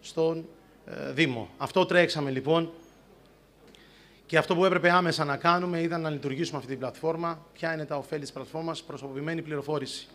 στον 0.00 0.44
ε, 0.86 1.12
Δήμο. 1.12 1.48
Αυτό 1.58 1.86
τρέξαμε 1.86 2.30
λοιπόν 2.30 2.70
και 4.26 4.38
αυτό 4.38 4.54
που 4.54 4.64
έπρεπε 4.64 4.90
άμεσα 4.90 5.24
να 5.24 5.36
κάνουμε 5.36 5.80
ήταν 5.80 6.00
να 6.00 6.10
λειτουργήσουμε 6.10 6.56
αυτή 6.56 6.70
την 6.70 6.78
πλατφόρμα. 6.78 7.46
Ποια 7.52 7.72
είναι 7.74 7.84
τα 7.84 7.96
ωφέλη 7.96 8.20
της 8.20 8.32
πλατφόρμας, 8.32 8.82
προσωπημένη 8.82 9.42
πληροφόρηση. 9.42 10.06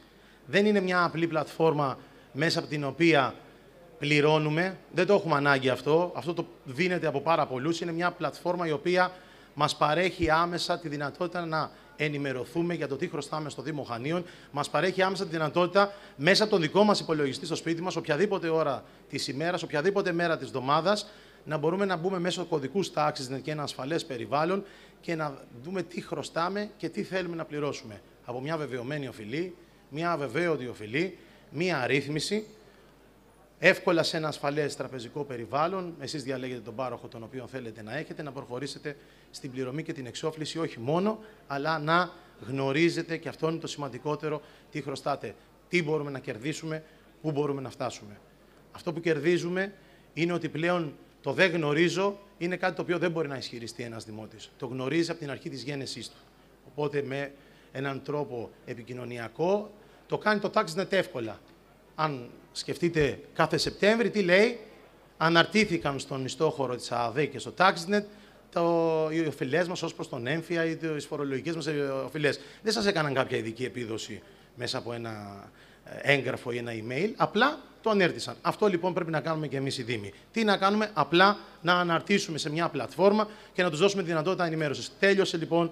Δεν 0.46 0.66
είναι 0.66 0.80
μια 0.80 1.04
απλή 1.04 1.28
πλατφόρμα 1.28 1.98
μέσα 2.34 2.60
από 2.60 2.68
την 2.68 2.84
οποία 2.84 3.36
πληρώνουμε. 4.04 4.78
Δεν 4.94 5.06
το 5.06 5.14
έχουμε 5.14 5.36
ανάγκη 5.36 5.70
αυτό. 5.70 6.12
Αυτό 6.16 6.34
το 6.34 6.46
δίνεται 6.64 7.08
από 7.08 7.22
πάρα 7.22 7.46
πολλούς. 7.46 7.82
Είναι 7.82 7.92
μια 7.92 8.12
πλατφόρμα 8.12 8.68
η 8.68 8.72
οποία 8.72 9.12
μας 9.54 9.76
παρέχει 9.76 10.30
άμεσα 10.30 10.80
τη 10.80 10.88
δυνατότητα 10.88 11.46
να 11.46 11.72
ενημερωθούμε 11.96 12.74
για 12.74 12.88
το 12.88 12.96
τι 12.96 13.08
χρωστάμε 13.08 13.50
στο 13.50 13.62
Δήμο 13.62 13.84
Χανίων. 13.84 14.26
Μας 14.52 14.70
παρέχει 14.70 15.02
άμεσα 15.02 15.24
τη 15.24 15.30
δυνατότητα 15.30 15.94
μέσα 16.16 16.44
από 16.44 16.52
τον 16.52 16.62
δικό 16.62 16.84
μας 16.84 17.00
υπολογιστή 17.00 17.46
στο 17.46 17.56
σπίτι 17.56 17.82
μας, 17.82 17.96
οποιαδήποτε 17.96 18.50
ώρα 18.50 18.84
της 19.10 19.28
ημέρας, 19.28 19.64
οποιαδήποτε 19.64 20.12
μέρα 20.12 20.38
της 20.38 20.48
εβδομάδας, 20.48 21.10
να 21.46 21.58
μπορούμε 21.58 21.86
να 21.86 21.96
μπούμε 21.96 22.20
μέσω 22.20 22.46
κωδικούς 22.46 22.92
τάξης 22.92 23.30
και 23.42 23.52
ένα 23.52 23.64
ασφαλές 23.64 24.06
περιβάλλον 24.06 24.64
και 25.02 25.16
να 25.16 25.38
δούμε 25.64 25.84
τι 25.84 26.02
χρωστάμε 26.02 26.70
και 26.78 26.90
τι 26.90 27.04
θέλουμε 27.04 27.36
να 27.36 27.46
πληρώσουμε. 27.46 28.02
Από 28.26 28.42
μια 28.42 28.58
βεβαιωμένη 28.58 29.08
οφειλή, 29.08 29.56
μια 29.90 30.12
αβεβαίωτη 30.12 30.68
οφειλή, 30.68 31.18
μια 31.50 31.80
αρρύθμιση, 31.80 32.46
εύκολα 33.66 34.04
σε 34.04 34.18
ένα 34.18 34.28
ασφαλές 34.28 34.76
τραπεζικό 34.76 35.24
περιβάλλον. 35.24 35.96
Εσείς 36.00 36.24
διαλέγετε 36.24 36.60
τον 36.60 36.76
πάροχο 36.76 37.08
τον 37.08 37.24
οποίο 37.24 37.48
θέλετε 37.48 37.82
να 37.82 37.98
έχετε, 37.98 38.24
να 38.24 38.32
προχωρήσετε 38.32 38.96
στην 39.32 39.52
πληρωμή 39.52 39.84
και 39.84 39.94
την 39.94 40.06
εξόφληση 40.06 40.60
όχι 40.60 40.80
μόνο, 40.80 41.20
αλλά 41.48 41.80
να 41.80 42.12
γνωρίζετε, 42.48 43.18
και 43.18 43.30
αυτό 43.30 43.50
είναι 43.50 43.60
το 43.60 43.68
σημαντικότερο, 43.68 44.42
τι 44.72 44.82
χρωστάτε, 44.82 45.36
τι 45.70 45.84
μπορούμε 45.84 46.12
να 46.12 46.20
κερδίσουμε, 46.20 46.84
πού 47.22 47.32
μπορούμε 47.32 47.62
να 47.62 47.70
φτάσουμε. 47.70 48.20
Αυτό 48.72 48.94
που 48.94 49.00
κερδίζουμε 49.00 49.74
είναι 50.14 50.34
ότι 50.34 50.50
πλέον 50.50 50.94
το 51.22 51.34
δεν 51.34 51.52
γνωρίζω 51.52 52.20
είναι 52.38 52.56
κάτι 52.56 52.76
το 52.76 52.82
οποίο 52.82 52.98
δεν 52.98 53.12
μπορεί 53.12 53.28
να 53.28 53.38
ισχυριστεί 53.38 53.84
ένας 53.84 54.06
δημότης. 54.06 54.52
Το 54.58 54.66
γνωρίζει 54.66 55.12
από 55.12 55.20
την 55.20 55.30
αρχή 55.30 55.50
της 55.50 55.64
γέννησή 55.64 56.02
του. 56.02 56.18
Οπότε 56.68 57.02
με 57.02 57.32
έναν 57.72 58.02
τρόπο 58.04 58.50
επικοινωνιακό 58.66 59.72
το 60.08 60.18
κάνει 60.18 60.40
το 60.40 60.52
TaxNet 60.54 60.92
εύκολα. 60.92 61.40
Αν 61.96 62.30
σκεφτείτε 62.54 63.20
κάθε 63.34 63.58
Σεπτέμβρη, 63.58 64.10
τι 64.10 64.22
λέει, 64.22 64.60
αναρτήθηκαν 65.18 66.00
στον 66.00 66.26
ιστόχωρο 66.26 66.76
της 66.76 66.92
ΑΔΕ 66.92 67.26
και 67.26 67.40
στο 67.40 67.54
TaxNet 67.58 68.04
το, 68.52 69.10
οι 69.12 69.28
οφειλές 69.28 69.68
μας 69.68 69.84
ως 69.84 69.94
προς 69.94 70.10
τον 70.10 70.28
έμφυα 70.28 70.66
ή 70.66 70.76
τις 70.76 71.06
φορολογικές 71.06 71.56
μας 71.56 71.68
οφειλές. 72.06 72.40
Δεν 72.62 72.74
σας 72.74 72.86
έκαναν 72.86 73.14
κάποια 73.14 73.38
ειδική 73.38 73.64
επίδοση 73.64 74.22
μέσα 74.56 74.78
από 74.78 74.94
ένα 74.94 75.44
ε, 75.86 76.14
έγγραφο 76.14 76.52
ή 76.52 76.58
ένα 76.58 76.72
email, 76.72 77.12
απλά 77.16 77.60
το 77.82 77.90
ανέρτησαν. 77.90 78.36
Αυτό 78.42 78.68
λοιπόν 78.68 78.94
πρέπει 78.94 79.12
να 79.12 79.20
κάνουμε 79.20 79.48
και 79.48 79.58
εμείς 79.58 79.78
οι 79.78 79.84
Δήμοι. 79.84 80.14
Τι 80.32 80.44
να 80.44 80.58
κάνουμε, 80.58 80.90
απλά 80.94 81.38
να 81.62 81.74
αναρτήσουμε 81.74 82.38
σε 82.38 82.50
μια 82.50 82.70
πλατφόρμα 82.70 83.28
και 83.54 83.64
να 83.64 83.70
τους 83.70 83.80
δώσουμε 83.80 84.02
τη 84.02 84.08
δυνατότητα 84.08 84.46
ενημέρωσης. 84.46 84.92
Τέλειωσε 85.00 85.38
λοιπόν 85.38 85.72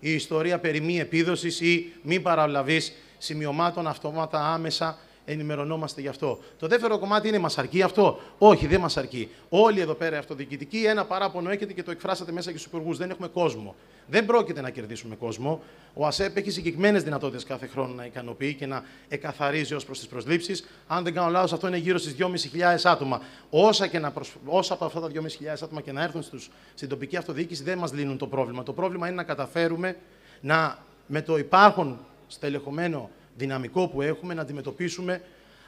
η 0.00 0.12
ιστορία 0.12 0.58
περί 0.58 0.80
μη 0.80 0.98
επίδοσης 0.98 1.60
ή 1.60 1.92
μη 2.02 2.20
παραβλαβή 2.20 2.80
σημειωμάτων 3.18 3.86
αυτόματα 3.86 4.52
άμεσα 4.52 4.98
ενημερωνόμαστε 5.26 6.00
γι' 6.00 6.08
αυτό. 6.08 6.38
Το 6.58 6.66
δεύτερο 6.66 6.98
κομμάτι 6.98 7.28
είναι 7.28 7.38
μας 7.38 7.58
αρκεί 7.58 7.82
αυτό; 7.82 8.18
Όχι, 8.38 8.66
δεν 8.66 8.80
μας 8.80 8.96
αρκεί. 8.96 9.28
Όλοι 9.48 9.80
εδώ 9.80 9.94
πέρα 9.94 10.18
αυτοδιοικητικοί 10.18 10.84
ένα 10.84 11.04
παράπονο 11.04 11.50
έχετε 11.50 11.72
και 11.72 11.82
το 11.82 11.90
εκφράσατε 11.90 12.32
μέσα 12.32 12.52
και 12.52 12.58
στους 12.58 12.72
υπουργούς. 12.72 12.96
Δεν 12.98 13.10
έχουμε 13.10 13.28
κόσμο. 13.28 13.74
Δεν 14.06 14.26
πρόκειται 14.26 14.60
να 14.60 14.70
κερδίσουμε 14.70 15.14
κόσμο. 15.14 15.62
Ο 15.94 16.06
ΑΣΕΠ 16.06 16.36
έχει 16.36 16.50
συγκεκριμένες 16.50 17.02
δυνατότητες 17.02 17.44
κάθε 17.44 17.66
χρόνο 17.66 17.94
να 17.94 18.04
ικανοποιεί 18.04 18.54
και 18.54 18.66
να 18.66 18.84
εκαθαρίζει 19.08 19.74
ως 19.74 19.84
προς 19.84 19.98
τις 19.98 20.08
προσλήψεις. 20.08 20.66
Αν 20.86 21.04
δεν 21.04 21.14
κάνω 21.14 21.30
λάθος, 21.30 21.52
αυτό 21.52 21.66
είναι 21.66 21.76
γύρω 21.76 21.98
στις 21.98 22.16
2.500 22.18 22.84
άτομα. 22.84 23.20
Όσα, 23.50 23.86
και 23.86 23.98
να 23.98 24.10
προσ... 24.10 24.34
Όσα 24.46 24.74
από 24.74 24.84
αυτά 24.84 25.00
τα 25.00 25.08
2.500 25.14 25.20
άτομα 25.62 25.80
και 25.80 25.92
να 25.92 26.02
έρθουν 26.02 26.22
στους... 26.22 26.50
στην 26.74 26.88
τοπική 26.88 27.16
αυτοδιοίκηση 27.16 27.62
δεν 27.62 27.78
μας 27.78 27.92
λύνουν 27.92 28.18
το 28.18 28.26
πρόβλημα. 28.26 28.62
Το 28.62 28.72
πρόβλημα 28.72 29.06
είναι 29.06 29.16
να 29.16 29.22
καταφέρουμε 29.22 29.96
να 30.40 30.78
με 31.06 31.22
το 31.22 31.38
υπάρχον 31.38 31.98
στελεχωμένο 32.26 33.10
δυναμικό 33.36 33.88
που 33.88 34.02
έχουμε 34.02 34.34
να 34.34 34.40
αντιμετωπίσουμε 34.40 35.22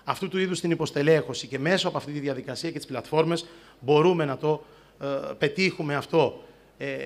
αυτού 0.04 0.28
του 0.28 0.38
είδους 0.38 0.60
την 0.60 0.70
υποστελέχωση 0.70 1.46
και 1.46 1.58
μέσω 1.58 1.88
από 1.88 1.96
αυτή 1.96 2.12
τη 2.12 2.18
διαδικασία 2.18 2.70
και 2.70 2.76
τις 2.76 2.86
πλατφόρμες 2.86 3.46
μπορούμε 3.80 4.24
να 4.24 4.36
το 4.36 4.64
ε, 5.00 5.06
πετύχουμε 5.38 5.94
αυτό. 5.94 6.44
Ε, 6.78 6.96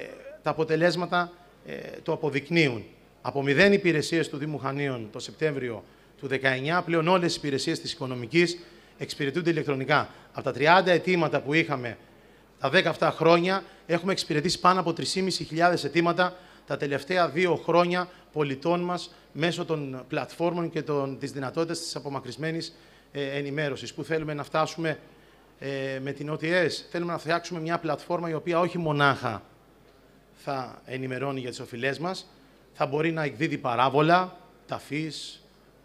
τα 0.43 0.51
αποτελέσματα 0.51 1.33
ε, 1.67 1.75
το 2.03 2.13
αποδεικνύουν. 2.13 2.85
Από 3.23 3.43
μηδέν 3.43 3.73
υπηρεσίες 3.73 4.29
του 4.29 4.37
Δήμου 4.37 4.59
Χανίων 4.59 5.09
το 5.13 5.19
Σεπτέμβριο 5.19 5.85
του 6.21 6.29
19, 6.29 6.83
πλέον 6.85 7.09
όλες 7.09 7.35
οι 7.35 7.39
υπηρεσίες 7.39 7.81
της 7.81 7.93
οικονομικής 7.93 8.59
εξυπηρετούνται 8.99 9.51
ηλεκτρονικά. 9.51 10.09
Από 10.33 10.53
τα 10.53 10.83
30 10.83 10.87
αιτήματα 10.87 11.41
που 11.41 11.55
είχαμε 11.55 11.99
τα 12.59 12.71
10 12.99 13.11
χρόνια, 13.15 13.65
έχουμε 13.87 14.13
εξυπηρετήσει 14.13 14.61
πάνω 14.61 14.81
από 14.81 14.95
3.500 14.97 15.85
αιτήματα 15.85 16.37
τα 16.67 16.77
τελευταία 16.77 17.29
δύο 17.29 17.57
χρόνια 17.57 18.09
πολιτών 18.33 18.81
μας 18.81 19.15
μέσω 19.33 19.65
των 19.65 20.05
πλατφόρμων 20.09 20.71
και 20.71 20.83
των, 20.83 21.19
της 21.19 21.33
δυνατότητας 21.33 21.79
της 21.79 21.97
απομακρυσμένης 21.97 22.77
ε, 23.13 23.39
ενημέρωσης. 23.39 23.95
Πού 23.95 24.05
θέλουμε 24.05 24.35
να 24.35 24.43
φτάσουμε 24.43 24.99
ε, 25.59 25.99
με 26.03 26.13
την 26.13 26.31
OTS. 26.33 26.71
Θέλουμε 26.91 27.13
να 27.13 27.19
φτιάξουμε 27.19 27.61
μια 27.61 27.79
πλατφόρμα 27.79 28.31
η 28.31 28.35
οποία 28.35 28.61
όχι 28.61 28.79
μονάχα 28.79 29.43
θα 30.45 30.83
ενημερώνει 30.85 31.41
για 31.41 31.51
τις 31.51 31.61
οφειλές 31.61 31.99
μας, 31.99 32.31
θα 32.73 32.87
μπορεί 32.87 33.13
να 33.13 33.23
εκδίδει 33.23 33.59
παράβολα, 33.59 34.37
ταφής, 34.67 35.43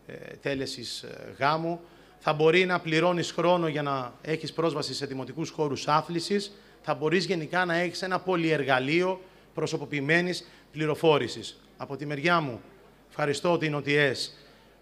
ε, 0.08 0.14
τέλεσης 0.42 1.02
ε, 1.02 1.36
γάμου, 1.40 1.80
θα 2.20 2.34
μπορεί 2.34 2.66
να 2.66 2.80
πληρώνεις 2.80 3.32
χρόνο 3.32 3.68
για 3.68 3.82
να 3.82 4.14
έχεις 4.22 4.54
πρόσβαση 4.54 4.94
σε 4.94 5.06
δημοτικούς 5.06 5.50
χώρους 5.50 5.88
άθλησης, 5.88 6.52
θα 6.82 6.94
μπορείς 6.94 7.26
γενικά 7.26 7.66
να 7.66 7.76
έχεις 7.76 8.02
ένα 8.02 8.20
πολυεργαλείο 8.20 9.22
προσωποποιημένης 9.54 10.48
πληροφόρησης. 10.72 11.60
Από 11.78 11.96
τη 11.96 12.06
μεριά 12.06 12.40
μου, 12.40 12.62
ευχαριστώ 13.10 13.58
την 13.58 13.76
OTS, 13.76 14.16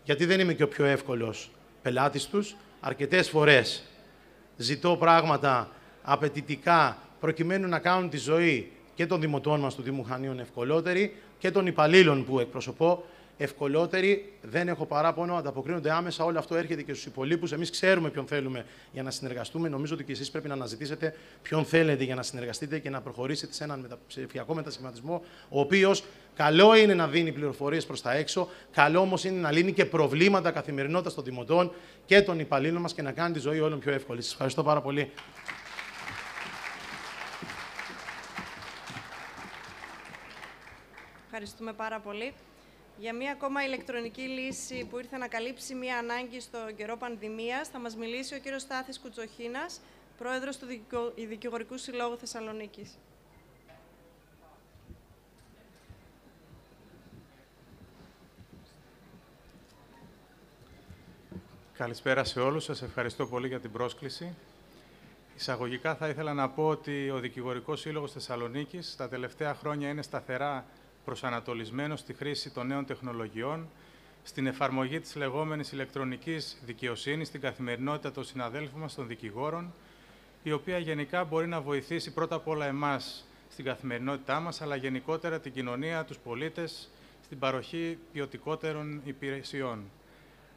γιατί 0.04 0.26
δεν 0.26 0.40
είμαι 0.40 0.54
και 0.54 0.64
ο 0.64 0.68
πιο 0.68 0.86
εύκολος 0.86 1.52
πελάτης 1.82 2.26
τους. 2.26 2.56
Αρκετές 2.80 3.30
φορές 3.30 3.84
ζητώ 4.58 4.96
πράγματα 4.98 5.70
απαιτητικά 6.02 6.98
προκειμένου 7.20 7.68
να 7.68 7.80
κάνουν 7.80 8.10
τη 8.10 8.18
ζωή 8.18 8.72
και 8.96 9.06
των 9.06 9.22
δημοτών 9.22 9.60
μας 9.60 9.76
του 9.76 9.82
Δήμου 9.82 10.04
Χανίων 10.04 10.40
ευκολότερη 10.40 11.16
και 11.38 11.52
των 11.52 11.68
υπαλλήλων 11.68 12.26
που 12.26 12.40
εκπροσωπώ 12.40 13.04
ευκολότερη. 13.38 14.34
Δεν 14.42 14.68
έχω 14.68 14.86
παράπονο, 14.86 15.36
ανταποκρίνονται 15.36 15.92
άμεσα. 15.92 16.24
Όλο 16.24 16.40
αυτό 16.40 16.56
έρχεται 16.56 16.82
και 16.82 16.94
στους 16.94 17.06
υπολείπους. 17.06 17.52
Εμείς 17.52 17.70
ξέρουμε 17.70 18.10
ποιον 18.10 18.28
θέλουμε 18.28 18.66
για 18.92 19.04
να 19.04 19.12
συνεργαστούμε. 19.12 19.70
Νομίζω 19.70 19.94
ότι 19.94 20.04
και 20.04 20.12
εσείς 20.12 20.32
πρέπει 20.32 20.48
να 20.48 20.54
αναζητήσετε 20.54 21.16
ποιον 21.42 21.66
θέλετε 21.66 22.04
για 22.04 22.16
να 22.16 22.24
συνεργαστείτε 22.24 22.80
και 22.80 22.90
να 22.90 23.02
προχωρήσετε 23.02 23.54
σε 23.54 23.64
έναν 23.64 23.98
ψηφιακό 24.08 24.54
μετασχηματισμό, 24.54 25.24
ο 25.50 25.60
οποίος 25.60 26.04
καλό 26.36 26.76
είναι 26.76 26.94
να 26.94 27.08
δίνει 27.08 27.32
πληροφορίες 27.32 27.86
προς 27.86 28.02
τα 28.02 28.14
έξω, 28.14 28.50
καλό 28.72 29.00
όμως 29.00 29.24
είναι 29.24 29.40
να 29.40 29.52
λύνει 29.52 29.74
και 29.74 29.86
προβλήματα 29.86 30.52
καθημερινότητας 30.52 31.14
των 31.14 31.24
δημοτών 31.24 31.72
και 32.06 32.22
των 32.22 32.40
υπαλλήλων 32.40 32.82
μας 32.82 32.94
και 32.94 33.02
να 33.02 33.12
κάνει 33.12 33.34
τη 33.34 33.40
ζωή 33.40 33.60
όλων 33.60 33.80
πιο 33.80 33.92
εύκολη. 33.92 34.22
Σας 34.22 34.32
ευχαριστώ 34.32 34.64
πάρα 34.64 34.82
πολύ. 34.82 35.12
Ευχαριστούμε 41.26 41.74
πάρα 41.74 42.00
πολύ. 42.00 42.34
Για 42.98 43.14
μία 43.14 43.32
ακόμα 43.32 43.66
ηλεκτρονική 43.66 44.22
λύση 44.22 44.88
που 44.90 44.98
ήρθε 45.00 45.18
να 45.18 45.28
καλύψει 45.28 45.76
μία 45.76 45.98
ανάγκη 45.98 46.40
στο 46.40 46.58
καιρό 46.76 46.98
πανδημίας, 46.98 47.68
θα 47.68 47.80
μας 47.80 47.96
μιλήσει 47.96 48.36
ο 48.36 48.40
κύριος 48.40 48.62
Στάθης 48.62 49.00
Κουτσοχίνας, 49.00 49.82
πρόεδρος 50.18 50.58
του 50.58 50.66
Δικηγορικού 51.28 51.78
Συλλόγου 51.78 52.18
Θεσσαλονίκης. 52.18 52.98
Καλησπέρα 61.74 62.24
σε 62.24 62.40
όλους. 62.40 62.64
Σας 62.64 62.82
ευχαριστώ 62.82 63.28
πολύ 63.28 63.48
για 63.48 63.60
την 63.60 63.72
πρόσκληση. 63.72 64.36
Εισαγωγικά 65.36 65.96
θα 65.96 66.08
ήθελα 66.08 66.34
να 66.34 66.50
πω 66.50 66.68
ότι 66.68 67.10
ο 67.10 67.20
Δικηγορικός 67.20 67.80
Σύλλογος 67.80 68.12
Θεσσαλονίκης 68.12 68.96
τα 68.96 69.10
τελευταία 69.10 69.54
χρόνια 69.54 69.90
είναι 69.90 70.02
σταθερά 70.02 70.66
προσανατολισμένος 71.06 72.00
στη 72.00 72.14
χρήση 72.14 72.50
των 72.50 72.68
νέων 72.68 72.86
τεχνολογιών, 72.86 73.70
στην 74.24 74.48
εφαρμογή 74.48 75.00
της 75.00 75.16
λεγόμενης 75.16 75.72
ηλεκτρονικής 75.72 76.58
δικαιοσύνης 76.66 77.28
στην 77.28 77.42
καθημερινότητα 77.42 78.12
των 78.12 78.24
συναδέλφων 78.24 78.82
μας, 78.82 78.96
των 78.96 79.08
δικηγόρων, 79.08 79.74
η 80.44 80.52
οποία 80.52 80.78
γενικά 80.78 81.24
μπορεί 81.24 81.48
να 81.48 81.62
βοηθήσει 81.62 82.14
πρώτα 82.14 82.36
απ' 82.36 82.48
όλα 82.48 82.66
εμάς 82.66 83.26
στην 83.52 83.66
καθημερινότητά 83.66 84.40
μας, 84.40 84.62
αλλά 84.62 84.76
γενικότερα 84.76 85.40
την 85.40 85.54
κοινωνία, 85.54 86.04
τους 86.06 86.18
πολίτες, 86.18 86.90
στην 87.24 87.40
παροχή 87.40 87.98
ποιοτικότερων 88.12 89.02
υπηρεσιών. 89.06 89.84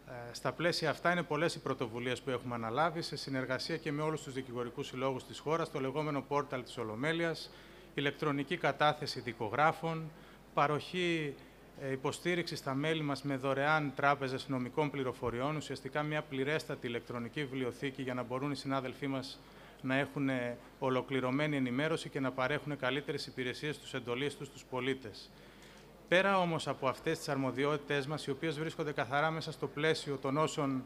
Ε, 0.09 0.35
στα 0.35 0.53
πλαίσια 0.53 0.91
αυτά 0.91 1.13
είναι 1.13 1.23
πολλές 1.23 1.55
οι 1.55 1.59
πρωτοβουλίες 1.61 2.21
που 2.21 2.31
έχουμε 2.31 2.55
αναλάβει 2.55 3.03
σε 3.03 3.17
συνεργασία 3.17 3.77
και 3.77 3.93
με 3.93 4.03
όλους 4.03 4.23
τους 4.23 4.33
δικηγορικούς 4.33 4.87
συλλόγους 4.87 5.25
της 5.25 5.39
χώρας, 5.39 5.71
το 5.71 5.81
λεγόμενο 5.81 6.23
πόρταλ 6.29 6.63
της 6.63 6.79
Ολομέλειας, 6.79 7.51
ηλεκτρονική 7.95 8.57
κατάθεση 8.57 9.21
δικογράφων, 9.21 10.11
παροχή 10.59 11.35
ε, 11.81 11.93
υποστήριξης 11.93 12.59
στα 12.59 12.75
μέλη 12.75 13.03
μας 13.03 13.23
με 13.23 13.37
δωρεάν 13.37 13.93
τράπεζες 13.97 14.49
νομικών 14.49 14.91
πληροφοριών, 14.91 15.57
ουσιαστικά 15.57 16.03
μια 16.03 16.23
πληρέστατη 16.23 16.87
ηλεκτρονική 16.87 17.41
βιβλιοθήκη 17.41 18.03
για 18.03 18.15
να 18.15 18.23
μπορούν 18.23 18.51
οι 18.51 18.57
συνάδελφοί 18.57 19.07
μας 19.07 19.41
να 19.83 19.95
έχουν 19.95 20.29
ολοκληρωμένη 20.79 21.57
ενημέρωση 21.57 22.09
και 22.09 22.21
να 22.21 22.31
παρέχουν 22.31 22.77
καλύτερες 22.79 23.27
υπηρεσίες 23.27 23.75
στους 23.75 23.95
εντολείς 23.95 24.37
τους 24.37 24.47
στους 24.47 24.65
πολίτες. 24.71 25.31
Πέρα 26.09 26.39
όμως 26.39 26.69
από 26.69 26.89
αυτές 26.89 27.19
τις 27.19 27.29
αρμοδιότητες 27.29 28.07
μας, 28.07 28.27
οι 28.27 28.31
οποίες 28.31 28.59
βρίσκονται 28.59 28.93
καθαρά 28.93 29.31
μέσα 29.31 29.53
στο 29.53 29.67
πλαίσιο 29.67 30.17
των 30.17 30.37
όσων 30.37 30.83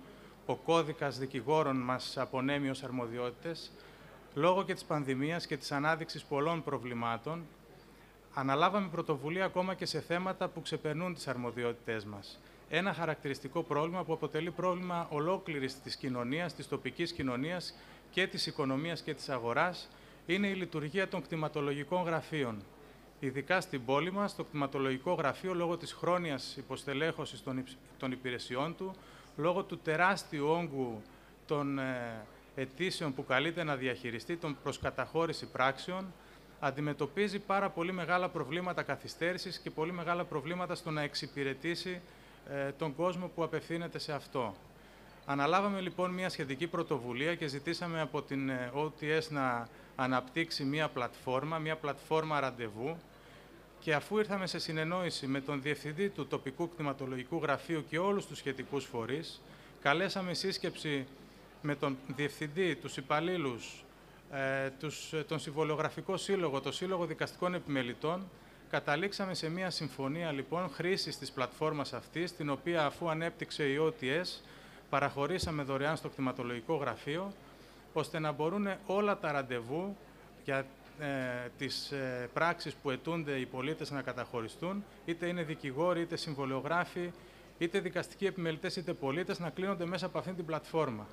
ο 0.46 0.54
κώδικας 0.54 1.18
δικηγόρων 1.18 1.76
μας 1.76 2.18
απονέμει 2.18 2.68
ως 2.70 2.82
αρμοδιότητες, 2.82 3.70
λόγω 4.34 4.64
και 4.64 4.72
της 4.74 4.84
πανδημίας 4.84 5.46
και 5.46 5.56
της 5.56 5.72
ανάδειξης 5.72 6.22
πολλών 6.22 6.62
προβλημάτων, 6.62 7.44
αναλάβαμε 8.34 8.88
πρωτοβουλία 8.88 9.44
ακόμα 9.44 9.74
και 9.74 9.86
σε 9.86 10.00
θέματα 10.00 10.48
που 10.48 10.62
ξεπερνούν 10.62 11.14
τις 11.14 11.28
αρμοδιότητές 11.28 12.04
μας. 12.04 12.40
Ένα 12.68 12.92
χαρακτηριστικό 12.92 13.62
πρόβλημα 13.62 14.04
που 14.04 14.12
αποτελεί 14.12 14.50
πρόβλημα 14.50 15.06
ολόκληρης 15.10 15.80
της 15.80 15.96
κοινωνίας, 15.96 16.54
της 16.54 16.68
τοπικής 16.68 17.12
κοινωνίας 17.12 17.74
και 18.10 18.26
της 18.26 18.46
οικονομίας 18.46 19.00
και 19.00 19.14
της 19.14 19.28
αγοράς, 19.28 19.88
είναι 20.26 20.46
η 20.46 20.54
λειτουργία 20.54 21.08
των 21.08 21.22
κτηματολογικών 21.22 22.02
γραφείων. 22.04 22.62
Ειδικά 23.20 23.60
στην 23.60 23.84
πόλη 23.84 24.12
μας, 24.12 24.36
το 24.36 24.44
κτηματολογικό 24.44 25.12
γραφείο, 25.12 25.54
λόγω 25.54 25.76
της 25.76 25.92
χρόνιας 25.92 26.56
υποστελέχωσης 26.56 27.42
των 27.98 28.12
υπηρεσιών 28.12 28.76
του, 28.76 28.94
λόγω 29.36 29.62
του 29.62 29.78
τεράστιου 29.78 30.46
όγκου 30.46 31.02
των 31.46 31.78
ε, 31.78 32.26
αιτήσεων 32.54 33.14
που 33.14 33.24
καλείται 33.24 33.64
να 33.64 33.76
διαχειριστεί, 33.76 34.36
των 34.36 34.56
προσκαταχώρηση 34.62 35.46
πράξεων, 35.46 36.12
αντιμετωπίζει 36.64 37.38
πάρα 37.38 37.70
πολύ 37.70 37.92
μεγάλα 37.92 38.28
προβλήματα 38.28 38.82
καθυστέρησης 38.82 39.58
και 39.58 39.70
πολύ 39.70 39.92
μεγάλα 39.92 40.24
προβλήματα 40.24 40.74
στο 40.74 40.90
να 40.90 41.02
εξυπηρετήσει 41.02 42.00
ε, 42.48 42.70
τον 42.70 42.94
κόσμο 42.94 43.30
που 43.34 43.42
απευθύνεται 43.42 43.98
σε 43.98 44.12
αυτό. 44.12 44.54
Αναλάβαμε 45.26 45.80
λοιπόν 45.80 46.10
μια 46.10 46.28
σχετική 46.28 46.66
πρωτοβουλία 46.66 47.34
και 47.34 47.46
ζητήσαμε 47.46 48.00
από 48.00 48.22
την 48.22 48.50
OTS 48.74 49.02
ες, 49.02 49.30
να 49.30 49.68
αναπτύξει 49.96 50.64
μια 50.64 50.88
πλατφόρμα, 50.88 51.58
μια 51.58 51.76
πλατφόρμα 51.76 52.40
ραντεβού 52.40 52.96
και 53.80 53.94
αφού 53.94 54.18
ήρθαμε 54.18 54.46
σε 54.46 54.58
συνεννόηση 54.58 55.26
με 55.26 55.40
τον 55.40 55.62
Διευθυντή 55.62 56.08
του 56.08 56.26
Τοπικού 56.26 56.68
Κτηματολογικού 56.68 57.38
Γραφείου 57.42 57.84
και 57.88 57.98
όλους 57.98 58.26
τους 58.26 58.38
σχετικούς 58.38 58.84
φορείς, 58.84 59.40
καλέσαμε 59.80 60.34
σύσκεψη 60.34 61.06
με 61.62 61.74
τον 61.74 61.96
Διευθυντή, 62.06 62.74
τους 62.74 62.96
υπαλλήλους, 62.96 63.74
ε, 63.74 63.91
τους, 64.78 65.12
ε, 65.12 65.24
τον 65.24 65.38
Συμβολιογραφικό 65.38 66.16
Σύλλογο, 66.16 66.60
το 66.60 66.72
Σύλλογο 66.72 67.06
Δικαστικών 67.06 67.54
Επιμελητών, 67.54 68.28
καταλήξαμε 68.70 69.34
σε 69.34 69.48
μια 69.48 69.70
συμφωνία 69.70 70.32
λοιπόν 70.32 70.70
χρήσης 70.70 71.18
της 71.18 71.30
πλατφόρμας 71.30 71.92
αυτής, 71.92 72.36
την 72.36 72.50
οποία 72.50 72.84
αφού 72.84 73.10
ανέπτυξε 73.10 73.64
η 73.64 73.76
OTS, 73.80 74.40
παραχωρήσαμε 74.90 75.62
δωρεάν 75.62 75.96
στο 75.96 76.08
κτηματολογικό 76.08 76.74
γραφείο, 76.74 77.32
ώστε 77.92 78.18
να 78.18 78.32
μπορούν 78.32 78.68
όλα 78.86 79.18
τα 79.18 79.32
ραντεβού 79.32 79.96
για 80.44 80.66
ε, 80.98 81.06
τις 81.58 81.90
ε, 81.90 82.28
πράξεις 82.32 82.74
που 82.74 82.90
αιτούνται 82.90 83.32
οι 83.32 83.46
πολίτες 83.46 83.90
να 83.90 84.02
καταχωριστούν, 84.02 84.84
είτε 85.04 85.26
είναι 85.26 85.42
δικηγόροι, 85.42 86.00
είτε 86.00 86.16
συμβολιογράφοι, 86.16 87.12
είτε 87.58 87.80
δικαστικοί 87.80 88.26
επιμελητές 88.26 88.76
είτε 88.76 88.92
πολίτες, 88.92 89.38
να 89.38 89.50
κλείνονται 89.50 89.86
μέσα 89.86 90.06
από 90.06 90.18
αυτήν 90.18 90.36
την 90.36 90.44
πλατφόρμα. 90.44 91.06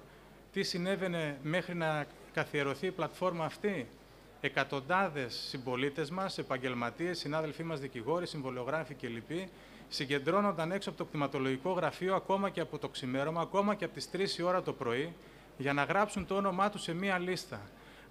Τι 0.51 0.63
συνέβαινε 0.63 1.37
μέχρι 1.43 1.75
να 1.75 2.05
καθιερωθεί 2.33 2.85
η 2.85 2.91
πλατφόρμα 2.91 3.45
αυτή. 3.45 3.87
Εκατοντάδες 4.41 5.45
συμπολίτες 5.47 6.09
μας, 6.09 6.37
επαγγελματίες, 6.37 7.17
συνάδελφοί 7.17 7.63
μας 7.63 7.79
δικηγόροι, 7.79 8.27
συμβολιογράφοι 8.27 8.93
κλπ. 8.93 9.47
συγκεντρώνονταν 9.87 10.71
έξω 10.71 10.89
από 10.89 10.97
το 10.97 11.05
κτηματολογικό 11.05 11.71
γραφείο 11.71 12.15
ακόμα 12.15 12.49
και 12.49 12.61
από 12.61 12.77
το 12.77 12.87
ξημέρωμα, 12.87 13.41
ακόμα 13.41 13.75
και 13.75 13.85
από 13.85 13.93
τις 13.93 14.09
3 14.11 14.39
η 14.39 14.41
ώρα 14.41 14.61
το 14.61 14.73
πρωί, 14.73 15.13
για 15.57 15.73
να 15.73 15.83
γράψουν 15.83 16.25
το 16.25 16.35
όνομά 16.35 16.69
τους 16.69 16.81
σε 16.81 16.93
μία 16.93 17.19
λίστα. 17.19 17.61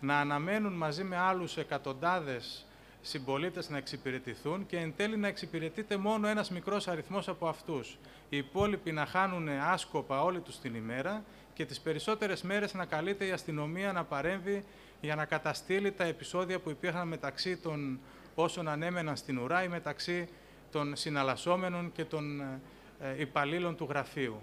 Να 0.01 0.21
αναμένουν 0.21 0.73
μαζί 0.73 1.05
με 1.05 1.17
άλλους 1.17 1.57
εκατοντάδες 1.57 2.67
συμπολίτες 3.03 3.69
να 3.69 3.77
εξυπηρετηθούν 3.77 4.67
και 4.67 4.77
εν 4.77 4.95
τέλει 4.97 5.17
να 5.17 5.29
εξυπηρετείται 5.29 5.97
μόνο 5.97 6.29
ένας 6.29 6.51
μικρός 6.51 6.89
αριθμός 6.89 7.29
από 7.29 7.49
αυτούς. 7.49 7.99
Οι 8.29 8.37
υπόλοιποι 8.37 8.93
να 8.93 9.07
χάνουν 9.07 9.49
άσκοπα 9.49 10.23
όλοι 10.23 10.41
τους 10.41 10.59
την 10.59 10.75
ημέρα 10.75 11.25
και 11.55 11.65
τις 11.65 11.81
περισσότερες 11.81 12.43
μέρες 12.43 12.75
να 12.75 12.85
καλείται 12.85 13.27
η 13.27 13.31
αστυνομία 13.31 13.93
να 13.93 14.05
παρέμβει 14.05 14.65
για 15.01 15.15
να 15.15 15.25
καταστήλει 15.25 15.93
τα 15.93 16.05
επεισόδια 16.05 16.59
που 16.59 16.71
υπήρχαν 16.71 17.09
μεταξύ 17.09 17.57
των 17.57 18.01
όσων 18.35 18.69
ανέμεναν 18.69 19.17
στην 19.17 19.39
ουρά 19.39 19.63
ή 19.63 19.69
μεταξύ 19.69 20.29
των 20.71 20.97
συναλλασσόμενων 20.97 21.93
και 21.93 22.05
των 22.05 22.41
ε, 22.41 23.21
υπαλλήλων 23.21 23.77
του 23.77 23.87
γραφείου. 23.89 24.41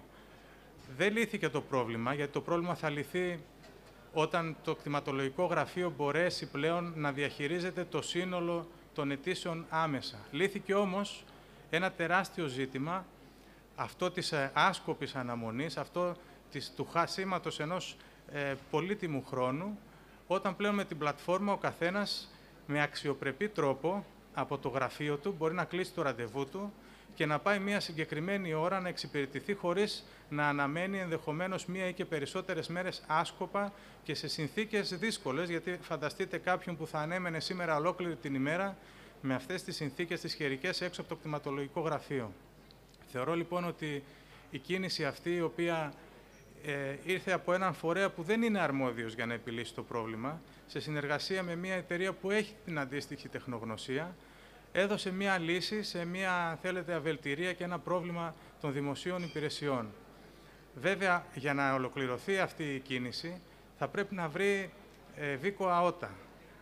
Δεν 0.97 1.13
λύθηκε 1.13 1.49
το 1.49 1.61
πρόβλημα, 1.61 2.13
γιατί 2.13 2.31
το 2.31 2.41
πρόβλημα 2.41 2.75
θα 2.75 2.89
λυθεί 2.89 3.39
όταν 4.17 4.55
το 4.63 4.75
κτηματολογικό 4.75 5.45
γραφείο 5.45 5.93
μπορέσει 5.97 6.45
πλέον 6.45 6.93
να 6.95 7.11
διαχειρίζεται 7.11 7.85
το 7.89 8.01
σύνολο 8.01 8.67
των 8.93 9.11
αιτήσεων 9.11 9.65
άμεσα. 9.69 10.17
Λύθηκε 10.31 10.73
όμως 10.73 11.23
ένα 11.69 11.91
τεράστιο 11.91 12.47
ζήτημα, 12.47 13.05
αυτό 13.75 14.11
της 14.11 14.31
ε, 14.31 14.51
άσκοπης 14.53 15.15
αναμονής, 15.15 15.77
αυτό 15.77 16.15
της, 16.51 16.71
του 16.75 16.85
χάσιματος 16.85 17.59
ενός 17.59 17.95
ε, 18.31 18.53
πολύτιμου 18.71 19.23
χρόνου, 19.25 19.79
όταν 20.27 20.55
πλέον 20.55 20.75
με 20.75 20.85
την 20.85 20.97
πλατφόρμα 20.97 21.53
ο 21.53 21.57
καθένας 21.57 22.31
με 22.65 22.81
αξιοπρεπή 22.81 23.47
τρόπο 23.47 24.05
από 24.33 24.57
το 24.57 24.69
γραφείο 24.69 25.17
του 25.17 25.35
μπορεί 25.37 25.53
να 25.53 25.63
κλείσει 25.63 25.91
το 25.91 26.01
ραντεβού 26.01 26.45
του 26.45 26.73
και 27.15 27.25
να 27.25 27.39
πάει 27.39 27.59
μια 27.59 27.79
συγκεκριμένη 27.79 28.53
ώρα 28.53 28.79
να 28.79 28.87
εξυπηρετηθεί 28.87 29.53
χωρίς 29.53 30.03
να 30.29 30.47
αναμένει 30.47 30.99
ενδεχομένως 30.99 31.65
μία 31.65 31.87
ή 31.87 31.93
και 31.93 32.05
περισσότερες 32.05 32.67
μέρες 32.67 33.03
άσκοπα 33.07 33.73
και 34.03 34.13
σε 34.13 34.27
συνθήκες 34.27 34.97
δύσκολες, 34.97 35.49
γιατί 35.49 35.77
φανταστείτε 35.81 36.37
κάποιον 36.37 36.77
που 36.77 36.87
θα 36.87 36.99
ανέμενε 36.99 37.39
σήμερα 37.39 37.75
ολόκληρη 37.75 38.15
την 38.15 38.35
ημέρα 38.35 38.77
με 39.21 39.33
αυτές 39.33 39.63
τις 39.63 39.75
συνθήκες 39.75 40.21
τις 40.21 40.33
χερικές 40.33 40.81
έξω 40.81 41.01
από 41.01 41.09
το 41.09 41.15
κτηματολογικό 41.15 41.81
γραφείο. 41.81 42.31
Θεωρώ 43.11 43.35
λοιπόν 43.35 43.65
ότι 43.65 44.03
η 44.51 44.57
κίνηση 44.57 45.05
αυτή, 45.05 45.35
η 45.35 45.41
οποία 45.41 45.93
ε, 46.65 46.95
ήρθε 47.03 47.31
από 47.31 47.53
έναν 47.53 47.73
φορέα 47.73 48.09
που 48.09 48.23
δεν 48.23 48.41
είναι 48.41 48.59
αρμόδιος 48.59 49.13
για 49.13 49.25
να 49.25 49.33
επιλύσει 49.33 49.73
το 49.73 49.83
πρόβλημα, 49.83 50.41
σε 50.67 50.79
συνεργασία 50.79 51.43
με 51.43 51.55
μια 51.55 51.73
εταιρεία 51.73 52.13
που 52.13 52.31
έχει 52.31 52.53
την 52.65 52.79
αντίστοιχη 52.79 53.29
τεχνογνωσία, 53.29 54.15
έδωσε 54.77 55.11
μια 55.11 55.37
λύση 55.37 55.83
σε 55.83 56.05
μια, 56.05 56.57
θέλετε, 56.61 56.93
αβελτηρία 56.93 57.53
και 57.53 57.63
ένα 57.63 57.79
πρόβλημα 57.79 58.35
των 58.61 58.73
δημοσίων 58.73 59.23
υπηρεσιών. 59.23 59.87
Βέβαια, 60.75 61.25
για 61.35 61.53
να 61.53 61.73
ολοκληρωθεί 61.73 62.37
αυτή 62.39 62.63
η 62.63 62.79
κίνηση, 62.79 63.41
θα 63.77 63.87
πρέπει 63.87 64.15
να 64.15 64.27
βρει 64.27 64.73
ε, 65.15 65.35
βίκο 65.35 65.67
αότα. 65.67 66.11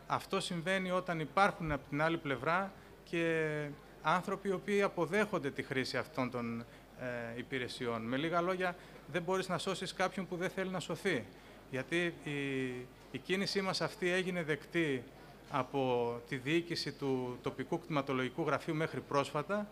Αυτό 0.08 0.40
συμβαίνει 0.40 0.92
όταν 0.92 1.20
υπάρχουν 1.20 1.72
από 1.72 1.90
την 1.90 2.02
άλλη 2.02 2.18
πλευρά 2.18 2.72
και 3.04 3.68
άνθρωποι 4.02 4.48
οι 4.48 4.52
οποίοι 4.52 4.82
αποδέχονται 4.82 5.52
τη 5.52 5.64
χρήση 5.64 5.98
αυτών 5.98 6.32
των 6.32 6.66
ε, 7.00 7.38
υπηρεσιών. 7.38 8.02
Με 8.02 8.18
λίγα 8.18 8.42
λόγια, 8.42 8.76
δεν 9.12 9.22
μπορείς 9.22 9.48
να 9.50 9.58
σώσεις 9.58 9.94
κάποιον 9.94 10.28
που 10.28 10.36
δεν 10.36 10.50
θέλει 10.50 10.70
να 10.70 10.80
σωθεί. 10.80 11.26
Γιατί 11.70 12.14
η, 12.24 12.32
η 13.12 13.18
κίνησή 13.24 13.62
μας 13.62 13.82
αυτή 13.82 14.10
έγινε 14.10 14.44
δεκτή 14.44 15.04
από 15.56 16.22
τη 16.28 16.36
διοίκηση 16.36 16.92
του 16.92 17.38
τοπικού 17.42 17.80
κτηματολογικού 17.80 18.44
γραφείου 18.44 18.76
μέχρι 18.76 19.00
πρόσφατα. 19.00 19.68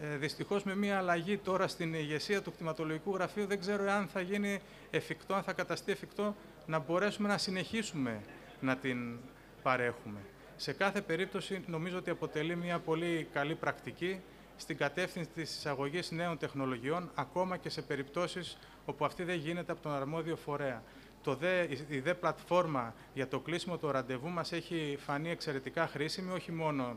Ε, 0.00 0.16
δυστυχώς 0.16 0.62
με 0.62 0.76
μια 0.76 0.98
αλλαγή 0.98 1.36
τώρα 1.38 1.68
στην 1.68 1.94
ηγεσία 1.94 2.42
του 2.42 2.52
κτηματολογικού 2.52 3.14
γραφείου 3.14 3.46
δεν 3.46 3.60
ξέρω 3.60 3.90
αν 3.90 4.06
θα 4.06 4.20
γίνει 4.20 4.60
εφικτό, 4.90 5.34
αν 5.34 5.42
θα 5.42 5.52
καταστεί 5.52 5.92
εφικτό 5.92 6.34
να 6.66 6.78
μπορέσουμε 6.78 7.28
να 7.28 7.38
συνεχίσουμε 7.38 8.20
να 8.60 8.76
την 8.76 9.18
παρέχουμε. 9.62 10.18
Σε 10.56 10.72
κάθε 10.72 11.00
περίπτωση 11.00 11.62
νομίζω 11.66 11.98
ότι 11.98 12.10
αποτελεί 12.10 12.56
μια 12.56 12.78
πολύ 12.78 13.28
καλή 13.32 13.54
πρακτική 13.54 14.20
στην 14.56 14.76
κατεύθυνση 14.76 15.30
της 15.34 15.56
εισαγωγής 15.56 16.10
νέων 16.10 16.38
τεχνολογιών, 16.38 17.10
ακόμα 17.14 17.56
και 17.56 17.68
σε 17.68 17.82
περιπτώσεις 17.82 18.58
όπου 18.84 19.04
αυτή 19.04 19.22
δεν 19.22 19.36
γίνεται 19.36 19.72
από 19.72 19.82
τον 19.82 19.92
αρμόδιο 19.92 20.36
φορέα 20.36 20.82
το 21.26 21.34
δε, 21.34 21.66
η 21.88 21.98
δε 21.98 22.14
πλατφόρμα 22.14 22.94
για 23.14 23.28
το 23.28 23.40
κλείσιμο 23.40 23.76
του 23.76 23.90
ραντεβού 23.90 24.28
μας 24.28 24.52
έχει 24.52 24.98
φανεί 25.00 25.30
εξαιρετικά 25.30 25.86
χρήσιμη, 25.86 26.32
όχι 26.32 26.52
μόνο 26.52 26.96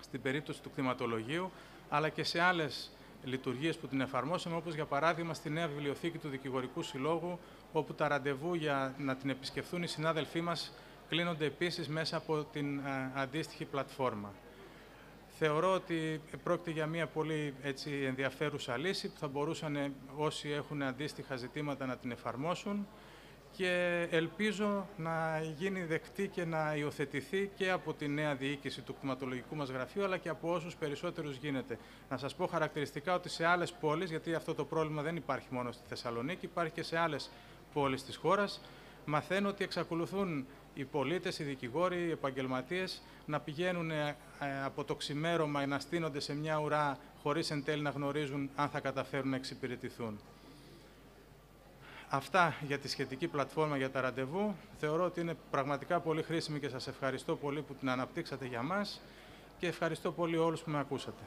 στην 0.00 0.22
περίπτωση 0.22 0.62
του 0.62 0.70
κτηματολογίου, 0.70 1.50
αλλά 1.88 2.08
και 2.08 2.24
σε 2.24 2.40
άλλες 2.40 2.90
λειτουργίες 3.24 3.76
που 3.76 3.86
την 3.86 4.00
εφαρμόσαμε, 4.00 4.56
όπως 4.56 4.74
για 4.74 4.84
παράδειγμα 4.84 5.34
στη 5.34 5.50
νέα 5.50 5.68
βιβλιοθήκη 5.68 6.18
του 6.18 6.28
Δικηγορικού 6.28 6.82
Συλλόγου, 6.82 7.38
όπου 7.72 7.94
τα 7.94 8.08
ραντεβού 8.08 8.54
για 8.54 8.94
να 8.98 9.16
την 9.16 9.30
επισκεφθούν 9.30 9.82
οι 9.82 9.86
συνάδελφοί 9.86 10.40
μας 10.40 10.72
κλείνονται 11.08 11.44
επίσης 11.44 11.88
μέσα 11.88 12.16
από 12.16 12.44
την 12.52 12.80
αντίστοιχη 13.14 13.64
πλατφόρμα. 13.64 14.32
Θεωρώ 15.38 15.72
ότι 15.72 16.20
πρόκειται 16.42 16.70
για 16.70 16.86
μια 16.86 17.06
πολύ 17.06 17.54
έτσι, 17.62 17.90
ενδιαφέρουσα 18.06 18.76
λύση 18.76 19.08
που 19.08 19.18
θα 19.18 19.28
μπορούσαν 19.28 19.94
όσοι 20.16 20.48
έχουν 20.48 20.82
αντίστοιχα 20.82 21.36
ζητήματα 21.36 21.86
να 21.86 21.96
την 21.96 22.10
εφαρμόσουν 22.10 22.86
και 23.58 24.06
ελπίζω 24.10 24.86
να 24.96 25.40
γίνει 25.56 25.84
δεκτή 25.84 26.28
και 26.28 26.44
να 26.44 26.74
υιοθετηθεί 26.76 27.50
και 27.56 27.70
από 27.70 27.92
τη 27.92 28.08
νέα 28.08 28.34
διοίκηση 28.34 28.80
του 28.80 28.94
κτηματολογικού 28.94 29.56
μας 29.56 29.70
γραφείου, 29.70 30.04
αλλά 30.04 30.16
και 30.16 30.28
από 30.28 30.52
όσους 30.52 30.76
περισσότερους 30.76 31.36
γίνεται. 31.36 31.78
Να 32.10 32.16
σας 32.16 32.34
πω 32.34 32.46
χαρακτηριστικά 32.46 33.14
ότι 33.14 33.28
σε 33.28 33.44
άλλες 33.44 33.72
πόλεις, 33.72 34.10
γιατί 34.10 34.34
αυτό 34.34 34.54
το 34.54 34.64
πρόβλημα 34.64 35.02
δεν 35.02 35.16
υπάρχει 35.16 35.46
μόνο 35.50 35.72
στη 35.72 35.82
Θεσσαλονίκη, 35.88 36.44
υπάρχει 36.44 36.72
και 36.72 36.82
σε 36.82 36.98
άλλες 36.98 37.30
πόλεις 37.72 38.04
της 38.04 38.16
χώρας, 38.16 38.60
μαθαίνω 39.04 39.48
ότι 39.48 39.64
εξακολουθούν 39.64 40.46
οι 40.74 40.84
πολίτες, 40.84 41.38
οι 41.38 41.44
δικηγόροι, 41.44 42.06
οι 42.06 42.10
επαγγελματίες 42.10 43.02
να 43.26 43.40
πηγαίνουν 43.40 43.90
ε, 43.90 44.16
από 44.64 44.84
το 44.84 44.94
ξημέρωμα 44.94 45.66
να 45.66 45.78
στείνονται 45.78 46.20
σε 46.20 46.34
μια 46.34 46.58
ουρά 46.58 46.98
χωρίς 47.22 47.50
εν 47.50 47.64
τέλει 47.64 47.82
να 47.82 47.90
γνωρίζουν 47.90 48.50
αν 48.56 48.68
θα 48.68 48.80
καταφέρουν 48.80 49.28
να 49.28 49.36
εξυπηρετηθούν. 49.36 50.18
Αυτά 52.10 52.54
για 52.66 52.78
τη 52.78 52.88
σχετική 52.88 53.28
πλατφόρμα 53.28 53.76
για 53.76 53.90
τα 53.90 54.00
ραντεβού. 54.00 54.54
Θεωρώ 54.78 55.04
ότι 55.04 55.20
είναι 55.20 55.36
πραγματικά 55.50 56.00
πολύ 56.00 56.22
χρήσιμη 56.22 56.60
και 56.60 56.68
σας 56.68 56.86
ευχαριστώ 56.86 57.36
πολύ 57.36 57.62
που 57.62 57.74
την 57.74 57.90
αναπτύξατε 57.90 58.46
για 58.46 58.62
μας 58.62 59.00
και 59.58 59.66
ευχαριστώ 59.66 60.12
πολύ 60.12 60.36
όλους 60.36 60.60
που 60.60 60.70
με 60.70 60.78
ακούσατε. 60.78 61.22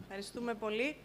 Ευχαριστούμε 0.00 0.54
πολύ. 0.54 0.96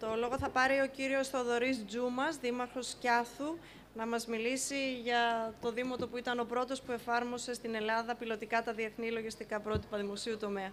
Το 0.00 0.14
λόγο 0.16 0.38
θα 0.38 0.48
πάρει 0.48 0.80
ο 0.80 0.86
κύριος 0.86 1.28
Θοδωρής 1.28 1.84
Τζούμας, 1.86 2.36
δήμαρχος 2.36 2.94
Κιάθου, 3.00 3.58
να 3.94 4.06
μας 4.06 4.26
μιλήσει 4.26 4.94
για 5.00 5.54
το 5.60 5.72
Δήμο 5.72 5.96
το 5.96 6.08
που 6.08 6.16
ήταν 6.16 6.38
ο 6.40 6.44
πρώτος 6.44 6.82
που 6.82 6.92
εφάρμοσε 6.92 7.54
στην 7.54 7.74
Ελλάδα 7.74 8.14
πιλωτικά 8.14 8.62
τα 8.62 8.72
διεθνή 8.72 9.10
λογιστικά 9.10 9.60
πρότυπα 9.60 9.96
δημοσίου 9.98 10.36
τομέα. 10.36 10.72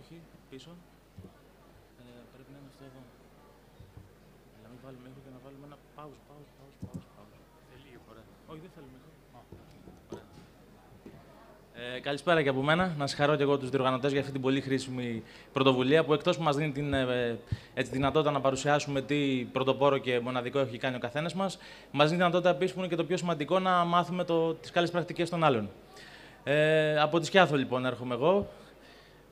Όχι, 0.00 0.22
πίσω. 0.50 0.70
Ε, 2.00 2.02
πρέπει 2.32 2.50
να 2.52 2.58
είναι 2.58 2.70
αυτό 2.72 2.84
εδώ. 2.90 3.02
Να 4.62 4.68
μην 4.68 4.78
βάλουμε 4.84 5.06
ήχο 5.10 5.20
και 5.24 5.32
να 5.36 5.40
βάλουμε 5.44 5.66
ένα 5.70 5.78
pause, 5.96 6.20
pause, 6.28 6.48
pause, 6.58 6.76
pause, 6.84 7.06
pause. 7.14 7.38
Θέλει 7.68 7.90
Ωραία. 8.10 8.26
Όχι, 8.50 8.60
δεν 8.64 8.70
θέλουμε 8.74 8.96
ήχο. 9.00 9.10
Ε, 11.82 12.00
καλησπέρα 12.00 12.42
και 12.42 12.48
από 12.48 12.62
μένα. 12.62 12.94
Να 12.98 13.06
συγχαρώ 13.06 13.36
και 13.36 13.42
εγώ 13.42 13.58
τους 13.58 13.70
διοργανωτές 13.70 14.10
για 14.10 14.20
αυτή 14.20 14.32
την 14.32 14.40
πολύ 14.40 14.60
χρήσιμη 14.60 15.22
πρωτοβουλία 15.52 16.04
που 16.04 16.12
εκτός 16.12 16.36
που 16.36 16.42
μας 16.42 16.56
δίνει 16.56 16.72
την 16.72 16.94
ε, 16.94 17.38
έτσι, 17.74 17.92
δυνατότητα 17.92 18.30
να 18.30 18.40
παρουσιάσουμε 18.40 19.02
τι 19.02 19.48
πρωτοπόρο 19.52 19.98
και 19.98 20.20
μοναδικό 20.20 20.58
έχει 20.58 20.78
κάνει 20.78 20.96
ο 20.96 20.98
καθένας 20.98 21.34
μας, 21.34 21.58
μας 21.90 22.04
δίνει 22.04 22.16
δυνατότητα 22.16 22.50
επίσης 22.50 22.72
που 22.72 22.78
είναι 22.78 22.88
και 22.88 22.96
το 22.96 23.04
πιο 23.04 23.16
σημαντικό 23.16 23.58
να 23.58 23.84
μάθουμε 23.84 24.24
τις 24.60 24.70
καλές 24.70 24.90
πρακτικές 24.90 25.30
των 25.30 25.44
άλλων. 25.44 25.70
Ε, 26.44 27.00
από 27.00 27.18
τη 27.20 27.26
Σκιάθο 27.26 27.56
λοιπόν 27.56 27.86
έρχομαι 27.86 28.14
εγώ. 28.14 28.48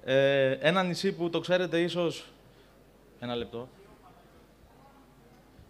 Ε, 0.04 0.50
ένα 0.50 0.82
νησί 0.82 1.12
που 1.12 1.30
το 1.30 1.40
ξέρετε 1.40 1.80
ίσως... 1.80 2.24
Ένα 3.20 3.34
λεπτό. 3.34 3.68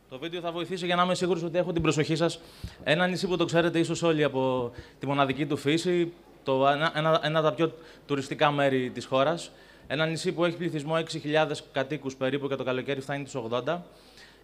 Το 0.08 0.18
βίντεο 0.18 0.40
θα 0.40 0.52
βοηθήσει 0.52 0.86
για 0.86 0.96
να 0.96 1.02
είμαι 1.02 1.14
σίγουρος 1.14 1.42
ότι 1.42 1.58
έχω 1.58 1.72
την 1.72 1.82
προσοχή 1.82 2.16
σας. 2.16 2.40
Ένα 2.84 3.06
νησί 3.06 3.26
που 3.26 3.36
το 3.36 3.44
ξέρετε 3.44 3.78
ίσως 3.78 4.02
όλοι 4.02 4.24
από 4.24 4.72
τη 4.98 5.06
μοναδική 5.06 5.46
του 5.46 5.56
φύση, 5.56 6.12
το, 6.42 6.68
ένα, 6.68 6.92
ένα, 6.94 7.20
ένα 7.22 7.38
από 7.38 7.48
τα 7.48 7.54
πιο 7.54 7.74
τουριστικά 8.06 8.50
μέρη 8.50 8.90
της 8.90 9.04
χώρας. 9.04 9.50
Ένα 9.86 10.06
νησί 10.06 10.32
που 10.32 10.44
έχει 10.44 10.56
πληθυσμό 10.56 10.94
6.000 10.94 11.50
κατοίκους 11.72 12.16
περίπου 12.16 12.48
και 12.48 12.54
το 12.54 12.64
καλοκαίρι 12.64 13.00
φτάνει 13.00 13.24
τους 13.24 13.34
80. 13.66 13.78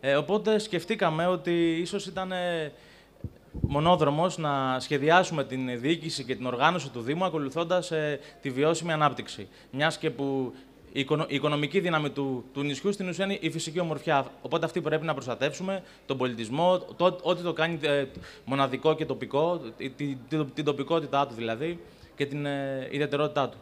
Ε, 0.00 0.14
οπότε 0.14 0.58
σκεφτήκαμε 0.58 1.26
ότι 1.26 1.76
ίσως 1.80 2.06
ήταν 2.06 2.32
ε, 2.32 2.72
μονόδρομος 3.60 4.38
να 4.38 4.80
σχεδιάσουμε 4.80 5.44
την 5.44 5.80
διοίκηση 5.80 6.24
και 6.24 6.34
την 6.34 6.46
οργάνωση 6.46 6.90
του 6.90 7.00
Δήμου 7.00 7.24
ακολουθώντας 7.24 7.90
ε, 7.90 8.20
τη 8.40 8.50
βιώσιμη 8.50 8.92
ανάπτυξη. 8.92 9.48
Μιας 9.70 9.98
και 9.98 10.10
που 10.10 10.54
η, 10.96 11.06
οικονομική 11.26 11.80
δύναμη 11.80 12.10
του, 12.10 12.44
του 12.52 12.62
νησιού 12.62 12.92
στην 12.92 13.08
ουσία 13.08 13.24
είναι 13.24 13.38
η 13.40 13.50
φυσική 13.50 13.80
ομορφιά. 13.80 14.26
Οπότε 14.42 14.64
αυτή 14.64 14.80
πρέπει 14.80 15.04
να 15.04 15.14
προστατεύσουμε, 15.14 15.82
τον 16.06 16.16
πολιτισμό, 16.16 16.78
το, 16.96 17.18
ό,τι 17.22 17.42
το 17.42 17.52
κάνει 17.52 17.78
ε, 17.82 18.04
μοναδικό 18.44 18.94
και 18.94 19.06
τοπικό, 19.06 19.60
την, 19.96 20.18
την, 20.54 20.64
τοπικότητά 20.64 21.26
του 21.26 21.34
δηλαδή 21.34 21.80
και 22.16 22.26
την 22.26 22.46
ε, 22.46 22.88
ιδιαιτερότητά 22.90 23.48
του. 23.48 23.58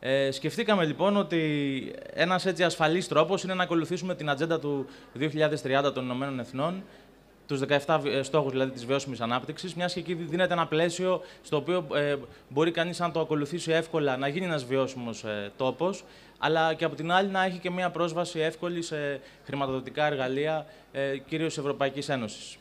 Ε, 0.00 0.30
σκεφτήκαμε 0.30 0.84
λοιπόν 0.84 1.16
ότι 1.16 1.92
ένας 2.12 2.46
έτσι 2.46 2.64
ασφαλής 2.64 3.08
τρόπος 3.08 3.42
είναι 3.42 3.54
να 3.54 3.62
ακολουθήσουμε 3.62 4.14
την 4.14 4.30
ατζέντα 4.30 4.58
του 4.58 4.86
2030 5.18 5.94
των 5.94 6.04
Ηνωμένων 6.04 6.40
Εθνών 6.40 6.82
τους 7.48 7.60
17 7.86 8.00
ε, 8.04 8.22
στόχους 8.22 8.50
δηλαδή, 8.52 8.70
της 8.70 8.86
βιώσιμης 8.86 9.20
ανάπτυξης, 9.20 9.74
μιας 9.74 9.92
και 9.92 10.00
εκεί 10.00 10.14
δίνεται 10.14 10.52
ένα 10.52 10.66
πλαίσιο 10.66 11.20
στο 11.42 11.56
οποίο 11.56 11.86
ε, 11.94 12.16
μπορεί 12.48 12.70
κανείς, 12.70 13.00
αν 13.00 13.12
το 13.12 13.20
ακολουθήσει 13.20 13.72
εύκολα, 13.72 14.16
να 14.16 14.28
γίνει 14.28 14.46
ένας 14.46 14.64
βιώσιμος 14.64 15.24
ε, 15.24 15.52
τόπος, 15.56 16.04
αλλά 16.38 16.74
και 16.74 16.84
από 16.84 16.94
την 16.94 17.12
άλλη 17.12 17.28
να 17.28 17.44
έχει 17.44 17.58
και 17.58 17.70
μια 17.70 17.90
πρόσβαση 17.90 18.40
εύκολη 18.40 18.82
σε 18.82 19.20
χρηματοδοτικά 19.44 20.06
εργαλεία, 20.06 20.66
ε, 20.92 21.18
κυρίως 21.18 21.58
Ευρωπαϊκής 21.58 22.08
Ένωσης. 22.08 22.56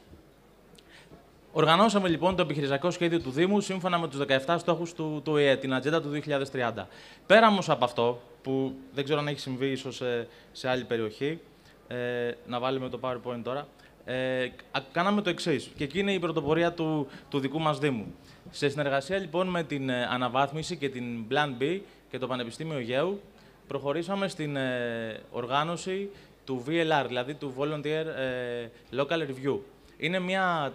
Οργανώσαμε 1.51 2.09
λοιπόν 2.09 2.35
το 2.35 2.41
επιχειρησιακό 2.41 2.91
σχέδιο 2.91 3.19
του 3.19 3.31
Δήμου 3.31 3.59
σύμφωνα 3.59 3.99
με 3.99 4.07
τους 4.07 4.19
17 4.45 4.55
στόχους 4.59 4.93
του, 4.93 5.21
του 5.23 5.37
ΕΕ, 5.37 5.55
την 5.55 5.73
ατζέντα 5.73 6.01
του 6.01 6.09
2030. 6.09 6.87
Πέρα 7.25 7.47
όμως 7.47 7.69
από 7.69 7.85
αυτό, 7.85 8.21
που 8.41 8.75
δεν 8.93 9.03
ξέρω 9.03 9.19
αν 9.19 9.27
έχει 9.27 9.39
συμβεί 9.39 9.67
ίσως 9.67 9.95
σε, 9.95 10.27
σε 10.51 10.69
άλλη 10.69 10.83
περιοχή, 10.83 11.39
ε, 11.87 12.31
να 12.47 12.59
βάλουμε 12.59 12.89
το 12.89 12.99
PowerPoint 13.01 13.41
τώρα 13.43 13.67
ε, 14.07 14.51
κάναμε 14.91 15.21
το 15.21 15.29
εξής. 15.29 15.69
Και 15.75 15.83
εκεί 15.83 15.99
είναι 15.99 16.13
η 16.13 16.19
πρωτοπορία 16.19 16.73
του, 16.73 17.07
του 17.29 17.39
δικού 17.39 17.59
μας 17.59 17.79
Δήμου. 17.79 18.15
Σε 18.49 18.69
συνεργασία 18.69 19.17
λοιπόν 19.17 19.47
με 19.47 19.63
την 19.63 19.89
ε, 19.89 20.07
αναβάθμιση 20.09 20.77
και 20.77 20.89
την 20.89 21.25
Plan 21.31 21.61
B 21.61 21.79
και 22.09 22.17
το 22.17 22.27
Πανεπιστήμιο 22.27 22.79
Γέου, 22.79 23.21
προχωρήσαμε 23.67 24.27
στην 24.27 24.55
ε, 24.55 25.19
οργάνωση 25.31 26.09
του 26.45 26.63
VLR, 26.67 27.05
δηλαδή 27.07 27.33
του 27.33 27.53
Volunteer 27.57 28.05
ε, 28.17 28.69
Local 28.97 29.19
Review. 29.19 29.57
Είναι 29.97 30.19
μια 30.19 30.73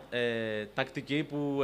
τακτική 0.74 1.22
που 1.22 1.60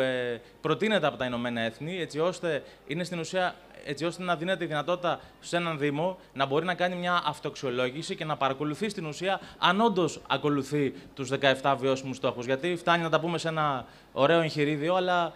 προτείνεται 0.61 1.07
από 1.07 1.17
τα 1.17 1.25
Ηνωμένα 1.25 1.61
Έθνη, 1.61 2.01
έτσι 2.01 2.19
ώστε 2.19 2.63
είναι 2.87 3.05
στην 3.05 3.19
ουσία 3.19 3.55
έτσι 3.89 4.05
ώστε 4.05 4.23
να 4.23 4.37
δίνεται 4.37 4.65
η 4.65 4.67
δυνατότητα 4.67 5.21
σε 5.41 5.57
έναν 5.57 5.79
Δήμο 5.79 6.19
να 6.33 6.47
μπορεί 6.47 6.65
να 6.65 6.75
κάνει 6.75 6.97
μια 6.97 7.23
αυτοξιολόγηση 7.27 8.17
και 8.17 8.25
να 8.25 8.37
παρακολουθεί 8.37 8.89
στην 8.89 9.07
ουσία 9.07 9.41
αν 9.59 9.81
όντως 9.81 10.21
ακολουθεί 10.29 10.95
τους 11.15 11.31
17 11.63 11.77
βιώσιμους 11.79 12.17
στόχους. 12.17 12.47
Γιατί 12.47 12.77
φτάνει 12.77 13.03
να 13.03 13.09
τα 13.09 13.21
πούμε 13.21 13.39
σε 13.39 13.49
ένα 13.49 13.87
ωραίο 14.13 14.41
εγχειρίδιο, 14.41 14.95
αλλά 14.95 15.33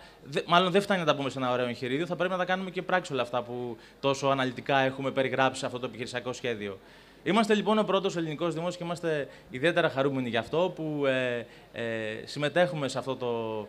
μάλλον 0.46 0.72
δεν 0.72 0.82
φτάνει 0.82 1.00
να 1.00 1.06
τα 1.06 1.14
πούμε 1.14 1.30
σε 1.30 1.38
ένα 1.38 1.52
ωραίο 1.52 1.66
εγχειρίδιο. 1.66 2.06
Θα 2.06 2.16
πρέπει 2.16 2.32
να 2.32 2.38
τα 2.38 2.44
κάνουμε 2.44 2.70
και 2.70 2.82
πράξη 2.82 3.12
όλα 3.12 3.22
αυτά 3.22 3.42
που 3.42 3.76
τόσο 4.00 4.26
αναλυτικά 4.26 4.78
έχουμε 4.78 5.10
περιγράψει 5.10 5.60
σε 5.60 5.66
αυτό 5.66 5.78
το 5.78 5.86
επιχειρησιακό 5.86 6.32
σχέδιο. 6.32 6.78
Είμαστε 7.24 7.54
λοιπόν 7.54 7.78
ο 7.78 7.82
πρώτος 7.82 8.16
ελληνικός 8.16 8.54
Δήμος 8.54 8.76
και 8.76 8.84
είμαστε 8.84 9.28
ιδιαίτερα 9.50 9.88
χαρούμενοι 9.88 10.28
γι' 10.28 10.36
αυτό 10.36 10.72
που 10.74 11.06
ε, 11.06 11.46
ε, 11.72 11.82
συμμετέχουμε 12.24 12.88
σε 12.88 12.98
αυτό 12.98 13.16
το, 13.16 13.66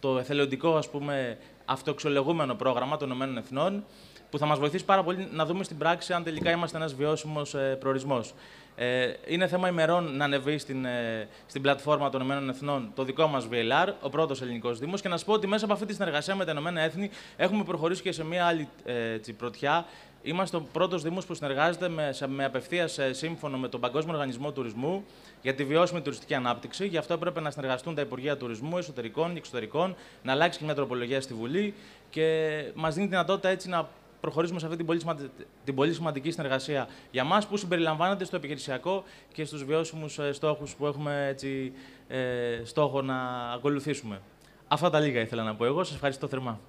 το 0.00 0.18
εθελοντικό 0.18 0.76
ας 0.76 0.88
πούμε, 0.88 1.38
αυτοεξολογούμενο 1.70 2.54
πρόγραμμα 2.54 2.96
των 2.96 3.10
ΗΕ 3.10 3.82
που 4.30 4.38
θα 4.38 4.46
μας 4.46 4.58
βοηθήσει 4.58 4.84
πάρα 4.84 5.02
πολύ 5.02 5.28
να 5.32 5.46
δούμε 5.46 5.64
στην 5.64 5.78
πράξη 5.78 6.12
αν 6.12 6.22
τελικά 6.24 6.50
είμαστε 6.50 6.76
ένας 6.76 6.94
βιώσιμος 6.94 7.54
ε, 7.54 7.76
προορισμός. 7.80 8.34
Ε, 8.76 9.12
είναι 9.26 9.46
θέμα 9.46 9.68
ημερών 9.68 10.16
να 10.16 10.24
ανεβεί 10.24 10.58
στην, 10.58 10.84
ε, 10.84 11.28
στην 11.46 11.62
πλατφόρμα 11.62 12.10
των 12.10 12.30
ΗΕ 12.30 12.52
το 12.94 13.04
δικό 13.04 13.26
μας 13.26 13.48
VLR, 13.50 13.92
ο 14.00 14.08
πρώτος 14.08 14.42
ελληνικός 14.42 14.78
Δήμος, 14.78 15.00
και 15.00 15.08
να 15.08 15.16
σα 15.16 15.24
πω 15.24 15.32
ότι 15.32 15.46
μέσα 15.46 15.64
από 15.64 15.74
αυτή 15.74 15.86
τη 15.86 15.92
συνεργασία 15.92 16.34
με 16.34 16.44
τα 16.44 16.52
ΗΕ 16.96 17.10
έχουμε 17.36 17.64
προχωρήσει 17.64 18.02
και 18.02 18.12
σε 18.12 18.24
μια 18.24 18.46
άλλη 18.46 18.68
ε, 18.84 19.18
προτιά 19.36 19.86
Είμαστε 20.22 20.56
ο 20.56 20.66
πρώτος 20.72 21.02
Δήμος 21.02 21.26
που 21.26 21.34
συνεργάζεται 21.34 21.88
με, 21.88 22.14
με 22.26 22.44
απευθείας 22.44 22.98
ε, 22.98 23.12
σύμφωνο 23.12 23.58
με 23.58 23.68
τον 23.68 23.80
Παγκόσμιο 23.80 24.14
Οργανισμό 24.14 24.52
Τουρισμού 24.52 25.04
για 25.42 25.54
τη 25.54 25.64
βιώσιμη 25.64 26.00
τουριστική 26.00 26.34
ανάπτυξη. 26.34 26.86
Γι' 26.86 26.96
αυτό 26.96 27.14
έπρεπε 27.14 27.40
να 27.40 27.50
συνεργαστούν 27.50 27.94
τα 27.94 28.00
Υπουργεία 28.00 28.36
Τουρισμού, 28.36 28.78
Εσωτερικών 28.78 29.32
και 29.32 29.38
Εξωτερικών, 29.38 29.94
να 30.22 30.32
αλλάξει 30.32 30.58
και 30.58 30.64
μια 30.64 30.74
τροπολογία 30.74 31.20
στη 31.20 31.34
Βουλή 31.34 31.74
και 32.10 32.64
μας 32.74 32.94
δίνει 32.94 33.06
δυνατότητα 33.06 33.48
έτσι 33.48 33.68
να 33.68 33.88
προχωρήσουμε 34.20 34.58
σε 34.58 34.64
αυτή 34.66 34.76
την 34.76 34.86
πολύ, 34.86 35.02
την 35.64 35.74
πολύ 35.74 35.92
σημαντική 35.94 36.30
συνεργασία 36.30 36.88
για 37.10 37.24
μας 37.24 37.46
που 37.46 37.56
συμπεριλαμβάνεται 37.56 38.24
στο 38.24 38.36
επιχειρησιακό 38.36 39.04
και 39.32 39.44
στους 39.44 39.64
βιώσιμους 39.64 40.18
ε, 40.18 40.32
στόχους 40.32 40.74
που 40.74 40.86
έχουμε 40.86 41.26
έτσι, 41.28 41.72
ε, 42.08 42.60
στόχο 42.64 43.02
να 43.02 43.50
ακολουθήσουμε. 43.54 44.20
Αυτά 44.68 44.90
τα 44.90 45.00
λίγα 45.00 45.20
ήθελα 45.20 45.42
να 45.42 45.54
πω 45.54 45.64
εγώ. 45.64 45.84
Σας 45.84 45.94
ευχαριστώ 45.94 46.28
θερμά. 46.28 46.60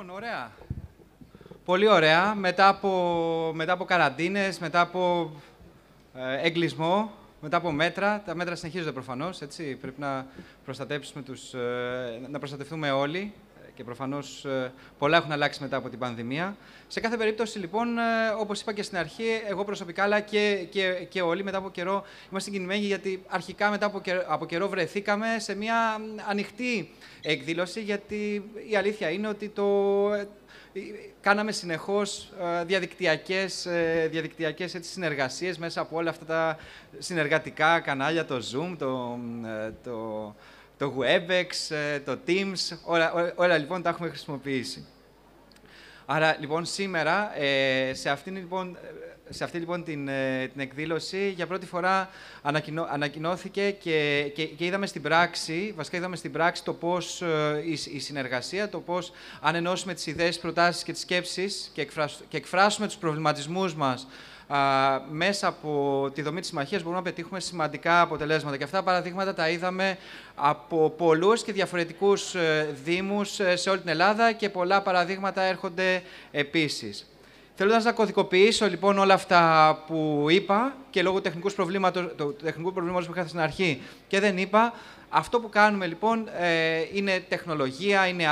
Λοιπόν, 0.00 0.16
ωραία. 0.16 0.50
Πολύ 1.64 1.88
ωραία. 1.88 2.34
Μετά 2.34 2.68
από, 2.68 3.52
μετά 3.54 3.72
από 3.72 3.84
καραντίνες, 3.84 4.58
μετά 4.58 4.80
από 4.80 5.30
ε, 6.14 6.46
εγκλισμό, 6.46 7.10
μετά 7.40 7.56
από 7.56 7.70
μέτρα, 7.72 8.22
τα 8.26 8.34
μέτρα 8.34 8.54
συνεχίζονται 8.54 8.92
προφανώς, 8.92 9.40
έτσι, 9.40 9.74
πρέπει 9.76 10.00
να, 10.00 10.26
προστατεύσουμε 10.64 11.22
τους, 11.22 11.54
ε, 11.54 12.20
να 12.30 12.38
προστατευτούμε 12.38 12.90
όλοι 12.90 13.32
και 13.80 13.86
προφανώς 13.86 14.44
ε, 14.44 14.72
πολλά 14.98 15.16
έχουν 15.16 15.32
αλλάξει 15.32 15.62
μετά 15.62 15.76
από 15.76 15.88
την 15.88 15.98
πανδημία. 15.98 16.56
Σε 16.88 17.00
κάθε 17.00 17.16
περίπτωση, 17.16 17.58
λοιπόν, 17.58 17.98
ε, 17.98 18.02
όπως 18.38 18.60
είπα 18.60 18.72
και 18.72 18.82
στην 18.82 18.98
αρχή, 18.98 19.24
εγώ 19.48 19.64
προσωπικά, 19.64 20.02
αλλά 20.02 20.20
και, 20.20 20.66
και, 20.70 21.06
και 21.08 21.22
όλοι 21.22 21.44
μετά 21.44 21.58
από 21.58 21.70
καιρό 21.70 22.04
είμαστε 22.30 22.50
συγκινημένοι, 22.50 22.84
γιατί 22.84 23.22
αρχικά 23.28 23.70
μετά 23.70 23.86
από 23.86 24.00
καιρό, 24.00 24.24
από 24.26 24.46
καιρό 24.46 24.68
βρεθήκαμε 24.68 25.26
σε 25.38 25.54
μια 25.54 26.00
ανοιχτή 26.28 26.90
εκδήλωση, 27.22 27.80
γιατί 27.80 28.50
η 28.70 28.76
αλήθεια 28.76 29.10
είναι 29.10 29.28
ότι 29.28 29.48
το, 29.48 29.64
ε, 30.14 30.80
κάναμε 31.20 31.52
συνεχώς 31.52 32.32
διαδικτυακές, 32.66 33.66
διαδικτυακές 34.10 34.74
έτσι, 34.74 34.90
συνεργασίες 34.90 35.58
μέσα 35.58 35.80
από 35.80 35.96
όλα 35.96 36.10
αυτά 36.10 36.24
τα 36.24 36.58
συνεργατικά 36.98 37.80
κανάλια, 37.80 38.24
το 38.24 38.36
Zoom, 38.36 38.74
το, 38.78 39.18
το, 39.84 40.34
το 40.80 40.94
Webex, 40.98 41.74
το 42.04 42.18
Teams, 42.26 42.76
όλα, 42.84 43.32
όλα 43.36 43.58
λοιπόν 43.58 43.82
τα 43.82 43.88
έχουμε 43.88 44.08
χρησιμοποιήσει. 44.08 44.86
Άρα 46.06 46.36
λοιπόν 46.40 46.64
σήμερα 46.64 47.40
ε, 47.40 47.94
σε 47.94 48.10
αυτήν 48.10 48.36
λοιπόν, 48.36 48.78
σε 49.28 49.44
αυτή 49.44 49.58
λοιπόν 49.58 49.84
την, 49.84 50.08
ε, 50.08 50.48
την 50.52 50.60
εκδήλωση 50.60 51.30
για 51.30 51.46
πρώτη 51.46 51.66
φορά 51.66 52.10
ανακοινώ, 52.42 52.86
ανακοινώθηκε 52.90 53.70
και, 53.70 54.30
και, 54.34 54.64
είδαμε 54.64 54.86
στην 54.86 55.02
πράξη, 55.02 55.72
βασικά 55.76 55.96
είδαμε 55.96 56.16
στην 56.16 56.32
πράξη 56.32 56.64
το 56.64 56.72
πώς 56.72 57.22
ε, 57.22 57.62
η, 57.64 57.78
η, 57.92 57.98
συνεργασία, 57.98 58.68
το 58.68 58.80
πώς 58.80 59.12
αν 59.40 59.54
ενώσουμε 59.54 59.94
τις 59.94 60.06
ιδέες, 60.06 60.28
τις 60.28 60.38
προτάσεις 60.38 60.82
και 60.82 60.92
τις 60.92 61.00
σκέψεις 61.00 61.70
και, 61.74 61.88
και 62.28 62.36
εκφράσουμε 62.36 62.86
τους 62.86 62.96
προβληματισμούς 62.96 63.74
μας 63.74 64.06
μέσα 65.10 65.46
από 65.46 66.10
τη 66.14 66.22
δομή 66.22 66.40
της 66.40 66.48
συμμαχίας 66.48 66.82
μπορούμε 66.82 67.00
να 67.00 67.08
πετύχουμε 67.08 67.40
σημαντικά 67.40 68.00
αποτελέσματα. 68.00 68.56
Και 68.56 68.64
αυτά 68.64 68.76
τα 68.76 68.82
παραδείγματα 68.82 69.34
τα 69.34 69.48
είδαμε 69.48 69.98
από 70.34 70.90
πολλούς 70.90 71.42
και 71.42 71.52
διαφορετικούς 71.52 72.34
ε, 72.34 72.76
δήμους 72.84 73.40
ε, 73.40 73.56
σε 73.56 73.70
όλη 73.70 73.80
την 73.80 73.88
Ελλάδα 73.88 74.32
και 74.32 74.48
πολλά 74.48 74.82
παραδείγματα 74.82 75.42
έρχονται 75.42 76.02
επίσης. 76.30 77.06
Θέλω 77.54 77.76
να 77.84 77.92
κωδικοποιήσω 77.92 78.66
λοιπόν 78.66 78.98
όλα 78.98 79.14
αυτά 79.14 79.78
που 79.86 80.26
είπα 80.30 80.74
και 80.90 81.02
λόγω 81.02 81.20
τεχνικού 81.20 81.50
προβλήματος, 81.50 82.04
του 82.16 82.36
τεχνικού 82.42 82.72
προβλήματος 82.72 83.06
που 83.06 83.12
είχα 83.16 83.26
στην 83.26 83.40
αρχή 83.40 83.82
και 84.08 84.20
δεν 84.20 84.38
είπα, 84.38 84.72
αυτό 85.10 85.40
που 85.40 85.48
κάνουμε 85.48 85.86
λοιπόν 85.86 86.28
ε, 86.38 86.48
είναι 86.92 87.24
τεχνολογία, 87.28 88.06
είναι, 88.06 88.24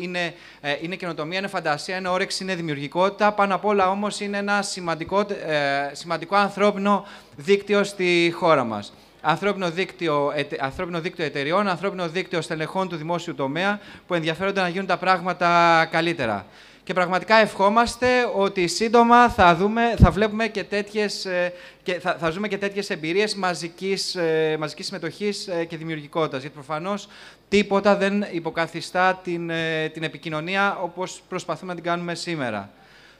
είναι, 0.00 0.34
ε, 0.60 0.76
είναι 0.80 0.96
καινοτομία, 0.96 1.38
είναι 1.38 1.46
φαντασία, 1.46 1.96
είναι 1.96 2.08
όρεξη, 2.08 2.42
είναι 2.42 2.54
δημιουργικότητα. 2.54 3.32
Πάνω 3.32 3.54
απ' 3.54 3.64
όλα 3.64 3.90
όμως 3.90 4.20
είναι 4.20 4.38
ένα 4.38 4.62
σημαντικό, 4.62 5.20
ε, 5.20 5.90
σημαντικό 5.92 6.36
ανθρώπινο 6.36 7.06
δίκτυο 7.36 7.84
στη 7.84 8.32
χώρα 8.36 8.64
μας. 8.64 8.92
ανθρώπινο 9.26 9.70
δίκτυο, 9.70 10.32
ανθρώπινο 10.60 11.00
δίκτυο 11.00 11.24
εταιριών, 11.24 11.68
ανθρώπινο 11.68 12.08
δίκτυο 12.08 12.40
στελεχών 12.40 12.88
του 12.88 12.96
δημόσιου 12.96 13.34
τομέα 13.34 13.80
που 14.06 14.14
ενδιαφέρονται 14.14 14.60
να 14.60 14.68
γίνουν 14.68 14.86
τα 14.86 14.96
πράγματα 14.96 15.88
καλύτερα. 15.90 16.46
Και 16.84 16.92
πραγματικά 16.92 17.36
ευχόμαστε 17.36 18.06
ότι 18.34 18.66
σύντομα 18.66 19.28
θα, 19.28 19.54
δούμε, 19.54 19.94
θα 19.98 20.10
βλέπουμε 20.10 20.48
και 20.48 20.64
τέτοιες, 20.64 21.24
ε, 21.24 21.52
και 21.82 22.00
θα, 22.00 22.16
θα 22.20 22.30
ζούμε 22.30 22.48
και 22.48 22.58
τέτοιες 22.58 22.90
εμπειρίες 22.90 23.34
μαζικής, 23.34 24.14
ε, 24.14 24.56
μαζικής 24.58 24.86
συμμετοχής 24.86 25.48
ε, 25.48 25.64
και 25.64 25.76
δημιουργικότητας. 25.76 26.40
Γιατί 26.40 26.54
προφανώς 26.54 27.08
τίποτα 27.48 27.96
δεν 27.96 28.26
υποκαθιστά 28.30 29.20
την, 29.24 29.50
την 29.92 30.02
επικοινωνία 30.02 30.78
όπως 30.82 31.22
προσπαθούμε 31.28 31.70
να 31.70 31.74
την 31.74 31.84
κάνουμε 31.90 32.14
σήμερα. 32.14 32.70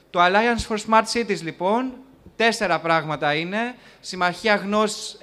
Το 0.09 0.19
Alliance 0.23 0.73
for 0.73 0.77
Smart 0.89 1.05
Cities, 1.13 1.41
λοιπόν, 1.41 1.91
τέσσερα 2.35 2.79
πράγματα 2.79 3.33
είναι. 3.33 3.75
Συμμαχία 3.99 4.55
γνώσης 4.55 5.17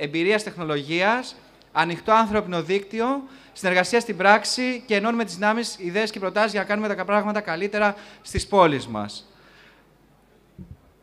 εμπειρίας 0.00 0.42
τεχνολογίας, 0.42 1.36
ανοιχτό 1.72 2.12
ανθρώπινο 2.12 2.62
δίκτυο, 2.62 3.22
συνεργασία 3.54 4.00
στην 4.00 4.16
πράξη 4.16 4.82
και 4.86 4.94
ενώνουμε 4.94 5.24
τις 5.24 5.34
δυνάμεις, 5.34 5.76
ιδέες 5.78 6.10
και 6.10 6.18
προτάσεις 6.18 6.50
για 6.50 6.60
να 6.60 6.66
κάνουμε 6.66 6.94
τα 6.94 7.04
πράγματα 7.04 7.40
καλύτερα 7.40 7.96
στις 8.22 8.46
πόλεις 8.46 8.86
μας. 8.86 9.28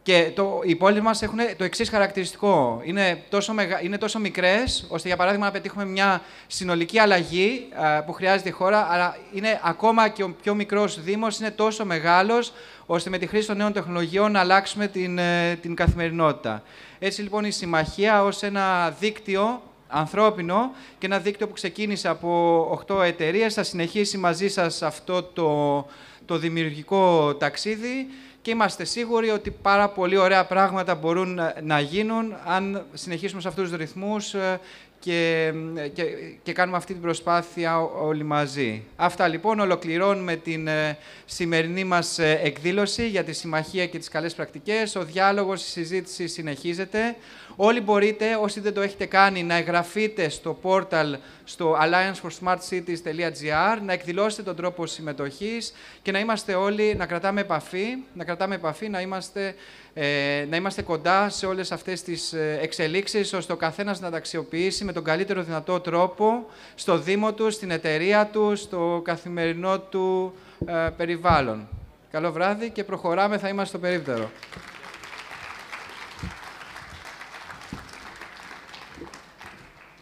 Και 0.03 0.31
το, 0.35 0.61
οι 0.63 0.75
πόλεις 0.75 1.01
μας 1.01 1.21
έχουν 1.21 1.39
το 1.57 1.63
εξής 1.63 1.89
χαρακτηριστικό. 1.89 2.81
Είναι 2.83 3.23
τόσο, 3.29 3.53
μεγα, 3.53 3.81
είναι 3.81 3.97
τόσο 3.97 4.19
μικρές, 4.19 4.85
ώστε 4.89 5.07
για 5.07 5.17
παράδειγμα 5.17 5.45
να 5.45 5.51
πετύχουμε 5.51 5.85
μια 5.85 6.21
συνολική 6.47 6.99
αλλαγή 6.99 7.67
που 8.05 8.13
χρειάζεται 8.13 8.49
η 8.49 8.51
χώρα, 8.51 8.87
αλλά 8.91 9.17
είναι 9.33 9.59
ακόμα 9.63 10.07
και 10.07 10.23
ο 10.23 10.35
πιο 10.41 10.55
μικρός 10.55 11.01
Δήμος 11.01 11.39
είναι 11.39 11.51
τόσο 11.51 11.85
μεγάλος, 11.85 12.53
ώστε 12.85 13.09
με 13.09 13.17
τη 13.17 13.27
χρήση 13.27 13.47
των 13.47 13.57
νέων 13.57 13.73
τεχνολογιών 13.73 14.31
να 14.31 14.39
αλλάξουμε 14.39 14.87
την, 14.87 15.17
ε, 15.17 15.55
την 15.61 15.75
καθημερινότητα. 15.75 16.63
Έτσι 16.99 17.21
λοιπόν 17.21 17.45
η 17.45 17.51
Συμμαχία 17.51 18.23
ως 18.23 18.43
ένα 18.43 18.89
δίκτυο 18.99 19.61
ανθρώπινο 19.91 20.71
και 20.97 21.05
ένα 21.05 21.19
δίκτυο 21.19 21.47
που 21.47 21.53
ξεκίνησε 21.53 22.07
από 22.07 22.83
8 22.87 23.03
εταιρείες. 23.03 23.53
Θα 23.53 23.63
συνεχίσει 23.63 24.17
μαζί 24.17 24.47
σας 24.47 24.81
αυτό 24.81 25.23
το, 25.23 25.85
το 26.25 26.37
δημιουργικό 26.37 27.35
ταξίδι 27.35 28.07
και 28.41 28.51
είμαστε 28.51 28.83
σίγουροι 28.83 29.29
ότι 29.29 29.51
πάρα 29.51 29.89
πολύ 29.89 30.17
ωραία 30.17 30.45
πράγματα 30.45 30.95
μπορούν 30.95 31.39
να 31.63 31.79
γίνουν 31.79 32.35
αν 32.45 32.85
συνεχίσουμε 32.93 33.41
σε 33.41 33.47
αυτούς 33.47 33.69
τους 33.69 33.77
ρυθμούς 33.77 34.33
ε, 34.33 34.59
και, 34.99 35.53
και, 35.93 36.03
και 36.43 36.53
κάνουμε 36.53 36.77
αυτή 36.77 36.93
την 36.93 37.01
προσπάθεια 37.01 37.79
όλοι 37.79 38.23
μαζί. 38.23 38.83
Αυτά 38.95 39.27
λοιπόν 39.27 39.59
ολοκληρώνουμε 39.59 40.35
την 40.35 40.67
ε, 40.67 40.97
σημερινή 41.25 41.83
μας 41.83 42.19
ε, 42.19 42.39
εκδήλωση 42.43 43.07
για 43.07 43.23
τη 43.23 43.33
συμμαχία 43.33 43.87
και 43.87 43.97
τις 43.97 44.09
καλές 44.09 44.33
πρακτικές. 44.33 44.95
Ο 44.95 45.03
διάλογος, 45.03 45.65
η 45.65 45.69
συζήτηση 45.69 46.27
συνεχίζεται. 46.27 47.15
Όλοι 47.55 47.81
μπορείτε, 47.81 48.37
όσοι 48.41 48.59
δεν 48.59 48.73
το 48.73 48.81
έχετε 48.81 49.05
κάνει, 49.05 49.43
να 49.43 49.55
εγγραφείτε 49.55 50.29
στο 50.29 50.53
πόρταλ 50.53 51.17
στο 51.43 51.77
allianceforsmartcities.gr, 51.81 53.81
να 53.85 53.93
εκδηλώσετε 53.93 54.43
τον 54.43 54.55
τρόπο 54.55 54.85
συμμετοχής 54.85 55.73
και 56.01 56.11
να 56.11 56.19
είμαστε 56.19 56.53
όλοι, 56.53 56.95
να 56.95 57.05
κρατάμε 57.05 57.41
επαφή, 57.41 57.97
να 58.13 58.23
κρατάμε 58.23 58.55
επαφή, 58.55 58.89
να 58.89 59.01
είμαστε, 59.01 59.55
ε, 59.93 60.45
να 60.49 60.55
είμαστε 60.55 60.81
κοντά 60.81 61.29
σε 61.29 61.45
όλες 61.45 61.71
αυτές 61.71 62.01
τις 62.01 62.33
ε, 62.33 62.57
εξελίξεις, 62.61 63.33
ώστε 63.33 63.53
ο 63.53 63.55
καθένας 63.55 63.99
να 63.99 64.09
τα 64.09 64.17
αξιοποιήσει 64.17 64.83
με 64.83 64.93
τον 64.93 65.03
καλύτερο 65.03 65.43
δυνατό 65.43 65.79
τρόπο 65.79 66.45
στο 66.75 66.97
Δήμο 66.97 67.33
του, 67.33 67.51
στην 67.51 67.71
εταιρεία 67.71 68.25
του, 68.25 68.55
στο 68.55 69.01
καθημερινό 69.03 69.79
του 69.79 70.33
ε, 70.65 70.89
περιβάλλον. 70.97 71.67
Καλό 72.11 72.31
βράδυ 72.31 72.69
και 72.69 72.83
προχωράμε, 72.83 73.37
θα 73.37 73.47
είμαστε 73.47 73.77
στο 73.77 73.87
περίπτερο. 73.87 74.31